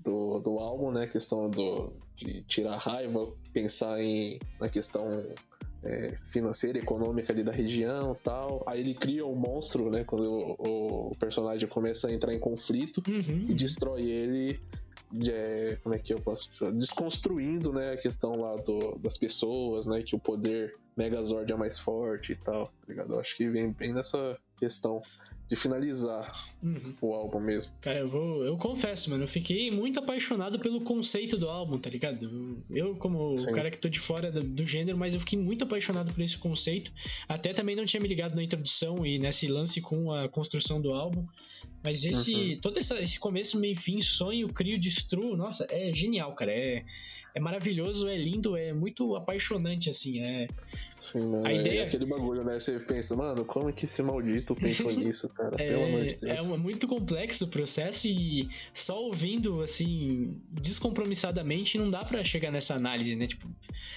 do, 0.00 0.40
do 0.40 0.58
álbum, 0.58 0.90
né? 0.90 1.04
A 1.04 1.08
questão 1.08 1.50
do, 1.50 1.92
de 2.16 2.42
tirar 2.44 2.78
raiva, 2.78 3.30
pensar 3.52 4.00
em, 4.02 4.40
na 4.58 4.70
questão 4.70 5.22
é, 5.84 6.16
financeira, 6.24 6.78
econômica 6.78 7.32
ali 7.32 7.42
da 7.42 7.52
região 7.52 8.16
tal. 8.22 8.62
Aí 8.66 8.80
ele 8.80 8.94
cria 8.94 9.26
um 9.26 9.34
monstro, 9.34 9.90
né? 9.90 10.04
Quando 10.04 10.56
o, 10.58 11.10
o 11.10 11.16
personagem 11.16 11.68
começa 11.68 12.08
a 12.08 12.12
entrar 12.12 12.32
em 12.34 12.38
conflito 12.38 13.02
uhum, 13.06 13.46
e 13.48 13.54
destrói 13.54 14.02
ele. 14.02 14.60
É, 15.28 15.78
como 15.82 15.94
é 15.94 15.98
que 15.98 16.12
eu 16.12 16.20
posso 16.20 16.50
dizer? 16.50 16.72
Desconstruindo, 16.72 17.72
né, 17.72 17.92
a 17.92 17.96
questão 17.96 18.34
lá 18.34 18.56
do, 18.56 18.98
das 18.98 19.16
pessoas, 19.16 19.86
né, 19.86 20.02
que 20.02 20.16
o 20.16 20.18
poder 20.18 20.74
Megazord 20.96 21.52
é 21.52 21.56
mais 21.56 21.78
forte 21.78 22.32
e 22.32 22.36
tal, 22.36 22.66
tá 22.66 22.72
ligado? 22.88 23.12
Eu 23.12 23.20
acho 23.20 23.36
que 23.36 23.48
vem 23.48 23.70
bem 23.70 23.92
nessa 23.92 24.36
questão 24.56 25.02
de 25.54 25.60
finalizar 25.60 26.50
uhum. 26.62 26.94
o 27.00 27.14
álbum 27.14 27.40
mesmo. 27.40 27.72
Cara, 27.80 28.00
eu 28.00 28.08
vou. 28.08 28.44
Eu 28.44 28.56
confesso, 28.58 29.08
mano, 29.10 29.24
eu 29.24 29.28
fiquei 29.28 29.70
muito 29.70 30.00
apaixonado 30.00 30.58
pelo 30.58 30.80
conceito 30.80 31.38
do 31.38 31.48
álbum, 31.48 31.78
tá 31.78 31.88
ligado? 31.88 32.62
Eu, 32.70 32.96
como 32.96 33.38
Sim. 33.38 33.50
o 33.50 33.54
cara 33.54 33.70
que 33.70 33.78
tô 33.78 33.88
de 33.88 34.00
fora 34.00 34.30
do, 34.30 34.42
do, 34.42 34.66
gênero, 34.66 34.98
mas 34.98 35.14
eu 35.14 35.20
fiquei 35.20 35.38
muito 35.38 35.64
apaixonado 35.64 36.12
por 36.12 36.20
esse 36.20 36.36
conceito. 36.36 36.92
Até 37.28 37.54
também 37.54 37.76
não 37.76 37.86
tinha 37.86 38.00
me 38.00 38.08
ligado 38.08 38.34
na 38.34 38.42
introdução 38.42 39.06
e 39.06 39.18
nesse 39.18 39.46
lance 39.46 39.80
com 39.80 40.12
a 40.12 40.28
construção 40.28 40.82
do 40.82 40.92
álbum. 40.92 41.24
Mas 41.82 42.04
esse. 42.04 42.34
Uhum. 42.34 42.60
Todo 42.60 42.78
essa, 42.78 43.00
esse 43.00 43.18
começo, 43.18 43.58
meio 43.58 43.76
fim, 43.76 44.00
sonho, 44.00 44.48
crio, 44.48 44.78
destruo, 44.78 45.36
nossa, 45.36 45.66
é 45.70 45.94
genial, 45.94 46.34
cara. 46.34 46.50
É, 46.50 46.84
é 47.34 47.40
maravilhoso, 47.40 48.06
é 48.06 48.16
lindo, 48.16 48.56
é 48.56 48.72
muito 48.72 49.16
apaixonante, 49.16 49.90
assim. 49.90 50.20
É... 50.20 50.48
Sim, 50.96 51.26
mano. 51.26 51.44
A 51.44 51.50
é 51.50 51.60
ideia... 51.60 51.84
aquele 51.84 52.06
bagulho, 52.06 52.44
né? 52.44 52.60
Você 52.60 52.78
pensa, 52.78 53.16
mano, 53.16 53.44
como 53.44 53.68
é 53.68 53.72
que 53.72 53.86
esse 53.86 54.00
maldito 54.02 54.54
pensou 54.54 54.90
nisso, 54.94 55.28
cara? 55.30 55.56
É, 55.58 55.70
Pelo 55.70 55.84
amor 55.84 56.06
de 56.06 56.14
Deus. 56.14 56.32
É 56.32 56.42
um, 56.42 56.56
muito 56.56 56.86
complexo 56.86 57.46
o 57.46 57.48
processo 57.48 58.06
e 58.06 58.48
só 58.72 59.02
ouvindo, 59.02 59.62
assim, 59.62 60.40
descompromissadamente, 60.48 61.76
não 61.76 61.90
dá 61.90 62.04
para 62.04 62.22
chegar 62.22 62.52
nessa 62.52 62.74
análise, 62.74 63.16
né? 63.16 63.26
Tipo, 63.26 63.48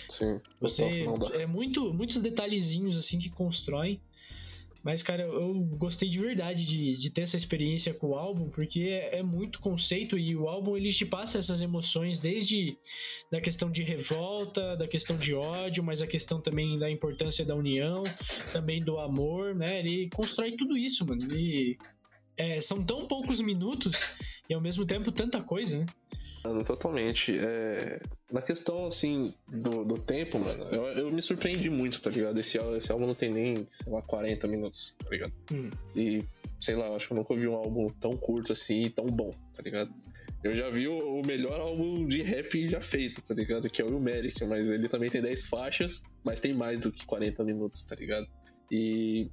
Sim. 0.09 0.41
Você. 0.59 1.03
Não 1.03 1.19
dá. 1.19 1.27
É 1.35 1.45
muito, 1.45 1.93
muitos 1.93 2.19
detalhezinhos, 2.19 2.97
assim, 2.97 3.19
que 3.19 3.29
constroem. 3.29 4.01
Mas, 4.83 5.03
cara, 5.03 5.23
eu 5.23 5.53
gostei 5.77 6.07
de 6.07 6.19
verdade 6.19 6.65
de, 6.65 6.93
de 6.93 7.09
ter 7.09 7.21
essa 7.21 7.37
experiência 7.37 7.93
com 7.93 8.07
o 8.07 8.15
álbum, 8.15 8.49
porque 8.49 8.81
é, 8.81 9.19
é, 9.19 9.23
muito 9.23 9.59
conceito 9.59 10.17
e 10.17 10.35
o 10.35 10.47
álbum 10.47 10.77
ele 10.77 10.91
te 10.91 11.05
passa 11.05 11.39
essas 11.39 11.61
emoções 11.61 12.19
desde 12.19 12.77
da 13.31 13.41
questão 13.41 13.69
de 13.69 13.83
revolta, 13.83 14.77
da 14.77 14.87
questão 14.87 15.17
de 15.17 15.33
ódio, 15.33 15.83
mas 15.83 16.01
a 16.01 16.07
questão 16.07 16.39
também 16.39 16.77
da 16.79 16.89
importância 16.89 17.43
da 17.43 17.55
união, 17.55 18.03
também 18.53 18.83
do 18.83 18.97
amor, 18.97 19.53
né? 19.55 19.79
Ele 19.79 20.09
constrói 20.09 20.53
tudo 20.53 20.77
isso, 20.77 21.05
mano. 21.05 21.21
Ele, 21.23 21.77
é, 22.37 22.61
são 22.61 22.83
tão 22.83 23.07
poucos 23.07 23.41
minutos 23.41 24.15
e 24.49 24.53
ao 24.53 24.61
mesmo 24.61 24.85
tempo 24.85 25.11
tanta 25.11 25.41
coisa, 25.41 25.79
né? 25.79 25.85
Mano, 26.47 26.63
totalmente. 26.63 27.37
É... 27.37 27.99
Na 28.31 28.41
questão, 28.41 28.85
assim, 28.85 29.33
do, 29.47 29.83
do 29.83 29.97
tempo, 29.97 30.39
mano, 30.39 30.63
eu, 30.65 30.83
eu, 30.85 31.11
me 31.11 31.21
surpreendi 31.21 31.69
muito, 31.69 32.01
tá 32.01 32.09
ligado? 32.09 32.39
Esse, 32.39 32.57
esse 32.77 32.91
álbum 32.91 33.05
não 33.05 33.15
tem 33.15 33.31
nem, 33.31 33.67
sei 33.69 33.91
lá, 33.91 34.01
40 34.01 34.47
minutos, 34.47 34.95
tá 35.03 35.09
ligado? 35.09 35.33
Hum. 35.51 35.69
E, 35.95 36.23
sei 36.59 36.75
lá, 36.75 36.87
acho 36.95 37.07
que 37.07 37.13
eu 37.13 37.17
nunca 37.17 37.33
ouvi 37.33 37.47
um 37.47 37.55
álbum 37.55 37.87
tão 37.99 38.15
curto 38.15 38.53
assim 38.53 38.83
e 38.83 38.89
tão 38.89 39.05
bom, 39.05 39.33
tá 39.53 39.61
ligado? 39.61 39.93
Eu 40.43 40.55
já 40.55 40.69
vi 40.69 40.87
o, 40.87 41.19
o 41.19 41.25
melhor 41.25 41.59
álbum 41.59 42.07
de 42.07 42.21
rap 42.21 42.69
já 42.69 42.79
feito, 42.79 43.21
tá 43.21 43.33
ligado? 43.33 43.69
Que 43.69 43.81
é 43.81 43.85
o 43.85 43.89
Ilmeric, 43.89 44.45
mas 44.45 44.69
ele 44.69 44.87
também 44.87 45.09
tem 45.09 45.21
10 45.21 45.43
faixas, 45.43 46.03
mas 46.23 46.39
tem 46.39 46.53
mais 46.53 46.79
do 46.79 46.91
que 46.91 47.05
40 47.05 47.43
minutos, 47.43 47.83
tá 47.83 47.95
ligado? 47.95 48.27
E 48.71 49.29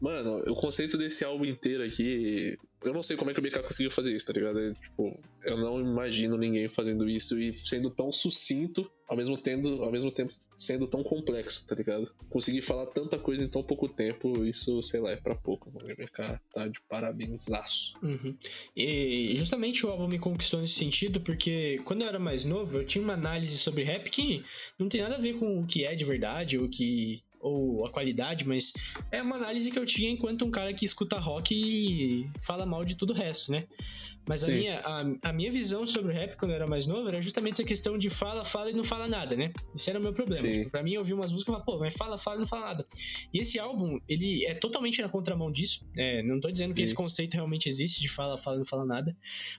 Mano, 0.00 0.42
o 0.50 0.54
conceito 0.54 0.98
desse 0.98 1.24
álbum 1.24 1.44
inteiro 1.44 1.82
aqui. 1.82 2.58
Eu 2.84 2.92
não 2.92 3.02
sei 3.02 3.16
como 3.16 3.30
é 3.30 3.34
que 3.34 3.40
o 3.40 3.42
BK 3.42 3.62
conseguiu 3.62 3.90
fazer 3.90 4.14
isso, 4.14 4.26
tá 4.26 4.34
ligado? 4.34 4.60
É, 4.60 4.74
tipo, 4.74 5.18
eu 5.42 5.56
não 5.56 5.80
imagino 5.80 6.36
ninguém 6.36 6.68
fazendo 6.68 7.08
isso 7.08 7.38
e 7.40 7.50
sendo 7.54 7.88
tão 7.88 8.12
sucinto, 8.12 8.90
ao 9.08 9.16
mesmo, 9.16 9.38
tendo, 9.38 9.82
ao 9.82 9.90
mesmo 9.90 10.12
tempo 10.12 10.34
sendo 10.58 10.86
tão 10.86 11.02
complexo, 11.02 11.66
tá 11.66 11.74
ligado? 11.74 12.12
Conseguir 12.28 12.60
falar 12.60 12.84
tanta 12.86 13.18
coisa 13.18 13.42
em 13.42 13.48
tão 13.48 13.62
pouco 13.62 13.88
tempo, 13.88 14.44
isso, 14.44 14.82
sei 14.82 15.00
lá, 15.00 15.12
é 15.12 15.16
pra 15.16 15.34
pouco. 15.34 15.70
O 15.70 15.72
BK 15.72 16.38
tá 16.52 16.68
de 16.68 16.78
parabensaço. 16.82 17.94
Uhum. 18.02 18.36
E 18.76 19.34
justamente 19.38 19.86
o 19.86 19.88
álbum 19.88 20.06
me 20.06 20.18
conquistou 20.18 20.60
nesse 20.60 20.74
sentido, 20.74 21.22
porque 21.22 21.80
quando 21.86 22.02
eu 22.02 22.08
era 22.08 22.18
mais 22.18 22.44
novo, 22.44 22.78
eu 22.78 22.86
tinha 22.86 23.02
uma 23.02 23.14
análise 23.14 23.56
sobre 23.56 23.82
rap 23.82 24.10
que 24.10 24.44
não 24.78 24.90
tem 24.90 25.00
nada 25.00 25.14
a 25.14 25.20
ver 25.20 25.38
com 25.38 25.58
o 25.58 25.66
que 25.66 25.86
é 25.86 25.94
de 25.94 26.04
verdade, 26.04 26.58
o 26.58 26.68
que 26.68 27.22
ou 27.44 27.84
a 27.84 27.90
qualidade, 27.90 28.48
mas 28.48 28.72
é 29.12 29.20
uma 29.20 29.36
análise 29.36 29.70
que 29.70 29.78
eu 29.78 29.84
tinha 29.84 30.10
enquanto 30.10 30.44
um 30.44 30.50
cara 30.50 30.72
que 30.72 30.84
escuta 30.84 31.18
rock 31.18 31.54
e 31.54 32.26
fala 32.42 32.64
mal 32.64 32.84
de 32.84 32.94
tudo 32.94 33.12
o 33.12 33.16
resto, 33.16 33.52
né? 33.52 33.66
Mas 34.26 34.42
a 34.44 34.48
minha, 34.48 34.80
a, 34.80 35.28
a, 35.28 35.32
minha 35.32 35.52
visão 35.52 35.86
sobre 35.86 36.10
o 36.10 36.14
rap 36.14 36.36
quando 36.36 36.52
eu 36.52 36.56
era 36.56 36.66
mais 36.66 36.86
novo 36.86 37.06
era 37.08 37.20
justamente 37.20 37.54
essa 37.54 37.64
questão 37.64 37.98
de 37.98 38.08
fala, 38.08 38.44
fala 38.44 38.70
e 38.70 38.72
não 38.72 38.84
fala 38.84 39.06
nada, 39.06 39.36
né? 39.36 39.52
Isso 39.74 39.90
era 39.90 39.98
o 39.98 40.02
meu 40.02 40.14
problema. 40.14 40.42
Tipo, 40.42 40.70
pra 40.70 40.82
mim, 40.82 40.92
eu 40.92 41.00
ouvi 41.00 41.12
umas 41.12 41.30
músicas 41.30 41.42
e 41.42 41.56
falava, 41.56 41.64
pô, 41.64 41.78
mas 41.78 41.94
fala, 41.94 42.16
fala 42.16 42.36
e 42.36 42.40
não 42.40 42.46
fala 42.46 42.66
nada. 42.66 42.86
E 43.32 43.38
esse 43.38 43.58
álbum, 43.58 44.00
ele 44.08 44.46
é 44.46 44.54
totalmente 44.54 45.02
na 45.02 45.08
contramão 45.08 45.52
disso. 45.52 45.84
É, 45.96 46.22
não 46.22 46.40
tô 46.40 46.50
dizendo 46.50 46.70
Sim. 46.70 46.74
que 46.74 46.82
esse 46.82 46.94
conceito 46.94 47.34
realmente 47.34 47.68
existe 47.68 48.00
de 48.00 48.08
fala, 48.08 48.38
fala 48.38 48.56
e 48.56 48.58
não 48.60 48.66
fala 48.66 48.86
nada. 48.86 49.14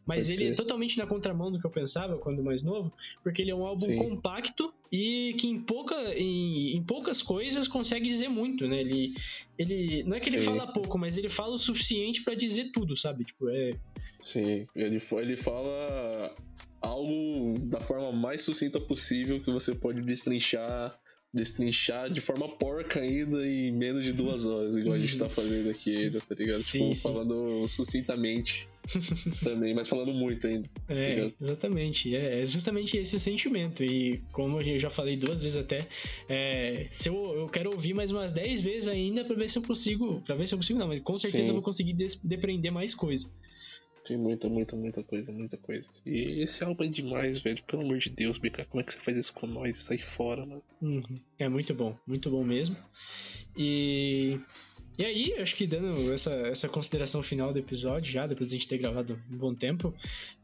Mas 0.06 0.30
ele 0.30 0.50
é 0.50 0.54
totalmente 0.54 0.98
na 0.98 1.06
contramão 1.06 1.52
do 1.52 1.60
que 1.60 1.66
eu 1.66 1.72
pensava 1.72 2.18
quando 2.18 2.44
mais 2.44 2.64
novo, 2.64 2.92
porque 3.24 3.42
ele 3.42 3.52
é 3.52 3.56
um 3.56 3.66
álbum 3.66 3.96
compacto 3.98 4.74
e 4.92 5.36
que 5.38 5.48
em, 5.48 5.60
pouca, 5.60 5.96
em, 6.16 6.76
em, 6.76 6.84
poucas 6.84 7.22
coisas 7.22 7.68
consegue 7.68 8.08
dizer 8.08 8.30
muito, 8.30 8.68
né? 8.68 8.80
Ele, 8.80 9.14
ele 9.58 10.04
não 10.04 10.16
é 10.16 10.20
que 10.20 10.30
ele 10.30 10.42
fala 10.42 10.68
pouco, 10.68 10.98
mas 10.98 11.18
ele 11.18 11.30
fala 11.30 11.54
o 11.54 11.58
suficiente 11.58 12.24
para 12.24 12.34
dizer 12.34 12.72
tudo, 12.72 12.96
sabe? 12.96 13.26
Tipo, 13.26 13.50
é 13.50 13.76
Sim, 14.20 14.55
ele, 14.76 15.02
ele 15.12 15.38
fala 15.38 16.34
algo 16.82 17.58
da 17.68 17.82
forma 17.82 18.12
mais 18.12 18.42
sucinta 18.44 18.80
possível 18.80 19.42
que 19.42 19.52
você 19.52 19.74
pode 19.74 20.02
destrinchar 20.02 20.98
destrinchar 21.36 22.10
de 22.10 22.22
forma 22.22 22.48
porca 22.48 23.02
ainda 23.02 23.46
em 23.46 23.70
menos 23.70 24.06
de 24.06 24.14
duas 24.14 24.46
horas, 24.46 24.74
igual 24.74 24.96
a 24.96 25.00
gente 25.00 25.18
tá 25.18 25.28
fazendo 25.28 25.70
aqui 25.70 25.96
ainda, 25.96 26.22
tá 26.22 26.34
ligado? 26.34 26.62
Sim, 26.62 26.80
tipo, 26.80 26.96
sim. 26.96 27.02
falando 27.02 27.68
sucintamente 27.68 28.70
também, 29.44 29.74
mas 29.74 29.90
falando 29.90 30.14
muito 30.14 30.48
ainda. 30.48 30.70
Tá 30.88 30.94
é, 30.94 31.34
exatamente. 31.42 32.16
É, 32.16 32.42
é 32.42 32.46
justamente 32.46 32.98
esse 32.98 33.18
o 33.18 33.20
sentimento. 33.20 33.84
E 33.84 34.22
como 34.32 34.62
eu 34.62 34.80
já 34.80 34.90
falei 34.90 35.18
duas 35.18 35.44
vezes 35.44 35.58
até, 35.58 35.86
é, 36.30 36.88
se 36.90 37.10
eu, 37.10 37.16
eu 37.36 37.48
quero 37.50 37.70
ouvir 37.72 37.94
mais 37.94 38.12
umas 38.12 38.32
dez 38.32 38.62
vezes 38.62 38.88
ainda 38.88 39.26
pra 39.26 39.36
ver 39.36 39.50
se 39.50 39.58
eu 39.58 39.62
consigo. 39.62 40.22
Pra 40.22 40.36
ver 40.36 40.48
se 40.48 40.54
eu 40.54 40.58
consigo, 40.58 40.80
não, 40.80 40.88
mas 40.88 41.02
com 41.02 41.18
certeza 41.18 41.44
sim. 41.44 41.50
eu 41.50 41.56
vou 41.56 41.64
conseguir 41.64 41.96
depreender 42.24 42.72
mais 42.72 42.96
coisa. 42.96 43.30
Tem 44.06 44.18
muita, 44.18 44.48
muita, 44.48 44.76
muita 44.76 45.04
coisa, 45.04 45.32
muita 45.32 45.58
coisa. 45.58 45.90
E 46.06 46.42
esse 46.42 46.64
álbum 46.64 46.84
é 46.84 46.88
demais, 46.88 47.40
velho. 47.40 47.62
Pelo 47.64 47.82
amor 47.82 47.98
de 47.98 48.10
Deus, 48.10 48.38
BK, 48.38 48.66
como 48.66 48.82
é 48.82 48.84
que 48.84 48.94
você 48.94 49.00
faz 49.00 49.18
isso 49.18 49.34
com 49.34 49.48
nós 49.48 49.78
e 49.78 49.82
sai 49.82 49.98
fora, 49.98 50.46
mano? 50.46 50.64
Uhum. 50.80 51.20
É 51.40 51.50
muito 51.50 51.74
bom, 51.74 51.98
muito 52.06 52.30
bom 52.30 52.44
mesmo. 52.44 52.78
E. 53.58 54.40
E 54.98 55.04
aí, 55.04 55.34
acho 55.40 55.56
que 55.58 55.68
dando 55.68 56.14
essa, 56.14 56.32
essa 56.32 56.70
consideração 56.70 57.22
final 57.22 57.52
do 57.52 57.60
episódio, 57.60 58.10
já 58.10 58.26
depois 58.26 58.50
de 58.50 58.56
a 58.56 58.60
gente 58.60 58.70
ter 58.70 58.78
gravado 58.78 59.22
um 59.30 59.38
bom 59.38 59.54
tempo, 59.54 59.94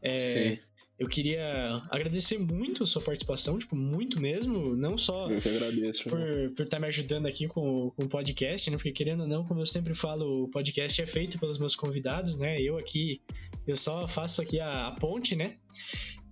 é, 0.02 0.18
Sim. 0.18 0.58
Eu 0.98 1.08
queria 1.08 1.82
agradecer 1.90 2.38
muito 2.38 2.84
a 2.84 2.86
sua 2.86 3.02
participação, 3.02 3.58
tipo, 3.58 3.74
muito 3.74 4.20
mesmo, 4.20 4.76
não 4.76 4.96
só 4.96 5.30
eu 5.30 5.40
que 5.40 5.48
agradeço, 5.48 6.04
por, 6.04 6.20
por 6.54 6.62
estar 6.62 6.76
tá 6.76 6.80
me 6.80 6.86
ajudando 6.86 7.26
aqui 7.26 7.48
com, 7.48 7.90
com 7.96 8.04
o 8.04 8.08
podcast, 8.08 8.70
né? 8.70 8.76
Porque 8.76 8.92
querendo 8.92 9.20
ou 9.20 9.26
não, 9.26 9.44
como 9.44 9.60
eu 9.60 9.66
sempre 9.66 9.94
falo, 9.94 10.44
o 10.44 10.48
podcast 10.48 11.00
é 11.02 11.06
feito 11.06 11.38
pelos 11.38 11.58
meus 11.58 11.74
convidados, 11.74 12.38
né? 12.38 12.60
Eu 12.60 12.76
aqui, 12.78 13.20
eu 13.66 13.76
só 13.76 14.06
faço 14.06 14.42
aqui 14.42 14.60
a, 14.60 14.88
a 14.88 14.92
ponte, 14.92 15.34
né? 15.34 15.56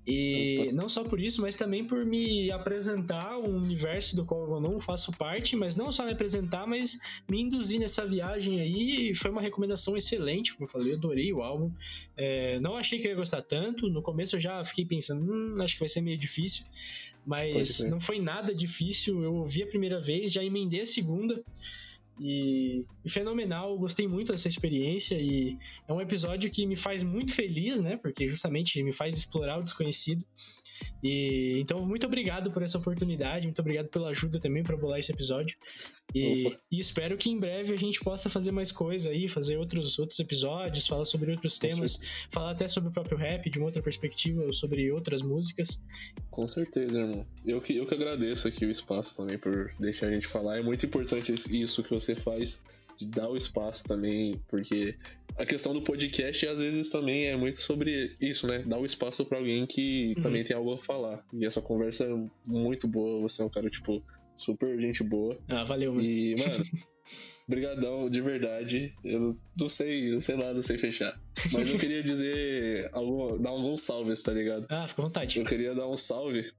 E 0.06 0.70
não 0.72 0.88
só 0.88 1.04
por 1.04 1.20
isso, 1.20 1.42
mas 1.42 1.54
também 1.54 1.84
por 1.84 2.04
me 2.04 2.50
apresentar 2.50 3.38
um 3.38 3.58
universo 3.58 4.16
do 4.16 4.24
qual 4.24 4.50
eu 4.54 4.60
não 4.60 4.80
faço 4.80 5.12
parte, 5.12 5.54
mas 5.54 5.76
não 5.76 5.92
só 5.92 6.04
me 6.04 6.12
apresentar, 6.12 6.66
mas 6.66 6.98
me 7.28 7.40
induzir 7.40 7.78
nessa 7.78 8.06
viagem 8.06 8.60
aí. 8.60 9.14
Foi 9.14 9.30
uma 9.30 9.42
recomendação 9.42 9.96
excelente, 9.96 10.54
como 10.54 10.64
eu 10.64 10.72
falei, 10.72 10.92
eu 10.92 10.96
adorei 10.96 11.32
o 11.32 11.42
álbum. 11.42 11.70
É, 12.16 12.58
não 12.60 12.76
achei 12.76 12.98
que 12.98 13.06
eu 13.06 13.10
ia 13.10 13.16
gostar 13.16 13.42
tanto. 13.42 13.88
No 13.88 14.02
começo 14.02 14.36
eu 14.36 14.40
já 14.40 14.64
fiquei 14.64 14.86
pensando, 14.86 15.22
hum, 15.30 15.54
acho 15.62 15.74
que 15.74 15.80
vai 15.80 15.88
ser 15.88 16.00
meio 16.00 16.16
difícil, 16.16 16.64
mas 17.26 17.84
não 17.84 18.00
foi 18.00 18.20
nada 18.20 18.54
difícil. 18.54 19.22
Eu 19.22 19.34
ouvi 19.34 19.62
a 19.62 19.66
primeira 19.66 20.00
vez, 20.00 20.32
já 20.32 20.42
emendei 20.42 20.80
a 20.80 20.86
segunda. 20.86 21.42
E, 22.22 22.84
e, 23.02 23.08
fenomenal, 23.08 23.78
gostei 23.78 24.06
muito 24.06 24.30
dessa 24.30 24.46
experiência 24.46 25.14
e 25.14 25.56
é 25.88 25.92
um 25.92 26.02
episódio 26.02 26.50
que 26.50 26.66
me 26.66 26.76
faz 26.76 27.02
muito 27.02 27.34
feliz, 27.34 27.80
né? 27.80 27.96
Porque 27.96 28.28
justamente 28.28 28.82
me 28.82 28.92
faz 28.92 29.16
explorar 29.16 29.58
o 29.58 29.64
desconhecido. 29.64 30.22
E 31.02 31.58
então 31.60 31.86
muito 31.86 32.06
obrigado 32.06 32.50
por 32.50 32.62
essa 32.62 32.78
oportunidade, 32.78 33.46
muito 33.46 33.60
obrigado 33.60 33.88
pela 33.88 34.10
ajuda 34.10 34.38
também 34.38 34.62
para 34.62 34.76
bolar 34.76 34.98
esse 34.98 35.12
episódio. 35.12 35.56
E, 36.14 36.56
e, 36.70 36.78
espero 36.80 37.16
que 37.16 37.30
em 37.30 37.38
breve 37.38 37.72
a 37.72 37.76
gente 37.76 38.00
possa 38.00 38.28
fazer 38.28 38.50
mais 38.50 38.72
coisa 38.72 39.10
aí, 39.10 39.28
fazer 39.28 39.56
outros, 39.56 39.98
outros 39.98 40.18
episódios, 40.18 40.86
falar 40.86 41.04
sobre 41.04 41.30
outros 41.30 41.56
temas, 41.56 42.00
falar 42.30 42.50
até 42.50 42.66
sobre 42.66 42.90
o 42.90 42.92
próprio 42.92 43.16
rap 43.16 43.48
de 43.48 43.58
uma 43.58 43.66
outra 43.66 43.80
perspectiva, 43.80 44.42
ou 44.42 44.52
sobre 44.52 44.90
outras 44.90 45.22
músicas. 45.22 45.82
Com 46.28 46.48
certeza, 46.48 47.00
irmão. 47.00 47.24
Eu 47.46 47.60
que, 47.60 47.76
eu 47.76 47.86
que 47.86 47.94
agradeço 47.94 48.48
aqui 48.48 48.66
o 48.66 48.70
espaço 48.70 49.16
também 49.16 49.38
por 49.38 49.72
deixar 49.78 50.08
a 50.08 50.12
gente 50.12 50.26
falar. 50.26 50.58
É 50.58 50.62
muito 50.62 50.84
importante 50.84 51.32
isso 51.32 51.82
que 51.82 51.90
você 51.90 52.16
faz 52.16 52.62
de 53.00 53.08
dar 53.08 53.30
o 53.30 53.36
espaço 53.36 53.84
também, 53.84 54.38
porque 54.46 54.94
a 55.38 55.46
questão 55.46 55.72
do 55.72 55.80
podcast 55.80 56.46
às 56.46 56.58
vezes 56.58 56.90
também 56.90 57.26
é 57.26 57.36
muito 57.36 57.58
sobre 57.58 58.14
isso, 58.20 58.46
né? 58.46 58.58
Dar 58.60 58.78
o 58.78 58.84
espaço 58.84 59.24
para 59.24 59.38
alguém 59.38 59.66
que 59.66 60.12
uhum. 60.16 60.22
também 60.22 60.44
tem 60.44 60.54
algo 60.54 60.74
a 60.74 60.78
falar. 60.78 61.24
E 61.32 61.46
essa 61.46 61.62
conversa 61.62 62.04
é 62.04 62.28
muito 62.44 62.86
boa, 62.86 63.20
você 63.22 63.40
é 63.40 63.44
um 63.44 63.48
cara, 63.48 63.70
tipo, 63.70 64.04
super 64.36 64.78
gente 64.78 65.02
boa. 65.02 65.38
Ah, 65.48 65.64
valeu, 65.64 65.94
mano. 65.94 66.06
E, 66.06 66.34
mano, 66.38 66.64
brigadão, 67.48 68.10
de 68.10 68.20
verdade. 68.20 68.94
Eu 69.02 69.38
não 69.56 69.68
sei, 69.68 70.12
não 70.12 70.20
sei 70.20 70.36
nada, 70.36 70.54
não 70.54 70.62
sei 70.62 70.76
fechar. 70.76 71.18
Mas 71.52 71.70
eu 71.70 71.78
queria 71.78 72.02
dizer, 72.02 72.90
algum, 72.92 73.40
dar 73.40 73.50
alguns 73.50 73.80
salves, 73.80 74.22
tá 74.22 74.32
ligado? 74.32 74.66
Ah, 74.68 74.86
fica 74.86 75.00
à 75.00 75.04
vontade. 75.06 75.38
Eu 75.38 75.46
queria 75.46 75.74
dar 75.74 75.88
um 75.88 75.96
salve 75.96 76.52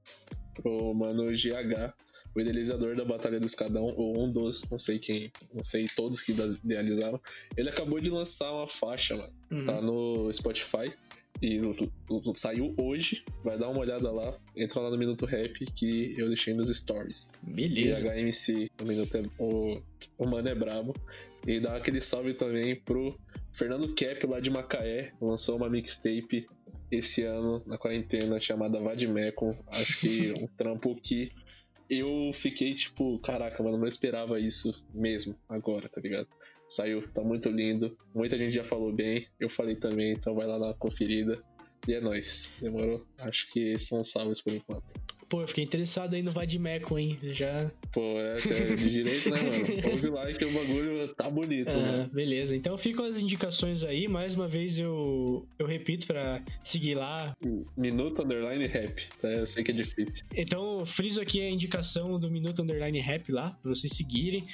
pro 0.54 0.92
mano 0.92 1.26
GH 1.32 1.94
o 2.34 2.40
idealizador 2.40 2.96
da 2.96 3.04
Batalha 3.04 3.38
do 3.38 3.46
Escadão, 3.46 3.94
ou 3.96 4.24
um 4.24 4.30
dos, 4.30 4.68
não 4.70 4.78
sei 4.78 4.98
quem, 4.98 5.30
não 5.52 5.62
sei 5.62 5.84
todos 5.96 6.20
que 6.20 6.32
idealizaram, 6.32 7.20
ele 7.56 7.68
acabou 7.68 8.00
de 8.00 8.10
lançar 8.10 8.50
uma 8.52 8.68
faixa, 8.68 9.16
mano. 9.16 9.32
Uhum. 9.50 9.64
Tá 9.64 9.80
no 9.80 10.32
Spotify. 10.32 10.92
E 11.40 11.60
saiu 12.36 12.72
hoje, 12.78 13.24
vai 13.42 13.58
dar 13.58 13.68
uma 13.68 13.80
olhada 13.80 14.12
lá, 14.12 14.38
entra 14.56 14.80
lá 14.80 14.90
no 14.90 14.98
Minuto 14.98 15.26
Rap 15.26 15.64
que 15.74 16.14
eu 16.16 16.28
deixei 16.28 16.54
nos 16.54 16.68
stories. 16.68 17.32
Beleza. 17.42 18.06
E 18.06 18.22
HMC, 18.22 18.70
o 18.80 18.84
Minuto 18.84 19.16
é, 19.16 19.22
o, 19.38 19.82
o 20.18 20.26
Mano 20.26 20.48
é 20.48 20.54
brabo. 20.54 20.94
E 21.46 21.58
dá 21.58 21.76
aquele 21.76 22.00
salve 22.00 22.34
também 22.34 22.76
pro 22.76 23.18
Fernando 23.52 23.92
Cap 23.94 24.24
lá 24.26 24.38
de 24.38 24.50
Macaé, 24.50 25.12
lançou 25.20 25.56
uma 25.56 25.68
mixtape 25.68 26.46
esse 26.92 27.24
ano 27.24 27.62
na 27.66 27.76
quarentena 27.76 28.40
chamada 28.40 28.78
Vadimecum. 28.78 29.56
Acho 29.68 30.00
que 30.00 30.32
um 30.38 30.46
trampo 30.46 30.94
que 30.94 31.32
eu 31.98 32.32
fiquei 32.32 32.74
tipo, 32.74 33.18
caraca, 33.18 33.62
mano, 33.62 33.78
não 33.78 33.86
esperava 33.86 34.40
isso 34.40 34.84
mesmo 34.94 35.36
agora, 35.48 35.88
tá 35.88 36.00
ligado? 36.00 36.28
Saiu, 36.68 37.06
tá 37.12 37.22
muito 37.22 37.50
lindo. 37.50 37.96
Muita 38.14 38.38
gente 38.38 38.54
já 38.54 38.64
falou 38.64 38.92
bem, 38.92 39.28
eu 39.38 39.50
falei 39.50 39.76
também, 39.76 40.12
então 40.12 40.34
vai 40.34 40.46
lá 40.46 40.56
uma 40.56 40.74
conferida. 40.74 41.42
E 41.86 41.94
é 41.94 42.00
nóis. 42.00 42.52
Demorou? 42.60 43.06
Acho 43.18 43.50
que 43.50 43.78
são 43.78 44.02
salvos 44.02 44.40
por 44.40 44.52
enquanto. 44.52 44.94
Pô, 45.32 45.40
eu 45.40 45.48
fiquei 45.48 45.64
interessado 45.64 46.12
aí 46.12 46.22
no 46.22 46.30
Vadimeco, 46.30 46.98
hein? 46.98 47.18
Já. 47.22 47.70
Pô, 47.90 48.20
é 48.20 48.36
de 48.36 48.90
direito, 48.90 49.30
né, 49.30 49.40
mano? 49.40 49.54
Ouve 49.90 50.08
lá 50.08 50.30
que 50.30 50.44
o 50.44 50.52
bagulho 50.52 51.08
tá 51.14 51.30
bonito, 51.30 51.70
ah, 51.70 51.76
né? 51.76 52.10
Beleza, 52.12 52.54
então 52.54 52.76
ficam 52.76 53.02
as 53.06 53.22
indicações 53.22 53.82
aí. 53.82 54.06
Mais 54.06 54.34
uma 54.34 54.46
vez 54.46 54.78
eu, 54.78 55.48
eu 55.58 55.64
repito 55.64 56.06
pra 56.06 56.42
seguir 56.62 56.96
lá. 56.96 57.34
Minuto 57.74 58.22
Underline 58.22 58.66
Rap, 58.66 59.08
tá? 59.22 59.28
Eu 59.28 59.46
sei 59.46 59.64
que 59.64 59.70
é 59.70 59.74
difícil. 59.74 60.26
Então, 60.36 60.84
friso 60.84 61.18
aqui 61.18 61.40
a 61.40 61.48
indicação 61.48 62.20
do 62.20 62.30
Minuto 62.30 62.60
Underline 62.60 63.00
Rap 63.00 63.32
lá, 63.32 63.56
pra 63.62 63.70
vocês 63.70 63.94
seguirem. 63.96 64.46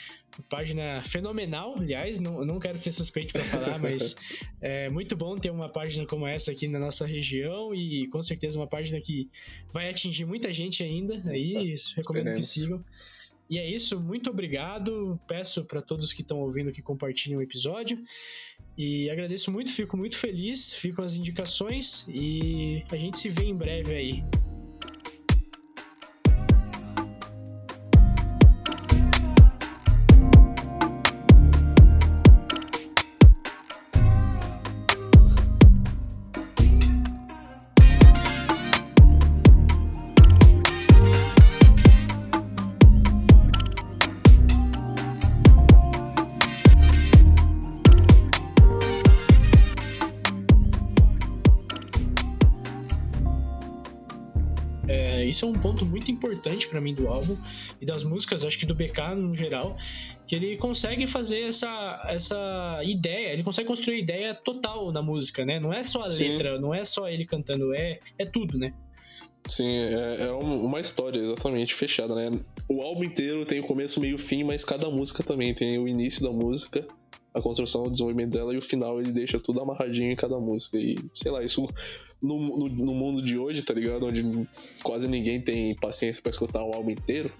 Página 0.49 1.03
fenomenal, 1.05 1.77
aliás, 1.77 2.21
não, 2.21 2.45
não 2.45 2.59
quero 2.59 2.79
ser 2.79 2.93
suspeito 2.93 3.33
para 3.33 3.43
falar, 3.43 3.79
mas 3.81 4.17
é 4.61 4.89
muito 4.89 5.17
bom 5.17 5.37
ter 5.39 5.51
uma 5.51 5.69
página 5.69 6.07
como 6.07 6.27
essa 6.27 6.53
aqui 6.53 6.69
na 6.69 6.79
nossa 6.79 7.07
região 7.07 7.75
e 7.75 8.07
com 8.09 8.23
certeza 8.23 8.59
uma 8.59 8.67
página 8.67 9.01
que 9.01 9.29
vai 9.73 9.89
atingir 9.91 10.25
muita 10.25 10.53
gente 10.53 10.83
ainda. 10.83 11.23
Aí 11.31 11.75
recomendo 11.97 12.33
que 12.35 12.43
sigam. 12.43 12.85
E 13.51 13.59
é 13.59 13.69
isso, 13.69 13.99
muito 13.99 14.29
obrigado. 14.29 15.19
Peço 15.27 15.65
para 15.65 15.81
todos 15.81 16.13
que 16.13 16.21
estão 16.21 16.39
ouvindo 16.39 16.71
que 16.71 16.83
compartilhem 16.83 17.39
o 17.39 17.43
episódio. 17.43 17.99
E 18.77 19.09
agradeço 19.09 19.51
muito, 19.51 19.73
fico 19.73 19.97
muito 19.97 20.19
feliz. 20.19 20.73
Ficam 20.75 21.05
as 21.05 21.15
indicações 21.15 22.07
e 22.09 22.85
a 22.93 22.97
gente 22.97 23.19
se 23.19 23.31
vê 23.31 23.45
em 23.45 23.57
breve 23.57 23.95
aí. 23.95 24.25
Isso 55.39 55.45
é 55.45 55.49
um 55.49 55.53
ponto 55.53 55.87
muito 55.87 56.11
importante 56.11 56.67
para 56.67 56.81
mim 56.81 56.93
do 56.93 57.07
álbum 57.07 57.37
e 57.81 57.87
das 57.87 58.03
músicas, 58.03 58.45
acho 58.45 58.59
que 58.59 58.67
do 58.67 58.75
BK 58.75 59.15
no 59.17 59.35
geral, 59.37 59.77
que 60.27 60.35
ele 60.35 60.57
consegue 60.57 61.07
fazer 61.07 61.43
essa, 61.43 62.05
essa 62.09 62.81
ideia, 62.85 63.33
ele 63.33 63.45
consegue 63.45 63.69
construir 63.69 64.01
ideia 64.01 64.35
total 64.35 64.91
na 64.91 65.01
música, 65.01 65.45
né? 65.45 65.61
Não 65.61 65.73
é 65.73 65.85
só 65.85 66.03
a 66.03 66.11
Sim. 66.11 66.31
letra, 66.31 66.61
não 66.61 66.75
é 66.75 66.85
só 66.85 67.09
ele 67.09 67.25
cantando, 67.25 67.73
é, 67.73 68.01
é 68.19 68.27
tudo, 68.27 68.59
né? 68.59 68.75
Sim, 69.47 69.71
é, 69.71 70.27
é, 70.27 70.31
uma 70.33 70.81
história 70.81 71.19
exatamente 71.19 71.73
fechada, 71.73 72.15
né? 72.15 72.39
O 72.69 72.83
álbum 72.83 73.05
inteiro 73.05 73.47
tem 73.47 73.61
o 73.61 73.63
começo, 73.63 74.01
meio 74.01 74.19
fim, 74.19 74.43
mas 74.43 74.65
cada 74.65 74.91
música 74.91 75.23
também 75.23 75.55
tem 75.55 75.79
o 75.79 75.87
início 75.87 76.23
da 76.23 76.31
música, 76.31 76.87
a 77.35 77.41
construção, 77.41 77.85
o 77.85 77.91
desenvolvimento 77.91 78.33
dela 78.33 78.55
e 78.55 78.59
o 78.59 78.63
final 78.63 79.01
ele 79.01 79.13
deixa 79.13 79.39
tudo 79.39 79.61
amarradinho 79.61 80.11
em 80.11 80.17
cada 80.17 80.39
música. 80.39 80.79
E 80.79 80.99
sei 81.15 81.31
lá, 81.31 81.43
isso 81.43 81.69
no, 82.21 82.59
no, 82.59 82.69
no, 82.69 82.95
mundo 82.95 83.23
de 83.23 83.39
hoje, 83.39 83.63
tá 83.63 83.75
ligado? 83.75 84.07
Onde 84.07 84.25
quase 84.83 85.07
ninguém 85.07 85.41
tem 85.41 85.75
paciência 85.75 86.23
para 86.23 86.31
escutar 86.31 86.63
o 86.63 86.73
álbum 86.73 86.91
inteiro. 86.91 87.33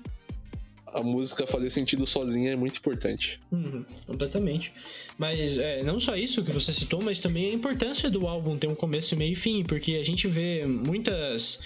A 0.87 1.03
música 1.03 1.47
fazer 1.47 1.69
sentido 1.69 2.07
sozinha 2.07 2.53
é 2.53 2.57
muito 2.57 2.79
importante. 2.79 3.41
Uhum, 3.53 3.85
completamente. 4.07 4.73
Mas 5.19 5.59
é, 5.59 5.83
não 5.83 6.01
só 6.01 6.17
isso 6.17 6.43
que 6.43 6.51
você 6.51 6.73
citou, 6.73 7.03
mas 7.03 7.19
também 7.19 7.51
a 7.51 7.55
importância 7.55 8.11
do 8.11 8.27
álbum 8.27 8.57
ter 8.57 8.69
um 8.69 8.75
começo, 8.75 9.15
meio 9.15 9.33
e 9.33 9.37
fim, 9.37 9.65
porque 9.65 9.97
a 9.97 10.03
gente 10.03 10.27
vê 10.27 10.65
muitas 10.65 11.61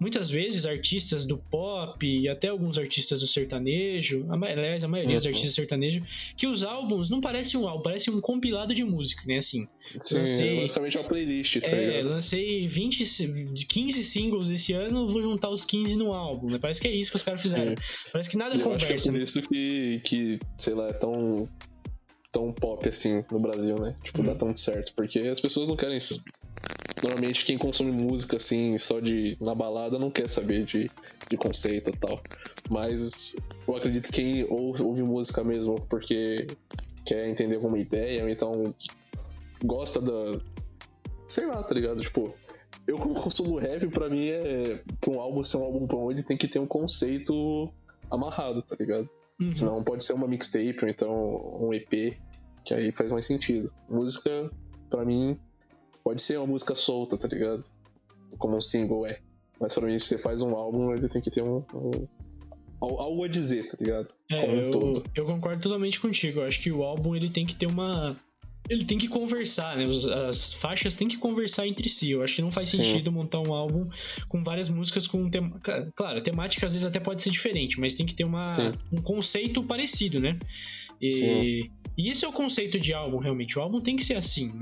muitas 0.00 0.30
vezes 0.30 0.64
artistas 0.64 1.26
do 1.26 1.36
pop 1.36 2.04
e 2.06 2.26
até 2.26 2.48
alguns 2.48 2.78
artistas 2.78 3.20
do 3.20 3.26
sertanejo, 3.26 4.26
aliás, 4.30 4.82
a 4.82 4.88
maioria 4.88 5.16
dos 5.16 5.26
uhum. 5.26 5.30
artistas 5.30 5.54
sertanejos, 5.54 6.02
que 6.36 6.46
os 6.46 6.64
álbuns 6.64 7.10
não 7.10 7.20
parecem 7.20 7.60
um 7.60 7.68
álbum, 7.68 7.82
parece 7.82 8.10
um 8.10 8.20
compilado 8.20 8.74
de 8.74 8.82
música, 8.82 9.22
né? 9.26 9.36
Assim. 9.36 9.68
Sim, 10.02 10.18
lancei, 10.18 10.56
é 10.56 10.60
basicamente 10.62 10.98
uma 10.98 11.04
playlist, 11.04 11.60
tá 11.60 11.66
é, 11.68 11.86
ligado? 11.86 12.10
lancei 12.14 12.66
20, 12.66 13.66
15 13.68 14.04
singles 14.04 14.50
esse 14.50 14.72
ano, 14.72 15.06
vou 15.06 15.20
juntar 15.20 15.50
os 15.50 15.64
15 15.66 15.94
no 15.96 16.14
álbum, 16.14 16.48
né? 16.48 16.58
Parece 16.58 16.80
que 16.80 16.88
é 16.88 16.92
isso 16.92 17.10
que 17.10 17.16
os 17.16 17.22
caras 17.22 17.42
fizeram. 17.42 17.76
Sim. 17.76 18.10
Parece 18.10 18.30
que 18.30 18.38
nada 18.38 18.54
eu 18.54 18.60
conversa. 18.62 18.86
Acho 18.86 19.04
que 19.04 19.08
é 19.08 19.12
por 19.12 19.18
né? 19.18 19.22
isso 19.22 19.42
que, 19.42 20.00
que, 20.02 20.40
sei 20.56 20.74
lá, 20.74 20.88
é 20.88 20.92
tão 20.94 21.46
tão 22.32 22.52
pop 22.52 22.88
assim 22.88 23.24
no 23.30 23.40
Brasil, 23.40 23.78
né? 23.78 23.96
Tipo, 24.02 24.22
dá 24.22 24.32
uhum. 24.32 24.38
tão 24.38 24.56
certo. 24.56 24.92
Porque 24.94 25.18
as 25.18 25.40
pessoas 25.40 25.68
não 25.68 25.76
querem. 25.76 25.98
Normalmente 27.02 27.44
quem 27.44 27.56
consome 27.56 27.90
música 27.90 28.36
assim, 28.36 28.76
só 28.76 29.00
de 29.00 29.36
na 29.40 29.54
balada, 29.54 29.98
não 29.98 30.10
quer 30.10 30.28
saber 30.28 30.64
de, 30.64 30.90
de 31.28 31.36
conceito 31.36 31.90
e 31.90 31.96
tal. 31.96 32.20
Mas 32.68 33.36
eu 33.66 33.76
acredito 33.76 34.06
que 34.06 34.12
quem 34.12 34.46
ouve 34.48 35.02
música 35.02 35.42
mesmo 35.42 35.80
porque 35.88 36.46
quer 37.04 37.28
entender 37.28 37.56
alguma 37.56 37.78
ideia, 37.78 38.22
ou 38.22 38.28
então 38.28 38.74
gosta 39.64 40.00
da. 40.00 40.40
Sei 41.26 41.46
lá, 41.46 41.62
tá 41.62 41.74
ligado? 41.74 42.00
Tipo, 42.00 42.34
eu 42.86 42.98
como 42.98 43.14
consumo 43.14 43.58
rap, 43.58 43.86
pra 43.88 44.08
mim 44.08 44.28
é. 44.28 44.82
Pra 45.00 45.10
um 45.10 45.20
álbum 45.20 45.42
ser 45.42 45.56
um 45.56 45.64
álbum 45.64 45.86
bom, 45.86 46.10
ele 46.10 46.22
tem 46.22 46.36
que 46.36 46.48
ter 46.48 46.58
um 46.58 46.66
conceito 46.66 47.70
amarrado, 48.10 48.62
tá 48.62 48.76
ligado? 48.78 49.08
Uhum. 49.40 49.54
Senão 49.54 49.82
pode 49.82 50.04
ser 50.04 50.12
uma 50.12 50.28
mixtape 50.28 50.78
ou 50.82 50.88
então 50.88 51.58
um 51.60 51.72
EP, 51.72 52.16
que 52.64 52.74
aí 52.74 52.92
faz 52.92 53.10
mais 53.10 53.26
sentido. 53.26 53.72
Música, 53.88 54.50
para 54.90 55.04
mim, 55.04 55.38
pode 56.02 56.20
ser 56.22 56.38
uma 56.38 56.46
música 56.46 56.74
solta, 56.74 57.16
tá 57.16 57.28
ligado? 57.28 57.64
Como 58.38 58.56
um 58.56 58.60
single 58.60 59.06
é. 59.06 59.20
Mas 59.60 59.74
pra 59.74 59.86
mim, 59.86 59.98
se 59.98 60.06
você 60.06 60.18
faz 60.18 60.40
um 60.40 60.54
álbum, 60.56 60.94
ele 60.94 61.08
tem 61.08 61.20
que 61.20 61.30
ter 61.30 61.42
um, 61.42 61.62
um 61.74 62.08
algo 62.80 63.24
a 63.24 63.28
dizer, 63.28 63.66
tá 63.66 63.76
ligado? 63.78 64.10
É, 64.30 64.38
um 64.38 64.54
eu, 64.54 65.04
eu, 65.14 65.24
concordo 65.26 65.62
totalmente 65.62 66.00
contigo. 66.00 66.40
Eu 66.40 66.46
acho 66.46 66.62
que 66.62 66.72
o 66.72 66.82
álbum 66.82 67.14
ele 67.14 67.28
tem 67.28 67.44
que 67.44 67.54
ter 67.54 67.66
uma. 67.66 68.18
Ele 68.68 68.84
tem 68.84 68.98
que 68.98 69.08
conversar, 69.08 69.76
né? 69.76 69.86
As 70.28 70.52
faixas 70.52 70.94
têm 70.94 71.08
que 71.08 71.16
conversar 71.16 71.66
entre 71.66 71.88
si. 71.88 72.12
Eu 72.12 72.22
acho 72.22 72.36
que 72.36 72.42
não 72.42 72.52
faz 72.52 72.68
Sim. 72.68 72.84
sentido 72.84 73.10
montar 73.10 73.40
um 73.40 73.52
álbum 73.52 73.88
com 74.28 74.44
várias 74.44 74.68
músicas 74.68 75.06
com. 75.06 75.28
Tem... 75.28 75.52
Claro, 75.94 76.18
a 76.18 76.22
temática 76.22 76.66
às 76.66 76.72
vezes 76.72 76.86
até 76.86 77.00
pode 77.00 77.22
ser 77.22 77.30
diferente, 77.30 77.80
mas 77.80 77.94
tem 77.94 78.06
que 78.06 78.14
ter 78.14 78.24
uma... 78.24 78.44
um 78.92 79.02
conceito 79.02 79.62
parecido, 79.64 80.20
né? 80.20 80.38
E, 81.00 81.10
Sim. 81.10 81.70
e 81.96 82.10
isso 82.10 82.26
é 82.26 82.28
o 82.28 82.32
conceito 82.32 82.78
de 82.78 82.92
álbum, 82.92 83.18
realmente. 83.18 83.58
O 83.58 83.62
álbum 83.62 83.80
tem 83.80 83.96
que 83.96 84.04
ser 84.04 84.14
assim, 84.14 84.52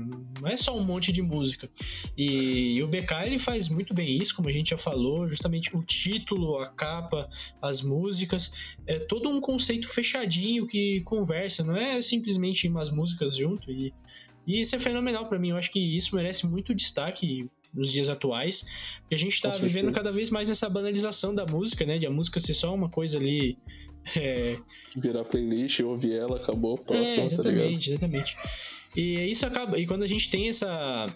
não 0.41 0.47
é 0.47 0.55
só 0.55 0.75
um 0.75 0.83
monte 0.83 1.11
de 1.11 1.21
música. 1.21 1.69
E, 2.17 2.75
e 2.75 2.83
o 2.83 2.87
BK 2.87 3.25
ele 3.25 3.39
faz 3.39 3.67
muito 3.67 3.93
bem 3.93 4.17
isso, 4.17 4.35
como 4.35 4.47
a 4.47 4.51
gente 4.51 4.69
já 4.69 4.77
falou, 4.77 5.27
justamente 5.27 5.75
o 5.75 5.83
título, 5.83 6.57
a 6.59 6.69
capa, 6.69 7.29
as 7.61 7.81
músicas, 7.81 8.53
é 8.87 8.99
todo 8.99 9.29
um 9.29 9.41
conceito 9.41 9.87
fechadinho 9.87 10.65
que 10.65 11.01
conversa, 11.01 11.63
não 11.63 11.75
é 11.75 12.01
simplesmente 12.01 12.67
umas 12.67 12.89
músicas 12.89 13.35
junto. 13.35 13.71
E, 13.71 13.93
e 14.47 14.61
isso 14.61 14.75
é 14.75 14.79
fenomenal 14.79 15.27
para 15.27 15.37
mim. 15.37 15.49
Eu 15.49 15.57
acho 15.57 15.71
que 15.71 15.79
isso 15.79 16.15
merece 16.15 16.47
muito 16.47 16.73
destaque 16.73 17.49
nos 17.73 17.91
dias 17.91 18.09
atuais, 18.09 18.65
porque 19.01 19.15
a 19.15 19.17
gente 19.17 19.33
está 19.33 19.49
vivendo 19.51 19.91
cada 19.91 20.11
vez 20.11 20.29
mais 20.29 20.49
nessa 20.49 20.69
banalização 20.69 21.33
da 21.33 21.45
música, 21.45 21.85
né? 21.85 21.97
De 21.97 22.05
a 22.05 22.09
música 22.09 22.39
ser 22.39 22.53
só 22.53 22.73
uma 22.73 22.89
coisa 22.89 23.17
ali. 23.17 23.57
É... 24.15 24.57
Virar 24.95 25.23
playlist, 25.25 25.81
ouvir 25.81 26.13
ela, 26.13 26.37
acabou, 26.37 26.77
próximo, 26.77 27.21
é, 27.21 27.25
exatamente, 27.25 27.89
tá 27.89 27.91
exatamente. 27.91 28.37
E 28.95 29.29
isso 29.29 29.45
acaba. 29.45 29.77
E 29.77 29.85
quando 29.85 30.03
a 30.03 30.07
gente 30.07 30.29
tem 30.29 30.49
essa. 30.49 31.07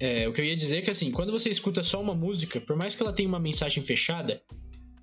É, 0.00 0.28
o 0.28 0.32
que 0.32 0.40
eu 0.40 0.44
ia 0.44 0.54
dizer 0.54 0.78
é 0.78 0.82
que 0.82 0.90
assim, 0.90 1.10
quando 1.10 1.32
você 1.32 1.50
escuta 1.50 1.82
só 1.82 2.00
uma 2.00 2.14
música, 2.14 2.60
por 2.60 2.76
mais 2.76 2.94
que 2.94 3.02
ela 3.02 3.12
tenha 3.12 3.28
uma 3.28 3.40
mensagem 3.40 3.82
fechada, 3.82 4.40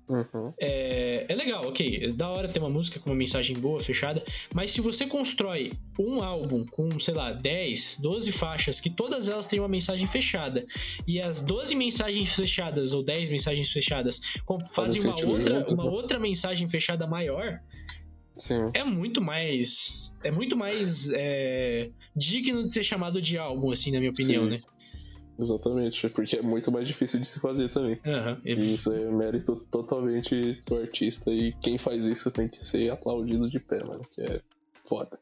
Uhum. 0.08 0.52
É, 0.60 1.26
é 1.28 1.34
legal, 1.34 1.66
ok. 1.66 2.04
É 2.04 2.08
da 2.12 2.28
hora 2.28 2.48
ter 2.48 2.60
uma 2.60 2.70
música 2.70 3.00
com 3.00 3.10
uma 3.10 3.16
mensagem 3.16 3.56
boa, 3.58 3.80
fechada. 3.80 4.22
Mas 4.54 4.70
se 4.70 4.80
você 4.80 5.06
constrói 5.06 5.72
um 5.98 6.22
álbum 6.22 6.64
com, 6.64 6.98
sei 7.00 7.14
lá, 7.14 7.32
10, 7.32 7.98
12 8.00 8.32
faixas, 8.32 8.80
que 8.80 8.88
todas 8.88 9.28
elas 9.28 9.46
têm 9.46 9.58
uma 9.58 9.68
mensagem 9.68 10.06
fechada, 10.06 10.64
e 11.06 11.20
as 11.20 11.42
12 11.42 11.74
mensagens 11.74 12.32
fechadas, 12.34 12.92
ou 12.92 13.02
10 13.02 13.30
mensagens 13.30 13.70
fechadas, 13.70 14.20
fazem 14.72 15.02
uma 15.02 15.20
outra, 15.24 15.64
uma 15.70 15.84
né? 15.84 15.90
outra 15.90 16.18
mensagem 16.18 16.68
fechada 16.68 17.06
maior. 17.06 17.60
Sim. 18.38 18.70
É 18.74 18.84
muito 18.84 19.20
mais. 19.20 20.14
É 20.22 20.30
muito 20.30 20.56
mais 20.56 21.10
é, 21.12 21.90
digno 22.14 22.66
de 22.66 22.72
ser 22.72 22.84
chamado 22.84 23.20
de 23.20 23.38
álbum, 23.38 23.70
assim, 23.70 23.90
na 23.90 23.98
minha 23.98 24.10
opinião, 24.10 24.44
Sim. 24.44 24.50
né? 24.50 24.58
Exatamente, 25.38 26.08
porque 26.10 26.36
é 26.36 26.42
muito 26.42 26.72
mais 26.72 26.88
difícil 26.88 27.20
de 27.20 27.26
se 27.26 27.40
fazer 27.40 27.68
também. 27.68 27.98
Uhum. 28.06 28.36
E 28.44 28.74
isso 28.74 28.92
é 28.92 29.10
mérito 29.10 29.56
totalmente 29.70 30.62
do 30.66 30.76
artista 30.76 31.30
e 31.30 31.52
quem 31.60 31.78
faz 31.78 32.06
isso 32.06 32.30
tem 32.30 32.48
que 32.48 32.64
ser 32.64 32.90
aplaudido 32.90 33.48
de 33.50 33.60
pé, 33.60 33.84
mano, 33.84 34.02
que 34.10 34.22
é 34.22 34.40
foda. 34.88 35.18